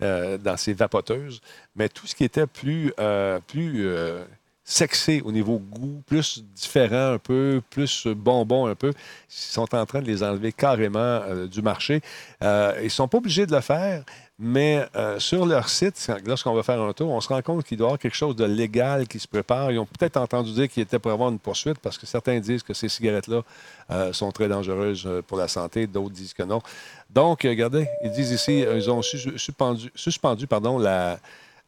dans 0.00 0.56
ces 0.56 0.72
vapoteuses. 0.72 1.40
Mais 1.78 1.88
tout 1.88 2.08
ce 2.08 2.14
qui 2.16 2.24
était 2.24 2.46
plus, 2.46 2.92
euh, 2.98 3.38
plus 3.46 3.86
euh, 3.86 4.24
sexy 4.64 5.22
au 5.24 5.30
niveau 5.30 5.58
goût, 5.58 6.02
plus 6.04 6.42
différent 6.56 7.12
un 7.14 7.18
peu, 7.18 7.62
plus 7.70 8.08
bonbon 8.08 8.66
un 8.66 8.74
peu, 8.74 8.90
ils 8.90 8.94
sont 9.28 9.72
en 9.74 9.86
train 9.86 10.02
de 10.02 10.06
les 10.06 10.24
enlever 10.24 10.52
carrément 10.52 10.98
euh, 10.98 11.46
du 11.46 11.62
marché. 11.62 12.00
Ils 12.42 12.82
ne 12.82 12.88
sont 12.88 13.06
pas 13.06 13.18
obligés 13.18 13.46
de 13.46 13.54
le 13.54 13.60
faire, 13.60 14.02
mais 14.40 14.86
sur 15.18 15.46
leur 15.46 15.68
site, 15.68 16.12
lorsqu'on 16.26 16.52
va 16.52 16.62
faire 16.62 16.80
un 16.80 16.92
tour, 16.92 17.10
on 17.10 17.20
se 17.20 17.28
rend 17.28 17.42
compte 17.42 17.64
qu'il 17.64 17.78
doit 17.78 17.86
y 17.86 17.88
avoir 17.88 17.98
quelque 17.98 18.16
chose 18.16 18.36
de 18.36 18.44
légal 18.44 19.08
qui 19.08 19.18
se 19.18 19.26
prépare. 19.26 19.72
Ils 19.72 19.78
ont 19.78 19.86
peut-être 19.86 20.16
entendu 20.16 20.52
dire 20.52 20.68
qu'il 20.68 20.82
était 20.82 20.98
pour 20.98 21.10
avoir 21.10 21.30
une 21.30 21.40
poursuite 21.40 21.78
parce 21.80 21.98
que 21.98 22.06
certains 22.06 22.38
disent 22.38 22.62
que 22.62 22.74
ces 22.74 22.88
cigarettes-là 22.88 23.42
sont 24.12 24.30
très 24.30 24.48
dangereuses 24.48 25.08
pour 25.26 25.38
la 25.38 25.48
santé, 25.48 25.86
d'autres 25.88 26.14
disent 26.14 26.34
que 26.34 26.44
non. 26.44 26.60
Donc, 27.10 27.42
regardez, 27.42 27.88
ils 28.04 28.12
disent 28.12 28.30
ici, 28.30 28.60
ils 28.60 28.90
ont 28.90 29.02
sus- 29.02 29.38
suspendu, 29.38 29.90
suspendu 29.96 30.46
pardon, 30.46 30.78
la, 30.78 31.18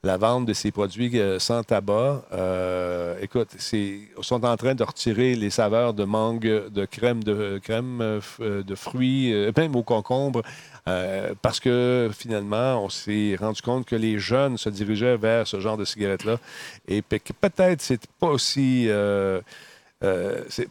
la 0.03 0.17
vente 0.17 0.47
de 0.47 0.55
ces 0.55 0.71
produits 0.71 1.19
euh, 1.19 1.39
sans 1.39 1.63
tabac. 1.63 2.23
Euh, 2.33 3.19
écoute, 3.21 3.49
ils 3.73 4.09
sont 4.23 4.45
en 4.45 4.57
train 4.57 4.75
de 4.75 4.83
retirer 4.83 5.35
les 5.35 5.51
saveurs 5.51 5.93
de 5.93 6.05
mangue, 6.05 6.69
de 6.69 6.85
crème 6.87 7.23
de, 7.23 7.61
crème, 7.63 8.01
euh, 8.01 8.21
euh, 8.41 8.63
de 8.63 8.75
fruits, 8.75 9.35
même 9.57 9.77
au 9.77 9.83
concombre, 9.83 10.43
euh, 10.89 11.35
parce 11.43 11.61
que 11.61 12.11
finalement, 12.17 12.83
on 12.85 12.89
s'est 12.89 13.37
rendu 13.39 13.61
compte 13.61 13.85
que 13.87 13.97
les 13.97 14.19
jeunes 14.19 14.57
se 14.57 14.71
dirigeaient 14.71 15.19
vers 15.19 15.47
ce 15.47 15.61
genre 15.61 15.77
de 15.77 15.85
cigarettes-là 15.85 16.39
et 16.89 17.03
peut-être 17.03 17.83
c'est 17.83 18.07
pas 18.19 18.29
aussi... 18.29 18.89
c'est 20.47 20.69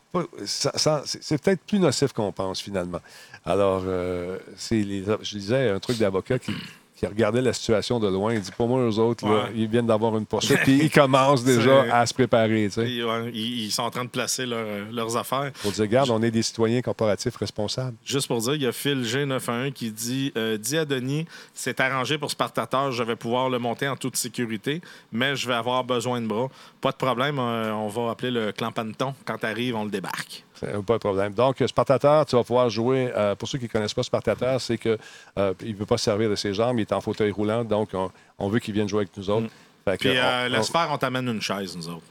peut-être 1.44 1.62
plus 1.68 1.80
nocif 1.80 2.14
qu'on 2.14 2.32
pense 2.32 2.62
finalement. 2.62 3.02
Alors, 3.46 3.82
je 3.82 5.38
disais 5.38 5.70
un 5.70 5.80
truc 5.80 6.00
d'avocat 6.00 6.40
qui, 6.40 6.54
qui 7.00 7.08
regardait 7.08 7.42
la 7.42 7.54
situation 7.54 7.98
de 8.00 8.10
loin. 8.10 8.34
Il 8.34 8.42
dit 8.42 8.52
Pour 8.58 8.68
moi, 8.68 8.82
eux 8.82 9.00
autres, 9.00 9.26
là, 9.26 9.32
Ouais. 9.46 9.52
ils 9.56 9.68
viennent 9.70 9.88
d'avoir 9.88 10.18
une 10.18 10.26
poursuite, 10.26 10.60
puis 10.64 10.80
ils 10.84 10.92
commencent 10.92 11.46
déjà 11.46 11.84
à 11.96 12.06
se 12.06 12.14
préparer. 12.14 12.66
tu 12.66 12.72
sais, 12.72 12.92
Ils, 12.92 13.06
ouais, 13.06 13.32
ils- 13.34 13.66
ils 13.68 13.72
sont 13.72 13.84
en 13.84 13.90
train 13.90 14.04
de 14.04 14.10
placer 14.10 14.46
leur- 14.46 14.60
euh, 14.60 14.86
leurs 14.92 15.16
affaires. 15.16 15.52
Pour 15.62 15.72
dire 15.72 15.84
Regarde, 15.84 16.10
on 16.10 16.22
est 16.22 16.32
des 16.32 16.42
citoyens 16.44 16.82
corporatifs 16.82 17.38
responsables. 17.38 17.96
Juste 18.04 18.28
pour 18.28 18.40
dire, 18.42 18.56
il 18.56 18.62
y 18.64 18.68
a 18.68 18.74
Phil 18.74 19.04
G911 19.06 19.72
qui 19.72 19.92
dit 19.92 20.34
euh, 20.38 20.58
Dis 20.58 20.78
à 20.78 20.84
Denis, 20.84 21.26
c'est 21.54 21.80
arrangé 21.80 22.18
pour 22.18 22.32
Spartateur, 22.32 22.92
je 22.92 23.02
vais 23.04 23.16
pouvoir 23.16 23.50
le 23.50 23.60
monter 23.60 23.88
en 23.88 23.96
toute 23.96 24.18
sécurité, 24.18 24.82
mais 25.14 25.36
je 25.38 25.48
vais 25.48 25.54
avoir 25.54 25.86
besoin 25.86 26.20
de 26.20 26.28
bras. 26.28 26.50
Pas 26.82 26.92
de 26.92 26.98
problème, 26.98 27.40
euh, 27.40 27.72
on 27.74 27.88
va 27.88 28.12
appeler 28.12 28.32
le 28.32 28.52
clan 28.52 28.72
Panton. 28.74 29.14
Quand 29.26 29.38
t'arrives, 29.38 29.76
on 29.76 29.86
le 29.86 29.90
débarque. 29.92 30.44
C'est 30.60 30.84
pas 30.86 30.94
de 30.94 31.00
problème. 31.00 31.34
Donc, 31.34 31.64
Spartateur, 31.68 32.26
tu 32.26 32.36
vas 32.36 32.44
pouvoir 32.44 32.70
jouer. 32.70 33.12
euh, 33.16 33.36
pour 33.36 33.48
ceux 33.48 33.58
qui 33.58 33.66
ne 33.66 33.70
connaissent 33.70 33.94
pas 33.94 34.04
Spartateur, 34.04 34.60
c'est 34.60 34.78
qu'il 34.78 34.98
ne 35.38 35.74
peut 35.74 35.86
pas 35.86 35.98
se 35.98 36.06
servir 36.06 36.30
de 36.30 36.36
ses 36.36 36.54
jambes. 36.54 36.80
Il 36.80 36.82
est 36.82 36.92
en 36.94 37.02
fauteuil 37.02 37.32
roulant. 37.32 37.64
Donc, 37.64 37.90
on, 37.94 38.12
on 38.38 38.50
veut 38.50 38.60
qu'il 38.60 38.74
vienne 38.74 38.90
jouer 38.90 39.00
avec 39.02 39.16
nous 39.18 39.30
autres. 39.30 39.48
Fait 39.86 39.98
que, 39.98 40.10
Puis 40.10 40.18
euh, 40.18 40.46
on- 40.48 40.52
la 40.52 40.60
on- 40.60 40.64
sphère, 40.64 40.90
on 40.92 40.98
t'amène 40.98 41.28
une 41.30 41.42
chaise, 41.42 41.76
nous 41.78 41.88
autres. 41.90 42.06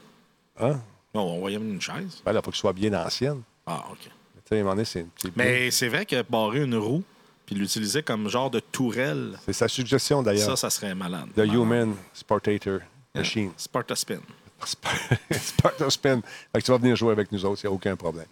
Hein? 0.59 0.79
Bon, 1.13 1.21
on 1.37 1.43
va 1.43 1.51
y 1.51 1.55
amener 1.55 1.73
une 1.73 1.81
chaise. 1.81 2.21
Ben 2.25 2.33
là, 2.33 2.39
il 2.41 2.45
faut 2.45 2.51
qu'il 2.51 2.59
soit 2.59 2.73
bien 2.73 2.93
ancienne. 2.93 3.41
Ah, 3.65 3.85
OK. 3.91 4.09
Donné, 4.51 4.83
c'est. 4.83 5.05
Mais 5.35 5.69
c'est 5.69 5.89
vrai 5.89 6.07
que 6.07 6.23
barrer 6.23 6.63
une 6.63 6.75
roue, 6.75 7.03
puis 7.45 7.53
l'utiliser 7.55 8.01
comme 8.01 8.27
genre 8.29 8.49
de 8.49 8.59
tourelle, 8.59 9.37
C'est 9.45 9.53
sa 9.53 9.67
suggestion, 9.67 10.23
d'ailleurs. 10.23 10.49
ça, 10.49 10.55
ça 10.55 10.69
serait 10.71 10.95
malade. 10.95 11.27
The 11.35 11.37
Malade. 11.39 11.53
Human 11.53 11.95
Sportator 12.13 12.79
Machine. 13.13 13.51
Sparta 13.57 13.95
Spin. 13.95 14.21
Sparta 14.65 15.89
Spin. 15.89 16.21
Fait 16.53 16.59
que 16.59 16.65
tu 16.65 16.71
vas 16.71 16.77
venir 16.77 16.95
jouer 16.95 17.11
avec 17.11 17.31
nous 17.31 17.45
autres, 17.45 17.61
il 17.63 17.67
n'y 17.67 17.71
a 17.71 17.75
aucun 17.75 17.95
problème. 17.95 18.25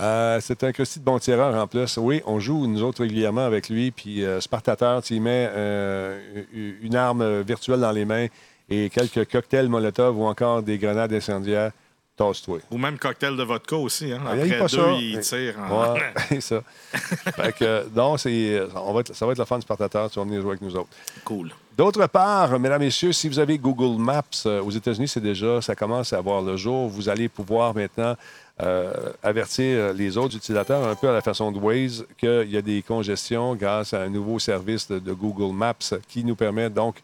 Euh, 0.00 0.38
c'est 0.40 0.62
un 0.62 0.70
Christy 0.72 1.00
de 1.00 1.04
bon 1.04 1.18
tireur 1.18 1.54
en 1.60 1.66
plus. 1.66 1.96
Oui, 1.96 2.22
on 2.24 2.38
joue 2.38 2.66
nous 2.68 2.82
autres 2.84 3.02
régulièrement 3.02 3.44
avec 3.44 3.68
lui. 3.68 3.90
Puis 3.90 4.24
euh, 4.24 4.40
Spartateur, 4.40 5.02
tu 5.02 5.14
y 5.14 5.20
mets 5.20 5.48
euh, 5.50 6.44
une 6.52 6.94
arme 6.94 7.40
virtuelle 7.40 7.80
dans 7.80 7.90
les 7.90 8.04
mains 8.04 8.26
et 8.68 8.90
quelques 8.90 9.28
cocktails 9.30 9.68
Molotov 9.68 10.16
ou 10.18 10.24
encore 10.26 10.62
des 10.62 10.78
grenades 10.78 11.12
incendiaires. 11.12 11.72
Tasse-toi. 12.16 12.58
Ou 12.72 12.78
même 12.78 12.98
cocktail 12.98 13.36
de 13.36 13.42
vodka 13.44 13.76
aussi. 13.76 14.12
Hein? 14.12 14.20
Ah, 14.26 14.34
il 14.36 14.42
Après 14.42 14.58
pas 14.58 14.66
deux, 14.66 14.76
ça. 14.76 14.92
il 15.00 15.20
tire 15.20 15.54
en... 15.70 15.94
Ouais, 15.94 16.00
c'est 16.28 16.40
ça. 16.40 16.62
fait 16.92 17.52
que, 17.56 17.88
donc, 17.88 18.18
c'est, 18.20 18.60
on 18.74 18.92
va 18.92 19.00
être- 19.00 19.14
ça 19.14 19.24
va 19.24 19.32
être 19.32 19.38
le 19.38 19.44
fun 19.44 19.60
Spartateur. 19.60 20.10
Tu 20.10 20.18
vas 20.18 20.24
venir 20.24 20.40
jouer 20.40 20.50
avec 20.50 20.62
nous 20.62 20.74
autres. 20.76 20.88
Cool. 21.24 21.52
D'autre 21.78 22.06
part, 22.08 22.58
mesdames, 22.58 22.80
messieurs, 22.80 23.12
si 23.12 23.28
vous 23.28 23.38
avez 23.38 23.56
Google 23.56 24.02
Maps 24.02 24.24
euh, 24.46 24.60
aux 24.60 24.72
États-Unis, 24.72 25.06
c'est 25.06 25.20
déjà, 25.20 25.62
ça 25.62 25.76
commence 25.76 26.12
à 26.12 26.20
voir 26.20 26.42
le 26.42 26.56
jour. 26.56 26.88
Vous 26.88 27.08
allez 27.08 27.28
pouvoir 27.28 27.72
maintenant 27.72 28.16
euh, 28.60 29.12
avertir 29.22 29.94
les 29.94 30.16
autres 30.16 30.34
utilisateurs, 30.34 30.88
un 30.88 30.96
peu 30.96 31.08
à 31.08 31.12
la 31.12 31.20
façon 31.20 31.52
de 31.52 31.58
Waze, 31.60 32.04
qu'il 32.18 32.50
y 32.50 32.56
a 32.56 32.62
des 32.62 32.82
congestions 32.82 33.54
grâce 33.54 33.94
à 33.94 34.02
un 34.02 34.08
nouveau 34.08 34.40
service 34.40 34.88
de, 34.88 35.12
Google 35.12 35.54
Maps 35.54 35.94
qui 36.08 36.24
nous 36.24 36.34
permet 36.34 36.68
donc 36.68 36.96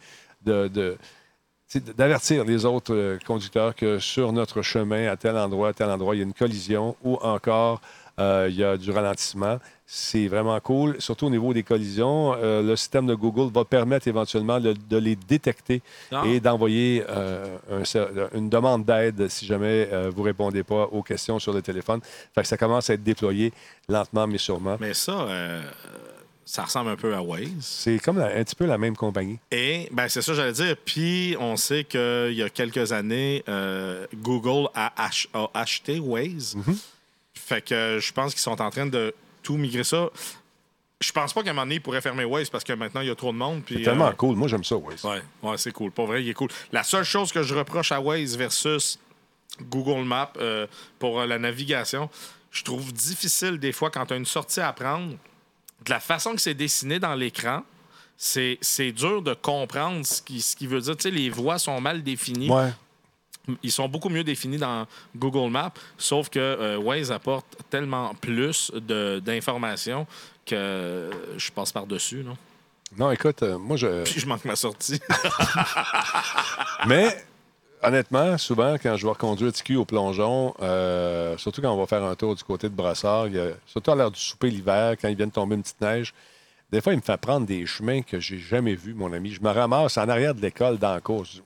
d'avertir 0.44 2.44
les 2.44 2.64
autres 2.64 2.96
euh, 2.96 3.18
conducteurs 3.24 3.76
que 3.76 4.00
sur 4.00 4.32
notre 4.32 4.60
chemin, 4.62 5.06
à 5.06 5.16
tel 5.16 5.36
endroit, 5.36 5.68
à 5.68 5.72
tel 5.72 5.88
endroit, 5.88 6.16
il 6.16 6.18
y 6.18 6.22
a 6.22 6.24
une 6.24 6.34
collision 6.34 6.96
ou 7.04 7.14
encore 7.22 7.80
euh, 8.18 8.46
il 8.50 8.56
y 8.56 8.64
a 8.64 8.76
du 8.76 8.90
ralentissement. 8.90 9.58
C'est 9.86 10.28
vraiment 10.28 10.58
cool, 10.60 10.96
surtout 11.00 11.26
au 11.26 11.30
niveau 11.30 11.52
des 11.52 11.62
collisions. 11.62 12.34
Euh, 12.34 12.62
le 12.62 12.74
système 12.76 13.06
de 13.06 13.14
Google 13.14 13.52
va 13.52 13.64
permettre 13.64 14.08
éventuellement 14.08 14.58
de, 14.60 14.72
de 14.88 14.96
les 14.96 15.14
détecter 15.16 15.82
Ah. 16.10 16.22
et 16.26 16.40
d'envoyer 16.40 17.04
euh, 17.08 17.58
un 17.70 17.82
une 18.38 18.48
demande 18.48 18.84
d'aide 18.84 19.28
si 19.28 19.44
jamais 19.46 19.88
vous 20.14 20.20
ne 20.22 20.26
répondez 20.26 20.62
pas 20.62 20.84
aux 20.90 21.02
questions 21.02 21.38
sur 21.38 21.52
le 21.52 21.60
téléphone. 21.62 22.00
Fait 22.34 22.42
que 22.42 22.48
ça 22.48 22.56
commence 22.56 22.88
à 22.90 22.94
être 22.94 23.02
déployé 23.04 23.52
lentement 23.88 24.26
mais 24.26 24.38
sûrement. 24.38 24.76
Mais 24.80 24.94
ça, 24.94 25.26
ça 26.46 26.62
ressemble 26.64 26.90
un 26.90 26.96
peu 26.96 27.14
à 27.14 27.22
Waze. 27.22 27.48
C'est 27.60 27.98
comme 27.98 28.18
la- 28.18 28.36
un 28.36 28.44
petit 28.44 28.54
peu 28.54 28.66
la 28.66 28.78
même 28.78 28.96
compagnie. 28.96 29.38
Et, 29.50 29.88
ben, 29.92 30.08
c'est 30.08 30.20
ça, 30.22 30.32
que 30.32 30.36
j'allais 30.36 30.52
dire. 30.52 30.76
Puis, 30.84 31.36
on 31.40 31.56
sait 31.56 31.84
qu'il 31.84 32.32
y 32.34 32.42
a 32.42 32.50
quelques 32.50 32.92
années, 32.92 33.42
euh, 33.48 34.06
Google 34.16 34.68
a, 34.74 34.92
ach- 34.96 35.28
a 35.32 35.48
acheté 35.54 35.98
Waze. 35.98 36.54
Mhm. 36.56 36.76
Fait 37.44 37.62
que 37.62 37.98
je 38.00 38.12
pense 38.12 38.32
qu'ils 38.32 38.40
sont 38.40 38.60
en 38.62 38.70
train 38.70 38.86
de 38.86 39.14
tout 39.42 39.56
migrer 39.56 39.84
ça. 39.84 40.08
Je 41.00 41.12
pense 41.12 41.34
pas 41.34 41.42
qu'à 41.42 41.50
un 41.50 41.52
moment 41.52 41.66
donné, 41.66 41.74
ils 41.74 41.80
pourraient 41.80 42.00
fermer 42.00 42.24
Waze 42.24 42.48
parce 42.48 42.64
que 42.64 42.72
maintenant, 42.72 43.02
il 43.02 43.08
y 43.08 43.10
a 43.10 43.14
trop 43.14 43.32
de 43.32 43.36
monde. 43.36 43.62
Puis, 43.64 43.82
Tellement 43.82 44.06
euh, 44.06 44.12
cool. 44.12 44.36
Moi, 44.36 44.48
j'aime 44.48 44.64
ça, 44.64 44.76
Waze. 44.76 45.04
Ouais, 45.04 45.22
ouais 45.42 45.58
c'est 45.58 45.72
cool. 45.72 45.90
Pas 45.90 46.06
vrai, 46.06 46.22
il 46.22 46.28
est 46.30 46.34
cool. 46.34 46.48
La 46.72 46.82
seule 46.82 47.04
chose 47.04 47.32
que 47.32 47.42
je 47.42 47.54
reproche 47.54 47.92
à 47.92 48.00
Waze 48.00 48.38
versus 48.38 48.98
Google 49.60 50.04
Maps 50.06 50.32
euh, 50.38 50.66
pour 50.98 51.20
euh, 51.20 51.26
la 51.26 51.38
navigation, 51.38 52.08
je 52.50 52.64
trouve 52.64 52.90
difficile 52.94 53.58
des 53.58 53.72
fois 53.72 53.90
quand 53.90 54.06
tu 54.06 54.14
as 54.14 54.16
une 54.16 54.24
sortie 54.24 54.60
à 54.60 54.72
prendre, 54.72 55.10
de 55.10 55.90
la 55.90 56.00
façon 56.00 56.34
que 56.34 56.40
c'est 56.40 56.54
dessiné 56.54 56.98
dans 56.98 57.14
l'écran. 57.14 57.62
C'est 58.16 58.56
c'est 58.62 58.92
dur 58.92 59.20
de 59.20 59.34
comprendre 59.34 60.06
ce 60.06 60.22
qui, 60.22 60.40
ce 60.40 60.56
qui 60.56 60.66
veut 60.66 60.80
dire. 60.80 60.96
Tu 60.96 61.02
sais, 61.02 61.10
les 61.10 61.28
voies 61.28 61.58
sont 61.58 61.78
mal 61.80 62.02
définies. 62.02 62.48
Ouais. 62.48 62.70
Ils 63.62 63.70
sont 63.72 63.88
beaucoup 63.88 64.08
mieux 64.08 64.24
définis 64.24 64.56
dans 64.58 64.86
Google 65.16 65.50
Maps, 65.50 65.72
sauf 65.98 66.28
que 66.30 66.38
euh, 66.38 66.78
Waze 66.78 67.12
apporte 67.12 67.46
tellement 67.68 68.14
plus 68.14 68.72
d'informations 68.74 70.06
que 70.46 71.10
je 71.36 71.50
passe 71.50 71.72
par-dessus. 71.72 72.22
non? 72.24 72.36
Non, 72.96 73.10
écoute, 73.10 73.42
euh, 73.42 73.58
moi, 73.58 73.76
je. 73.76 74.04
Puis 74.04 74.20
je 74.20 74.26
manque 74.26 74.44
ma 74.44 74.56
sortie. 74.56 75.00
Mais 76.86 77.16
honnêtement, 77.82 78.38
souvent, 78.38 78.74
quand 78.74 78.96
je 78.96 79.04
vais 79.04 79.12
reconduire 79.12 79.52
TQ 79.52 79.76
au 79.76 79.84
plongeon, 79.84 80.54
euh, 80.62 81.36
surtout 81.36 81.60
quand 81.60 81.72
on 81.72 81.78
va 81.78 81.86
faire 81.86 82.02
un 82.04 82.14
tour 82.14 82.34
du 82.34 82.42
côté 82.44 82.68
de 82.68 82.74
Brassard, 82.74 83.26
il 83.28 83.34
y 83.36 83.40
a- 83.40 83.52
surtout 83.66 83.90
à 83.90 83.94
l'heure 83.94 84.10
du 84.10 84.20
souper 84.20 84.50
l'hiver, 84.50 84.94
quand 85.00 85.08
il 85.08 85.16
vient 85.16 85.26
de 85.26 85.32
tomber 85.32 85.56
une 85.56 85.62
petite 85.62 85.80
neige, 85.80 86.14
des 86.70 86.80
fois, 86.80 86.92
il 86.92 86.96
me 86.96 87.02
fait 87.02 87.16
prendre 87.16 87.46
des 87.46 87.66
chemins 87.66 88.02
que 88.02 88.18
j'ai 88.20 88.38
jamais 88.38 88.74
vus, 88.74 88.94
mon 88.94 89.12
ami. 89.12 89.30
Je 89.32 89.40
me 89.40 89.50
ramasse 89.50 89.96
en 89.98 90.08
arrière 90.08 90.34
de 90.34 90.40
l'école 90.40 90.78
dans 90.78 90.92
la 90.94 91.00
course. 91.00 91.40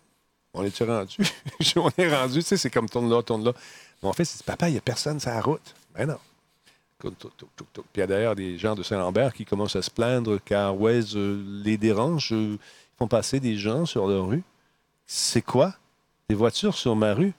On 0.55 0.65
est-tu 0.65 0.85
rendu? 0.85 1.17
On 1.77 1.91
est 1.97 2.15
rendu, 2.15 2.39
tu 2.41 2.43
sais, 2.43 2.57
c'est 2.57 2.71
comme 2.71 2.89
tourne 2.89 3.11
là, 3.11 3.23
tourne 3.23 3.45
là. 3.45 3.53
Mon 4.03 4.13
fils, 4.13 4.35
il 4.35 4.39
dit 4.39 4.45
Papa, 4.45 4.69
il 4.69 4.73
n'y 4.73 4.79
a 4.79 4.83
personne 4.83 5.21
sur 5.21 5.31
la 5.31 5.41
route. 5.41 5.75
Ben 5.95 6.07
non. 6.07 6.19
Puis 6.99 7.11
il 7.95 8.01
y 8.01 8.03
a 8.03 8.07
d'ailleurs 8.07 8.35
des 8.35 8.59
gens 8.59 8.75
de 8.75 8.83
Saint-Lambert 8.83 9.33
qui 9.33 9.45
commencent 9.45 9.77
à 9.77 9.83
se 9.83 9.91
plaindre 9.91 10.39
car 10.45 10.79
Waze 10.81 11.17
les 11.17 11.77
dérange. 11.77 12.31
ils 12.33 12.59
font 12.99 13.07
passer 13.07 13.39
des 13.39 13.57
gens 13.57 13.87
sur 13.87 14.09
leur 14.09 14.27
rue. 14.27 14.43
C'est 15.07 15.43
quoi? 15.43 15.75
Des 16.29 16.35
voitures 16.35 16.75
sur 16.75 16.97
ma 16.97 17.15
rue? 17.15 17.33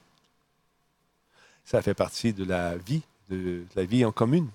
Ça 1.66 1.82
fait 1.82 1.94
partie 1.94 2.32
de 2.34 2.46
la 2.46 2.78
vie, 2.78 3.02
de, 3.30 3.36
de 3.36 3.66
la 3.76 3.84
vie 3.84 4.06
en 4.06 4.12
commune. 4.12 4.48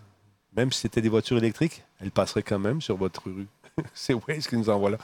Même 0.56 0.72
si 0.72 0.80
c'était 0.80 1.02
des 1.02 1.08
voitures 1.08 1.36
électriques, 1.36 1.82
elles 2.00 2.10
passeraient 2.10 2.42
quand 2.42 2.58
même 2.58 2.80
sur 2.80 2.96
votre 2.96 3.24
rue. 3.24 3.46
C'est 3.94 4.14
Waze 4.14 4.46
qui 4.46 4.56
nous 4.56 4.70
envoie 4.70 4.90
là? 4.90 4.98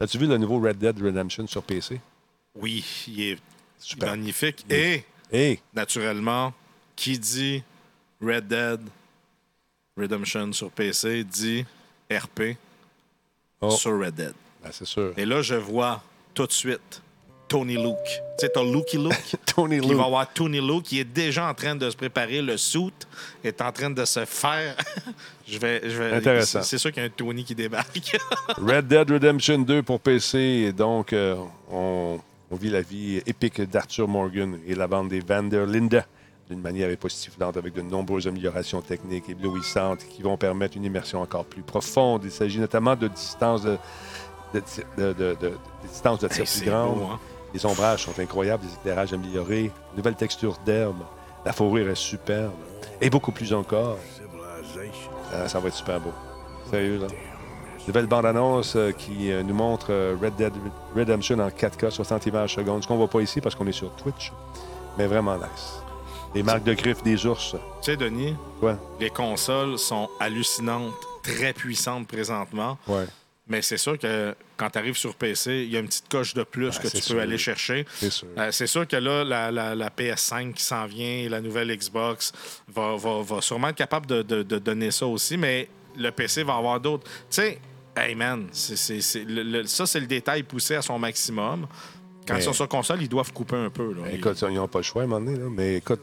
As-tu 0.00 0.18
vu 0.18 0.26
le 0.26 0.36
nouveau 0.38 0.58
Red 0.60 0.78
Dead 0.78 1.00
Redemption 1.00 1.46
sur 1.46 1.62
PC? 1.62 2.00
Oui, 2.54 2.84
il 3.08 3.20
est 3.22 3.38
Super. 3.78 4.10
magnifique. 4.10 4.64
Et, 4.70 5.58
naturellement, 5.74 6.52
qui 6.96 7.18
dit 7.18 7.62
Red 8.22 8.46
Dead 8.48 8.80
Redemption 9.96 10.52
sur 10.52 10.70
PC 10.70 11.24
dit 11.24 11.64
RP 12.10 12.56
Oh. 13.60 13.70
sur 13.70 13.98
Red 13.98 14.14
Dead. 14.14 14.34
ben, 14.62 14.70
c'est 14.72 14.84
sûr. 14.84 15.12
Et 15.16 15.24
là, 15.24 15.40
je 15.40 15.54
vois 15.54 16.02
tout 16.34 16.46
de 16.46 16.52
suite 16.52 17.00
Tony 17.48 17.76
Luke. 17.76 17.96
Tu 18.04 18.20
sais, 18.40 18.48
t'as 18.50 18.62
Lucky 18.62 18.98
Luke. 18.98 19.36
Tony 19.46 19.76
Il 19.76 19.82
Luke. 19.88 19.96
va 19.96 20.04
avoir 20.04 20.32
Tony 20.32 20.60
Luke 20.60 20.82
qui 20.84 20.98
est 21.00 21.04
déjà 21.04 21.48
en 21.48 21.54
train 21.54 21.74
de 21.74 21.88
se 21.88 21.96
préparer. 21.96 22.42
Le 22.42 22.56
suit 22.56 22.92
est 23.42 23.60
en 23.62 23.72
train 23.72 23.90
de 23.90 24.04
se 24.04 24.24
faire. 24.26 24.76
je 25.48 25.58
vais, 25.58 25.80
je 25.88 25.96
vais, 25.96 26.12
Intéressant. 26.14 26.62
C'est 26.62 26.70
c'est 26.70 26.78
sûr 26.78 26.92
qu'il 26.92 27.02
y 27.02 27.06
a 27.06 27.08
un 27.08 27.12
Tony 27.12 27.44
qui 27.44 27.54
débarque. 27.54 28.16
Red 28.58 28.86
Dead 28.88 29.10
Redemption 29.10 29.58
2 29.60 29.82
pour 29.82 30.00
PC. 30.00 30.38
Et 30.38 30.72
donc, 30.72 31.12
euh, 31.12 31.36
on, 31.70 32.20
on 32.54 32.56
vit 32.56 32.70
la 32.70 32.82
vie 32.82 33.20
épique 33.26 33.60
d'Arthur 33.62 34.06
Morgan 34.06 34.60
et 34.64 34.76
la 34.76 34.86
bande 34.86 35.08
des 35.08 35.18
Vanderlinde 35.18 36.04
d'une 36.48 36.60
manière 36.60 36.88
époustouflante 36.88 37.56
avec 37.56 37.74
de 37.74 37.82
nombreuses 37.82 38.28
améliorations 38.28 38.80
techniques 38.80 39.28
éblouissantes 39.28 40.04
qui 40.08 40.22
vont 40.22 40.36
permettre 40.36 40.76
une 40.76 40.84
immersion 40.84 41.20
encore 41.20 41.46
plus 41.46 41.62
profonde. 41.62 42.20
Il 42.24 42.30
s'agit 42.30 42.60
notamment 42.60 42.94
de 42.94 43.08
distances 43.08 43.62
de, 43.62 43.76
de, 44.54 44.60
tir- 44.60 44.84
de, 44.96 45.12
de- 45.14 45.36
de- 45.40 45.48
de 45.48 45.88
distances 45.88 46.20
de 46.20 46.28
tir 46.28 46.44
Hey, 46.44 46.60
plus 46.60 46.70
grandes. 46.70 46.98
beau, 47.00 47.06
hein? 47.06 47.18
Les 47.54 47.66
ombrages 47.66 48.04
sont 48.04 48.16
incroyables, 48.20 48.62
les 48.64 48.74
éclairages 48.74 49.12
améliorés, 49.12 49.72
nouvelle 49.96 50.14
texture 50.14 50.56
d'herbe, 50.64 51.02
la 51.44 51.52
fourrure 51.52 51.88
est 51.88 51.94
superbe 51.96 52.52
et 53.00 53.10
beaucoup 53.10 53.32
plus 53.32 53.52
encore. 53.52 53.98
Euh, 55.32 55.48
ça 55.48 55.58
va 55.58 55.68
être 55.68 55.74
super 55.74 55.98
beau. 55.98 56.12
Sérieux, 56.70 56.98
là? 57.00 57.06
Nouvelle 57.86 58.06
bande-annonce 58.06 58.76
euh, 58.76 58.92
qui 58.92 59.30
euh, 59.30 59.42
nous 59.42 59.54
montre 59.54 59.88
euh, 59.90 60.16
Red 60.20 60.36
Dead 60.36 60.52
Redemption 60.96 61.38
en 61.38 61.48
4K, 61.48 61.90
60 61.90 62.26
images 62.26 62.54
secondes. 62.54 62.82
Ce 62.82 62.88
qu'on 62.88 62.96
voit 62.96 63.08
pas 63.08 63.20
ici 63.20 63.40
parce 63.40 63.54
qu'on 63.54 63.66
est 63.66 63.72
sur 63.72 63.94
Twitch. 63.96 64.32
Mais 64.96 65.06
vraiment 65.06 65.36
nice. 65.36 65.80
Des 66.32 66.42
marques 66.42 66.64
de 66.64 66.72
griffes 66.74 67.02
des 67.02 67.26
ours. 67.26 67.52
Tu 67.82 67.90
sais, 67.92 67.96
Denis, 67.96 68.34
Ouais. 68.62 68.74
les 69.00 69.10
consoles 69.10 69.78
sont 69.78 70.08
hallucinantes, 70.18 70.94
très 71.22 71.52
puissantes 71.52 72.08
présentement. 72.08 72.78
Ouais. 72.88 73.04
Mais 73.46 73.60
c'est 73.60 73.76
sûr 73.76 73.98
que 73.98 74.34
quand 74.56 74.70
tu 74.70 74.78
arrives 74.78 74.96
sur 74.96 75.14
PC, 75.14 75.64
il 75.66 75.70
y 75.70 75.76
a 75.76 75.80
une 75.80 75.86
petite 75.86 76.08
coche 76.08 76.32
de 76.32 76.42
plus 76.42 76.70
Ah, 76.78 76.82
que 76.82 76.88
tu 76.88 77.02
sûr. 77.02 77.16
peux 77.16 77.20
aller 77.20 77.36
chercher. 77.36 77.84
C'est 77.96 78.10
sûr. 78.10 78.28
Euh, 78.38 78.50
c'est 78.50 78.66
sûr 78.66 78.88
que 78.88 78.96
là, 78.96 79.22
la, 79.22 79.50
la- 79.50 79.74
la 79.74 79.90
PS5 79.90 80.54
qui 80.54 80.62
s'en 80.62 80.86
vient, 80.86 81.28
la 81.28 81.42
nouvelle 81.42 81.76
Xbox, 81.76 82.32
va, 82.74 82.96
va- 82.96 83.20
va 83.22 83.40
sûrement 83.42 83.68
être 83.68 83.76
capable 83.76 84.06
de, 84.06 84.22
de- 84.22 84.42
de 84.42 84.58
donner 84.58 84.90
ça 84.90 85.06
aussi, 85.06 85.36
mais 85.36 85.68
le 85.96 86.10
PC 86.10 86.42
va 86.42 86.54
avoir 86.56 86.80
d'autres. 86.80 87.04
Tu 87.04 87.10
sais, 87.30 87.58
hey 87.96 88.14
man, 88.14 88.46
le- 88.52 89.42
le- 89.42 89.64
ça, 89.66 89.86
c'est 89.86 90.00
le 90.00 90.06
détail 90.06 90.42
poussé 90.42 90.74
à 90.76 90.82
son 90.82 90.98
maximum. 90.98 91.66
Quand 92.26 92.34
Mais- 92.34 92.40
ils 92.40 92.44
sont 92.44 92.52
sur 92.52 92.68
console, 92.68 93.02
ils 93.02 93.08
doivent 93.08 93.32
couper 93.32 93.56
un 93.56 93.70
peu. 93.70 93.92
Là. 93.92 94.10
Écoute, 94.12 94.42
ils 94.48 94.54
n'ont 94.54 94.68
pas 94.68 94.78
le 94.78 94.82
choix 94.84 95.02
à 95.02 95.04
un 95.04 95.08
moment 95.08 95.24
donné. 95.24 95.38
là. 95.38 95.46
Mais 95.50 95.76
écoute, 95.76 96.00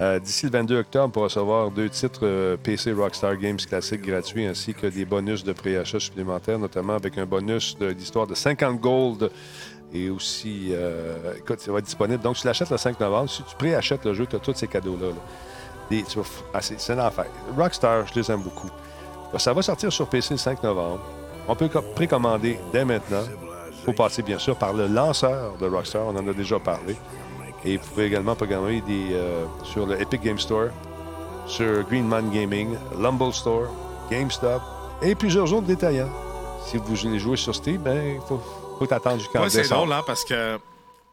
euh, 0.00 0.18
d'ici 0.18 0.44
le 0.46 0.52
22 0.52 0.78
octobre, 0.78 1.10
pour 1.12 1.22
recevoir 1.22 1.70
deux 1.70 1.88
titres 1.88 2.20
euh, 2.24 2.56
PC 2.58 2.92
Rockstar 2.92 3.36
Games 3.38 3.56
classiques 3.56 4.02
gratuits 4.02 4.44
ainsi 4.46 4.74
que 4.74 4.86
des 4.86 5.06
bonus 5.06 5.42
de 5.44 5.52
préachat 5.54 5.98
supplémentaires, 5.98 6.58
notamment 6.58 6.94
avec 6.94 7.16
un 7.16 7.24
bonus 7.24 7.76
de- 7.78 7.92
d'histoire 7.92 8.26
de 8.26 8.34
50 8.34 8.78
gold. 8.80 9.30
Et 9.94 10.10
aussi, 10.10 10.68
euh, 10.72 11.34
écoute, 11.38 11.60
ça 11.60 11.72
va 11.72 11.78
être 11.78 11.84
disponible. 11.86 12.22
Donc, 12.22 12.36
tu 12.36 12.46
l'achètes 12.46 12.68
le 12.70 12.76
5 12.76 13.00
novembre. 13.00 13.30
Si 13.30 13.42
tu 13.44 13.54
préachètes 13.56 14.04
le 14.04 14.12
jeu, 14.14 14.26
tu 14.26 14.36
as 14.36 14.40
tous 14.40 14.52
ces 14.54 14.66
cadeaux-là. 14.66 15.08
là. 15.10 16.02
Ah, 16.52 16.60
c'est 16.60 16.78
c'est 16.80 16.92
un 16.92 16.98
enfer. 17.06 17.26
Rockstar, 17.56 18.06
je 18.08 18.14
les 18.20 18.30
aime 18.30 18.42
beaucoup. 18.42 18.68
Ça 19.38 19.52
va 19.52 19.62
sortir 19.62 19.92
sur 19.92 20.08
PC 20.08 20.34
le 20.34 20.38
5 20.38 20.62
novembre. 20.62 21.00
On 21.48 21.54
peut 21.54 21.68
co- 21.68 21.82
précommander 21.82 22.58
dès 22.72 22.84
maintenant. 22.84 23.22
Il 23.70 23.84
faut 23.84 23.92
passer, 23.92 24.22
bien 24.22 24.38
sûr, 24.38 24.56
par 24.56 24.72
le 24.72 24.86
lanceur 24.88 25.56
de 25.58 25.66
Rockstar. 25.66 26.06
On 26.06 26.16
en 26.16 26.26
a 26.28 26.32
déjà 26.32 26.58
parlé. 26.58 26.96
Et 27.64 27.76
vous 27.76 27.86
pouvez 27.86 28.06
également 28.06 28.34
programmer 28.34 28.80
des, 28.80 29.10
euh, 29.12 29.44
sur 29.64 29.86
le 29.86 30.00
Epic 30.00 30.22
Game 30.22 30.38
Store, 30.38 30.68
sur 31.46 31.82
Greenman 31.84 32.30
Gaming, 32.30 32.76
Lumble 32.98 33.32
Store, 33.32 33.68
GameStop 34.10 34.60
et 35.02 35.14
plusieurs 35.14 35.52
autres 35.52 35.66
détaillants. 35.66 36.10
Si 36.66 36.76
vous 36.78 36.94
voulez 36.94 37.18
jouer 37.18 37.36
sur 37.36 37.54
Steam, 37.54 37.78
ben, 37.78 38.16
il 38.16 38.20
faut, 38.26 38.40
faut 38.78 38.92
attendre 38.92 39.18
jusqu'en 39.18 39.42
Ouais, 39.42 39.50
c'est 39.50 39.68
drôle, 39.68 39.92
hein, 39.92 40.02
parce 40.06 40.24
que 40.24 40.58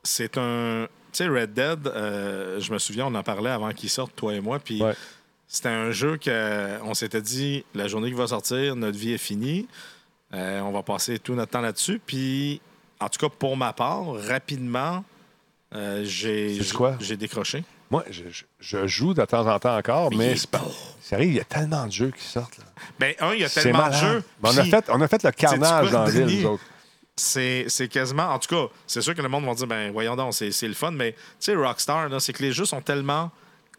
c'est 0.03 0.37
un. 0.37 0.87
Tu 1.11 1.17
sais, 1.23 1.27
Red 1.27 1.53
Dead, 1.53 1.87
euh, 1.87 2.59
je 2.59 2.73
me 2.73 2.79
souviens, 2.79 3.05
on 3.05 3.13
en 3.13 3.21
parlait 3.21 3.51
avant 3.51 3.69
qu'il 3.71 3.89
sorte, 3.89 4.15
toi 4.15 4.33
et 4.33 4.41
moi, 4.41 4.57
puis 4.57 4.81
Ouais. 4.81 4.95
c'était 5.47 5.69
un 5.69 5.91
jeu 5.91 6.17
qu'on 6.23 6.93
s'était 6.95 7.21
dit, 7.21 7.63
la 7.75 7.87
journée 7.87 8.09
qui 8.09 8.15
va 8.17 8.25
sortir, 8.25 8.75
notre 8.75 8.97
vie 8.97 9.13
est 9.13 9.19
finie, 9.19 9.67
Euh, 10.33 10.61
on 10.61 10.71
va 10.71 10.81
passer 10.83 11.19
tout 11.19 11.35
notre 11.35 11.51
temps 11.51 11.61
là-dessus, 11.61 12.01
puis 12.05 12.59
en 12.99 13.07
tout 13.09 13.19
cas, 13.19 13.33
pour 13.37 13.55
ma 13.57 13.73
part, 13.73 14.05
rapidement, 14.27 15.03
euh, 15.75 16.03
j'ai 16.05 16.59
j'ai 16.99 17.17
décroché. 17.17 17.63
Moi, 17.91 18.03
je, 18.09 18.23
je- 18.29 18.43
je 18.59 18.87
joue 18.87 19.13
de 19.13 19.23
temps 19.25 19.45
en 19.47 19.59
temps 19.59 19.77
encore, 19.77 20.09
Mais 20.15 20.35
c'est 20.35 20.49
pas. 20.49 20.63
Sérieux, 21.01 21.27
il 21.27 21.35
y 21.35 21.39
a 21.39 21.43
tellement 21.43 21.85
de 21.85 21.91
jeux 21.91 22.11
qui 22.11 22.23
sortent. 22.23 22.57
là. 22.57 22.63
Ben, 22.99 23.13
un, 23.19 23.33
il 23.33 23.41
y 23.41 23.43
a 23.43 23.49
tellement 23.49 23.87
de 23.89 23.93
jeux. 23.93 24.23
Mais 24.41 24.49
on, 24.49 24.57
a 24.57 24.63
fait, 24.63 24.85
on 24.89 25.01
a 25.01 25.07
fait 25.07 25.23
le 25.23 25.31
carnage 25.31 25.91
dans 25.91 26.03
la 26.05 26.09
ville, 26.09 26.21
Denis? 26.25 26.41
nous 26.41 26.49
autres. 26.49 26.63
c'est 27.15 27.65
c'est 27.67 27.87
quasiment. 27.87 28.29
En 28.29 28.39
tout 28.39 28.49
cas, 28.55 28.73
c'est 28.87 29.01
sûr 29.01 29.13
que 29.13 29.21
le 29.21 29.29
monde 29.29 29.45
va 29.45 29.53
dire, 29.53 29.67
ben 29.67 29.91
voyons 29.91 30.15
donc, 30.15 30.33
c'est 30.33 30.51
c'est 30.51 30.67
le 30.67 30.73
fun, 30.73 30.89
mais 30.91 31.11
tu 31.11 31.17
sais, 31.41 31.55
Rockstar, 31.55 32.09
là, 32.09 32.19
c'est 32.19 32.33
que 32.33 32.41
les 32.41 32.51
jeux 32.51 32.65
sont 32.65 32.81
tellement 32.81 33.29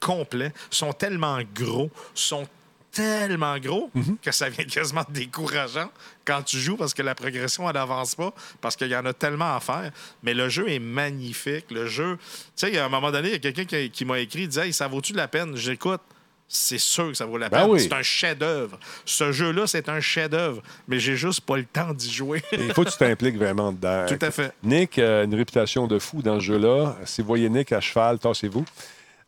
complets, 0.01 0.53
sont 0.71 0.93
tellement 0.93 1.39
gros, 1.55 1.91
sont 2.15 2.47
tellement 2.95 3.59
gros 3.59 3.91
Mhm. 3.95 4.17
que 4.23 4.31
ça 4.33 4.49
vient 4.49 4.65
quasiment 4.65 5.05
décourageant 5.11 5.91
quand 6.25 6.43
tu 6.43 6.59
joues 6.59 6.77
parce 6.77 6.95
que 6.95 7.03
la 7.03 7.15
progression, 7.15 7.69
elle 7.69 7.75
n'avance 7.75 8.15
pas, 8.15 8.33
parce 8.61 8.77
qu'il 8.77 8.89
y 8.89 8.97
en 8.97 9.05
a 9.05 9.13
tellement 9.13 9.57
à 9.57 9.61
faire. 9.61 9.91
Mais 10.23 10.33
le 10.35 10.49
jeu 10.49 10.69
est 10.71 10.79
magnifique. 10.79 11.67
Le 11.71 11.87
jeu. 11.87 12.17
Tu 12.57 12.67
sais, 12.69 12.79
a 12.79 12.87
un 12.87 12.89
moment 12.89 13.11
donné, 13.11 13.29
il 13.29 13.33
y 13.33 13.37
a 13.37 13.39
quelqu'un 13.41 13.65
qui, 13.65 13.91
qui 13.91 14.05
m'a 14.05 14.19
écrit, 14.21 14.43
il 14.43 14.49
disait, 14.49 14.67
hey, 14.69 14.73
ça 14.73 14.89
vaut-tu 14.89 15.13
de 15.13 15.17
la 15.19 15.29
peine? 15.29 15.57
J'écoute. 15.57 16.01
C'est 16.47 16.79
sûr 16.79 17.09
que 17.09 17.15
ça 17.15 17.25
vaut 17.25 17.39
la 17.39 17.49
Ben 17.49 17.61
peine. 17.63 17.71
oui. 17.71 17.81
C'est 17.81 17.93
un 17.95 18.03
chef-d'œuvre. 18.03 18.79
Ce 19.07 19.33
jeu-là, 19.33 19.67
c'est 19.67 19.89
un 19.89 19.99
chef-d'œuvre. 20.01 20.63
Mais 20.87 21.01
j'ai 21.01 21.17
juste 21.17 21.41
pas 21.41 21.57
le 21.57 21.65
temps 21.65 21.93
d'y 21.95 22.13
jouer. 22.13 22.43
Il 22.53 22.73
faut 22.75 22.85
que 22.85 22.91
tu 22.91 22.99
t'impliques 22.99 23.37
vraiment 23.39 23.73
dedans. 23.73 24.05
Tout 24.07 24.19
à 24.21 24.31
fait. 24.31 24.53
Nick 24.63 24.99
a 24.99 25.23
une 25.25 25.35
réputation 25.35 25.87
de 25.87 25.99
fou 25.99 26.21
dans 26.23 26.39
ce 26.39 26.45
jeu-là. 26.45 26.97
Si 27.07 27.23
vous 27.23 27.27
voyez 27.27 27.49
Nick 27.49 27.73
à 27.73 27.81
cheval, 27.81 28.19
tassez-vous. 28.19 28.65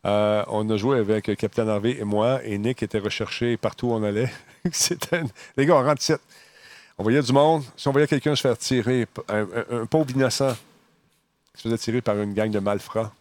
Euh, 0.05 0.43
on 0.47 0.69
a 0.69 0.77
joué 0.77 0.99
avec 0.99 1.25
Capitaine 1.37 1.69
Harvey 1.69 1.97
et 1.99 2.03
moi, 2.03 2.39
et 2.43 2.57
Nick 2.57 2.83
était 2.83 2.99
recherché 2.99 3.57
partout 3.57 3.87
où 3.87 3.93
on 3.93 4.03
allait. 4.03 4.31
C'était 4.71 5.21
Les 5.57 5.65
gars, 5.65 5.75
on 5.75 5.83
rentre 5.83 6.01
ici. 6.01 6.13
On 6.97 7.03
voyait 7.03 7.21
du 7.21 7.31
monde. 7.33 7.63
Si 7.75 7.87
on 7.87 7.91
voyait 7.91 8.07
quelqu'un 8.07 8.35
se 8.35 8.41
faire 8.41 8.57
tirer, 8.57 9.07
un, 9.29 9.41
un- 9.43 9.81
un 9.81 9.85
pauvre 9.85 10.09
innocent 10.11 10.55
qui 11.53 11.61
se 11.61 11.67
faisait 11.67 11.77
tirer 11.77 12.01
par 12.01 12.17
une 12.19 12.33
gang 12.33 12.49
de 12.49 12.59
malfrats, 12.59 13.13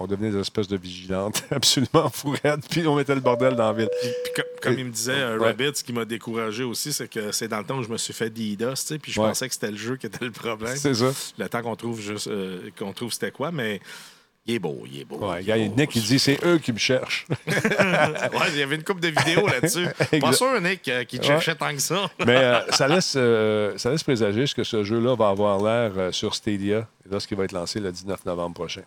on 0.00 0.06
devenait 0.06 0.30
des 0.30 0.38
espèces 0.38 0.68
de 0.68 0.76
vigilantes 0.76 1.42
absolument 1.50 2.08
fourrettes, 2.10 2.68
puis 2.70 2.86
on 2.86 2.94
mettait 2.94 3.16
le 3.16 3.20
bordel 3.20 3.56
dans 3.56 3.66
la 3.66 3.72
ville. 3.72 3.88
Puis, 4.00 4.10
puis 4.24 4.32
co- 4.36 4.48
comme 4.62 4.78
il 4.78 4.84
me 4.84 4.90
disait, 4.92 5.12
euh, 5.12 5.38
Ouais. 5.38 5.46
Rabbit, 5.46 5.72
ce 5.74 5.82
qui 5.82 5.92
m'a 5.92 6.04
découragé 6.04 6.62
aussi, 6.62 6.92
c'est 6.92 7.08
que 7.08 7.32
c'est 7.32 7.48
dans 7.48 7.58
le 7.58 7.64
temps 7.64 7.78
où 7.78 7.82
je 7.82 7.88
me 7.88 7.96
suis 7.98 8.12
fait 8.14 8.30
DDoS, 8.30 8.74
tu 8.74 8.76
sais, 8.76 8.98
puis 8.98 9.10
je 9.10 9.20
Ouais. 9.20 9.26
pensais 9.28 9.48
que 9.48 9.54
c'était 9.54 9.70
le 9.72 9.76
jeu 9.76 9.96
qui 9.96 10.06
était 10.06 10.24
le 10.24 10.30
problème. 10.30 10.76
C'est 10.76 10.94
ça. 10.94 11.10
Le 11.38 11.48
temps 11.48 11.62
qu'on 11.62 11.74
trouve 11.76 12.00
juste 12.00 12.28
euh, 12.28 12.70
qu'on 12.78 12.92
trouve 12.92 13.12
c'était 13.12 13.32
quoi, 13.32 13.50
mais 13.50 13.80
il 14.48 14.54
est 14.54 14.58
beau, 14.58 14.82
il 14.90 15.00
est 15.00 15.04
beau. 15.04 15.18
Ouais, 15.18 15.42
il 15.42 15.50
est 15.50 15.68
beau. 15.68 15.74
Nick, 15.76 15.94
il 15.94 16.02
dit 16.02 16.18
c'est 16.18 16.42
eux 16.42 16.56
qui 16.56 16.72
me 16.72 16.78
cherchent. 16.78 17.26
ouais, 17.46 17.54
il 18.48 18.58
y 18.58 18.62
avait 18.62 18.76
une 18.76 18.82
couple 18.82 19.00
de 19.00 19.08
vidéos 19.08 19.46
là-dessus. 19.46 19.86
Pas 20.20 20.32
sûr, 20.32 20.58
Nick, 20.62 20.88
euh, 20.88 21.04
qui 21.04 21.18
te 21.18 21.26
cherchait 21.26 21.54
tant 21.54 21.70
que 21.70 21.80
ça. 21.80 22.10
Mais 22.26 22.36
euh, 22.36 22.60
ça, 22.70 22.88
laisse, 22.88 23.12
euh, 23.16 23.76
ça 23.76 23.90
laisse 23.90 24.02
présager 24.02 24.46
ce 24.46 24.54
que 24.54 24.64
ce 24.64 24.84
jeu-là 24.84 25.14
va 25.16 25.28
avoir 25.28 25.62
l'air 25.62 25.92
euh, 25.98 26.12
sur 26.12 26.34
Stadia 26.34 26.88
lorsqu'il 27.10 27.36
va 27.36 27.44
être 27.44 27.52
lancé 27.52 27.78
le 27.78 27.92
19 27.92 28.24
novembre 28.24 28.54
prochain. 28.54 28.82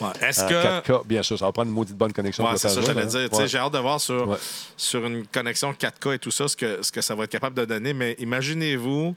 Ouais. 0.00 0.08
Est-ce 0.22 0.44
que. 0.44 0.80
4K, 0.80 1.06
bien 1.06 1.22
sûr, 1.22 1.38
ça 1.38 1.44
va 1.44 1.52
prendre 1.52 1.68
une 1.68 1.74
maudite 1.74 1.96
bonne 1.96 2.14
connexion. 2.14 2.44
Ouais, 2.44 2.56
c'est 2.56 2.70
ça, 2.70 2.80
j'allais 2.80 3.04
dire. 3.04 3.30
Ouais. 3.30 3.46
J'ai 3.46 3.58
hâte 3.58 3.74
de 3.74 3.78
voir 3.78 4.00
sur, 4.00 4.38
sur 4.78 5.04
une 5.04 5.26
connexion 5.26 5.72
4K 5.72 6.14
et 6.14 6.18
tout 6.18 6.30
ça 6.30 6.48
ce 6.48 6.56
que, 6.56 6.82
ce 6.82 6.90
que 6.90 7.02
ça 7.02 7.14
va 7.14 7.24
être 7.24 7.30
capable 7.30 7.56
de 7.56 7.66
donner. 7.66 7.92
Mais 7.92 8.16
imaginez-vous 8.18 9.14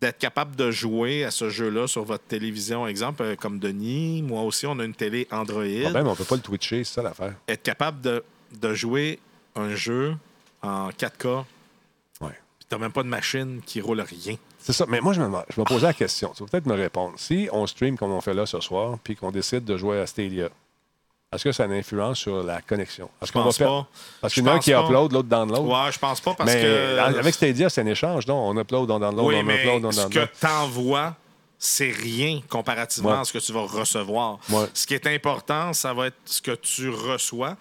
d'être 0.00 0.18
capable 0.18 0.56
de 0.56 0.70
jouer 0.70 1.24
à 1.24 1.30
ce 1.30 1.50
jeu-là 1.50 1.86
sur 1.86 2.04
votre 2.04 2.24
télévision, 2.24 2.86
exemple, 2.86 3.22
euh, 3.22 3.36
comme 3.36 3.58
Denis. 3.58 4.22
Moi 4.22 4.42
aussi, 4.42 4.66
on 4.66 4.78
a 4.78 4.84
une 4.84 4.94
télé 4.94 5.28
Android. 5.30 5.62
Ah 5.86 5.90
ben, 5.92 6.02
mais 6.04 6.10
on 6.10 6.16
peut 6.16 6.24
pas 6.24 6.36
le 6.36 6.40
twitcher, 6.42 6.84
c'est 6.84 6.94
ça 6.94 7.02
l'affaire. 7.02 7.34
Être 7.48 7.62
capable 7.62 8.00
de, 8.00 8.24
de 8.58 8.74
jouer 8.74 9.18
un 9.56 9.74
jeu 9.74 10.14
en 10.62 10.88
4K, 10.90 11.44
Ouais. 12.20 12.28
puis 12.58 12.66
t'as 12.68 12.78
même 12.78 12.92
pas 12.92 13.02
de 13.02 13.08
machine 13.08 13.60
qui 13.64 13.80
roule 13.80 14.00
rien. 14.00 14.36
C'est 14.58 14.72
ça. 14.74 14.84
Mais 14.88 15.00
moi, 15.00 15.12
je 15.14 15.20
me, 15.22 15.38
je 15.54 15.60
me 15.60 15.64
posais 15.66 15.86
la 15.86 15.94
question. 15.94 16.32
Tu 16.36 16.42
vas 16.42 16.48
peut-être 16.50 16.66
me 16.66 16.74
répondre. 16.74 17.14
Si 17.18 17.48
on 17.52 17.66
stream 17.66 17.96
comme 17.96 18.10
on 18.12 18.20
fait 18.20 18.34
là 18.34 18.44
ce 18.46 18.60
soir, 18.60 18.98
puis 19.02 19.16
qu'on 19.16 19.30
décide 19.30 19.64
de 19.64 19.76
jouer 19.78 19.98
à 20.00 20.06
Stadia, 20.06 20.50
est-ce 21.32 21.44
que 21.44 21.52
ça 21.52 21.62
a 21.62 21.66
une 21.66 21.72
influence 21.74 22.18
sur 22.18 22.42
la 22.42 22.60
connexion? 22.60 23.08
Est-ce 23.22 23.28
Je 23.28 23.32
qu'on 23.32 23.44
pense 23.44 23.58
pas. 23.58 23.86
Parce 24.20 24.34
qu'il 24.34 24.44
y 24.44 24.48
en 24.48 24.52
a 24.52 24.54
un 24.56 24.58
qui 24.58 24.72
pas. 24.72 24.82
upload, 24.84 25.12
l'autre 25.12 25.28
download. 25.28 25.64
Ouais, 25.66 25.92
je 25.92 25.98
pense 25.98 26.20
pas 26.20 26.34
parce 26.34 26.52
mais 26.52 26.60
que. 26.62 26.98
avec 26.98 27.34
Stadia, 27.34 27.68
c'est 27.70 27.82
un 27.82 27.86
échange, 27.86 28.26
non? 28.26 28.48
On 28.48 28.56
upload, 28.58 28.90
on 28.90 28.98
download, 28.98 29.26
Oui, 29.26 29.36
on 29.38 29.42
mais 29.44 29.60
upload, 29.64 29.84
on 29.84 29.92
ce 29.92 30.00
download. 30.00 30.28
que 30.28 30.38
t'envoies, 30.40 31.14
c'est 31.58 31.90
rien 31.92 32.40
comparativement 32.48 33.10
Ouais. 33.10 33.18
à 33.18 33.24
ce 33.24 33.32
que 33.32 33.38
tu 33.38 33.52
vas 33.52 33.60
recevoir. 33.62 34.38
Ouais. 34.48 34.66
Ce 34.74 34.86
qui 34.86 34.94
est 34.94 35.06
important, 35.06 35.72
ça 35.72 35.94
va 35.94 36.08
être 36.08 36.16
ce 36.24 36.42
que 36.42 36.52
tu 36.56 36.88
reçois. 36.90 37.56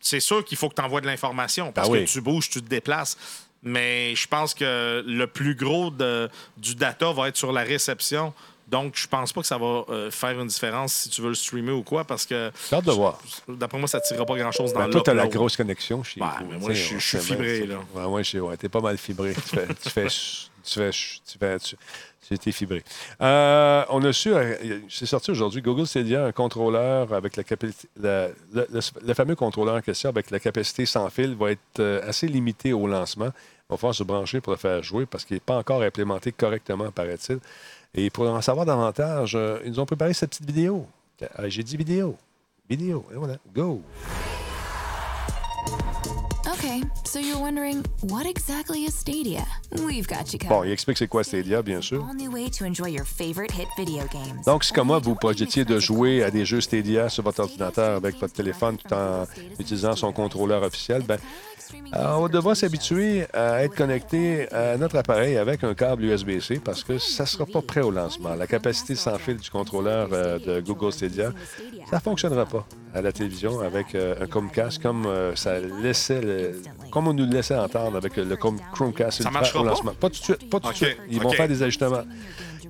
C'est 0.00 0.20
sûr 0.20 0.42
qu'il 0.44 0.56
faut 0.56 0.68
que 0.68 0.74
tu 0.74 0.82
envoies 0.82 1.00
de 1.02 1.06
l'information 1.06 1.70
parce 1.70 1.88
Ben 1.88 1.94
oui. 1.98 2.04
que 2.06 2.10
tu 2.10 2.20
bouges, 2.22 2.48
tu 2.48 2.62
te 2.62 2.68
déplaces. 2.68 3.16
Mais 3.62 4.16
je 4.16 4.26
pense 4.26 4.54
que 4.54 5.04
le 5.06 5.26
plus 5.28 5.54
gros 5.54 5.90
de- 5.90 6.28
du 6.56 6.74
data 6.74 7.12
va 7.12 7.28
être 7.28 7.36
sur 7.36 7.52
la 7.52 7.60
réception. 7.62 8.32
Donc, 8.72 8.94
je 8.96 9.06
pense 9.06 9.32
pas 9.32 9.42
que 9.42 9.46
ça 9.46 9.58
va 9.58 9.84
euh, 9.90 10.10
faire 10.10 10.40
une 10.40 10.46
différence 10.48 10.92
si 10.94 11.10
tu 11.10 11.20
veux 11.20 11.28
le 11.28 11.34
streamer 11.34 11.72
ou 11.72 11.82
quoi, 11.82 12.04
parce 12.04 12.24
que 12.26 12.50
J'ai 12.70 12.76
hâte 12.76 12.86
de 12.86 12.90
voir. 12.92 13.20
d'après 13.46 13.78
moi, 13.78 13.86
ça 13.86 13.98
ne 13.98 14.02
tirera 14.02 14.24
pas 14.26 14.36
grand-chose 14.36 14.72
dans 14.72 14.80
Ben, 14.80 14.90
toi, 14.90 15.02
t'as 15.04 15.12
la 15.14 15.24
l'upload. 15.24 15.38
grosse 15.40 15.56
connexion 15.58 16.02
chez 16.02 16.18
vous. 16.20 16.26
moi, 16.58 16.70
Tu 16.70 16.74
je 16.76 16.98
suis- 16.98 17.16
on 17.18 17.20
fibré, 17.20 17.66
là. 17.66 17.76
Ouais, 17.94 18.04
ouais, 18.06 18.40
ouais, 18.40 18.56
t'es 18.56 18.68
pas 18.70 18.80
mal 18.80 18.96
fibré. 18.98 19.34
Tu 19.34 19.40
fais, 19.56 19.66
tu 19.66 19.90
fais, 19.90 20.06
tu 20.08 20.78
fais, 20.78 20.90
tu 20.90 21.38
fais, 21.38 21.58
tu, 21.58 22.38
tu 22.38 22.52
fibré. 22.52 22.82
Euh, 23.20 23.84
on 23.90 24.02
a 24.04 24.12
su, 24.12 24.32
euh, 24.32 24.78
c'est 24.88 25.04
sorti 25.06 25.30
aujourd'hui, 25.32 25.60
Google 25.60 25.86
Stadia, 25.86 26.24
un 26.24 26.32
contrôleur 26.32 27.12
avec 27.12 27.36
la 27.36 27.44
capacité, 27.44 27.88
la- 28.00 28.28
le, 28.54 28.66
le- 28.72 28.80
le 29.06 29.14
fameux 29.14 29.36
contrôleur 29.36 29.74
en 29.76 29.80
question 29.82 30.08
avec 30.08 30.30
la 30.30 30.40
capacité 30.40 30.86
sans 30.86 31.10
fil 31.10 31.34
va 31.34 31.50
être 31.50 31.60
euh, 31.80 32.08
assez 32.08 32.26
limité 32.26 32.72
au 32.72 32.86
lancement. 32.86 33.26
Il 33.68 33.72
va 33.74 33.76
falloir 33.76 33.94
se 33.94 34.02
brancher 34.04 34.40
pour 34.40 34.52
le 34.52 34.58
faire 34.58 34.82
jouer 34.82 35.04
parce 35.04 35.24
qu'il 35.26 35.36
n'est 35.36 35.40
pas 35.40 35.56
encore 35.58 35.82
implémenté 35.82 36.32
correctement, 36.32 36.90
paraît-il. 36.90 37.38
Et 37.94 38.10
pour 38.10 38.28
en 38.28 38.40
savoir 38.40 38.64
davantage, 38.64 39.34
euh, 39.34 39.58
ils 39.64 39.70
nous 39.70 39.80
ont 39.80 39.86
préparé 39.86 40.14
cette 40.14 40.30
petite 40.30 40.46
vidéo. 40.46 40.86
Euh, 41.38 41.48
J'ai 41.48 41.62
dit 41.62 41.76
vidéo. 41.76 42.16
Vidéo. 42.68 43.04
Et 43.12 43.16
voilà. 43.16 43.36
Go. 43.54 43.82
Okay, 46.64 46.80
so 47.02 47.18
you're 47.18 47.40
wondering 47.40 47.84
what 48.02 48.24
exactly 48.24 48.84
is 48.84 48.94
Stadia? 48.94 49.44
We've 49.84 50.06
got 50.06 50.32
you 50.32 50.38
Bon, 50.38 50.48
covered. 50.48 50.68
il 50.68 50.72
explique 50.72 50.96
c'est 50.96 51.08
quoi 51.08 51.24
Stadia, 51.24 51.60
bien 51.60 51.80
sûr. 51.80 52.06
Donc, 54.46 54.62
si 54.62 54.72
comme 54.72 54.86
moi, 54.86 55.00
vous 55.00 55.16
projetiez 55.16 55.64
de 55.64 55.80
jouer 55.80 56.22
à 56.22 56.30
des 56.30 56.44
jeux 56.44 56.60
Stadia 56.60 57.08
sur 57.08 57.24
votre 57.24 57.40
ordinateur 57.40 57.96
avec 57.96 58.16
votre 58.20 58.32
téléphone 58.32 58.76
tout 58.76 58.94
en 58.94 59.26
utilisant 59.58 59.96
son 59.96 60.12
contrôleur 60.12 60.62
officiel, 60.62 61.02
ben, 61.02 61.18
euh, 61.94 62.14
on 62.14 62.28
devra 62.28 62.54
s'habituer 62.54 63.26
à 63.34 63.64
être 63.64 63.74
connecté 63.74 64.48
à 64.52 64.76
notre 64.76 64.96
appareil 64.98 65.38
avec 65.38 65.64
un 65.64 65.74
câble 65.74 66.04
USB-C 66.04 66.60
parce 66.64 66.84
que 66.84 66.96
ça 66.98 67.24
ne 67.24 67.28
sera 67.28 67.44
pas 67.44 67.62
prêt 67.62 67.80
au 67.80 67.90
lancement. 67.90 68.36
La 68.36 68.46
capacité 68.46 68.94
sans 68.94 69.18
fil 69.18 69.36
du 69.36 69.50
contrôleur 69.50 70.10
euh, 70.12 70.38
de 70.38 70.60
Google 70.60 70.92
Stadia, 70.92 71.32
ça 71.90 71.96
ne 71.96 72.02
fonctionnera 72.02 72.46
pas 72.46 72.64
à 72.94 73.00
la 73.00 73.12
télévision 73.12 73.60
avec 73.60 73.94
euh, 73.94 74.14
un 74.20 74.26
Chromecast 74.26 74.82
comme 74.82 75.06
euh, 75.06 75.34
ça 75.34 75.58
laissait 75.82 76.20
le- 76.20 76.60
comme 76.90 77.08
on 77.08 77.14
nous 77.14 77.24
le 77.24 77.32
laissait 77.32 77.56
entendre 77.56 77.96
avec 77.96 78.16
le 78.16 78.36
Chrome- 78.36 78.58
Chromecast 78.72 79.22
Ça 79.22 79.30
marchera 79.30 79.60
au 79.60 79.64
lancement. 79.64 79.92
Pas 79.94 80.08
tout 80.10 80.18
de 80.18 80.24
suite, 80.24 80.50
pas 80.50 80.60
tout 80.60 80.70
de 80.70 80.74
suite. 80.76 80.96
Ils 81.10 81.20
vont 81.20 81.30
faire 81.30 81.48
des 81.48 81.62
ajustements. 81.62 82.02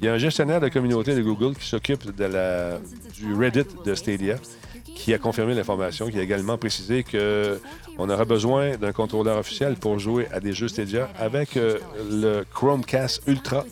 Il 0.01 0.07
y 0.07 0.09
a 0.09 0.15
un 0.15 0.19
gestionnaire 0.19 0.61
de 0.61 0.69
communauté 0.69 1.15
de 1.15 1.23
Google 1.23 1.55
qui 1.57 1.67
s'occupe 1.69 2.15
de 2.15 2.25
la, 2.25 2.79
du 3.15 3.35
Reddit 3.35 3.67
de 3.85 3.95
Stadia, 3.95 4.37
qui 4.85 5.13
a 5.15 5.19
confirmé 5.19 5.55
l'information, 5.55 6.09
qui 6.11 6.19
a 6.19 6.23
également 6.23 6.57
précisé 6.59 7.05
qu'on 7.05 8.09
aura 8.09 8.25
besoin 8.25 8.77
d'un 8.77 8.93
contrôleur 8.93 9.39
officiel 9.39 9.75
pour 9.77 9.99
jouer 9.99 10.29
à 10.33 10.41
des 10.41 10.53
jeux 10.53 10.69
Stadia 10.69 11.09
avec 11.19 11.57
euh, 11.57 11.79
le 12.11 12.45
Chromecast 12.53 13.23
Ultra. 13.27 13.65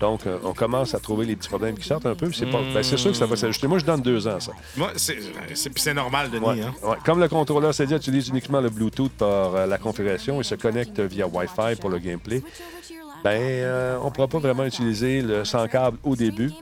Donc, 0.00 0.26
euh, 0.26 0.38
on 0.44 0.52
commence 0.52 0.94
à 0.94 1.00
trouver 1.00 1.26
les 1.26 1.36
petits 1.36 1.48
problèmes 1.48 1.76
qui 1.76 1.86
sortent 1.86 2.06
un 2.06 2.14
peu. 2.14 2.30
C'est 2.32 2.46
pas- 2.46 2.60
ben, 2.74 2.82
c'est 2.82 2.96
sûr 2.96 3.10
que 3.10 3.16
ça 3.16 3.26
va 3.26 3.36
s'ajuster. 3.36 3.66
Moi, 3.66 3.78
je 3.78 3.84
donne 3.84 4.02
deux 4.02 4.26
ans, 4.28 4.40
ça. 4.40 4.52
Moi, 4.76 4.92
c'est 4.96 5.94
normal, 5.94 6.30
Denis. 6.30 6.44
Ouais, 6.46 6.60
Hein? 6.62 6.74
ouais. 6.82 6.96
Comme 7.04 7.20
le 7.20 7.28
contrôleur 7.28 7.72
Stadia 7.74 7.96
utilise 7.96 8.28
uniquement 8.28 8.60
le 8.60 8.70
Bluetooth 8.70 9.12
par 9.12 9.54
euh, 9.54 9.66
la 9.66 9.78
configuration 9.78 10.40
et 10.40 10.44
se 10.44 10.54
connecte 10.54 11.00
via 11.00 11.26
Wi-Fi 11.26 11.76
pour 11.80 11.90
le 11.90 11.98
gameplay, 11.98 12.42
ben, 13.22 13.40
euh, 13.40 13.98
on 14.02 14.06
ne 14.06 14.10
pourra 14.10 14.28
pas 14.28 14.38
vraiment 14.38 14.64
utiliser 14.64 15.22
le 15.22 15.44
sans 15.44 15.66
câble 15.68 15.98
au 16.04 16.16
début. 16.16 16.52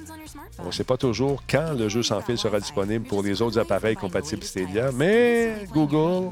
On 0.60 0.66
ne 0.66 0.72
sait 0.72 0.84
pas 0.84 0.96
toujours 0.96 1.42
quand 1.48 1.72
le 1.78 1.88
jeu 1.88 2.02
sans 2.02 2.20
fil 2.20 2.36
sera 2.36 2.58
disponible 2.58 3.06
pour 3.06 3.22
les 3.22 3.40
autres 3.42 3.58
appareils 3.58 3.94
compatibles 3.96 4.42
Stadia, 4.42 4.90
mais 4.92 5.54
Google 5.72 6.30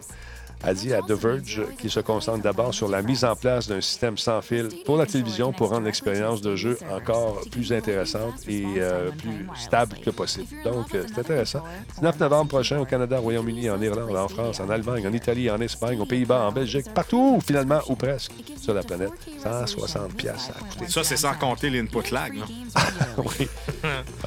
a 0.64 0.74
dit 0.74 0.92
à 0.94 1.00
The 1.02 1.12
Verge 1.12 1.62
qu'il 1.78 1.90
se 1.90 2.00
concentre 2.00 2.42
d'abord 2.42 2.74
sur 2.74 2.88
la 2.88 3.02
mise 3.02 3.24
en 3.24 3.36
place 3.36 3.68
d'un 3.68 3.80
système 3.80 4.16
sans 4.18 4.40
fil 4.42 4.68
pour 4.84 4.96
la 4.96 5.06
télévision 5.06 5.52
pour 5.52 5.70
rendre 5.70 5.84
l'expérience 5.86 6.40
de 6.40 6.56
jeu 6.56 6.78
encore 6.90 7.40
plus 7.50 7.72
intéressante 7.72 8.34
et 8.48 8.64
euh, 8.78 9.10
plus 9.10 9.46
stable 9.56 9.96
que 10.04 10.10
possible. 10.10 10.46
Donc, 10.64 10.94
euh, 10.94 11.04
c'est 11.06 11.20
intéressant. 11.20 11.62
19 11.96 12.18
novembre 12.20 12.48
prochain 12.48 12.78
au 12.80 12.84
Canada, 12.84 13.18
au 13.18 13.22
Royaume-Uni, 13.22 13.70
en 13.70 13.80
Irlande, 13.80 14.16
en 14.16 14.28
France, 14.28 14.58
en 14.60 14.68
Allemagne, 14.70 15.06
en 15.06 15.12
Italie, 15.12 15.50
en 15.50 15.60
Espagne, 15.60 16.00
aux 16.00 16.06
Pays-Bas, 16.06 16.46
en 16.48 16.52
Belgique, 16.52 16.86
partout, 16.94 17.40
finalement, 17.46 17.80
ou 17.88 17.94
presque, 17.94 18.32
sur 18.60 18.74
la 18.74 18.82
planète. 18.82 19.12
160 19.42 20.14
pièces 20.14 20.50
à 20.50 20.58
coûter. 20.72 20.90
Ça, 20.90 21.04
c'est 21.04 21.16
sans 21.16 21.34
compter 21.34 21.70
l'input 21.70 22.10
lag. 22.12 22.34
là. 22.34 22.44
Oui. 23.18 23.48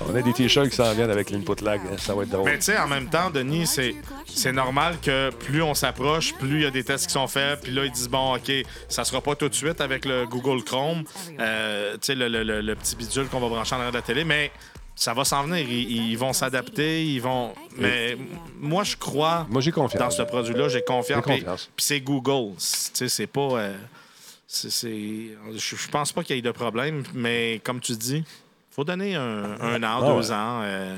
On 0.09 0.15
a 0.15 0.21
des 0.21 0.33
t-shirts 0.33 0.69
qui 0.69 0.75
s'en 0.75 0.93
viennent 0.93 1.09
avec 1.11 1.29
l'input 1.29 1.61
lag. 1.63 1.79
hein. 1.85 1.95
Ça 1.97 2.13
va 2.15 2.23
être 2.23 2.29
drôle. 2.29 2.45
Mais 2.45 2.57
tu 2.57 2.65
sais, 2.65 2.77
en 2.77 2.87
même 2.87 3.07
temps, 3.07 3.29
Denis, 3.29 3.67
c'est, 3.67 3.95
c'est 4.33 4.51
normal 4.51 4.97
que 5.01 5.29
plus 5.31 5.61
on 5.61 5.73
s'approche, 5.73 6.33
plus 6.35 6.57
il 6.59 6.61
y 6.61 6.65
a 6.65 6.71
des 6.71 6.83
tests 6.83 7.07
qui 7.07 7.13
sont 7.13 7.27
faits. 7.27 7.61
Puis 7.61 7.71
là, 7.71 7.85
ils 7.85 7.91
disent, 7.91 8.09
bon, 8.09 8.35
OK, 8.35 8.51
ça 8.87 9.03
sera 9.03 9.21
pas 9.21 9.35
tout 9.35 9.49
de 9.49 9.53
suite 9.53 9.81
avec 9.81 10.05
le 10.05 10.25
Google 10.25 10.63
Chrome, 10.63 11.03
euh, 11.39 11.93
tu 11.93 11.99
sais, 12.07 12.15
le, 12.15 12.27
le- 12.27 12.43
le- 12.43 12.61
le 12.61 12.75
petit 12.75 12.95
bidule 12.95 13.27
qu'on 13.27 13.39
va 13.39 13.49
brancher 13.49 13.75
en 13.75 13.77
arrière 13.79 13.91
de 13.91 13.97
la 13.97 14.01
télé, 14.03 14.23
mais 14.23 14.51
ça 14.95 15.13
va 15.13 15.23
s'en 15.23 15.43
venir. 15.43 15.65
Ils, 15.69 16.11
ils 16.11 16.17
vont 16.17 16.33
s'adapter, 16.33 17.05
ils 17.05 17.21
vont... 17.21 17.53
Mais 17.77 18.17
moi, 18.59 18.83
je 18.83 18.97
crois 18.97 19.45
Moi, 19.49 19.61
j'ai 19.61 19.71
confiance. 19.71 19.99
dans 20.01 20.09
ce 20.09 20.21
produit-là, 20.23 20.67
j'ai 20.67 20.81
confiance. 20.83 21.23
Puis, 21.25 21.35
confiance. 21.39 21.69
puis 21.75 21.85
c'est 21.85 22.01
Google. 22.01 22.55
Tu 22.57 22.63
sais, 22.93 23.07
c'est 23.09 23.27
pas... 23.27 23.41
euh, 23.59 23.77
c'est, 24.47 24.69
Je, 24.69 25.87
pense 25.89 26.11
pas 26.11 26.23
qu'il 26.23 26.35
y 26.35 26.39
ait 26.39 26.41
de 26.41 26.51
problème, 26.51 27.03
mais 27.13 27.61
comme 27.63 27.79
tu 27.79 27.93
dis, 27.93 28.23
faut 28.71 28.83
donner 28.83 29.15
un, 29.15 29.59
un 29.61 29.83
an, 29.83 29.99
Ah 30.01 30.05
deux 30.07 30.27
ouais. 30.29 30.31
ans. 30.33 30.61
euh, 30.63 30.95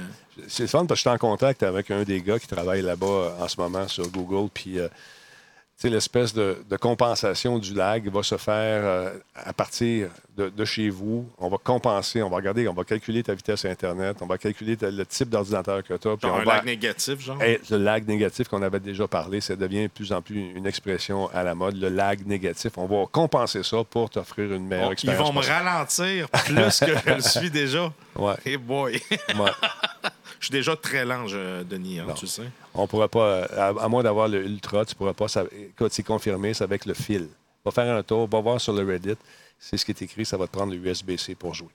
C'est 0.48 0.68
fun 0.68 0.86
parce 0.86 0.90
que 0.90 0.96
je 0.96 1.02
suis 1.02 1.10
en 1.10 1.18
contact 1.18 1.64
avec 1.64 1.92
un 1.92 2.04
des 2.04 2.22
gars 2.22 2.40
qui 2.40 2.48
travaille 2.48 2.82
là-bas 2.82 3.06
euh, 3.08 3.30
en 3.44 3.48
ce 3.48 3.60
moment 3.60 3.88
sur 3.88 4.08
Google. 4.10 4.50
Puis, 4.54 4.80
euh, 4.80 4.88
tu 4.88 5.88
sais, 5.88 5.90
l'espèce 5.90 6.32
de, 6.34 6.64
de 6.70 6.78
compensation 6.78 7.58
du 7.58 7.74
lag 7.74 8.08
va 8.12 8.22
se 8.24 8.38
faire 8.38 8.82
euh, 8.86 9.14
à 9.36 9.52
partir 9.52 10.10
de, 10.38 10.48
de 10.50 10.64
chez 10.66 10.90
vous. 10.90 11.28
On 11.40 11.50
va 11.50 11.58
compenser, 11.58 12.22
on 12.22 12.30
va 12.30 12.36
regarder, 12.38 12.68
on 12.68 12.74
va 12.74 12.84
calculer 12.84 13.24
ta 13.24 13.34
vitesse 13.34 13.66
Internet, 13.66 14.18
on 14.22 14.28
va 14.28 14.38
calculer 14.38 14.78
ta- 14.78 14.92
le 14.92 15.06
type 15.08 15.30
d'ordinateur 15.30 15.84
que 15.84 15.96
tu 15.96 16.08
as. 16.08 16.16
genre 16.22 16.38
un 16.40 16.44
lag 16.46 16.66
négatif, 16.66 17.20
genre? 17.20 17.42
Et 17.44 17.60
le 17.72 17.78
lag 17.78 18.08
négatif 18.08 18.48
qu'on 18.48 18.62
avait 18.62 18.80
déjà 18.80 19.08
parlé, 19.08 19.42
ça 19.42 19.56
devient 19.56 19.84
de 19.84 19.88
plus 19.88 20.14
en 20.14 20.22
plus 20.22 20.52
une 20.56 20.68
expression 20.68 21.30
à 21.34 21.42
la 21.44 21.56
mode. 21.56 21.76
Le 21.78 21.90
lag 21.90 22.26
négatif, 22.28 22.74
on 22.78 22.86
va 22.86 23.06
compenser 23.12 23.64
ça 23.64 23.84
pour 23.84 24.10
t'offrir 24.12 24.54
une 24.54 24.68
meilleure 24.68 24.86
Bon, 24.86 24.92
ils 24.92 24.94
expérience. 24.94 25.28
vont 25.28 25.34
me 25.42 25.46
ralentir 25.46 26.30
plus 26.30 26.80
que 26.80 26.94
je 27.06 27.14
le 27.16 27.22
suis 27.22 27.50
déjà. 27.50 27.92
Ouais. 28.14 28.36
Hey 28.46 28.58
boy. 28.58 29.02
Ouais. 29.40 29.52
je 30.42 30.48
suis 30.48 30.52
déjà 30.52 30.76
très 30.76 31.06
lent, 31.06 31.28
je- 31.28 31.64
Denis, 31.64 32.00
hein, 32.00 32.08
tu 32.18 32.28
sais. 32.28 32.44
On 32.74 32.86
pourra 32.88 33.08
pas, 33.08 33.26
euh, 33.26 33.48
à, 33.80 33.86
à 33.86 33.88
moins 33.88 34.04
d'avoir 34.04 34.28
le 34.28 34.44
Ultra, 34.44 34.84
tu 34.86 34.94
pourras 34.96 35.14
pas. 35.14 35.30
Ça, 35.30 35.46
c'est 35.90 36.04
confirmé, 36.04 36.54
c'est 36.54 36.66
avec 36.66 36.86
le 36.86 36.94
fil. 36.94 37.30
Va 37.64 37.72
faire 37.72 37.96
un 37.96 38.04
tour, 38.04 38.28
va 38.28 38.42
voir 38.42 38.60
sur 38.60 38.74
le 38.74 38.84
Reddit. 38.86 39.16
C'est 39.60 39.78
ce 39.78 39.86
qui 39.86 39.92
est 39.92 40.02
écrit, 40.02 40.26
ça 40.26 40.36
va 40.36 40.48
te 40.48 40.52
prendre 40.52 40.74
le 40.74 40.78
USB-C 40.80 41.36
pour 41.36 41.54
jouer. 41.54 41.70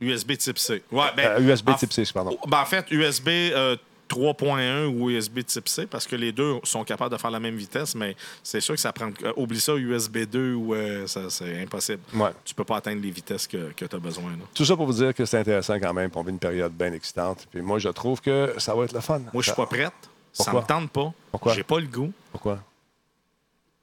USB 0.00 0.36
type 0.36 0.58
C. 0.58 0.82
Ouais, 0.90 1.06
ben, 1.16 1.28
Euh, 1.32 1.40
USB 1.52 1.68
en- 1.70 1.74
type 1.74 1.92
C, 1.92 2.02
pardon. 2.12 2.36
Ben, 2.48 2.60
en 2.60 2.64
fait, 2.66 2.90
USB 2.90 3.28
euh, 3.28 3.76
3.1 4.08 4.86
ou 4.86 5.10
USB 5.10 5.40
type 5.44 5.68
C, 5.68 5.86
parce 5.86 6.06
que 6.06 6.16
les 6.16 6.32
deux 6.32 6.56
sont 6.64 6.84
capables 6.84 7.12
de 7.14 7.20
faire 7.20 7.30
la 7.30 7.40
même 7.40 7.56
vitesse, 7.56 7.94
mais 7.94 8.16
c'est 8.42 8.60
sûr 8.60 8.74
que 8.74 8.80
ça 8.80 8.92
prend. 8.92 9.10
euh, 9.24 9.32
oublie 9.36 9.60
ça, 9.60 9.74
USB 9.74 10.18
2 10.30 10.54
ou 10.54 10.74
euh, 10.74 11.06
ça, 11.06 11.30
c'est 11.30 11.62
impossible. 11.62 12.00
Ouais. 12.14 12.30
Tu 12.44 12.54
peux 12.54 12.64
pas 12.64 12.76
atteindre 12.76 13.02
les 13.02 13.10
vitesses 13.10 13.46
que, 13.46 13.72
tu 13.72 13.84
as 13.84 13.98
besoin. 13.98 14.30
là. 14.32 14.44
Tout 14.54 14.64
ça 14.64 14.76
pour 14.76 14.86
vous 14.86 14.92
dire 14.92 15.14
que 15.14 15.24
c'est 15.24 15.38
intéressant 15.38 15.78
quand 15.80 15.92
même. 15.94 16.10
On 16.14 16.22
vit 16.22 16.30
une 16.30 16.38
période 16.38 16.72
bien 16.72 16.92
excitante. 16.92 17.46
Puis 17.50 17.60
moi, 17.62 17.78
je 17.78 17.88
trouve 17.88 18.20
que 18.20 18.54
ça 18.58 18.74
va 18.74 18.84
être 18.84 18.92
le 18.92 19.00
fun. 19.00 19.18
Moi, 19.32 19.42
je 19.42 19.50
suis 19.50 19.52
pas 19.56 19.66
prête. 19.66 19.92
Ça 20.32 20.52
me 20.52 20.60
tente 20.62 20.90
pas. 20.90 21.12
Pourquoi? 21.30 21.54
J'ai 21.54 21.62
pas 21.62 21.78
le 21.80 21.86
goût. 21.86 22.12
Pourquoi? 22.32 22.60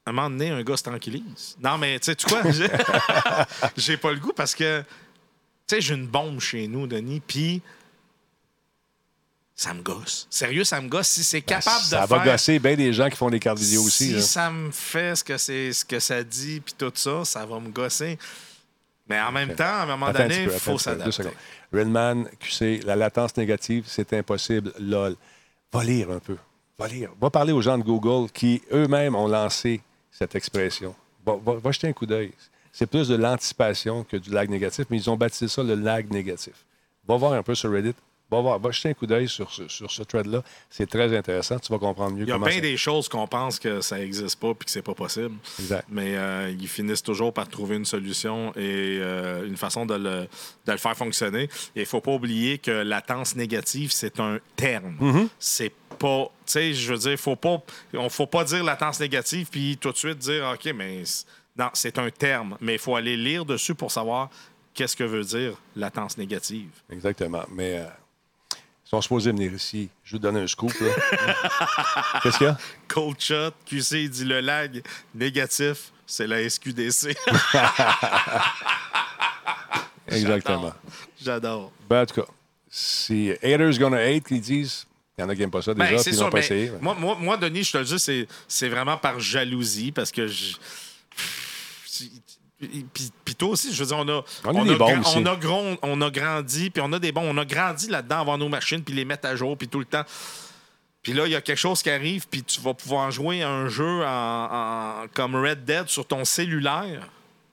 à 0.04 0.10
un 0.10 0.14
moment 0.14 0.30
donné, 0.32 0.50
un 0.50 0.64
gars 0.64 0.76
se 0.78 0.84
tranquillise. 0.84 1.56
Non, 1.64 1.78
mais 1.78 2.00
tu 2.00 2.06
sais, 2.08 2.16
tu 2.16 2.26
quoi? 2.26 2.42
J'ai- 2.52 2.68
J'ai 3.78 3.98
pas 3.98 4.12
le 4.12 4.20
goût 4.20 4.34
parce 4.36 4.56
que, 4.56 4.82
tu 4.82 4.86
sais, 5.68 5.80
j'ai 5.82 5.94
une 5.94 6.08
bombe 6.08 6.40
chez 6.40 6.68
nous, 6.68 6.88
Denis, 6.88 7.22
puis 7.26 7.62
ça 9.62 9.76
me 9.76 9.82
gosse. 9.84 10.26
Sérieux, 10.30 10.64
ça 10.64 10.82
me 10.82 10.88
gosse. 10.90 11.08
Si 11.08 11.24
c'est 11.24 11.42
capable 11.42 11.84
ça 11.84 12.02
de 12.02 12.08
va 12.08 12.20
faire... 12.22 12.34
gosser 12.34 12.58
bien 12.58 12.76
des 12.76 12.92
gens 12.94 13.10
qui 13.10 13.16
font 13.16 13.30
des 13.30 13.40
cartes 13.40 13.60
vidéo 13.60 13.84
aussi. 13.84 14.08
Si 14.08 14.14
là. 14.14 14.22
ça 14.22 14.50
me 14.50 14.72
fait 14.72 15.16
ce 15.16 15.24
que, 15.24 15.38
c'est, 15.38 15.72
ce 15.72 15.86
que 15.86 16.00
ça 16.00 16.24
dit, 16.24 16.60
puis 16.62 16.74
tout 16.76 16.92
ça, 16.96 17.24
ça 17.26 17.46
va 17.46 17.60
me 17.60 17.70
gosser. 17.70 18.18
Mais 19.08 19.22
en 19.22 19.32
même 19.32 19.54
temps, 19.54 19.64
à 19.66 19.84
un 19.84 19.86
moment 19.86 20.08
Attends 20.08 20.24
donné, 20.24 20.44
il 20.44 20.50
faut 20.50 20.80
s'adapter. 20.80 21.24
Redman, 21.72 22.28
QC, 22.40 22.82
la 22.86 22.96
latence 22.96 23.38
négative, 23.38 23.84
c'est 23.88 24.12
impossible. 24.14 24.74
LOL. 24.80 25.16
Va 25.72 25.84
lire 25.84 26.10
un 26.10 26.20
peu. 26.20 26.38
Va 26.80 26.88
lire. 26.88 27.12
Va 27.22 27.30
parler 27.30 27.54
aux 27.54 27.62
gens 27.62 27.78
de 27.78 27.84
Google 27.84 28.32
qui 28.32 28.64
eux-mêmes 28.72 29.16
ont 29.16 29.28
lancé 29.28 29.82
cette 30.12 30.34
expression. 30.34 30.96
Va, 31.26 31.36
va- 31.36 31.60
va 31.60 31.72
jeter 31.72 31.88
un 31.88 31.94
coup 31.94 32.08
d'œil. 32.08 32.32
C'est 32.72 32.88
plus 32.88 33.08
de 33.10 33.16
l'anticipation 33.16 34.04
que 34.06 34.18
du 34.18 34.32
lag 34.32 34.50
négatif, 34.50 34.86
mais 34.90 34.98
ils 34.98 35.10
ont 35.10 35.18
baptisé 35.18 35.48
ça 35.48 35.62
le 35.62 35.76
lag 35.76 36.10
négatif. 36.12 36.54
Va 37.08 37.16
voir 37.16 37.34
un 37.34 37.44
peu 37.44 37.54
sur 37.54 37.72
Reddit. 37.72 37.94
Va, 38.32 38.40
voir, 38.40 38.60
va 38.60 38.72
jeter 38.72 38.90
un 38.90 38.94
coup 38.94 39.06
d'œil 39.06 39.28
sur 39.28 39.52
ce, 39.52 39.68
sur 39.68 39.92
ce 39.92 40.04
thread-là. 40.04 40.42
C'est 40.70 40.90
très 40.90 41.16
intéressant. 41.16 41.60
Tu 41.60 41.72
vas 41.72 41.78
comprendre 41.80 42.16
mieux 42.16 42.24
Il 42.24 42.30
y 42.30 42.32
a 42.32 42.38
bien 42.38 42.50
ça- 42.52 42.62
des 42.62 42.78
choses 42.78 43.10
qu'on 43.10 43.28
pense 43.28 43.60
que 43.60 43.82
ça 43.82 43.98
n'existe 43.98 44.40
pas 44.40 44.54
puis 44.54 44.66
que 44.66 44.72
c'est 44.72 44.82
pas 44.82 44.94
possible. 44.96 45.36
Exact. 45.60 45.86
Mais 45.90 46.16
euh, 46.16 46.50
ils 46.58 46.68
finissent 46.70 47.04
toujours 47.04 47.34
par 47.34 47.50
trouver 47.50 47.76
une 47.76 47.86
solution 47.86 48.52
et 48.56 49.00
euh, 49.02 49.46
une 49.46 49.58
façon 49.58 49.86
de 49.86 49.96
le, 49.96 50.28
de 50.66 50.72
le 50.72 50.78
faire 50.78 50.96
fonctionner. 50.96 51.50
Et 51.76 51.82
il 51.82 51.86
faut 51.86 52.00
pas 52.00 52.14
oublier 52.14 52.58
que 52.58 52.72
latence 52.72 53.36
négative, 53.36 53.92
c'est 53.92 54.20
un 54.20 54.40
terme. 54.56 54.96
Mm-hmm. 55.02 55.28
C'est 55.38 55.74
pas. 56.00 56.32
Tu 56.46 56.54
sais, 56.54 56.74
je 56.74 56.94
veux 56.94 57.00
dire, 57.00 57.18
faut 57.20 57.36
pas. 57.36 57.62
On 57.94 58.08
faut 58.10 58.28
pas 58.28 58.46
dire 58.46 58.64
latence 58.64 59.00
négative 59.02 59.48
puis 59.52 59.78
tout 59.78 59.92
de 59.92 59.98
suite 59.98 60.20
dire 60.20 60.50
OK, 60.54 60.72
mais. 60.74 61.04
Non, 61.58 61.68
c'est 61.74 62.00
un 62.00 62.10
terme. 62.10 62.58
Mais 62.62 62.74
il 62.76 62.80
faut 62.80 62.96
aller 62.96 63.18
lire 63.18 63.44
dessus 63.44 63.76
pour 63.76 63.92
savoir 63.92 64.30
qu'est-ce 64.74 64.96
que 64.96 65.04
veut 65.04 65.26
dire 65.26 65.54
latence 65.76 66.18
négative. 66.18 66.70
Exactement. 66.90 67.44
Mais 67.54 67.80
euh, 67.80 67.86
sont 68.92 69.02
supposés 69.02 69.32
venir 69.32 69.54
ici. 69.54 69.90
Je 70.04 70.14
vais 70.14 70.18
te 70.18 70.24
donner 70.24 70.42
un 70.42 70.48
scoop. 70.48 70.74
là. 70.82 70.90
Qu'est-ce 72.24 72.38
qu'il 72.38 72.48
y 72.48 72.50
a? 72.50 72.58
Cold 72.90 73.20
shot, 73.20 73.52
QC 73.66 74.04
il 74.04 74.10
dit 74.10 74.26
le 74.26 74.42
lag 74.42 74.82
négatif, 75.16 75.92
c'est 76.06 76.28
la 76.28 76.48
SQDC. 76.50 77.16
Exactement. 80.08 80.74
J'adore. 81.24 81.72
Ben, 81.90 82.02
en 82.02 82.06
tout 82.06 82.22
cas, 82.22 82.28
si 82.70 83.32
haters 83.42 83.78
gonna 83.80 83.98
hate, 83.98 84.26
qu'ils 84.26 84.42
disent, 84.42 84.86
il 85.18 85.22
y 85.22 85.24
en 85.24 85.30
a 85.30 85.34
qui 85.36 85.40
n'aiment 85.42 85.52
pas 85.52 85.62
ça 85.62 85.74
déjà, 85.74 85.90
Ben, 85.90 86.02
puis 86.02 86.12
ils 86.14 86.20
n'ont 86.20 86.30
pas 86.30 86.38
mais 86.40 86.46
essayé. 86.46 86.72
moi, 86.82 86.94
moi, 86.96 87.16
moi, 87.18 87.38
Denis, 87.38 87.64
je 87.64 87.72
te 87.72 87.78
le 87.78 87.86
dis, 87.86 87.98
c'est, 88.00 88.28
c'est 88.48 88.68
vraiment 88.70 88.98
par 88.98 89.20
jalousie 89.22 89.92
parce 89.94 90.12
que 90.12 90.28
je. 90.28 90.56
Puis, 92.94 93.12
puis 93.26 93.36
toi 93.36 93.50
aussi, 93.50 93.74
je 93.74 93.80
veux 93.84 93.88
dire, 93.88 93.98
on 93.98 94.08
a, 94.08 94.24
On 94.46 94.62
a 94.62 94.64
des 94.66 94.74
a, 94.74 94.78
bons 94.78 94.88
gra- 94.94 95.00
aussi. 95.02 95.18
on 95.18 95.26
a 95.26 95.36
gron- 95.36 95.78
on 95.82 96.02
a 96.02 96.10
grandi, 96.12 96.70
puis 96.70 96.82
on 96.86 96.94
a 96.94 97.00
des 97.00 97.12
bons, 97.12 97.24
on 97.26 97.38
a 97.38 97.46
grandi 97.46 97.88
là-dedans, 97.90 98.20
avoir 98.22 98.38
nos 98.38 98.50
machines, 98.50 98.84
puis 98.84 98.94
les 98.94 99.06
mettre 99.06 99.28
à 99.28 99.36
jour, 99.36 99.58
puis 99.58 99.68
tout 99.68 99.80
le 99.80 99.86
temps. 99.86 100.04
Puis 101.04 101.14
là, 101.14 101.26
il 101.26 101.32
y 101.32 101.36
a 101.36 101.42
quelque 101.42 101.58
chose 101.58 101.82
qui 101.82 101.90
arrive, 101.90 102.28
puis 102.30 102.44
tu 102.44 102.62
vas 102.62 102.74
pouvoir 102.76 103.10
jouer 103.10 103.42
à 103.42 103.50
un 103.50 103.68
jeu 103.68 104.04
en, 104.06 104.06
en- 104.06 105.08
comme 105.14 105.36
Red 105.36 105.66
Dead 105.66 105.88
sur 105.90 106.06
ton 106.06 106.24
cellulaire. 106.26 107.08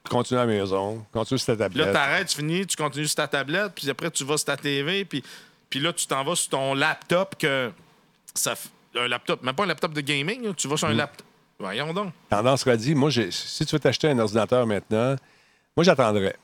Continue 0.07 0.39
à 0.39 0.45
la 0.45 0.51
maison, 0.51 1.05
continue 1.11 1.39
sur 1.39 1.57
ta 1.57 1.69
Puis 1.69 1.77
là, 1.79 1.85
tablette. 1.85 1.93
t'arrêtes, 1.93 2.27
tu 2.27 2.35
finis, 2.37 2.65
tu 2.67 2.75
continues 2.77 3.07
sur 3.07 3.15
ta 3.15 3.27
tablette, 3.27 3.73
puis 3.75 3.89
après, 3.89 4.09
tu 4.11 4.23
vas 4.23 4.37
sur 4.37 4.45
ta 4.45 4.57
TV, 4.57 5.05
puis, 5.05 5.23
puis 5.69 5.79
là, 5.79 5.91
tu 5.93 6.05
t'en 6.07 6.23
vas 6.23 6.35
sur 6.35 6.49
ton 6.49 6.73
laptop, 6.75 7.35
que 7.37 7.71
ça 8.33 8.53
un 8.95 9.07
laptop, 9.07 9.43
même 9.43 9.53
pas 9.55 9.63
un 9.63 9.67
laptop 9.67 9.93
de 9.93 10.01
gaming, 10.01 10.43
là, 10.43 10.53
tu 10.55 10.67
vas 10.67 10.77
sur 10.77 10.87
Mm. 10.87 10.91
un 10.91 10.95
laptop. 10.95 11.25
Voyons 11.59 11.93
donc. 11.93 12.13
Tendance 12.29 12.67
dit, 12.67 12.95
moi, 12.95 13.09
si 13.11 13.65
tu 13.65 13.75
veux 13.75 13.79
t'acheter 13.79 14.09
un 14.09 14.19
ordinateur 14.19 14.65
maintenant, 14.65 15.15
moi, 15.75 15.83
j'attendrais. 15.83 16.35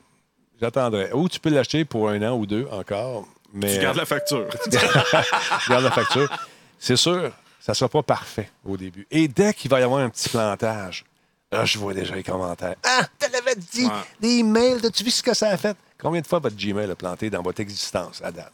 J'attendrais. 0.60 1.12
Ou 1.14 1.30
tu 1.30 1.40
peux 1.40 1.50
l'acheter 1.50 1.86
pour 1.86 2.10
un 2.10 2.22
an 2.22 2.36
ou 2.38 2.46
deux 2.46 2.68
encore. 2.72 3.26
Mais 3.54 3.74
Tu 3.76 3.82
gardes 3.82 3.98
la 3.98 4.06
facture. 4.06 4.46
Regarde 5.68 5.84
la 5.86 5.92
facture. 5.92 6.30
C'est 6.78 6.98
sûr, 6.98 7.32
ça 7.60 7.72
ne 7.72 7.76
sera 7.76 7.90
pas 7.90 8.04
parfait 8.04 8.50
au 8.66 8.76
début. 8.76 9.08
Et 9.10 9.28
dès 9.30 9.54
qu'il 9.54 9.72
va 9.72 9.80
y 9.80 9.84
avoir 9.84 10.02
un 10.02 10.10
petit 10.10 10.28
plantage, 10.28 11.06
là, 11.52 11.64
je 11.64 11.78
vois 11.80 11.94
déjà 11.94 12.16
les 12.16 12.24
commentaires. 12.24 12.76
Ah, 12.84 13.08
tu 13.18 13.32
l'avais 13.32 13.56
dit, 13.56 13.86
Ouais. 13.86 13.92
des 14.20 14.40
emails, 14.40 14.86
as-tu 14.86 15.04
vu 15.06 15.12
ce 15.12 15.24
que 15.24 15.34
ça 15.34 15.50
a 15.50 15.58
fait? 15.58 15.78
Combien 15.98 16.20
de 16.20 16.28
fois 16.28 16.40
votre 16.40 16.58
Gmail 16.58 16.92
a 16.92 16.96
planté 16.96 17.30
dans 17.30 17.42
votre 17.42 17.62
existence 17.62 18.22
à 18.22 18.32
date? 18.32 18.52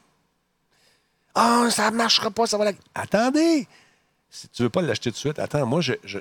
Ah, 1.33 1.67
ça 1.71 1.89
ne 1.89 1.95
marchera 1.95 2.29
pas, 2.29 2.45
ça 2.45 2.57
va 2.57 2.65
la... 2.65 2.71
Attendez! 2.93 3.67
Si 4.29 4.47
tu 4.49 4.61
ne 4.61 4.67
veux 4.67 4.69
pas 4.69 4.81
l'acheter 4.81 5.09
tout 5.09 5.15
de 5.15 5.19
suite, 5.19 5.39
attends, 5.39 5.65
moi, 5.65 5.81
je, 5.81 5.93
je, 6.03 6.19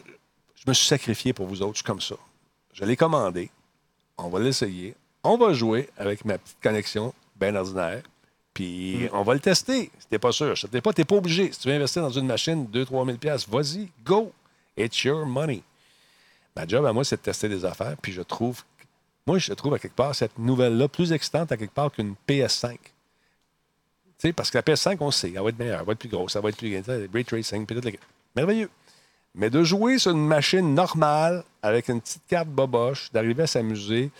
je 0.60 0.68
me 0.68 0.74
suis 0.74 0.86
sacrifié 0.86 1.32
pour 1.32 1.46
vous 1.46 1.62
autres, 1.62 1.74
je 1.74 1.78
suis 1.78 1.84
comme 1.84 2.00
ça. 2.00 2.16
Je 2.74 2.84
l'ai 2.84 2.96
commandé, 2.96 3.50
on 4.18 4.28
va 4.28 4.40
l'essayer, 4.40 4.94
on 5.24 5.36
va 5.36 5.52
jouer 5.54 5.88
avec 5.96 6.24
ma 6.24 6.38
petite 6.38 6.58
connexion 6.62 7.14
bien 7.36 7.54
ordinaire, 7.56 8.02
puis 8.52 9.08
on 9.12 9.22
va 9.22 9.34
le 9.34 9.40
tester. 9.40 9.90
Si 9.98 10.06
t'es 10.08 10.18
pas 10.18 10.32
sûr, 10.32 10.54
je 10.54 10.66
t'ai 10.66 10.80
pas, 10.80 10.92
t'es 10.92 11.04
pas 11.04 11.16
obligé. 11.16 11.50
Si 11.50 11.60
tu 11.60 11.68
veux 11.68 11.74
investir 11.74 12.02
dans 12.02 12.10
une 12.10 12.26
machine, 12.26 12.66
2-3 12.66 13.06
000 13.06 13.18
pièces, 13.18 13.48
vas-y, 13.48 13.88
go. 14.04 14.32
It's 14.76 15.02
your 15.02 15.24
money. 15.24 15.62
Ma 16.54 16.66
job 16.66 16.84
à 16.84 16.92
moi, 16.92 17.04
c'est 17.04 17.16
de 17.16 17.22
tester 17.22 17.48
des 17.48 17.64
affaires, 17.64 17.96
puis 18.00 18.12
je 18.12 18.22
trouve, 18.22 18.62
moi, 19.26 19.38
je 19.38 19.52
trouve 19.54 19.74
à 19.74 19.78
quelque 19.78 19.94
part 19.94 20.14
cette 20.14 20.38
nouvelle-là 20.38 20.88
plus 20.88 21.12
excitante 21.12 21.52
à 21.52 21.56
quelque 21.56 21.74
part 21.74 21.90
qu'une 21.90 22.14
PS5. 22.28 22.72
Tu 22.72 22.80
sais, 24.18 24.32
parce 24.34 24.50
que 24.50 24.58
la 24.58 24.62
PS5, 24.62 24.98
on 25.00 25.10
sait, 25.10 25.32
elle 25.34 25.42
va 25.42 25.48
être 25.48 25.58
meilleure, 25.58 25.80
elle 25.80 25.86
va 25.86 25.92
être 25.92 25.98
plus 25.98 26.08
grosse, 26.10 26.36
elle 26.36 26.42
va 26.42 26.50
être 26.50 26.56
plus 26.58 27.08
Ray 27.12 27.24
tracing, 27.24 27.64
puis 27.64 27.80
tout 27.80 27.86
le... 27.86 27.92
Merveilleux. 28.36 28.70
Mais 29.34 29.48
de 29.50 29.62
jouer 29.62 29.98
sur 29.98 30.10
une 30.10 30.26
machine 30.26 30.74
normale, 30.74 31.44
avec 31.62 31.88
une 31.88 32.00
petite 32.00 32.22
carte 32.28 32.48
boboche, 32.48 33.10
d'arriver 33.12 33.44
à 33.44 33.46
s'amuser, 33.46 34.10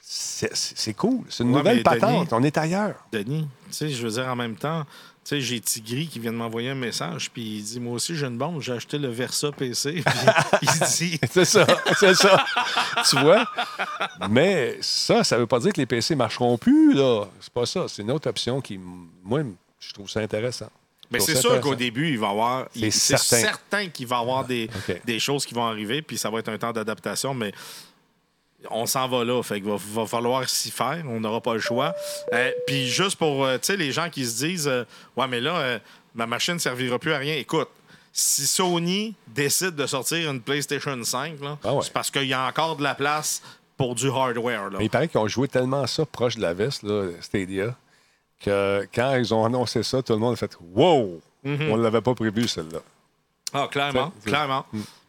c'est 0.00 0.94
cool. 0.94 1.20
C'est 1.28 1.44
une 1.44 1.50
Ouais, 1.50 1.58
nouvelle 1.58 1.82
patente. 1.82 2.28
Denis- 2.28 2.28
On 2.32 2.42
est 2.42 2.58
ailleurs. 2.58 2.94
Denis, 3.12 3.46
tu 3.66 3.72
sais, 3.72 3.88
je 3.88 4.02
veux 4.06 4.12
dire, 4.12 4.26
en 4.28 4.36
même 4.36 4.56
temps, 4.56 4.84
tu 4.84 5.30
sais, 5.30 5.40
j'ai 5.40 5.60
Tigri 5.60 6.06
qui 6.06 6.18
vient 6.18 6.32
de 6.32 6.36
m'envoyer 6.36 6.70
un 6.70 6.74
message, 6.74 7.30
puis 7.30 7.56
il 7.58 7.62
dit 7.62 7.80
Moi 7.80 7.94
aussi, 7.94 8.14
j'ai 8.14 8.26
une 8.26 8.36
bombe, 8.36 8.60
j'ai 8.60 8.72
acheté 8.72 8.98
le 8.98 9.08
Versa 9.08 9.50
PC. 9.52 10.02
Puis 10.60 10.68
il 10.70 10.86
dit 10.96 11.18
C'est 11.30 11.44
ça, 11.46 11.66
c'est 11.98 12.14
ça. 12.14 12.44
tu 13.08 13.18
vois? 13.20 13.46
Mais 14.28 14.76
ça, 14.82 15.24
ça 15.24 15.38
veut 15.38 15.46
pas 15.46 15.58
dire 15.60 15.72
que 15.72 15.80
les 15.80 15.86
PC 15.86 16.14
marcheront 16.14 16.58
plus, 16.58 16.92
là. 16.92 17.24
C'est 17.40 17.52
pas 17.52 17.64
ça. 17.64 17.86
C'est 17.88 18.02
une 18.02 18.10
autre 18.10 18.28
option 18.28 18.60
qui, 18.60 18.78
moi, 19.22 19.40
je 19.80 19.92
trouve 19.94 20.10
ça 20.10 20.20
intéressant. 20.20 20.68
Mais 21.10 21.20
c'est 21.20 21.36
sûr 21.36 21.60
qu'au 21.60 21.74
début, 21.74 22.10
il 22.10 22.18
va 22.18 22.28
y 22.28 22.30
avoir. 22.30 22.66
C'est 22.74 22.90
certain. 22.90 23.36
certain, 23.38 23.88
qu'il 23.88 24.06
va 24.06 24.16
y 24.18 24.20
avoir 24.20 24.44
des, 24.44 24.68
des 25.04 25.18
choses 25.20 25.44
qui 25.46 25.54
vont 25.54 25.66
arriver, 25.66 26.02
puis 26.02 26.18
ça 26.18 26.30
va 26.30 26.38
être 26.40 26.48
un 26.48 26.58
temps 26.58 26.72
d'adaptation, 26.72 27.34
mais 27.34 27.52
on 28.70 28.86
s'en 28.86 29.06
va 29.08 29.24
là. 29.24 29.42
Fait 29.42 29.60
qu'il 29.60 29.70
va, 29.70 29.76
va 29.78 30.06
falloir 30.06 30.48
s'y 30.48 30.70
faire. 30.70 31.02
On 31.06 31.20
n'aura 31.20 31.40
pas 31.40 31.54
le 31.54 31.60
choix. 31.60 31.94
Euh, 32.32 32.50
puis 32.66 32.88
juste 32.88 33.16
pour 33.16 33.44
euh, 33.44 33.58
les 33.76 33.92
gens 33.92 34.08
qui 34.08 34.24
se 34.24 34.44
disent 34.44 34.68
euh, 34.68 34.84
Ouais, 35.16 35.28
mais 35.28 35.40
là, 35.40 35.78
ma 36.14 36.26
machine 36.26 36.54
ne 36.54 36.58
servira 36.58 36.98
plus 36.98 37.12
à 37.12 37.18
rien. 37.18 37.34
Écoute. 37.36 37.68
Si 38.16 38.46
Sony 38.46 39.12
décide 39.26 39.74
de 39.74 39.88
sortir 39.88 40.30
une 40.30 40.40
PlayStation 40.40 41.02
5, 41.02 41.40
là, 41.40 41.58
Ah 41.64 41.74
ouais. 41.74 41.80
c'est 41.82 41.92
parce 41.92 42.12
qu'il 42.12 42.26
y 42.28 42.32
a 42.32 42.46
encore 42.46 42.76
de 42.76 42.84
la 42.84 42.94
place 42.94 43.42
pour 43.76 43.96
du 43.96 44.08
hardware. 44.08 44.70
Là. 44.70 44.78
Mais 44.78 44.84
il 44.84 44.88
paraît 44.88 45.08
qu'ils 45.08 45.18
ont 45.18 45.26
joué 45.26 45.48
tellement 45.48 45.84
ça 45.88 46.06
proche 46.06 46.36
de 46.36 46.42
la 46.42 46.54
veste, 46.54 46.84
là, 46.84 47.08
Stadia, 47.20 47.74
que 48.44 48.86
quand 48.94 49.16
ils 49.16 49.32
ont 49.34 49.44
annoncé 49.44 49.82
ça, 49.82 50.02
tout 50.02 50.12
le 50.12 50.18
monde 50.18 50.34
a 50.34 50.36
fait 50.36 50.56
Wow! 50.74 51.20
On 51.44 51.76
ne 51.76 51.82
l'avait 51.82 52.00
pas 52.00 52.14
prévu, 52.14 52.48
celle-là. 52.48 52.80
Ah, 53.52 53.68
clairement, 53.70 54.12
clairement. 54.24 54.66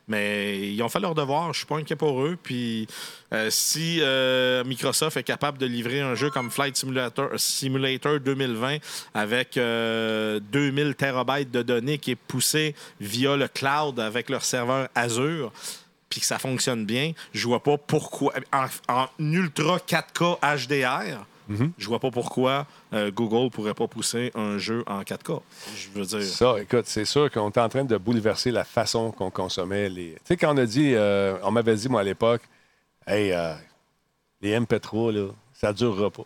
Mais 0.08 0.72
ils 0.72 0.84
ont 0.84 0.90
fait 0.90 1.00
leur 1.00 1.16
devoir, 1.16 1.52
je 1.52 1.60
suis 1.60 1.66
pas 1.66 1.78
inquiet 1.78 1.96
pour 1.96 2.22
eux. 2.22 2.38
Puis 2.42 2.88
euh, 3.34 3.50
si 3.50 4.00
euh, 4.02 4.64
Microsoft 4.64 5.18
est 5.18 5.24
capable 5.24 5.58
de 5.58 5.66
livrer 5.66 6.02
un 6.02 6.14
jeu 6.14 6.30
comme 6.30 6.52
Flight 6.52 6.78
Simulator, 6.78 7.30
Simulator 7.38 8.20
2020 8.20 8.78
avec 9.16 9.58
euh, 9.58 10.40
2000 10.52 10.94
terabytes 10.94 11.50
de 11.50 11.64
données 11.64 11.98
qui 11.98 12.12
est 12.12 12.16
poussé 12.16 12.76
via 13.00 13.36
le 13.36 13.48
cloud 13.48 14.00
avec 14.00 14.30
leur 14.30 14.44
serveur 14.44 14.90
Azure, 14.94 15.52
puis 16.10 16.20
que 16.20 16.28
ça 16.28 16.38
fonctionne 16.38 16.86
bien, 16.86 17.14
je 17.34 17.48
vois 17.48 17.64
pas 17.64 17.78
pourquoi. 17.78 18.34
En, 18.54 18.68
en 18.88 19.08
ultra 19.18 19.78
4K 19.78 20.68
HDR, 20.68 21.26
je 21.50 21.88
vois 21.88 22.00
pas 22.00 22.12
pourquoi 22.12 22.66
euh, 22.94 23.12
Google 23.12 23.50
pourrait 23.50 23.74
pas 23.74 23.88
pousser 23.88 24.32
un 24.36 24.58
jeu 24.58 24.84
en 24.88 25.02
4K. 25.02 25.42
Je 25.76 26.00
veux 26.00 26.06
dire. 26.06 26.24
Ça, 26.24 26.56
écoute, 26.60 26.86
c'est 26.86 27.06
sûr 27.06 27.30
qu'on 27.32 27.50
est 27.50 27.58
en 27.58 27.70
train 27.70 27.84
de 27.84 27.98
bouleverser 27.98 28.52
la 28.52 28.64
façon 28.64 29.12
qu'on 29.12 29.30
consommait 29.30 29.90
les. 29.90 30.14
Tu 30.14 30.20
sais, 30.26 30.38
quand 30.38 30.54
on 30.54 30.58
a 30.58 30.66
dit, 30.66 30.94
euh, 30.96 31.38
on 31.44 31.52
m'avait 31.52 31.76
dit, 31.76 31.90
moi, 31.90 32.02
à 32.02 32.04
l'époque, 32.04 32.42
hey, 33.08 33.32
euh, 33.32 33.54
les 34.42 34.58
MP3, 34.60 35.12
là, 35.12 35.28
ça 35.54 35.70
ne 35.70 35.74
durera 35.74 36.10
pas. 36.10 36.26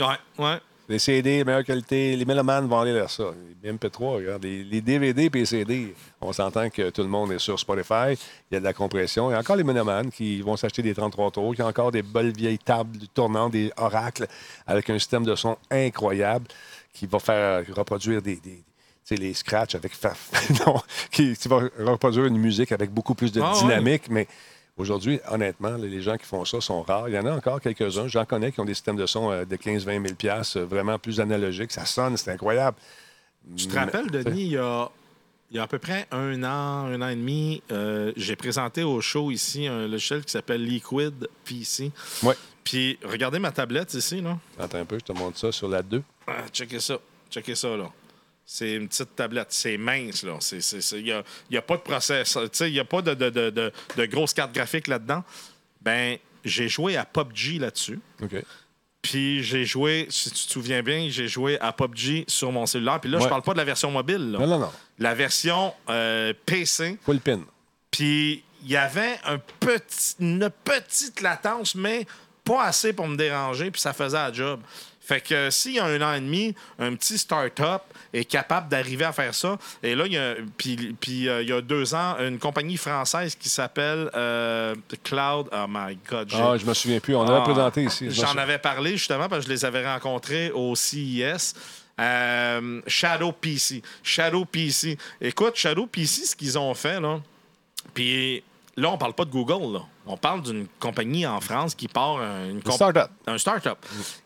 Ouais, 0.00 0.44
ouais. 0.44 0.58
Les 0.86 0.98
CD, 0.98 1.44
meilleure 1.44 1.64
qualité, 1.64 2.14
les 2.14 2.24
mélomanes 2.26 2.68
vont 2.68 2.78
aller 2.80 2.92
vers 2.92 3.08
ça. 3.08 3.24
Les 3.62 3.72
MP3, 3.72 4.16
regarde, 4.16 4.42
les, 4.44 4.64
les 4.64 4.82
DVD 4.82 5.24
et 5.24 5.30
les 5.32 5.46
CD, 5.46 5.94
on 6.20 6.30
s'entend 6.32 6.68
que 6.68 6.90
tout 6.90 7.00
le 7.00 7.08
monde 7.08 7.32
est 7.32 7.38
sur 7.38 7.58
Spotify, 7.58 8.12
il 8.50 8.54
y 8.54 8.56
a 8.56 8.60
de 8.60 8.64
la 8.64 8.74
compression. 8.74 9.30
Il 9.30 9.32
y 9.32 9.36
a 9.36 9.38
encore 9.38 9.56
les 9.56 9.64
mélomanes 9.64 10.10
qui 10.10 10.42
vont 10.42 10.56
s'acheter 10.58 10.82
des 10.82 10.94
33 10.94 11.30
tours, 11.30 11.54
qui 11.54 11.62
ont 11.62 11.66
encore 11.66 11.90
des 11.90 12.02
belles 12.02 12.32
vieilles 12.36 12.58
tables 12.58 12.98
tournantes, 13.14 13.52
des 13.52 13.72
oracles, 13.78 14.26
avec 14.66 14.90
un 14.90 14.98
système 14.98 15.24
de 15.24 15.34
son 15.34 15.56
incroyable 15.70 16.46
qui 16.92 17.06
va 17.06 17.18
faire 17.18 17.64
reproduire 17.74 18.20
des. 18.20 18.36
des- 18.36 18.62
les 19.10 19.34
scratchs 19.34 19.74
avec. 19.74 19.92
non, 20.66 20.80
qui, 21.10 21.36
qui 21.36 21.46
va 21.48 21.60
reproduire 21.78 22.24
une 22.24 22.38
musique 22.38 22.72
avec 22.72 22.90
beaucoup 22.90 23.14
plus 23.14 23.30
de 23.32 23.40
Ah 23.42 23.52
ouais. 23.52 23.58
dynamique, 23.60 24.04
mais 24.08 24.26
Aujourd'hui, 24.76 25.20
honnêtement, 25.30 25.76
les 25.76 26.02
gens 26.02 26.16
qui 26.16 26.26
font 26.26 26.44
ça 26.44 26.60
sont 26.60 26.82
rares. 26.82 27.08
Il 27.08 27.14
y 27.14 27.18
en 27.18 27.26
a 27.26 27.32
encore 27.32 27.60
quelques-uns. 27.60 28.08
J'en 28.08 28.24
connais 28.24 28.50
qui 28.50 28.60
ont 28.60 28.64
des 28.64 28.74
systèmes 28.74 28.96
de 28.96 29.06
son 29.06 29.30
euh, 29.30 29.44
de 29.44 29.56
15-20 29.56 29.84
000 29.84 30.14
piastres, 30.16 30.58
euh, 30.58 30.64
vraiment 30.64 30.98
plus 30.98 31.20
analogiques. 31.20 31.70
Ça 31.70 31.84
sonne, 31.84 32.16
c'est 32.16 32.32
incroyable. 32.32 32.76
Tu 33.56 33.68
te 33.68 33.74
rappelles, 33.76 34.10
Denis, 34.10 34.42
il 34.42 34.52
y 34.52 34.56
a, 34.56 34.90
il 35.50 35.58
y 35.58 35.60
a 35.60 35.62
à 35.62 35.66
peu 35.68 35.78
près 35.78 36.08
un 36.10 36.42
an, 36.42 36.86
un 36.86 37.00
an 37.02 37.08
et 37.08 37.14
demi, 37.14 37.62
euh, 37.70 38.12
j'ai 38.16 38.34
présenté 38.34 38.82
au 38.82 39.00
show 39.00 39.30
ici 39.30 39.68
un 39.68 39.86
logiciel 39.86 40.24
qui 40.24 40.32
s'appelle 40.32 40.64
Liquid 40.64 41.28
PC. 41.44 41.92
Ouais. 42.24 42.34
Puis 42.64 42.98
regardez 43.04 43.38
ma 43.38 43.52
tablette 43.52 43.94
ici, 43.94 44.20
là. 44.22 44.38
Attends 44.58 44.78
un 44.78 44.84
peu, 44.84 44.98
je 44.98 45.04
te 45.04 45.12
montre 45.12 45.38
ça 45.38 45.52
sur 45.52 45.68
la 45.68 45.82
2. 45.82 46.02
Ah, 46.26 46.32
checkez 46.52 46.80
ça. 46.80 46.98
Checkez 47.30 47.54
ça, 47.54 47.76
là. 47.76 47.90
C'est 48.46 48.74
une 48.74 48.88
petite 48.88 49.16
tablette. 49.16 49.48
C'est 49.50 49.76
mince, 49.78 50.22
là. 50.22 50.38
Il 50.92 51.02
n'y 51.02 51.12
a, 51.12 51.22
y 51.50 51.56
a 51.56 51.62
pas 51.62 51.76
de 51.76 51.82
process. 51.82 52.32
Tu 52.34 52.48
sais, 52.52 52.70
Il 52.70 52.74
n'y 52.74 52.80
a 52.80 52.84
pas 52.84 53.00
de, 53.02 53.14
de, 53.14 53.30
de, 53.30 53.50
de, 53.96 54.06
grosses 54.06 54.34
cartes 54.34 54.52
graphiques 54.54 54.86
là-dedans. 54.86 55.24
Ben, 55.80 56.18
j'ai 56.44 56.68
joué 56.68 56.96
à 56.96 57.04
PUBG 57.04 57.58
là-dessus. 57.58 58.00
OK. 58.22 58.36
Puis 59.00 59.42
j'ai 59.42 59.64
joué, 59.66 60.06
si 60.10 60.30
tu 60.30 60.46
te 60.46 60.52
souviens 60.52 60.82
bien, 60.82 61.08
j'ai 61.10 61.28
joué 61.28 61.58
à 61.60 61.72
PUBG 61.72 62.24
sur 62.26 62.50
mon 62.52 62.64
cellulaire. 62.66 63.00
Puis 63.00 63.10
là, 63.10 63.18
je 63.18 63.24
Ouais. 63.24 63.28
parle 63.30 63.42
pas 63.42 63.52
de 63.52 63.58
la 63.58 63.64
version 63.64 63.90
mobile. 63.90 64.32
là. 64.32 64.38
Non, 64.38 64.46
non, 64.46 64.58
non. 64.58 64.72
La 64.98 65.14
version 65.14 65.74
euh, 65.90 66.32
PC. 66.46 66.98
Full 67.04 67.20
pin. 67.20 67.40
Puis 67.90 68.42
il 68.62 68.70
y 68.70 68.76
avait 68.76 69.18
un 69.24 69.38
petit, 69.38 70.14
une 70.20 70.50
petite 70.64 71.20
latence, 71.20 71.74
mais 71.74 72.06
pas 72.44 72.64
assez 72.64 72.92
pour 72.94 73.06
me 73.08 73.16
déranger, 73.16 73.70
puis 73.70 73.80
ça 73.80 73.92
faisait 73.92 74.16
la 74.16 74.32
job. 74.32 74.60
Fait 75.04 75.20
que 75.20 75.34
euh, 75.34 75.50
s'il 75.50 75.74
y 75.74 75.78
a 75.78 75.84
un 75.84 76.00
an 76.00 76.14
et 76.14 76.20
demi, 76.20 76.54
un 76.78 76.94
petit 76.94 77.18
start-up 77.18 77.82
est 78.12 78.24
capable 78.24 78.68
d'arriver 78.68 79.04
à 79.04 79.12
faire 79.12 79.34
ça, 79.34 79.58
et 79.82 79.94
là, 79.94 80.06
il 80.06 80.12
y 80.12 80.16
a, 80.16 80.34
puis, 80.56 80.96
puis, 80.98 81.28
euh, 81.28 81.42
il 81.42 81.48
y 81.48 81.52
a 81.52 81.60
deux 81.60 81.94
ans, 81.94 82.16
une 82.20 82.38
compagnie 82.38 82.76
française 82.76 83.34
qui 83.34 83.48
s'appelle 83.48 84.10
euh, 84.14 84.74
Cloud. 85.02 85.48
Oh 85.52 85.66
my 85.68 85.98
God. 86.08 86.30
Ah, 86.32 86.56
je 86.56 86.64
me 86.64 86.74
souviens 86.74 87.00
plus. 87.00 87.14
On 87.14 87.26
avait 87.26 87.38
ah, 87.38 87.42
présenté 87.42 87.84
ici. 87.84 88.10
J'en 88.10 88.36
avais 88.36 88.58
parlé 88.58 88.92
justement 88.92 89.28
parce 89.28 89.44
que 89.44 89.48
je 89.48 89.52
les 89.52 89.64
avais 89.64 89.86
rencontrés 89.86 90.50
au 90.52 90.74
CES. 90.74 91.54
Euh, 92.00 92.80
Shadow 92.86 93.32
PC. 93.32 93.82
Shadow 94.02 94.44
PC. 94.44 94.98
Écoute, 95.20 95.54
Shadow 95.56 95.86
PC, 95.86 96.26
ce 96.26 96.36
qu'ils 96.36 96.58
ont 96.58 96.74
fait, 96.74 97.00
là. 97.00 97.20
Puis 97.92 98.42
là, 98.76 98.90
on 98.90 98.98
parle 98.98 99.14
pas 99.14 99.24
de 99.24 99.30
Google, 99.30 99.72
là. 99.74 99.84
On 100.06 100.16
parle 100.16 100.42
d'une 100.42 100.66
compagnie 100.80 101.26
en 101.26 101.40
France 101.40 101.74
qui 101.74 101.88
part 101.88 102.18
un- 102.20 102.50
une 102.50 102.60
start-up. 102.62 103.10
un 103.26 103.38
start-up. 103.38 103.78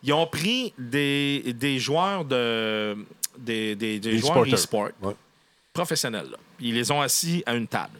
Ils 0.03 0.13
ont 0.13 0.27
pris 0.27 0.73
des, 0.77 1.53
des 1.53 1.79
joueurs 1.79 2.25
de. 2.25 2.97
des, 3.37 3.75
des, 3.75 3.99
des 3.99 4.17
joueurs 4.19 4.45
e-sport 4.51 4.89
Ouais. 5.01 5.15
professionnels. 5.73 6.29
là. 6.31 6.37
Ils 6.59 6.73
les 6.73 6.91
ont 6.91 7.01
assis 7.01 7.43
à 7.45 7.55
une 7.55 7.67
table. 7.67 7.99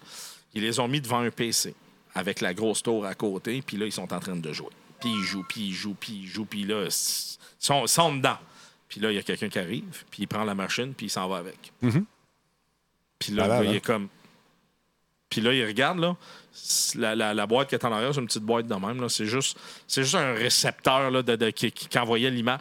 Ils 0.53 0.61
les 0.63 0.79
ont 0.79 0.87
mis 0.87 0.99
devant 1.01 1.19
un 1.19 1.29
PC 1.31 1.73
avec 2.15 2.41
la 2.41 2.53
grosse 2.53 2.81
tour 2.83 3.05
à 3.05 3.13
côté. 3.15 3.61
Puis 3.61 3.77
là, 3.77 3.85
ils 3.85 3.91
sont 3.91 4.11
en 4.13 4.19
train 4.19 4.35
de 4.35 4.51
jouer. 4.53 4.69
Puis 4.99 5.09
ils 5.09 5.23
jouent, 5.23 5.45
puis 5.47 5.61
ils 5.67 5.73
jouent, 5.73 5.93
puis 5.97 6.13
ils 6.23 6.27
jouent. 6.27 6.45
Puis 6.45 6.63
là, 6.65 6.83
ils 6.85 7.37
sont, 7.59 7.87
sont 7.87 8.15
dedans. 8.15 8.37
Puis 8.89 8.99
là, 8.99 9.11
il 9.11 9.15
y 9.15 9.19
a 9.19 9.23
quelqu'un 9.23 9.47
qui 9.49 9.59
arrive, 9.59 10.03
puis 10.09 10.23
il 10.23 10.27
prend 10.27 10.43
la 10.43 10.55
machine, 10.55 10.93
puis 10.95 11.05
il 11.05 11.09
s'en 11.09 11.27
va 11.29 11.37
avec. 11.37 11.71
Mhm. 11.81 12.03
Puis 13.19 13.33
là, 13.33 13.47
Malade, 13.47 13.65
il 13.65 13.69
hein? 13.69 13.73
est 13.75 13.85
comme. 13.85 14.07
Puis 15.29 15.41
là, 15.41 15.53
il 15.53 15.63
regarde, 15.65 15.99
là, 15.99 16.15
la, 16.95 17.15
la- 17.15 17.33
la 17.33 17.47
boîte 17.47 17.69
qui 17.69 17.75
est 17.75 17.85
en 17.85 17.91
arrière, 17.91 18.13
c'est 18.13 18.19
une 18.21 18.27
petite 18.27 18.43
boîte 18.43 18.67
de 18.67 18.75
même. 18.75 19.07
C'est 19.09 19.25
juste, 19.25 19.57
juste 19.87 20.15
un 20.15 20.33
récepteur 20.33 21.11
là, 21.11 21.21
de, 21.21 21.35
de- 21.35 21.49
qui, 21.49 21.73
envoyait 21.99 22.29
l'image. 22.29 22.59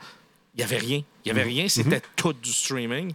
Il 0.54 0.58
n'y 0.58 0.64
avait 0.64 0.78
rien. 0.78 1.02
Il 1.24 1.32
n'y 1.32 1.38
avait 1.38 1.48
rien. 1.48 1.68
C'était 1.68 2.02
tout 2.16 2.32
du 2.32 2.52
streaming. 2.52 3.12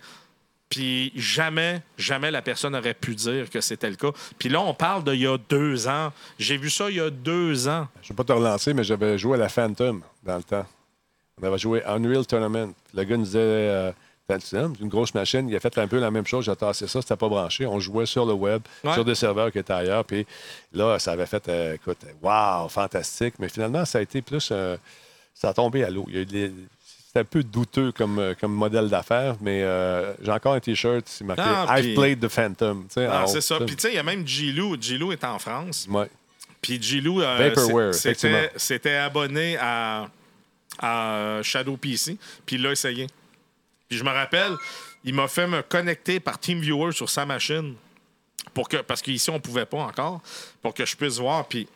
Puis 0.70 1.12
jamais, 1.16 1.82
jamais 1.98 2.32
la 2.32 2.42
personne 2.42 2.76
aurait 2.76 2.96
pu 2.96 3.14
dire 3.14 3.50
que 3.50 3.62
c'était 3.62 3.90
le 3.90 3.96
cas. 3.96 4.12
Puis 4.40 4.50
là, 4.50 4.60
on 4.62 4.74
parle 4.74 5.04
d'il 5.04 5.20
y 5.22 5.28
a 5.28 5.38
deux 5.38 5.88
ans. 5.88 6.12
J'ai 6.40 6.58
vu 6.58 6.70
ça 6.72 6.90
il 6.90 6.96
y 6.96 7.00
a 7.00 7.10
deux 7.12 7.68
ans. 7.68 7.88
Je 8.02 8.08
ne 8.08 8.10
vais 8.10 8.16
pas 8.16 8.24
te 8.24 8.32
relancer, 8.34 8.74
mais 8.74 8.84
j'avais 8.84 9.18
joué 9.20 9.36
à 9.36 9.42
la 9.42 9.50
Phantom 9.50 10.02
dans 10.24 10.38
le 10.38 10.44
temps. 10.44 10.66
On 11.42 11.46
avait 11.46 11.58
joué 11.60 11.84
Unreal 11.86 12.26
Tournament. 12.26 12.74
Le 12.94 13.04
gars 13.04 13.18
nous 13.18 13.24
disait 13.26 13.40
euh, 13.40 13.92
C'est 14.40 14.58
une 14.58 14.88
grosse 14.88 15.14
machine. 15.14 15.50
Il 15.50 15.56
a 15.56 15.60
fait 15.60 15.78
un 15.78 15.88
peu 15.88 16.00
la 16.00 16.10
même 16.10 16.26
chose. 16.26 16.46
J'ai 16.46 16.56
tassé 16.56 16.88
ça, 16.88 17.02
c'était 17.02 17.16
pas 17.18 17.28
branché. 17.28 17.66
On 17.66 17.80
jouait 17.80 18.06
sur 18.06 18.26
le 18.26 18.34
web, 18.34 18.62
Ouais. 18.84 18.94
sur 18.94 19.04
des 19.04 19.16
serveurs 19.16 19.52
qui 19.52 19.60
étaient 19.60 19.74
ailleurs. 19.74 20.06
Puis 20.06 20.26
là, 20.74 20.98
ça 20.98 21.12
avait 21.12 21.26
fait, 21.26 21.48
euh, 21.50 21.74
écoute, 21.76 21.98
wow, 22.22 22.68
fantastique. 22.70 23.36
Mais 23.40 23.50
finalement, 23.50 23.84
ça 23.86 24.00
a 24.00 24.02
été 24.02 24.22
plus. 24.22 24.50
euh, 24.52 24.78
ça 25.34 25.50
a 25.50 25.54
tombé 25.54 25.84
à 25.84 25.90
l'eau. 25.90 26.06
Il 26.08 26.16
y 26.16 26.18
a 26.18 26.22
eu 26.22 26.26
des- 26.26 26.52
C'était 27.08 27.20
un 27.20 27.26
peu 27.26 27.44
douteux 27.44 27.92
comme, 27.92 28.18
euh, 28.18 28.34
comme 28.40 28.54
modèle 28.54 28.90
d'affaires, 28.90 29.36
mais 29.40 29.62
euh, 29.62 30.14
j'ai 30.24 30.32
encore 30.32 30.54
un 30.54 30.60
T-shirt, 30.60 31.04
c'est 31.08 31.24
marqué 31.24 31.44
Ah, 31.46 31.80
I've 31.80 31.94
played 31.94 32.20
the 32.20 32.28
Phantom. 32.28 32.88
Ah, 32.98 33.26
c'est 33.28 33.42
ça. 33.42 33.58
Puis 33.60 33.76
tu 33.76 33.82
sais, 33.84 33.90
il 33.92 33.96
y 33.96 34.00
a 34.00 34.04
même 34.04 34.26
Gilou. 34.26 34.76
Gilou 34.82 35.12
est 35.12 35.24
en 35.24 35.38
France. 35.38 35.86
Ouais. 35.92 36.10
Puis 36.62 36.82
Gilou, 36.82 37.22
euh, 37.22 37.52
c'est- 37.92 38.52
c'était 38.56 38.96
abonné 38.96 39.58
à, 39.60 40.08
à 40.80 41.40
Shadow 41.44 41.78
PC, 41.78 42.18
puis 42.46 42.56
il 42.56 42.62
l'a 42.64 42.72
essayé. 42.72 43.06
Puis 43.94 44.00
je 44.00 44.04
me 44.04 44.10
rappelle, 44.10 44.56
il 45.04 45.14
m'a 45.14 45.28
fait 45.28 45.46
me 45.46 45.62
connecter 45.62 46.20
par 46.20 46.40
TeamViewer 46.40 46.92
sur 46.94 47.08
sa 47.12 47.28
machine, 47.28 47.76
pour 48.56 48.68
que, 48.68 48.78
parce 48.78 49.04
qu'ici, 49.04 49.30
on 49.30 49.40
pouvait 49.40 49.68
pas 49.68 49.78
encore, 49.84 50.20
pour 50.64 50.74
que 50.74 50.84
je 50.84 50.96
puisse 50.96 51.20
voir, 51.20 51.46
puis 51.48 51.68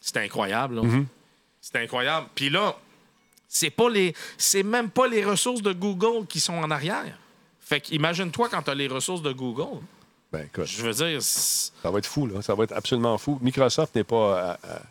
c'était 0.00 0.20
incroyable. 0.20 0.76
Mm-hmm. 0.78 1.04
C'était 1.60 1.80
incroyable. 1.80 2.28
Puis 2.36 2.50
là, 2.50 2.76
c'est 3.48 3.70
pas 3.70 3.90
les 3.90 4.14
c'est 4.38 4.62
même 4.62 4.90
pas 4.90 5.08
les 5.08 5.24
ressources 5.24 5.60
de 5.60 5.72
Google 5.72 6.24
qui 6.28 6.38
sont 6.38 6.54
en 6.54 6.70
arrière. 6.70 7.18
Fait 7.58 7.80
qu'imagine-toi 7.80 8.48
quand 8.48 8.62
tu 8.62 8.70
as 8.70 8.74
les 8.76 8.86
ressources 8.86 9.22
de 9.22 9.32
Google. 9.32 9.80
Ben, 10.32 10.44
écoute. 10.46 10.66
Je 10.66 10.82
veux 10.82 10.92
dire, 10.92 11.20
Ça 11.20 11.90
va 11.90 11.98
être 11.98 12.06
fou, 12.06 12.28
là. 12.28 12.40
Ça 12.42 12.54
va 12.54 12.62
être 12.62 12.72
absolument 12.72 13.18
fou. 13.18 13.40
Microsoft 13.42 13.96
n'est 13.96 14.04
pas 14.04 14.38
à, 14.40 14.52
à- 14.52 14.82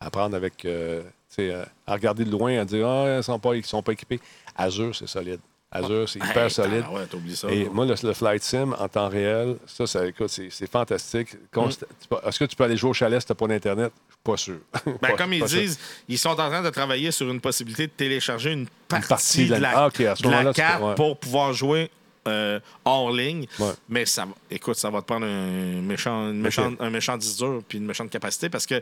à 0.00 0.10
prendre 0.10 0.34
avec. 0.36 0.64
euh, 0.64 1.04
euh, 1.38 1.64
à 1.86 1.92
regarder 1.92 2.24
de 2.24 2.30
loin, 2.32 2.58
à 2.58 2.64
dire 2.64 2.84
Ah, 2.88 3.04
ils 3.06 3.16
ne 3.18 3.22
sont, 3.22 3.38
pas- 3.38 3.54
ils 3.54 3.64
sont 3.64 3.82
pas 3.84 3.92
équipés. 3.92 4.18
Azure, 4.56 4.96
c'est 4.96 5.06
solide. 5.06 5.38
Azure, 5.70 6.08
c'est 6.08 6.18
hyper 6.18 6.44
Hey, 6.44 6.50
solide. 6.50 6.84
Ouais, 6.90 7.04
t'oublies 7.06 7.36
ça. 7.36 7.48
Et 7.50 7.68
moi, 7.68 7.84
le, 7.84 7.94
le 8.02 8.14
Flight 8.14 8.42
Sim 8.42 8.74
en 8.78 8.88
temps 8.88 9.08
réel, 9.08 9.56
ça, 9.66 9.86
ça 9.86 10.06
écoute, 10.06 10.30
c'est 10.30 10.70
fantastique. 10.70 11.28
Peux- 11.52 12.16
Est-ce 12.26 12.38
que 12.38 12.44
tu 12.46 12.56
peux 12.56 12.64
aller 12.64 12.76
jouer 12.78 12.90
au 12.90 12.94
chalet 12.94 13.20
si 13.20 13.26
tu 13.26 13.32
n'as 13.32 13.36
pas 13.36 13.46
d'Internet? 13.48 13.92
Je 14.08 14.12
suis 14.14 14.22
pas 14.24 14.36
sûr. 14.36 14.58
Ben, 15.02 15.10
Pas- 15.10 15.16
comme 15.18 15.32
ils 15.34 15.46
sûr. 15.46 15.60
disent, 15.60 15.78
ils 16.08 16.18
sont 16.18 16.30
en 16.30 16.34
train 16.36 16.62
de 16.62 16.70
travailler 16.70 17.10
sur 17.10 17.28
une 17.30 17.40
possibilité 17.40 17.86
de 17.86 17.92
télécharger 17.92 18.52
une 18.52 18.66
partie, 18.88 19.08
partie 19.08 19.46
de 19.48 19.56
de 19.56 19.60
la- 19.60 19.84
Ah, 19.84 19.90
de 19.90 20.44
la 20.44 20.52
carte 20.54 20.80
peux- 20.80 20.86
ouais. 20.86 20.94
pour 20.94 21.18
pouvoir 21.18 21.52
jouer 21.52 21.90
euh, 22.28 22.60
hors 22.84 23.10
ligne. 23.10 23.46
Ouais. 23.58 23.72
Mais 23.88 24.06
ça, 24.06 24.26
écoute, 24.50 24.76
ça 24.76 24.90
va 24.90 25.00
te 25.00 25.06
prendre 25.06 25.26
un 25.26 25.80
méchant, 25.82 26.30
une 26.30 26.40
méchant, 26.40 26.72
un 26.78 26.90
méchant 26.90 27.16
disque 27.16 27.38
dur 27.38 27.62
puis 27.66 27.78
une 27.78 27.86
méchante 27.86 28.10
capacité 28.10 28.48
parce 28.48 28.66
que 28.66 28.80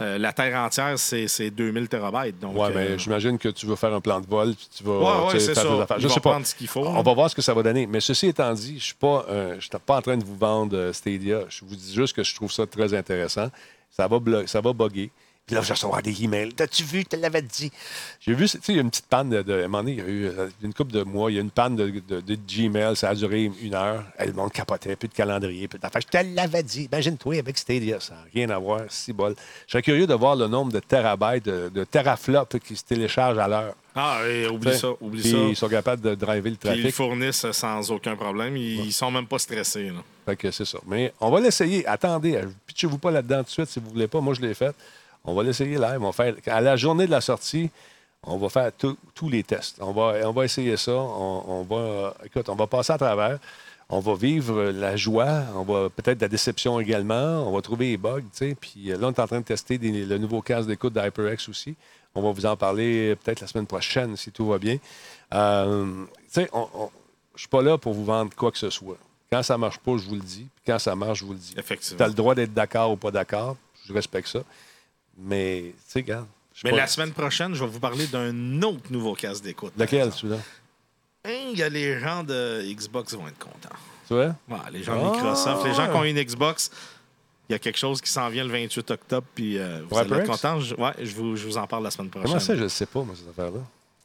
euh, 0.00 0.18
la 0.18 0.32
Terre 0.32 0.58
entière, 0.58 0.98
c'est 0.98 1.28
c'est 1.28 1.50
2000 1.50 1.88
terabytes. 1.88 2.38
Donc, 2.40 2.56
euh, 2.56 2.70
mais 2.74 2.98
j'imagine 2.98 3.38
que 3.38 3.48
tu 3.48 3.66
veux 3.66 3.76
faire 3.76 3.94
un 3.94 4.00
plan 4.00 4.20
de 4.20 4.26
vol, 4.26 4.54
puis 4.54 4.68
tu 4.76 4.82
vas 4.84 4.98
Ouais, 4.98 5.26
ouais, 5.26 5.38
faire 5.40 5.54
ça. 5.54 5.62
tes 5.62 5.80
affaires. 5.80 6.00
Je 6.00 6.08
sais 6.08 6.20
pas. 6.20 6.40
ce 6.42 6.66
faut, 6.66 6.80
On 6.86 7.02
va 7.02 7.14
voir 7.14 7.30
ce 7.30 7.34
que 7.34 7.42
ça 7.42 7.54
va 7.54 7.62
donner. 7.62 7.86
Mais 7.86 8.00
ceci 8.00 8.28
étant 8.28 8.52
dit, 8.54 8.70
je 8.70 8.74
ne 8.74 8.78
suis 8.80 8.94
pas, 8.94 9.24
euh, 9.28 9.54
je 9.56 9.60
suis 9.60 9.70
pas 9.84 9.96
en 9.96 10.02
train 10.02 10.16
de 10.16 10.24
vous 10.24 10.36
vendre 10.36 10.76
euh, 10.76 10.92
Stadia. 10.92 11.40
Je 11.48 11.64
vous 11.64 11.76
dis 11.76 11.94
juste 11.94 12.14
que 12.16 12.22
je 12.22 12.34
trouve 12.34 12.50
ça 12.50 12.66
très 12.66 12.92
intéressant. 12.94 13.48
Ça 13.90 14.08
va, 14.08 14.18
ça 14.46 14.60
va 14.60 14.72
bugger. 14.72 15.10
Puis 15.46 15.54
là, 15.54 15.60
je 15.60 15.68
vais 15.68 15.74
recevoir 15.74 16.00
des 16.00 16.24
emails. 16.24 16.54
T'as-tu 16.54 16.84
vu? 16.84 17.04
Te 17.04 17.16
l'avais 17.16 17.42
dit. 17.42 17.70
J'ai 18.18 18.32
vu, 18.32 18.48
tu 18.48 18.56
sais, 18.56 18.60
il 18.68 18.76
y 18.76 18.78
a 18.78 18.80
une 18.80 18.88
petite 18.88 19.04
panne 19.06 19.28
de. 19.28 19.42
de- 19.42 19.52
à 19.52 19.56
un 19.58 19.68
moment 19.68 19.78
donné, 19.82 19.92
il 19.92 19.98
y 19.98 20.00
a 20.00 20.04
eu 20.06 20.24
euh, 20.26 20.48
une 20.62 20.72
couple 20.72 20.92
de 20.92 21.02
mois, 21.02 21.30
il 21.30 21.34
y 21.34 21.38
a 21.38 21.42
une 21.42 21.50
panne 21.50 21.76
de, 21.76 21.90
de- 22.08 22.22
de 22.22 22.34
Gmail. 22.48 22.96
Ça 22.96 23.10
a 23.10 23.14
duré 23.14 23.50
une 23.60 23.74
heure. 23.74 24.04
Et 24.18 24.24
le 24.24 24.32
monde 24.32 24.50
capotait, 24.52 24.96
plus 24.96 25.08
de 25.08 25.12
calendrier, 25.12 25.68
plus 25.68 25.78
d'affaires. 25.78 26.00
Je 26.00 26.06
te 26.18 26.24
l'avais 26.34 26.62
dit. 26.62 26.84
Imagine-toi 26.84 27.38
avec 27.40 27.58
Stadia, 27.58 28.00
ça 28.00 28.14
n'a 28.14 28.20
rien 28.32 28.48
à 28.48 28.58
voir. 28.58 28.80
Si 28.88 29.12
bol. 29.12 29.34
Je 29.66 29.72
serais 29.72 29.82
curieux 29.82 30.06
de 30.06 30.14
voir 30.14 30.34
le 30.34 30.46
nombre 30.48 30.72
de 30.72 30.80
terabytes, 30.80 31.44
de, 31.44 31.68
de 31.68 31.84
teraflops 31.84 32.58
qui 32.60 32.74
se 32.74 32.84
téléchargent 32.84 33.38
à 33.38 33.46
l'heure. 33.48 33.74
Ah, 33.94 34.20
et 34.26 34.48
oublie 34.48 34.70
T'sais. 34.70 34.78
ça, 34.78 34.88
oublie 35.00 35.20
Puis 35.20 35.30
ça. 35.30 35.36
Ils 35.36 35.56
sont 35.56 35.68
capables 35.68 36.00
de 36.00 36.14
driver 36.14 36.50
le 36.50 36.56
Puis 36.56 36.68
ils 36.70 36.80
trafic. 36.80 36.94
fournissent 36.94 37.50
sans 37.52 37.90
aucun 37.90 38.16
problème. 38.16 38.56
Ils, 38.56 38.86
ils 38.86 38.92
sont 38.94 39.10
même 39.10 39.26
pas 39.26 39.38
stressés. 39.38 39.90
là. 39.90 40.02
Fait 40.24 40.36
que 40.36 40.50
c'est 40.50 40.64
ça. 40.64 40.78
Mais 40.86 41.12
on 41.20 41.30
va 41.30 41.38
l'essayer. 41.38 41.86
Attendez, 41.86 42.40
pitchez-vous 42.66 42.96
pas 42.98 43.10
là-dedans 43.10 43.40
tout 43.40 43.44
de 43.44 43.50
suite 43.50 43.66
si 43.68 43.78
vous 43.78 43.90
voulez 43.90 44.08
pas. 44.08 44.20
Moi, 44.22 44.32
je 44.32 44.40
l'ai 44.40 44.54
fait. 44.54 44.74
On 45.24 45.34
va 45.34 45.42
l'essayer 45.42 45.76
live. 45.78 45.98
On 46.00 46.10
va 46.10 46.12
faire, 46.12 46.34
à 46.46 46.60
la 46.60 46.76
journée 46.76 47.06
de 47.06 47.10
la 47.10 47.20
sortie, 47.20 47.70
on 48.22 48.36
va 48.38 48.48
faire 48.48 48.70
tous 48.76 49.28
les 49.28 49.42
tests. 49.42 49.78
On 49.80 49.92
va, 49.92 50.14
on 50.28 50.32
va 50.32 50.44
essayer 50.44 50.76
ça. 50.76 50.92
On, 50.92 51.44
on 51.46 51.62
va, 51.62 52.14
écoute, 52.24 52.48
on 52.48 52.54
va 52.56 52.66
passer 52.66 52.92
à 52.92 52.98
travers. 52.98 53.38
On 53.90 54.00
va 54.00 54.14
vivre 54.14 54.62
la 54.64 54.96
joie. 54.96 55.42
On 55.54 55.62
va 55.62 55.90
peut-être 55.90 56.20
la 56.22 56.28
déception 56.28 56.80
également. 56.80 57.46
On 57.48 57.52
va 57.52 57.60
trouver 57.62 57.90
les 57.90 57.96
bugs. 57.96 58.22
Puis 58.60 58.90
euh, 58.92 58.96
là, 58.98 59.08
on 59.08 59.12
est 59.12 59.20
en 59.20 59.26
train 59.26 59.40
de 59.40 59.44
tester 59.44 59.76
des- 59.78 60.04
le 60.06 60.18
nouveau 60.18 60.40
casque 60.42 60.68
d'écoute 60.68 60.92
d'HyperX 60.94 61.48
aussi. 61.48 61.74
On 62.14 62.22
va 62.22 62.30
vous 62.32 62.46
en 62.46 62.56
parler 62.56 63.10
euh, 63.10 63.16
peut-être 63.16 63.40
la 63.40 63.46
semaine 63.46 63.66
prochaine 63.66 64.16
si 64.16 64.30
tout 64.30 64.46
va 64.46 64.58
bien. 64.58 64.78
Euh, 65.34 66.04
je 66.34 66.40
suis 67.36 67.48
pas 67.48 67.62
là 67.62 67.76
pour 67.78 67.92
vous 67.92 68.04
vendre 68.04 68.30
quoi 68.34 68.50
que 68.52 68.58
ce 68.58 68.70
soit. 68.70 68.96
Quand 69.30 69.42
ça 69.42 69.58
marche 69.58 69.78
pas, 69.78 69.92
je 69.96 70.08
vous 70.08 70.14
le 70.14 70.20
dis. 70.20 70.46
Puis 70.56 70.64
quand 70.66 70.78
ça 70.78 70.94
marche, 70.94 71.20
je 71.20 71.24
vous 71.24 71.32
le 71.32 71.38
dis. 71.38 71.54
Effectivement. 71.56 71.98
Tu 71.98 72.02
as 72.04 72.08
le 72.08 72.14
droit 72.14 72.34
d'être 72.34 72.54
d'accord 72.54 72.92
ou 72.92 72.96
pas 72.96 73.10
d'accord. 73.10 73.56
Je 73.86 73.92
respecte 73.92 74.28
ça. 74.28 74.40
Mais, 75.18 75.72
tu 75.74 75.74
sais, 75.86 75.98
regarde. 76.00 76.26
Mais 76.64 76.70
pas- 76.70 76.76
la 76.76 76.86
semaine 76.86 77.12
prochaine, 77.12 77.54
je 77.54 77.64
vais 77.64 77.70
vous 77.70 77.80
parler 77.80 78.06
d'un 78.06 78.62
autre 78.62 78.90
nouveau 78.90 79.14
casque 79.14 79.42
d'écoute. 79.44 79.72
Lequel, 79.76 80.12
celui-là? 80.12 80.38
Il 81.26 81.58
y 81.58 81.62
a 81.62 81.68
les 81.68 81.98
gens 81.98 82.22
de 82.22 82.62
Xbox 82.64 83.10
qui 83.10 83.16
vont 83.16 83.26
être 83.28 83.38
contents. 83.38 83.74
Tu 84.06 84.14
vois? 84.14 84.36
Ouais, 84.48 84.58
les 84.72 84.82
gens 84.82 84.94
de 84.96 85.06
Ah! 85.08 85.12
Microsoft, 85.12 85.64
les 85.64 85.74
gens 85.74 85.90
qui 85.90 85.96
ont 85.96 86.04
une 86.04 86.22
Xbox, 86.22 86.70
il 87.48 87.52
y 87.52 87.54
a 87.56 87.58
quelque 87.58 87.78
chose 87.78 88.00
qui 88.00 88.10
s'en 88.10 88.28
vient 88.28 88.44
le 88.44 88.50
28 88.50 88.90
octobre, 88.90 89.26
puis 89.34 89.58
euh, 89.58 89.82
vous 89.88 89.98
allez 89.98 90.14
être 90.16 90.26
contents. 90.26 90.60
Je, 90.60 90.74
ouais, 90.74 90.92
je 91.00 91.14
vous, 91.14 91.34
je 91.36 91.46
vous 91.46 91.56
en 91.56 91.66
parle 91.66 91.82
la 91.84 91.90
semaine 91.90 92.10
prochaine. 92.10 92.28
Comment 92.28 92.40
ça, 92.40 92.54
je 92.54 92.62
ne 92.64 92.68
sais 92.68 92.86
pas, 92.86 93.02
moi, 93.02 93.14
ces 93.16 93.28
affaires-là? 93.28 93.60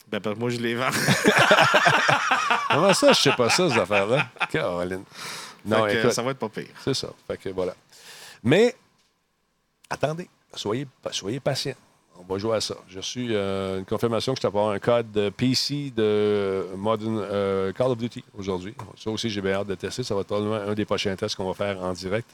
Ben, 0.07 0.19
ben, 0.19 0.34
moi, 0.40 0.49
je 0.49 0.57
les 0.57 0.76
vends. 0.76 0.90
Comment 2.69 2.94
ça, 2.94 3.11
je 3.14 3.19
sais 3.22 3.31
pas 3.34 3.49
ça, 3.49 3.69
ces 3.69 3.77
affaires-là? 3.77 4.27
Caroline. 4.52 5.03
Non, 5.65 5.86
Fait 5.86 5.94
que, 5.94 5.99
écoute, 5.99 6.11
ça 6.14 6.22
va 6.23 6.31
être 6.31 6.38
pas 6.40 6.49
pire. 6.49 6.68
c'est 6.84 6.94
ça. 6.94 7.10
Fait 7.27 7.38
que 7.38 7.49
voilà. 7.49 7.76
Mais, 8.44 8.76
attendez, 9.90 10.30
soyez, 10.53 10.88
soyez 11.11 11.39
patient. 11.39 11.73
On 12.17 12.34
va 12.34 12.38
jouer 12.38 12.57
à 12.57 12.61
ça. 12.61 12.76
J'ai 12.89 12.99
reçu 12.99 13.27
euh, 13.31 13.80
une 13.80 13.85
confirmation 13.85 14.34
que 14.34 14.39
je 14.39 14.41
t'apporte 14.41 14.76
un 14.76 14.80
code 14.80 15.09
de 15.11 15.30
PC 15.30 15.93
de 15.95 16.67
Modern 16.76 17.17
euh, 17.21 17.71
Call 17.71 17.91
of 17.91 17.97
Duty 17.97 18.23
aujourd'hui. 18.38 18.76
Ça 18.97 19.09
aussi, 19.09 19.30
j'ai 19.30 19.41
bien 19.41 19.53
hâte 19.53 19.67
de 19.67 19.76
tester. 19.76 20.03
Ça 20.03 20.13
va 20.15 20.21
être 20.21 20.27
probablement 20.27 20.55
un 20.55 20.73
des 20.73 20.84
prochains 20.84 21.15
tests 21.15 21.35
qu'on 21.35 21.47
va 21.47 21.53
faire 21.53 21.81
en 21.81 21.93
direct. 21.93 22.30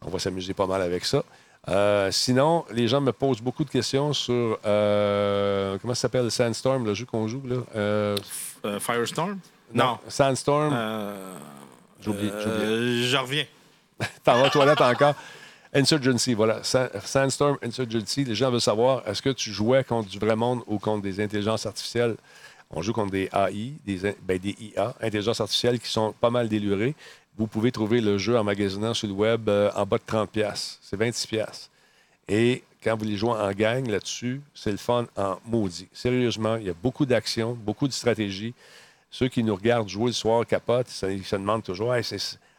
On 0.00 0.08
va 0.08 0.18
s'amuser 0.18 0.54
pas 0.54 0.66
mal 0.66 0.80
avec 0.80 1.04
ça. 1.04 1.22
Euh, 1.68 2.10
sinon, 2.10 2.64
les 2.72 2.88
gens 2.88 3.02
me 3.02 3.12
posent 3.12 3.42
beaucoup 3.42 3.64
de 3.64 3.70
questions 3.70 4.14
sur 4.14 4.58
comment 4.62 5.94
ça 5.94 6.00
s'appelle 6.02 6.30
Sandstorm, 6.30 6.86
le 6.86 6.94
jeu 6.94 7.04
qu'on 7.04 7.28
joue 7.28 7.42
là? 7.44 8.14
Firestorm? 8.80 9.38
Non. 9.74 9.98
Sandstorm. 10.08 10.74
J'ai 12.00 12.10
oublié. 12.10 12.30
j'ai 12.40 12.48
oublié. 12.48 12.66
euh, 12.66 13.02
je 13.06 13.16
reviens. 13.16 13.44
T'en 14.24 14.40
vas 14.40 14.46
aux 14.46 14.50
toilettes 14.50 14.80
encore. 14.80 15.14
Insurgency, 15.72 16.34
voilà. 16.34 16.62
Sa- 16.64 16.90
Sandstorm 17.04 17.58
Insurgency. 17.62 18.24
Les 18.24 18.34
gens 18.34 18.50
veulent 18.50 18.60
savoir, 18.60 19.06
est-ce 19.06 19.22
que 19.22 19.30
tu 19.30 19.50
jouais 19.52 19.84
contre 19.84 20.08
du 20.08 20.18
vrai 20.18 20.34
monde 20.36 20.62
ou 20.66 20.78
contre 20.78 21.02
des 21.02 21.20
intelligences 21.22 21.64
artificielles? 21.66 22.16
On 22.70 22.82
joue 22.82 22.92
contre 22.92 23.12
des 23.12 23.28
AI, 23.32 23.74
des, 23.84 24.14
ben, 24.22 24.38
des 24.38 24.56
IA, 24.60 24.94
intelligences 25.00 25.40
artificielles 25.40 25.78
qui 25.80 25.88
sont 25.90 26.12
pas 26.12 26.30
mal 26.30 26.48
délurées. 26.48 26.94
Vous 27.38 27.46
pouvez 27.46 27.72
trouver 27.72 28.00
le 28.00 28.18
jeu 28.18 28.36
en 28.38 28.44
magasinant 28.44 28.94
sur 28.94 29.08
le 29.08 29.14
web 29.14 29.48
euh, 29.48 29.70
en 29.76 29.86
bas 29.86 29.98
de 29.98 30.02
30$. 30.04 30.26
piastres. 30.28 30.78
C'est 30.82 30.96
26$. 30.98 31.26
piastres. 31.28 31.70
Et 32.28 32.62
quand 32.82 32.96
vous 32.96 33.04
les 33.04 33.16
jouez 33.16 33.30
en 33.32 33.50
gang 33.52 33.86
là-dessus, 33.88 34.40
c'est 34.54 34.70
le 34.70 34.76
fun 34.76 35.06
en 35.16 35.38
maudit. 35.46 35.88
Sérieusement, 35.92 36.56
il 36.56 36.66
y 36.66 36.70
a 36.70 36.74
beaucoup 36.74 37.06
d'action, 37.06 37.54
beaucoup 37.54 37.86
de 37.88 37.92
stratégie. 37.92 38.54
Ceux 39.10 39.28
qui 39.28 39.42
nous 39.42 39.54
regardent 39.56 39.88
jouer 39.88 40.06
le 40.06 40.12
soir 40.12 40.46
capotent, 40.46 40.88
ça- 40.88 41.10
ils 41.10 41.24
se 41.24 41.34
demandent 41.36 41.64
toujours 41.64 41.94
Hey, 41.94 42.04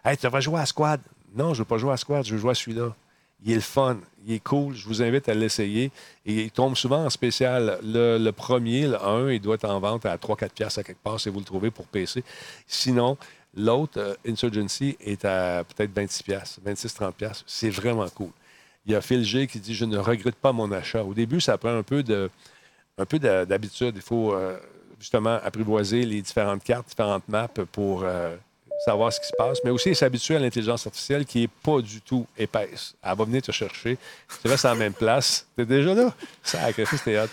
hey, 0.05 0.17
tu 0.17 0.27
vas 0.27 0.39
jouer 0.41 0.59
à 0.61 0.65
Squad. 0.65 0.99
Non, 1.36 1.53
je 1.53 1.60
ne 1.60 1.64
veux 1.64 1.66
pas 1.66 1.78
jouer 1.78 1.94
à 1.94 1.98
Squad, 1.98 2.26
je 2.26 2.34
veux 2.34 2.40
jouer 2.40 2.52
à 2.52 2.56
celui-là. 2.56 2.95
Il 3.44 3.52
est 3.52 3.56
le 3.56 3.62
fun, 3.62 3.98
il 4.26 4.34
est 4.34 4.40
cool, 4.44 4.76
je 4.76 4.86
vous 4.88 5.02
invite 5.02 5.28
à 5.28 5.34
l'essayer. 5.34 5.91
Il 6.26 6.52
tombe 6.52 6.76
souvent 6.76 7.06
en 7.06 7.10
spécial. 7.10 7.80
Le, 7.84 8.30
premier, 8.32 8.88
le 8.88 9.02
1, 9.03 9.32
il 9.32 9.41
doit 9.41 9.56
être 9.56 9.66
en 9.70 9.80
vente 9.80 10.06
à 10.06 10.16
3-4 10.18 10.49
piastres 10.49 10.80
à 10.80 10.84
quelque 10.84 11.02
part 11.02 11.20
si 11.20 11.30
vous 11.30 11.40
le 11.40 11.45
trouvez 11.45 11.72
pour 11.72 11.88
PC. 11.88 12.24
Sinon, 12.68 13.18
l'autre, 13.56 13.99
euh, 13.99 14.14
Insurgency, 14.28 14.95
est 14.99 15.26
à 15.26 15.64
peut-être 15.64 15.91
26 15.94 16.24
piastres, 16.24 16.60
26-30 16.66 17.14
piastres. 17.14 17.44
C'est 17.48 17.72
vraiment 17.72 18.08
cool. 18.10 18.30
Il 18.86 18.91
y 18.91 18.95
a 18.95 19.02
Phil 19.02 19.24
G 19.24 19.48
qui 19.48 19.60
dit 19.60 19.74
Je 19.74 19.86
ne 19.86 19.98
regrette 19.98 20.36
pas 20.36 20.52
mon 20.52 20.72
achat. 20.72 21.03
Au 21.03 21.14
début, 21.16 21.41
ça 21.41 21.58
prend 21.58 21.76
un 21.76 21.84
peu 21.84 22.03
de 22.03 22.30
un 22.99 23.06
peu 23.06 23.18
d'habitude. 23.20 23.94
Il 23.95 24.02
faut. 24.02 24.34
euh, 24.34 24.60
justement 25.02 25.40
apprivoiser 25.44 26.06
les 26.06 26.22
différentes 26.22 26.64
cartes, 26.64 26.88
différentes 26.90 27.28
maps 27.28 27.48
pour 27.72 28.03
euh, 28.03 28.36
savoir 28.86 29.14
ce 29.14 29.20
qui 29.20 29.28
se 29.28 29.34
passe, 29.38 29.60
mais 29.64 29.70
aussi 29.70 29.94
s'habituer 29.94 30.36
à 30.36 30.40
l'intelligence 30.40 30.86
artificielle 30.88 31.26
qui 31.26 31.41
n'est 31.41 31.48
pas 31.48 31.82
du 31.82 32.02
tout 32.02 32.26
épaisse. 32.38 32.95
Elle 33.03 33.16
va 33.16 33.26
venir 33.26 33.41
te 33.41 33.52
chercher. 33.52 33.98
Tu 34.41 34.48
restes 34.48 34.66
à 34.66 34.70
la 34.70 34.76
même 34.76 34.94
place. 34.94 35.45
T'es 35.56 35.66
déjà 35.66 35.94
là? 35.94 36.14
Sacré, 36.44 36.86
c'était 36.86 37.20
hot. 37.20 37.28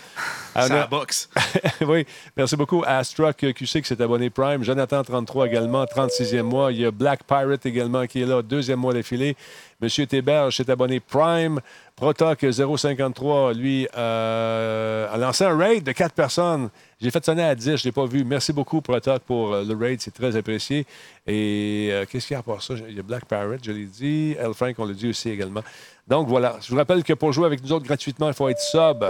C'est 0.55 0.69
la 0.69 0.87
boxe. 0.87 1.29
oui, 1.81 2.05
merci 2.37 2.55
beaucoup 2.55 2.83
à 2.85 3.03
Struck 3.03 3.37
QC 3.37 3.81
qui 3.81 3.87
s'est 3.87 4.01
abonné 4.01 4.29
Prime. 4.29 4.63
Jonathan, 4.63 5.03
33 5.03 5.47
également, 5.47 5.83
36e 5.85 6.41
mois. 6.43 6.71
Il 6.71 6.81
y 6.81 6.85
a 6.85 6.91
Black 6.91 7.23
Pirate 7.23 7.65
également 7.65 8.05
qui 8.05 8.21
est 8.21 8.25
là, 8.25 8.41
deuxième 8.41 8.79
mois 8.79 8.93
d'affilée. 8.93 9.35
Monsieur 9.81 10.05
Théberge 10.05 10.57
s'est 10.57 10.69
abonné 10.69 10.99
Prime. 10.99 11.61
Protoc 11.95 12.45
053, 12.51 13.53
lui, 13.53 13.87
euh, 13.95 15.07
a 15.09 15.17
lancé 15.17 15.45
un 15.45 15.57
raid 15.57 15.85
de 15.85 15.93
4 15.93 16.13
personnes. 16.13 16.69
J'ai 16.99 17.11
fait 17.11 17.23
sonner 17.23 17.43
à 17.43 17.55
10, 17.55 17.63
je 17.63 17.71
ne 17.71 17.77
l'ai 17.85 17.91
pas 17.93 18.05
vu. 18.05 18.25
Merci 18.25 18.51
beaucoup, 18.51 18.81
Protoc, 18.81 19.21
pour 19.23 19.53
euh, 19.53 19.63
le 19.63 19.75
raid. 19.75 20.01
C'est 20.01 20.13
très 20.13 20.35
apprécié. 20.35 20.85
Et 21.25 21.89
euh, 21.91 22.05
qu'est-ce 22.05 22.27
qu'il 22.27 22.33
y 22.33 22.35
a 22.35 22.39
à 22.39 22.43
part 22.43 22.61
ça? 22.61 22.73
Il 22.89 22.95
y 22.95 22.99
a 22.99 23.03
Black 23.03 23.25
Pirate, 23.25 23.61
je 23.63 23.71
l'ai 23.71 23.85
dit. 23.85 24.35
L. 24.37 24.53
Frank, 24.53 24.75
on 24.79 24.85
l'a 24.85 24.93
dit 24.93 25.07
aussi 25.07 25.29
également. 25.29 25.63
Donc 26.07 26.27
voilà, 26.27 26.57
je 26.61 26.69
vous 26.71 26.77
rappelle 26.77 27.03
que 27.03 27.13
pour 27.13 27.31
jouer 27.31 27.45
avec 27.45 27.63
nous 27.63 27.71
autres 27.71 27.85
gratuitement, 27.85 28.27
il 28.27 28.33
faut 28.33 28.49
être 28.49 28.59
sub. 28.59 29.05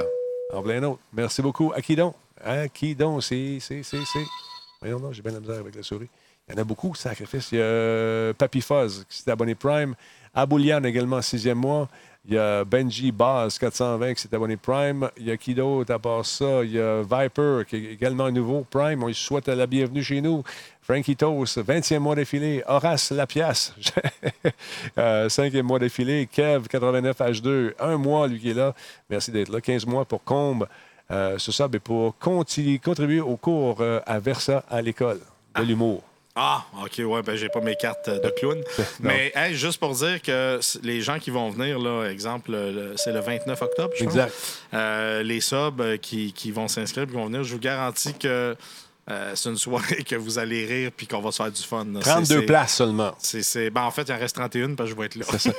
En 0.53 0.61
plein 0.61 0.83
autre. 0.83 0.99
Merci 1.13 1.41
beaucoup. 1.41 1.71
À 1.75 1.81
qui 1.81 1.95
donc? 1.95 2.13
À 2.43 2.67
qui 2.67 2.93
donc? 2.93 3.23
C'est, 3.23 3.57
c'est, 3.59 3.81
c'est, 3.81 3.97
c'est. 4.05 4.25
Voyons 4.81 4.99
donc, 4.99 5.13
j'ai 5.13 5.23
bien 5.23 5.31
la 5.31 5.55
avec 5.55 5.75
la 5.75 5.83
souris. 5.83 6.09
Il 6.47 6.55
y 6.55 6.57
en 6.57 6.61
a 6.61 6.63
beaucoup, 6.63 6.95
sacrifice. 6.95 7.51
Il 7.51 7.59
y 7.59 7.61
a 7.61 8.33
Papy 8.33 8.61
Fuzz 8.61 9.05
qui 9.07 9.17
s'est 9.19 9.29
abonné 9.29 9.53
Prime. 9.55 9.95
Aboulian 10.33 10.83
également, 10.83 11.21
sixième 11.21 11.57
mois. 11.57 11.87
Il 12.25 12.33
y 12.33 12.37
a 12.37 12.63
Benji 12.63 13.11
Baz, 13.11 13.57
420, 13.57 14.13
qui 14.13 14.21
s'est 14.21 14.35
abonné 14.35 14.57
Prime. 14.57 15.09
Il 15.17 15.25
y 15.25 15.31
a 15.31 15.37
qui 15.37 15.55
d'autre 15.55 15.91
à 15.93 15.99
part 15.99 16.25
ça? 16.25 16.63
Il 16.63 16.71
y 16.71 16.79
a 16.79 17.01
Viper, 17.01 17.63
qui 17.67 17.77
est 17.77 17.93
également 17.93 18.29
nouveau 18.29 18.65
Prime. 18.69 19.01
On 19.01 19.07
lui 19.07 19.15
souhaite 19.15 19.47
la 19.47 19.65
bienvenue 19.65 20.03
chez 20.03 20.21
nous. 20.21 20.43
Frankie 20.81 21.15
Toast, 21.15 21.59
20e 21.59 21.99
mois 21.99 22.15
d'affilée. 22.15 22.61
Horace 22.67 23.11
Lapiasse, 23.11 23.73
euh, 24.97 25.29
5e 25.29 25.61
mois 25.61 25.79
d'affilée. 25.79 26.27
Kev, 26.31 26.67
89H2, 26.67 27.73
un 27.79 27.97
mois, 27.97 28.27
lui 28.27 28.39
qui 28.39 28.49
est 28.51 28.53
là. 28.53 28.75
Merci 29.09 29.31
d'être 29.31 29.49
là. 29.49 29.61
15 29.61 29.85
mois 29.85 30.05
pour 30.05 30.23
Combe. 30.23 30.67
Euh, 31.11 31.37
ce 31.39 31.51
sub 31.51 31.73
est 31.73 31.79
pour 31.79 32.15
contribuer 32.17 33.21
au 33.21 33.37
cours 33.37 33.77
euh, 33.79 33.99
à 34.05 34.19
Versa 34.19 34.63
à 34.69 34.81
l'école 34.81 35.19
de 35.55 35.63
l'humour. 35.63 36.03
Ah, 36.35 36.63
OK, 36.85 36.99
ouais, 36.99 37.21
ben 37.23 37.35
j'ai 37.35 37.49
pas 37.49 37.59
mes 37.59 37.75
cartes 37.75 38.07
euh, 38.07 38.19
de 38.19 38.29
clown. 38.29 38.61
Mais 39.01 39.31
hey, 39.35 39.55
juste 39.55 39.79
pour 39.79 39.93
dire 39.93 40.21
que 40.21 40.59
les 40.83 41.01
gens 41.01 41.19
qui 41.19 41.31
vont 41.31 41.49
venir, 41.49 41.79
là, 41.79 42.05
exemple, 42.09 42.51
le- 42.51 42.93
c'est 42.97 43.11
le 43.11 43.19
29 43.19 43.61
octobre, 43.61 43.93
je 43.97 44.05
pense. 44.05 44.13
Exact. 44.13 44.33
Euh, 44.73 45.23
les 45.23 45.41
subs 45.41 45.79
euh, 45.81 45.97
qui, 45.97 46.31
qui 46.31 46.51
vont 46.51 46.67
s'inscrire 46.67 47.05
qui 47.07 47.13
vont 47.13 47.25
venir, 47.25 47.43
je 47.43 47.53
vous 47.53 47.59
garantis 47.59 48.13
que 48.13 48.55
euh, 49.09 49.31
c'est 49.35 49.49
une 49.49 49.57
soirée 49.57 50.03
que 50.07 50.15
vous 50.15 50.37
allez 50.39 50.65
rire 50.65 50.91
puis 50.95 51.07
qu'on 51.07 51.19
va 51.19 51.31
se 51.31 51.37
faire 51.43 51.51
du 51.51 51.63
fun. 51.63 51.83
là. 51.91 51.99
32 51.99 52.25
C'est- 52.25 52.39
c'est- 52.39 52.45
places 52.45 52.75
seulement. 52.75 53.11
c'est- 53.17 53.43
c'est- 53.43 53.69
ben, 53.71 53.81
en 53.81 53.91
fait, 53.91 54.03
il 54.07 54.13
en 54.13 54.19
reste 54.19 54.35
31 54.35 54.75
parce 54.75 54.89
que 54.91 54.95
je 54.95 54.99
vais 54.99 55.07
être 55.07 55.15
là. 55.15 55.25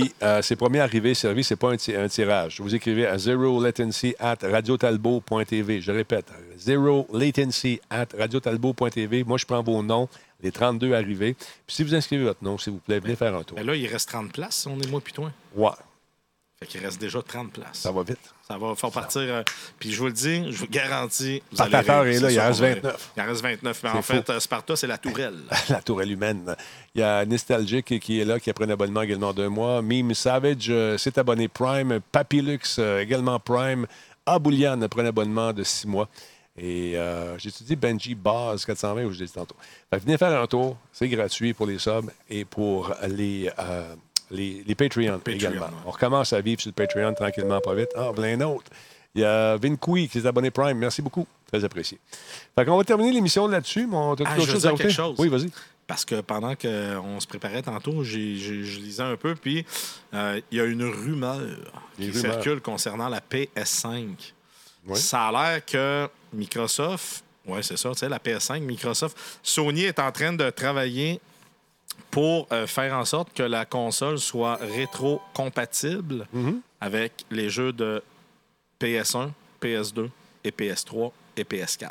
Puis, 0.00 0.12
euh, 0.22 0.40
c'est 0.42 0.56
premier 0.56 0.80
arrivé, 0.80 1.12
servi, 1.14 1.44
c'est 1.44 1.56
pas 1.56 1.70
un, 1.70 1.76
ti- 1.76 1.94
un 1.94 2.08
tirage. 2.08 2.60
Vous 2.60 2.74
écrivez 2.74 3.06
à 3.06 3.18
zero 3.18 3.62
latency 3.62 4.14
at 4.18 4.36
radiotalbo.tv. 4.42 5.80
Je 5.80 5.92
répète, 5.92 6.26
zero 6.58 7.06
latency 7.12 7.80
at 7.90 8.06
radiotalbo.tv. 8.18 9.24
Moi, 9.24 9.38
je 9.38 9.44
prends 9.46 9.62
vos 9.62 9.82
noms, 9.82 10.08
les 10.42 10.50
32 10.52 10.94
arrivés. 10.94 11.34
Puis, 11.34 11.76
si 11.76 11.82
vous 11.84 11.94
inscrivez 11.94 12.24
votre 12.24 12.42
nom, 12.42 12.58
s'il 12.58 12.72
vous 12.74 12.78
plaît, 12.78 13.00
venez 13.00 13.16
faire 13.16 13.34
un 13.34 13.42
tour. 13.42 13.56
Mais 13.58 13.64
là, 13.64 13.74
il 13.76 13.86
reste 13.86 14.08
30 14.08 14.32
places, 14.32 14.66
on 14.66 14.80
est 14.80 14.88
moi 14.90 15.00
puis 15.02 15.12
toi. 15.12 15.30
Ouais, 15.54 15.70
Fait 16.62 16.68
qu'il 16.68 16.84
reste 16.84 17.00
déjà 17.00 17.20
30 17.20 17.50
places. 17.54 17.66
ça 17.72 17.90
va 17.90 18.04
vite. 18.04 18.20
Ça 18.46 18.56
va 18.56 18.76
faire 18.76 18.92
partir. 18.92 19.22
euh, 19.22 19.42
puis 19.80 19.90
je 19.90 19.98
vous 19.98 20.06
le 20.06 20.12
dis, 20.12 20.52
je 20.52 20.58
vous 20.58 20.68
garantis. 20.68 21.42
Vous 21.50 21.60
allez 21.60 21.76
rire, 21.76 22.04
est 22.04 22.20
là, 22.20 22.30
il 22.30 22.40
en 22.40 22.46
reste 22.46 22.60
qu'on 22.60 22.66
va 22.66 22.72
rire. 22.72 22.82
29. 22.82 23.10
Il 23.16 23.22
en 23.22 23.26
reste 23.26 23.42
29. 23.42 23.80
Mais 23.82 23.90
en 23.90 24.02
fait, 24.02 24.30
euh, 24.30 24.38
Sparta, 24.38 24.76
c'est 24.76 24.86
la 24.86 24.96
tourelle. 24.96 25.40
la 25.68 25.82
tourelle 25.82 26.12
humaine. 26.12 26.54
Il 26.94 27.00
y 27.00 27.02
a 27.02 27.26
Nostalgic 27.26 27.98
qui 27.98 28.20
est 28.20 28.24
là, 28.24 28.38
qui 28.38 28.48
a 28.48 28.54
pris 28.54 28.64
un 28.64 28.70
abonnement 28.70 29.02
également 29.02 29.32
d'un 29.32 29.48
mois. 29.48 29.82
Meme 29.82 30.14
Savage 30.14 30.66
euh, 30.68 30.96
s'est 30.98 31.18
abonné 31.18 31.48
Prime. 31.48 31.98
Papylux 32.12 32.60
euh, 32.78 33.00
également 33.00 33.40
Prime. 33.40 33.88
Aboulian 34.24 34.80
a 34.82 34.88
pris 34.88 35.00
un 35.00 35.06
abonnement 35.06 35.52
de 35.52 35.64
six 35.64 35.88
mois. 35.88 36.08
Et 36.56 36.96
j'ai 37.38 37.50
dit 37.62 37.74
Benji 37.74 38.14
Baz 38.14 38.64
420, 38.66 39.04
ou 39.06 39.12
je 39.12 39.18
l'ai 39.18 39.26
dit 39.26 39.32
tantôt. 39.32 39.56
Fait 39.90 39.98
que 39.98 40.04
venez 40.04 40.16
faire 40.16 40.40
un 40.40 40.46
tour. 40.46 40.76
C'est 40.92 41.08
gratuit 41.08 41.54
pour 41.54 41.66
les 41.66 41.78
subs 41.78 42.10
et 42.30 42.44
pour 42.44 42.94
les, 43.08 43.50
les, 44.32 44.64
les 44.66 44.74
Patreons, 44.74 45.18
Patreon, 45.18 45.34
également. 45.34 45.66
ouais. 45.66 45.72
On 45.86 45.90
recommence 45.90 46.32
à 46.32 46.40
vivre 46.40 46.60
sur 46.60 46.70
le 46.70 46.74
Patreon 46.74 47.14
tranquillement, 47.14 47.60
pas 47.60 47.74
vite. 47.74 47.90
Ah, 47.94 48.10
plein 48.14 48.36
d'autres. 48.36 48.70
Il 49.14 49.20
y 49.20 49.24
a 49.24 49.56
Vinkoui 49.58 50.08
qui 50.08 50.20
s'est 50.20 50.26
abonné 50.26 50.50
Prime. 50.50 50.78
Merci 50.78 51.02
beaucoup. 51.02 51.26
Très 51.50 51.62
apprécié. 51.64 51.98
Fait 52.54 52.64
qu'on 52.64 52.78
va 52.78 52.84
terminer 52.84 53.12
l'émission 53.12 53.46
là-dessus. 53.46 53.86
Mon, 53.86 54.16
t'as 54.16 54.24
Ah, 54.26 54.38
je 54.40 54.56
dire 54.56 54.74
quelque 54.74 54.88
chose. 54.90 55.16
Oui, 55.18 55.28
vas-y. 55.28 55.50
Parce 55.86 56.04
que 56.06 56.22
pendant 56.22 56.54
qu'on 56.54 57.20
se 57.20 57.26
préparait 57.26 57.60
tantôt, 57.60 58.02
je 58.04 58.16
lisais 58.16 59.02
un 59.02 59.16
peu, 59.16 59.34
puis 59.34 59.66
euh, 60.14 60.40
il 60.50 60.56
y 60.56 60.60
a 60.60 60.64
une 60.64 60.84
rumeur 60.84 61.40
Des 61.98 62.08
qui 62.08 62.18
rumeurs. 62.18 62.34
circule 62.34 62.60
concernant 62.62 63.08
la 63.10 63.20
PS5. 63.20 64.06
Oui. 64.86 64.96
Ça 64.98 65.26
a 65.28 65.32
l'air 65.32 65.64
que 65.66 66.08
Microsoft, 66.32 67.22
ouais, 67.46 67.62
c'est 67.62 67.76
ça, 67.76 67.90
tu 67.90 67.98
sais, 67.98 68.08
la 68.08 68.18
PS5, 68.18 68.60
Microsoft, 68.60 69.16
Sony 69.42 69.82
est 69.84 69.98
en 69.98 70.10
train 70.10 70.32
de 70.32 70.48
travailler 70.50 71.20
pour 72.10 72.46
euh, 72.52 72.66
faire 72.66 72.94
en 72.94 73.04
sorte 73.04 73.32
que 73.32 73.42
la 73.42 73.64
console 73.64 74.18
soit 74.18 74.56
rétro-compatible 74.60 76.26
Mm-hmm. 76.34 76.56
avec 76.80 77.24
les 77.30 77.48
jeux 77.50 77.72
de 77.72 78.02
PS1, 78.80 79.30
PS2 79.60 80.08
et 80.44 80.50
PS3 80.50 81.10
et 81.36 81.44
PS4. 81.44 81.90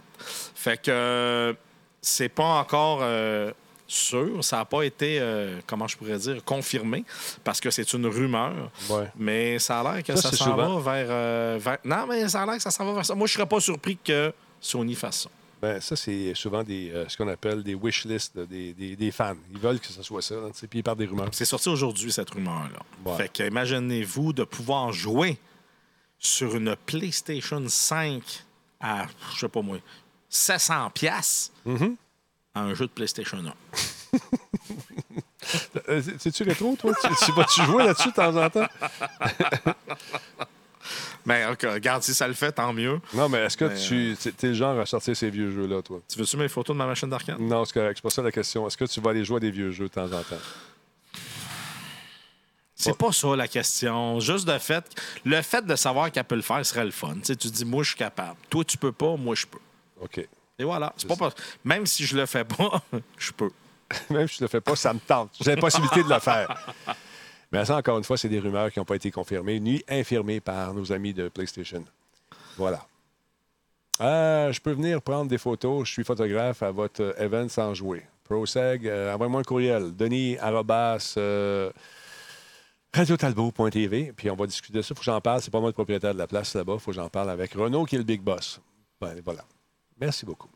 Fait 0.55 0.77
que 0.81 0.91
euh, 0.91 1.53
c'est 2.01 2.29
pas 2.29 2.59
encore 2.59 2.99
euh, 3.01 3.51
sûr, 3.87 4.43
ça 4.43 4.57
n'a 4.57 4.65
pas 4.65 4.83
été, 4.83 5.19
euh, 5.19 5.59
comment 5.67 5.87
je 5.87 5.97
pourrais 5.97 6.17
dire, 6.17 6.43
confirmé, 6.43 7.03
parce 7.43 7.59
que 7.59 7.69
c'est 7.71 7.91
une 7.93 8.07
rumeur. 8.07 8.71
Ouais. 8.89 9.07
Mais 9.17 9.59
ça 9.59 9.79
a 9.81 9.93
l'air 9.95 10.03
que 10.03 10.15
Ça, 10.15 10.31
s'en 10.31 10.55
va 10.55 10.79
vers, 10.79 11.59
vers- 11.59 11.77
Non, 11.83 12.05
mais 12.07 12.27
ça 12.29 12.41
a 12.41 12.45
l'air 12.45 12.55
que 12.55 12.61
ça 12.63 12.71
s'en 12.71 12.85
va 12.85 12.93
vers 12.93 13.05
ça. 13.05 13.15
Moi, 13.15 13.27
je 13.27 13.33
serais 13.33 13.45
pas 13.45 13.59
surpris 13.59 13.97
que 14.03 14.33
Sony 14.59 14.95
fasse 14.95 15.23
ça. 15.23 15.29
Ben, 15.61 15.79
ça, 15.79 15.95
c'est 15.95 16.33
souvent 16.33 16.63
des, 16.63 16.89
euh, 16.91 17.07
ce 17.07 17.15
qu'on 17.17 17.27
appelle 17.27 17.61
des 17.61 17.75
wish 17.75 18.05
lists 18.05 18.35
de- 18.35 18.45
des, 18.45 18.73
des- 18.73 18.95
des 18.95 19.11
fans. 19.11 19.35
Ils 19.51 19.59
veulent 19.59 19.79
que 19.79 19.87
ce 19.87 20.01
soit 20.01 20.21
ça, 20.23 20.35
là, 20.35 20.47
puis 20.69 20.79
ils 20.79 20.83
partent 20.83 20.97
des 20.97 21.05
rumeurs. 21.05 21.29
C'est 21.31 21.45
sorti 21.45 21.69
aujourd'hui, 21.69 22.11
cette 22.11 22.31
rumeur-là. 22.31 22.79
Ouais. 23.05 23.17
Fait 23.17 23.29
que 23.31 23.47
imaginez-vous 23.47 24.33
de 24.33 24.43
pouvoir 24.43 24.91
jouer 24.91 25.37
sur 26.17 26.55
une 26.55 26.75
PlayStation 26.85 27.63
5 27.67 28.23
à, 28.79 29.05
je 29.35 29.39
sais 29.39 29.47
pas 29.49 29.61
moi, 29.61 29.77
700 30.29 30.89
pièces 30.91 31.51
Mm-hmm. 31.67 31.95
à 32.55 32.61
un 32.61 32.73
jeu 32.73 32.87
de 32.87 32.91
PlayStation 32.91 33.37
1. 33.37 33.53
Euh, 35.89 36.01
C'est-tu 36.19 36.43
rétro, 36.43 36.75
toi? 36.79 36.93
tu, 37.01 37.25
tu 37.25 37.31
vas-tu 37.31 37.63
jouer 37.63 37.83
là-dessus 37.83 38.09
de 38.09 38.13
temps 38.13 38.35
en 38.37 38.49
temps? 38.49 38.67
Mais 41.25 41.45
ok, 41.45 41.61
regarde, 41.73 42.03
si 42.03 42.13
ça 42.13 42.27
le 42.27 42.33
fait, 42.33 42.51
tant 42.51 42.73
mieux. 42.73 42.99
Non, 43.13 43.29
mais 43.29 43.39
est-ce 43.39 43.57
que 43.57 43.65
Mais, 43.65 43.75
tu 43.77 44.15
es 44.27 44.47
le 44.47 44.53
genre 44.53 44.79
à 44.79 44.85
sortir 44.85 45.15
ces 45.15 45.29
vieux 45.29 45.51
jeux-là, 45.51 45.81
toi? 45.81 46.01
Tu 46.11 46.17
veux-tu 46.17 46.37
mes 46.37 46.47
photos 46.47 46.73
de 46.75 46.77
ma 46.79 46.87
machine 46.87 47.09
d'arcade? 47.09 47.39
Non, 47.39 47.63
c'est 47.65 47.73
correct. 47.73 47.97
C'est 47.97 48.03
pas 48.03 48.09
ça 48.09 48.21
la 48.21 48.31
question. 48.31 48.65
Est-ce 48.67 48.77
que 48.77 48.85
tu 48.85 48.99
vas 49.01 49.11
aller 49.11 49.23
jouer 49.23 49.37
à 49.37 49.39
des 49.39 49.51
vieux 49.51 49.71
jeux 49.71 49.87
de 49.87 49.93
temps 49.93 50.05
en 50.11 50.23
temps? 50.23 50.39
C'est 52.75 52.97
pas 52.97 53.11
ça 53.11 53.35
la 53.35 53.47
question. 53.47 54.19
Juste 54.19 54.47
de 54.47 54.57
fait, 54.57 54.83
le 55.23 55.39
fait 55.43 55.63
de 55.63 55.75
savoir 55.75 56.11
qu'elle 56.11 56.23
peut 56.23 56.35
le 56.35 56.41
faire 56.41 56.65
serait 56.65 56.85
le 56.85 56.91
fun. 56.91 57.13
Tu 57.15 57.25
sais, 57.25 57.35
tu 57.35 57.47
dis, 57.49 57.63
moi, 57.65 57.83
je 57.83 57.89
suis 57.89 57.97
capable. 57.97 58.37
Toi, 58.49 58.63
tu 58.63 58.77
peux 58.77 58.91
pas, 58.91 59.15
moi, 59.15 59.35
je 59.35 59.45
peux. 59.45 59.59
OK. 60.01 60.27
Et 60.57 60.63
voilà. 60.63 60.91
C'est 60.97 61.07
pas 61.07 61.15
pas- 61.15 61.33
Même 61.63 61.85
si 61.85 62.05
je 62.05 62.17
le 62.17 62.25
fais 62.25 62.43
pas, 62.43 62.81
je 63.17 63.31
peux. 63.31 63.51
Même 64.09 64.27
si 64.27 64.37
je 64.37 64.43
le 64.43 64.47
fais 64.47 64.61
pas, 64.61 64.75
ça 64.75 64.93
me 64.93 64.99
tente. 64.99 65.31
J'ai 65.41 65.53
la 65.55 65.61
possibilité 65.61 66.01
de 66.03 66.09
le 66.09 66.19
faire. 66.19 66.73
Mais 67.51 67.65
ça, 67.65 67.77
encore 67.77 67.97
une 67.97 68.03
fois, 68.03 68.17
c'est 68.17 68.29
des 68.29 68.39
rumeurs 68.39 68.71
qui 68.71 68.79
n'ont 68.79 68.85
pas 68.85 68.95
été 68.95 69.11
confirmées 69.11 69.59
ni 69.59 69.83
infirmées 69.89 70.39
par 70.39 70.73
nos 70.73 70.91
amis 70.91 71.13
de 71.13 71.27
PlayStation. 71.27 71.83
Voilà. 72.57 72.85
Euh, 73.99 74.51
je 74.51 74.61
peux 74.61 74.71
venir 74.71 75.01
prendre 75.01 75.29
des 75.29 75.37
photos. 75.37 75.87
Je 75.87 75.93
suis 75.93 76.03
photographe 76.03 76.63
à 76.63 76.71
votre 76.71 77.01
euh, 77.01 77.13
event 77.17 77.49
sans 77.49 77.73
jouer. 77.73 78.03
ProSeg, 78.23 78.87
euh, 78.87 79.13
envoie-moi 79.13 79.41
un 79.41 79.43
courriel. 79.43 79.95
Denis, 79.95 80.37
arrobas, 80.39 81.15
euh, 81.17 81.69
radiotalbot.tv. 82.93 84.13
Puis 84.15 84.29
on 84.29 84.35
va 84.35 84.47
discuter 84.47 84.77
de 84.77 84.81
ça. 84.81 84.93
Il 84.93 84.95
faut 84.95 84.99
que 84.99 85.05
j'en 85.05 85.21
parle. 85.21 85.41
C'est 85.41 85.51
pas 85.51 85.59
moi 85.59 85.69
le 85.69 85.73
propriétaire 85.73 86.13
de 86.13 86.19
la 86.19 86.27
place 86.27 86.55
là-bas. 86.55 86.73
Il 86.75 86.79
faut 86.79 86.91
que 86.91 86.95
j'en 86.95 87.09
parle 87.09 87.29
avec 87.29 87.53
Renaud, 87.53 87.85
qui 87.85 87.95
est 87.95 87.99
le 87.99 88.05
big 88.05 88.21
boss. 88.21 88.61
Ben, 88.99 89.21
voilà. 89.23 89.43
Merci 89.99 90.25
beaucoup. 90.25 90.49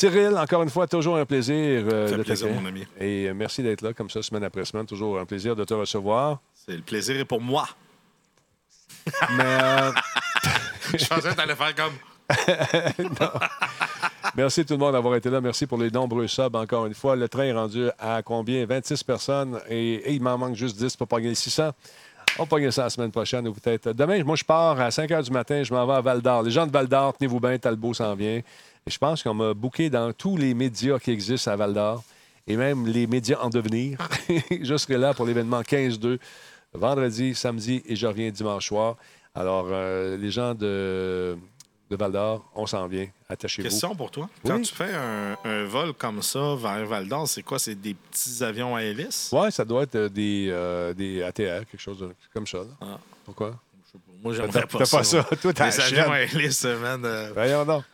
Cyril, 0.00 0.34
encore 0.38 0.62
une 0.62 0.70
fois, 0.70 0.86
toujours 0.86 1.18
un 1.18 1.26
plaisir 1.26 1.84
euh, 1.92 2.16
de 2.16 2.22
plaisir, 2.22 2.48
mon 2.48 2.66
ami. 2.66 2.86
Et 2.98 3.28
euh, 3.28 3.34
merci 3.34 3.62
d'être 3.62 3.82
là 3.82 3.92
comme 3.92 4.08
ça, 4.08 4.22
semaine 4.22 4.42
après 4.42 4.64
semaine. 4.64 4.86
Toujours 4.86 5.18
un 5.18 5.26
plaisir 5.26 5.54
de 5.54 5.62
te 5.62 5.74
recevoir. 5.74 6.40
C'est 6.54 6.72
le 6.72 6.80
plaisir 6.80 7.20
est 7.20 7.26
pour 7.26 7.42
moi. 7.42 7.68
Mais 9.36 9.44
euh, 9.44 9.92
Je 10.98 11.06
pensais 11.06 11.28
que 11.28 11.34
t'allais 11.34 11.54
faire 11.54 11.74
comme. 11.74 11.92
merci 14.36 14.64
tout 14.64 14.72
le 14.72 14.78
monde 14.78 14.92
d'avoir 14.92 15.16
été 15.16 15.28
là. 15.28 15.42
Merci 15.42 15.66
pour 15.66 15.76
les 15.76 15.90
nombreux 15.90 16.26
subs 16.28 16.54
encore 16.54 16.86
une 16.86 16.94
fois. 16.94 17.14
Le 17.14 17.28
train 17.28 17.44
est 17.44 17.52
rendu 17.52 17.90
à 17.98 18.22
combien? 18.22 18.64
26 18.64 19.02
personnes 19.04 19.60
et, 19.68 19.96
et 19.96 20.12
il 20.14 20.22
m'en 20.22 20.38
manque 20.38 20.54
juste 20.54 20.78
10 20.78 20.96
pour 20.96 21.08
pas 21.08 21.20
gagner 21.20 21.34
600. 21.34 21.72
On 22.38 22.44
va 22.44 22.46
pogner 22.46 22.70
ça 22.70 22.84
la 22.84 22.90
semaine 22.90 23.10
prochaine 23.10 23.46
ou 23.48 23.52
peut-être. 23.52 23.92
Demain, 23.92 24.22
moi, 24.24 24.36
je 24.36 24.44
pars 24.44 24.80
à 24.80 24.90
5 24.90 25.10
h 25.10 25.24
du 25.24 25.30
matin, 25.30 25.62
je 25.62 25.74
m'en 25.74 25.86
vais 25.86 25.94
à 25.94 26.00
Val 26.00 26.22
d'Or. 26.22 26.42
Les 26.42 26.50
gens 26.50 26.66
de 26.66 26.72
Val 26.72 26.86
d'Or, 26.86 27.14
tenez-vous 27.18 27.40
bien, 27.40 27.58
Talbot 27.58 27.92
s'en 27.92 28.14
vient. 28.14 28.40
Je 28.90 28.98
pense 28.98 29.22
qu'on 29.22 29.34
m'a 29.34 29.54
booké 29.54 29.88
dans 29.88 30.12
tous 30.12 30.36
les 30.36 30.52
médias 30.54 30.98
qui 30.98 31.10
existent 31.12 31.50
à 31.52 31.56
Val 31.56 31.72
d'Or 31.72 32.02
et 32.46 32.56
même 32.56 32.86
les 32.86 33.06
médias 33.06 33.38
en 33.40 33.48
devenir. 33.50 33.98
je 34.62 34.76
serai 34.76 34.98
là 34.98 35.14
pour 35.14 35.24
l'événement 35.26 35.62
15-2, 35.62 36.18
vendredi, 36.74 37.34
samedi 37.34 37.82
et 37.86 37.96
je 37.96 38.06
reviens 38.06 38.30
dimanche 38.30 38.66
soir. 38.66 38.96
Alors, 39.34 39.66
euh, 39.70 40.16
les 40.16 40.30
gens 40.30 40.54
de, 40.54 41.36
de 41.88 41.96
Val 41.96 42.10
d'Or, 42.12 42.50
on 42.54 42.66
s'en 42.66 42.86
vient. 42.88 43.06
Attachez-vous. 43.28 43.68
Question 43.68 43.94
pour 43.94 44.10
toi. 44.10 44.28
Oui. 44.44 44.50
Quand 44.50 44.60
tu 44.60 44.74
fais 44.74 44.92
un, 44.92 45.36
un 45.44 45.64
vol 45.66 45.92
comme 45.92 46.20
ça 46.20 46.56
vers 46.56 46.84
Val 46.86 47.06
d'Or, 47.06 47.28
c'est 47.28 47.42
quoi? 47.44 47.58
C'est 47.60 47.76
des 47.76 47.94
petits 47.94 48.42
avions 48.42 48.74
à 48.74 48.82
hélice? 48.82 49.30
Ouais, 49.32 49.50
ça 49.52 49.64
doit 49.64 49.84
être 49.84 49.94
euh, 49.94 50.08
des, 50.08 50.48
euh, 50.50 50.92
des 50.94 51.22
ATR, 51.22 51.64
quelque 51.70 51.78
chose 51.80 51.98
de- 52.00 52.12
comme 52.34 52.46
ça. 52.46 52.58
Ah. 52.80 52.98
Pourquoi? 53.24 53.54
Moi, 54.22 54.34
j'aimerais 54.34 54.66
pas, 54.66 54.78
pas 54.78 54.84
ça. 55.04 55.22
Toi, 55.40 55.52
t'as 55.54 55.70
Les 55.70 55.76
la 55.76 55.84
avions 55.84 56.02
chienne. 56.02 56.12
à 56.12 56.22
hélice, 56.22 56.64
man. 56.64 57.02
euh, 57.04 57.30
Voyons 57.34 57.64
donc. 57.64 57.84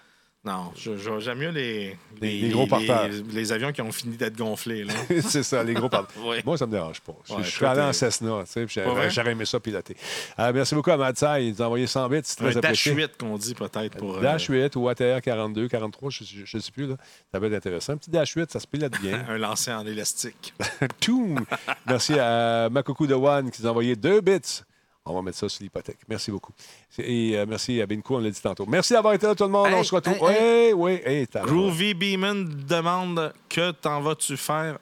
Non, 0.47 0.73
j'aime 0.77 1.39
mieux 1.39 1.51
les, 1.51 1.98
Les- 2.20 2.40
les 2.43 2.48
gros. 2.51 2.68
Les, 2.78 3.23
les 3.32 3.52
avions 3.52 3.73
qui 3.73 3.82
ont 3.82 3.90
fini 3.90 4.16
d'être 4.16 4.36
gonflés. 4.36 4.86
C'est 5.20 5.43
ça, 5.43 5.64
les 5.64 5.74
gros 5.74 5.89
pardons. 5.89 6.06
Oui. 6.24 6.36
Moi, 6.44 6.56
ça 6.56 6.66
me 6.66 6.70
dérange 6.70 7.01
pas. 7.01 7.16
Je, 7.28 7.35
Ouais, 7.35 7.43
je 7.43 7.51
suis 7.51 7.64
allé 7.64 7.81
en 7.82 7.93
Cessna, 7.93 8.44
tu 8.47 8.68
sais, 8.68 9.10
j'aurais 9.10 9.32
aimé 9.32 9.44
ça 9.44 9.59
piloter. 9.59 9.97
Euh, 10.39 10.52
merci 10.55 10.74
beaucoup 10.77 10.93
à 10.93 10.97
Madsai. 10.97 11.47
Il 11.48 11.51
nous 11.55 11.62
a 11.62 11.66
envoyé 11.66 11.89
100 11.89 12.09
bits. 12.09 12.20
C'est 12.23 12.40
un 12.43 12.44
très 12.52 12.55
Dash 12.60 12.86
apprécié. 12.86 12.93
8 12.93 13.10
qu'on 13.18 13.36
dit 13.36 13.55
peut-être 13.55 13.97
pour. 13.98 14.18
euh, 14.18 14.20
Dash 14.23 14.47
8 14.47 14.77
ou 14.77 14.89
ATR 14.89 15.20
42, 15.20 15.66
43, 15.68 16.10
je 16.10 16.56
ne 16.56 16.62
sais 16.62 16.70
plus. 16.70 16.86
Là. 16.86 16.97
Ça 17.32 17.40
va 17.40 17.47
être 17.48 17.55
intéressant. 17.55 17.94
Un 17.94 17.97
petit 17.97 18.10
Dash 18.10 18.32
8, 18.35 18.52
ça 18.52 18.60
se 18.60 18.68
pilote 18.68 18.93
bien. 19.02 19.24
un 19.28 19.39
lancer 19.39 19.73
en 19.73 19.85
élastique. 19.85 20.55
Tout. 21.01 21.36
Merci 21.89 22.18
à 22.20 22.68
Makoku 22.70 23.09
de 23.09 23.14
One 23.14 23.51
qui 23.51 23.62
nous 23.62 23.68
a 23.68 23.70
envoyé 23.73 23.97
2 23.97 24.20
bits. 24.20 24.62
On 25.06 25.14
va 25.14 25.22
mettre 25.22 25.38
ça 25.38 25.48
sur 25.48 25.62
l'hypothèque. 25.62 25.98
Merci 26.08 26.30
beaucoup. 26.30 26.52
Et 26.98 27.36
euh, 27.38 27.46
merci 27.48 27.80
à 27.80 27.86
Binko, 27.86 28.16
on 28.16 28.18
l'a 28.18 28.30
dit 28.30 28.40
tantôt. 28.42 28.66
Merci 28.66 28.92
d'avoir 28.92 29.14
été 29.14 29.26
là, 29.26 29.34
tout 29.34 29.44
le 29.44 29.50
monde. 29.50 29.68
Hey, 29.68 29.74
on 29.74 29.84
se 29.84 29.94
retrouve. 29.94 30.16
hey, 30.30 30.72
Oui, 30.72 30.92
oui. 30.94 31.00
Hey, 31.04 31.26
t'as- 31.28 31.44
Groovy 31.44 31.94
Beeman 31.94 32.44
demande 32.68 33.32
que 33.48 33.70
t'en 33.70 34.00
vas-tu 34.00 34.36
faire 34.36 34.78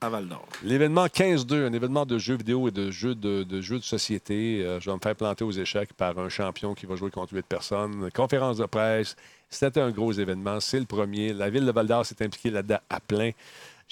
à 0.00 0.08
Val 0.08 0.26
d'Or? 0.26 0.44
L'événement 0.64 1.06
15-2, 1.06 1.66
un 1.68 1.72
événement 1.72 2.04
de 2.06 2.18
jeux 2.18 2.36
vidéo 2.36 2.66
et 2.68 2.70
de 2.70 2.90
jeux 2.90 3.14
de, 3.14 3.42
de 3.44 3.60
jeux 3.60 3.78
de 3.78 3.84
société. 3.84 4.62
Euh, 4.64 4.80
je 4.80 4.90
vais 4.90 4.96
me 4.96 5.00
faire 5.00 5.14
planter 5.14 5.44
aux 5.44 5.50
échecs 5.52 5.92
par 5.92 6.18
un 6.18 6.28
champion 6.28 6.74
qui 6.74 6.86
va 6.86 6.96
jouer 6.96 7.10
contre 7.10 7.34
8 7.34 7.46
personnes. 7.46 8.10
Conférence 8.14 8.56
de 8.56 8.66
presse. 8.66 9.14
C'était 9.50 9.80
un 9.80 9.90
gros 9.90 10.12
événement. 10.12 10.58
C'est 10.60 10.78
le 10.80 10.86
premier. 10.86 11.32
La 11.32 11.50
ville 11.50 11.66
de 11.66 11.70
Val 11.72 11.86
d'Or 11.86 12.06
s'est 12.06 12.24
impliquée 12.24 12.50
là-dedans 12.50 12.78
à 12.88 12.98
plein. 13.00 13.30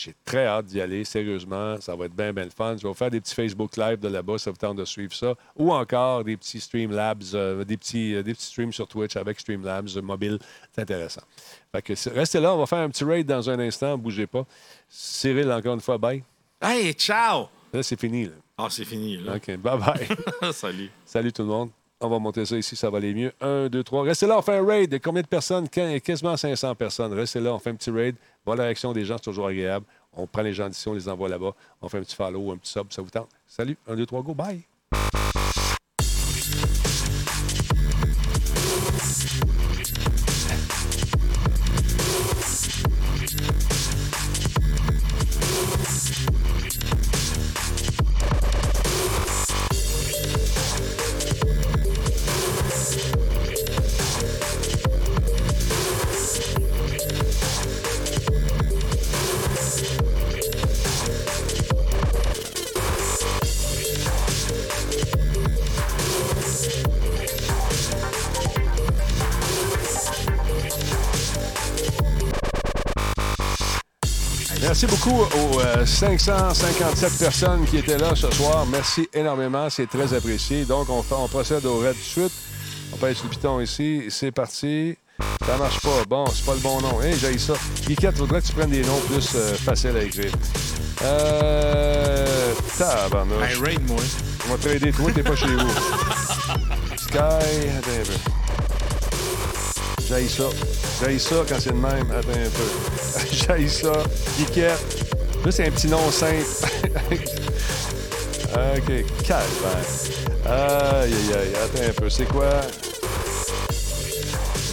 J'ai 0.00 0.14
très 0.24 0.46
hâte 0.46 0.66
d'y 0.66 0.80
aller, 0.80 1.02
sérieusement. 1.04 1.80
Ça 1.80 1.96
va 1.96 2.04
être 2.04 2.14
bien, 2.14 2.32
bien 2.32 2.44
le 2.44 2.50
fun. 2.50 2.76
Je 2.76 2.82
vais 2.84 2.88
vous 2.88 2.94
faire 2.94 3.10
des 3.10 3.20
petits 3.20 3.34
Facebook 3.34 3.76
Live 3.76 3.98
de 3.98 4.06
là-bas, 4.06 4.38
ça 4.38 4.52
vous 4.52 4.56
tente 4.56 4.76
de 4.76 4.84
suivre 4.84 5.12
ça. 5.12 5.34
Ou 5.56 5.72
encore 5.72 6.22
des 6.22 6.36
petits 6.36 6.60
Streamlabs, 6.60 7.24
euh, 7.34 7.64
des, 7.64 7.76
petits, 7.76 8.14
euh, 8.14 8.22
des 8.22 8.32
petits 8.32 8.46
streams 8.46 8.72
sur 8.72 8.86
Twitch 8.86 9.16
avec 9.16 9.40
Streamlabs 9.40 9.88
mobile. 10.00 10.38
C'est 10.72 10.82
intéressant. 10.82 11.22
Fait 11.72 11.82
que 11.82 11.96
c'est- 11.96 12.10
restez 12.10 12.38
là, 12.38 12.54
on 12.54 12.58
va 12.58 12.66
faire 12.66 12.78
un 12.78 12.90
petit 12.90 13.02
raid 13.02 13.26
dans 13.26 13.50
un 13.50 13.58
instant, 13.58 13.98
bougez 13.98 14.28
pas. 14.28 14.46
Cyril, 14.88 15.50
encore 15.50 15.74
une 15.74 15.80
fois, 15.80 15.98
bye. 15.98 16.22
Hey, 16.62 16.92
ciao! 16.94 17.48
Là, 17.72 17.82
c'est 17.82 17.98
fini. 17.98 18.26
Là. 18.26 18.32
Ah, 18.56 18.68
c'est 18.70 18.84
fini, 18.84 19.16
là. 19.16 19.34
OK, 19.34 19.48
bye-bye. 19.50 20.52
Salut. 20.52 20.90
Salut 21.04 21.32
tout 21.32 21.42
le 21.42 21.48
monde. 21.48 21.70
On 22.00 22.08
va 22.08 22.20
monter 22.20 22.44
ça 22.46 22.56
ici, 22.56 22.76
ça 22.76 22.88
va 22.90 22.98
aller 22.98 23.12
mieux. 23.12 23.32
Un, 23.40 23.68
deux, 23.68 23.82
trois. 23.82 24.04
Restez 24.04 24.26
là, 24.28 24.38
on 24.38 24.42
fait 24.42 24.56
un 24.56 24.64
raid. 24.64 25.00
Combien 25.02 25.20
de 25.22 25.26
personnes? 25.26 25.68
Qu- 25.68 26.00
Quasiment 26.00 26.36
500 26.36 26.72
personnes. 26.76 27.12
Restez 27.12 27.40
là, 27.40 27.52
on 27.52 27.58
fait 27.58 27.70
un 27.70 27.74
petit 27.74 27.90
raid. 27.90 28.14
Voilà 28.48 28.62
la 28.62 28.68
réaction 28.68 28.94
des 28.94 29.04
gens, 29.04 29.18
c'est 29.18 29.24
toujours 29.24 29.48
agréable. 29.48 29.84
On 30.14 30.26
prend 30.26 30.40
les 30.40 30.54
gens 30.54 30.70
d'ici, 30.70 30.88
on 30.88 30.94
les 30.94 31.06
envoie 31.06 31.28
là-bas. 31.28 31.52
On 31.82 31.88
fait 31.90 31.98
un 31.98 32.00
petit 32.00 32.16
follow, 32.16 32.50
un 32.50 32.56
petit 32.56 32.72
sub, 32.72 32.90
ça 32.90 33.02
vous 33.02 33.10
tente. 33.10 33.28
Salut, 33.46 33.76
un, 33.86 33.94
deux, 33.94 34.06
trois, 34.06 34.22
go, 34.22 34.32
bye. 34.32 34.62
Beaucoup 75.08 75.36
aux 75.38 75.60
euh, 75.60 75.86
557 75.86 77.18
personnes 77.18 77.64
qui 77.66 77.78
étaient 77.78 77.98
là 77.98 78.14
ce 78.14 78.30
soir. 78.30 78.66
Merci 78.66 79.08
énormément, 79.12 79.68
c'est 79.70 79.86
très 79.86 80.14
apprécié. 80.14 80.64
Donc, 80.64 80.88
on, 80.90 81.28
procède 81.28 81.64
au 81.66 81.78
raid 81.78 81.96
de 81.96 82.02
suite. 82.02 82.32
On 82.92 82.96
pèse 82.96 83.22
le 83.22 83.28
piton 83.28 83.60
ici. 83.60 84.04
C'est 84.08 84.30
parti. 84.30 84.96
Ça 85.46 85.56
marche 85.56 85.80
pas. 85.80 86.04
Bon, 86.08 86.26
c'est 86.26 86.44
pas 86.44 86.54
le 86.54 86.60
bon 86.60 86.80
nom. 86.80 87.02
Hé, 87.02 87.14
j'ai 87.18 87.38
ça. 87.38 87.54
Guiquette, 87.86 88.16
faudrait 88.16 88.40
que 88.40 88.46
tu 88.46 88.52
prennes 88.52 88.70
des 88.70 88.82
noms 88.82 89.00
plus 89.08 89.32
euh, 89.34 89.54
faciles 89.54 89.96
à 89.96 90.02
écrire. 90.02 90.32
Euh. 91.02 92.54
Tabarnouche. 92.76 93.50
Hey, 93.50 93.60
raid, 93.60 93.88
moi. 93.88 94.00
On 94.46 94.52
va 94.52 94.58
trader 94.58 94.92
toi, 94.92 95.10
t'es 95.14 95.22
pas 95.22 95.36
chez 95.36 95.46
vous. 95.46 95.70
Sky, 96.96 97.18
attends 97.18 97.90
un 97.90 98.04
peu. 98.04 98.38
J'aille 100.08 100.28
ça. 100.28 100.44
J'aille 101.02 101.20
ça 101.20 101.36
quand 101.46 101.60
c'est 101.60 101.70
le 101.70 101.76
même. 101.76 102.10
Attends 102.10 102.30
un 102.30 102.50
peu. 102.50 103.26
J'aille 103.32 103.68
ça. 103.68 103.92
Geekette. 104.38 104.97
C'est 105.50 105.66
un 105.66 105.70
petit 105.70 105.88
nom 105.88 106.10
simple. 106.10 106.44
OK. 108.52 109.04
Calvaire. 109.24 109.86
Aïe, 110.44 111.12
aïe, 111.12 111.34
aïe. 111.34 111.54
Attends 111.64 111.88
un 111.88 111.92
peu. 111.94 112.10
C'est 112.10 112.26
quoi? 112.26 112.60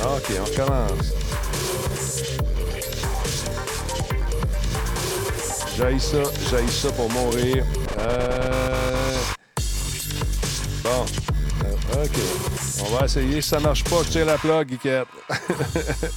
OK, 0.03 0.31
on 0.39 0.43
recommence. 0.43 1.13
J'aille 5.77 5.99
ça. 5.99 6.23
J'aille 6.49 6.69
ça 6.69 6.91
pour 6.91 7.09
mourir. 7.09 7.65
Euh... 7.99 9.17
Bon. 10.83 11.05
Euh, 11.63 12.03
OK. 12.03 12.17
On 12.81 12.95
va 12.95 13.05
essayer. 13.05 13.41
Si 13.41 13.49
ça 13.49 13.59
marche 13.59 13.83
pas, 13.85 14.03
je 14.05 14.09
tire 14.09 14.25
la 14.25 14.37
plug, 14.37 14.69
Geekette. 14.69 15.07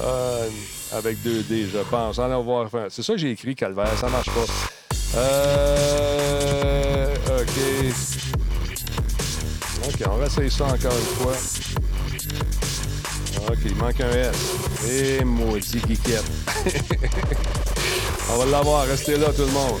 Euh, 0.00 0.48
avec 0.94 1.18
2D, 1.24 1.66
je 1.72 1.78
pense. 1.90 2.18
Allons 2.18 2.42
voir. 2.42 2.68
C'est 2.88 3.02
ça 3.02 3.12
que 3.14 3.18
j'ai 3.18 3.30
écrit, 3.32 3.54
Calvaire. 3.54 3.96
Ça 3.98 4.08
marche 4.08 4.30
pas. 4.30 4.46
Euh... 5.16 7.14
OK. 7.40 7.58
OK, 9.86 10.08
on 10.10 10.16
va 10.16 10.26
essayer 10.26 10.50
ça 10.50 10.64
encore 10.64 10.92
une 10.92 11.14
fois. 11.16 11.32
OK, 13.48 13.58
il 13.64 13.76
manque 13.76 14.00
un 14.00 14.10
S. 14.10 14.36
Et 14.88 15.24
maudit 15.24 15.80
Geekette. 15.80 16.24
on 18.30 18.38
va 18.38 18.46
l'avoir. 18.46 18.86
Restez 18.86 19.16
là, 19.18 19.26
tout 19.32 19.42
le 19.42 19.52
monde. 19.52 19.80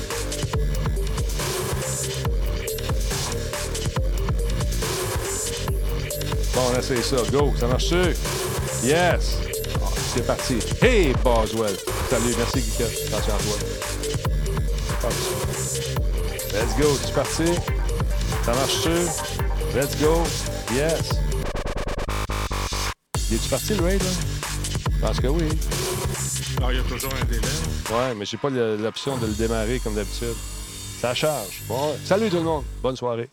Bon, 6.54 6.60
on 6.72 6.78
essaye 6.78 7.02
ça. 7.02 7.16
Go, 7.32 7.52
ça 7.58 7.66
marche-tu? 7.66 8.16
Yes! 8.86 9.43
Ah, 10.14 10.16
c'est 10.16 10.26
parti. 10.26 10.58
Hey, 10.80 11.12
Boswell! 11.24 11.76
Salut, 12.08 12.34
merci, 12.38 12.60
Guiquette. 12.60 13.08
Attention 13.08 13.34
à 13.34 13.38
toi. 13.38 13.56
Let's 16.52 16.76
go, 16.78 16.96
c'est 17.02 17.14
parti? 17.14 17.46
Ça 18.44 18.52
marche-tu? 18.52 19.76
Let's 19.76 20.00
go. 20.00 20.22
Yes! 20.72 21.10
Il 23.28 23.36
est-tu 23.36 23.48
parti, 23.48 23.74
le 23.74 23.82
raid, 23.82 24.02
là? 24.02 24.10
Pense 25.00 25.18
que 25.18 25.26
oui. 25.26 25.48
Alors, 26.58 26.70
il 26.70 26.76
y 26.76 26.80
a 26.80 26.84
toujours 26.84 27.12
un 27.20 27.24
délai. 27.24 27.48
Ouais, 27.90 28.14
mais 28.16 28.24
j'ai 28.24 28.36
pas 28.36 28.50
l'option 28.50 29.16
de 29.16 29.26
le 29.26 29.32
démarrer 29.32 29.80
comme 29.80 29.94
d'habitude. 29.94 30.36
Ça 31.00 31.12
charge. 31.14 31.62
Bon, 31.66 31.96
salut 32.04 32.30
tout 32.30 32.36
le 32.36 32.42
monde. 32.42 32.64
Bonne 32.80 32.96
soirée. 32.96 33.28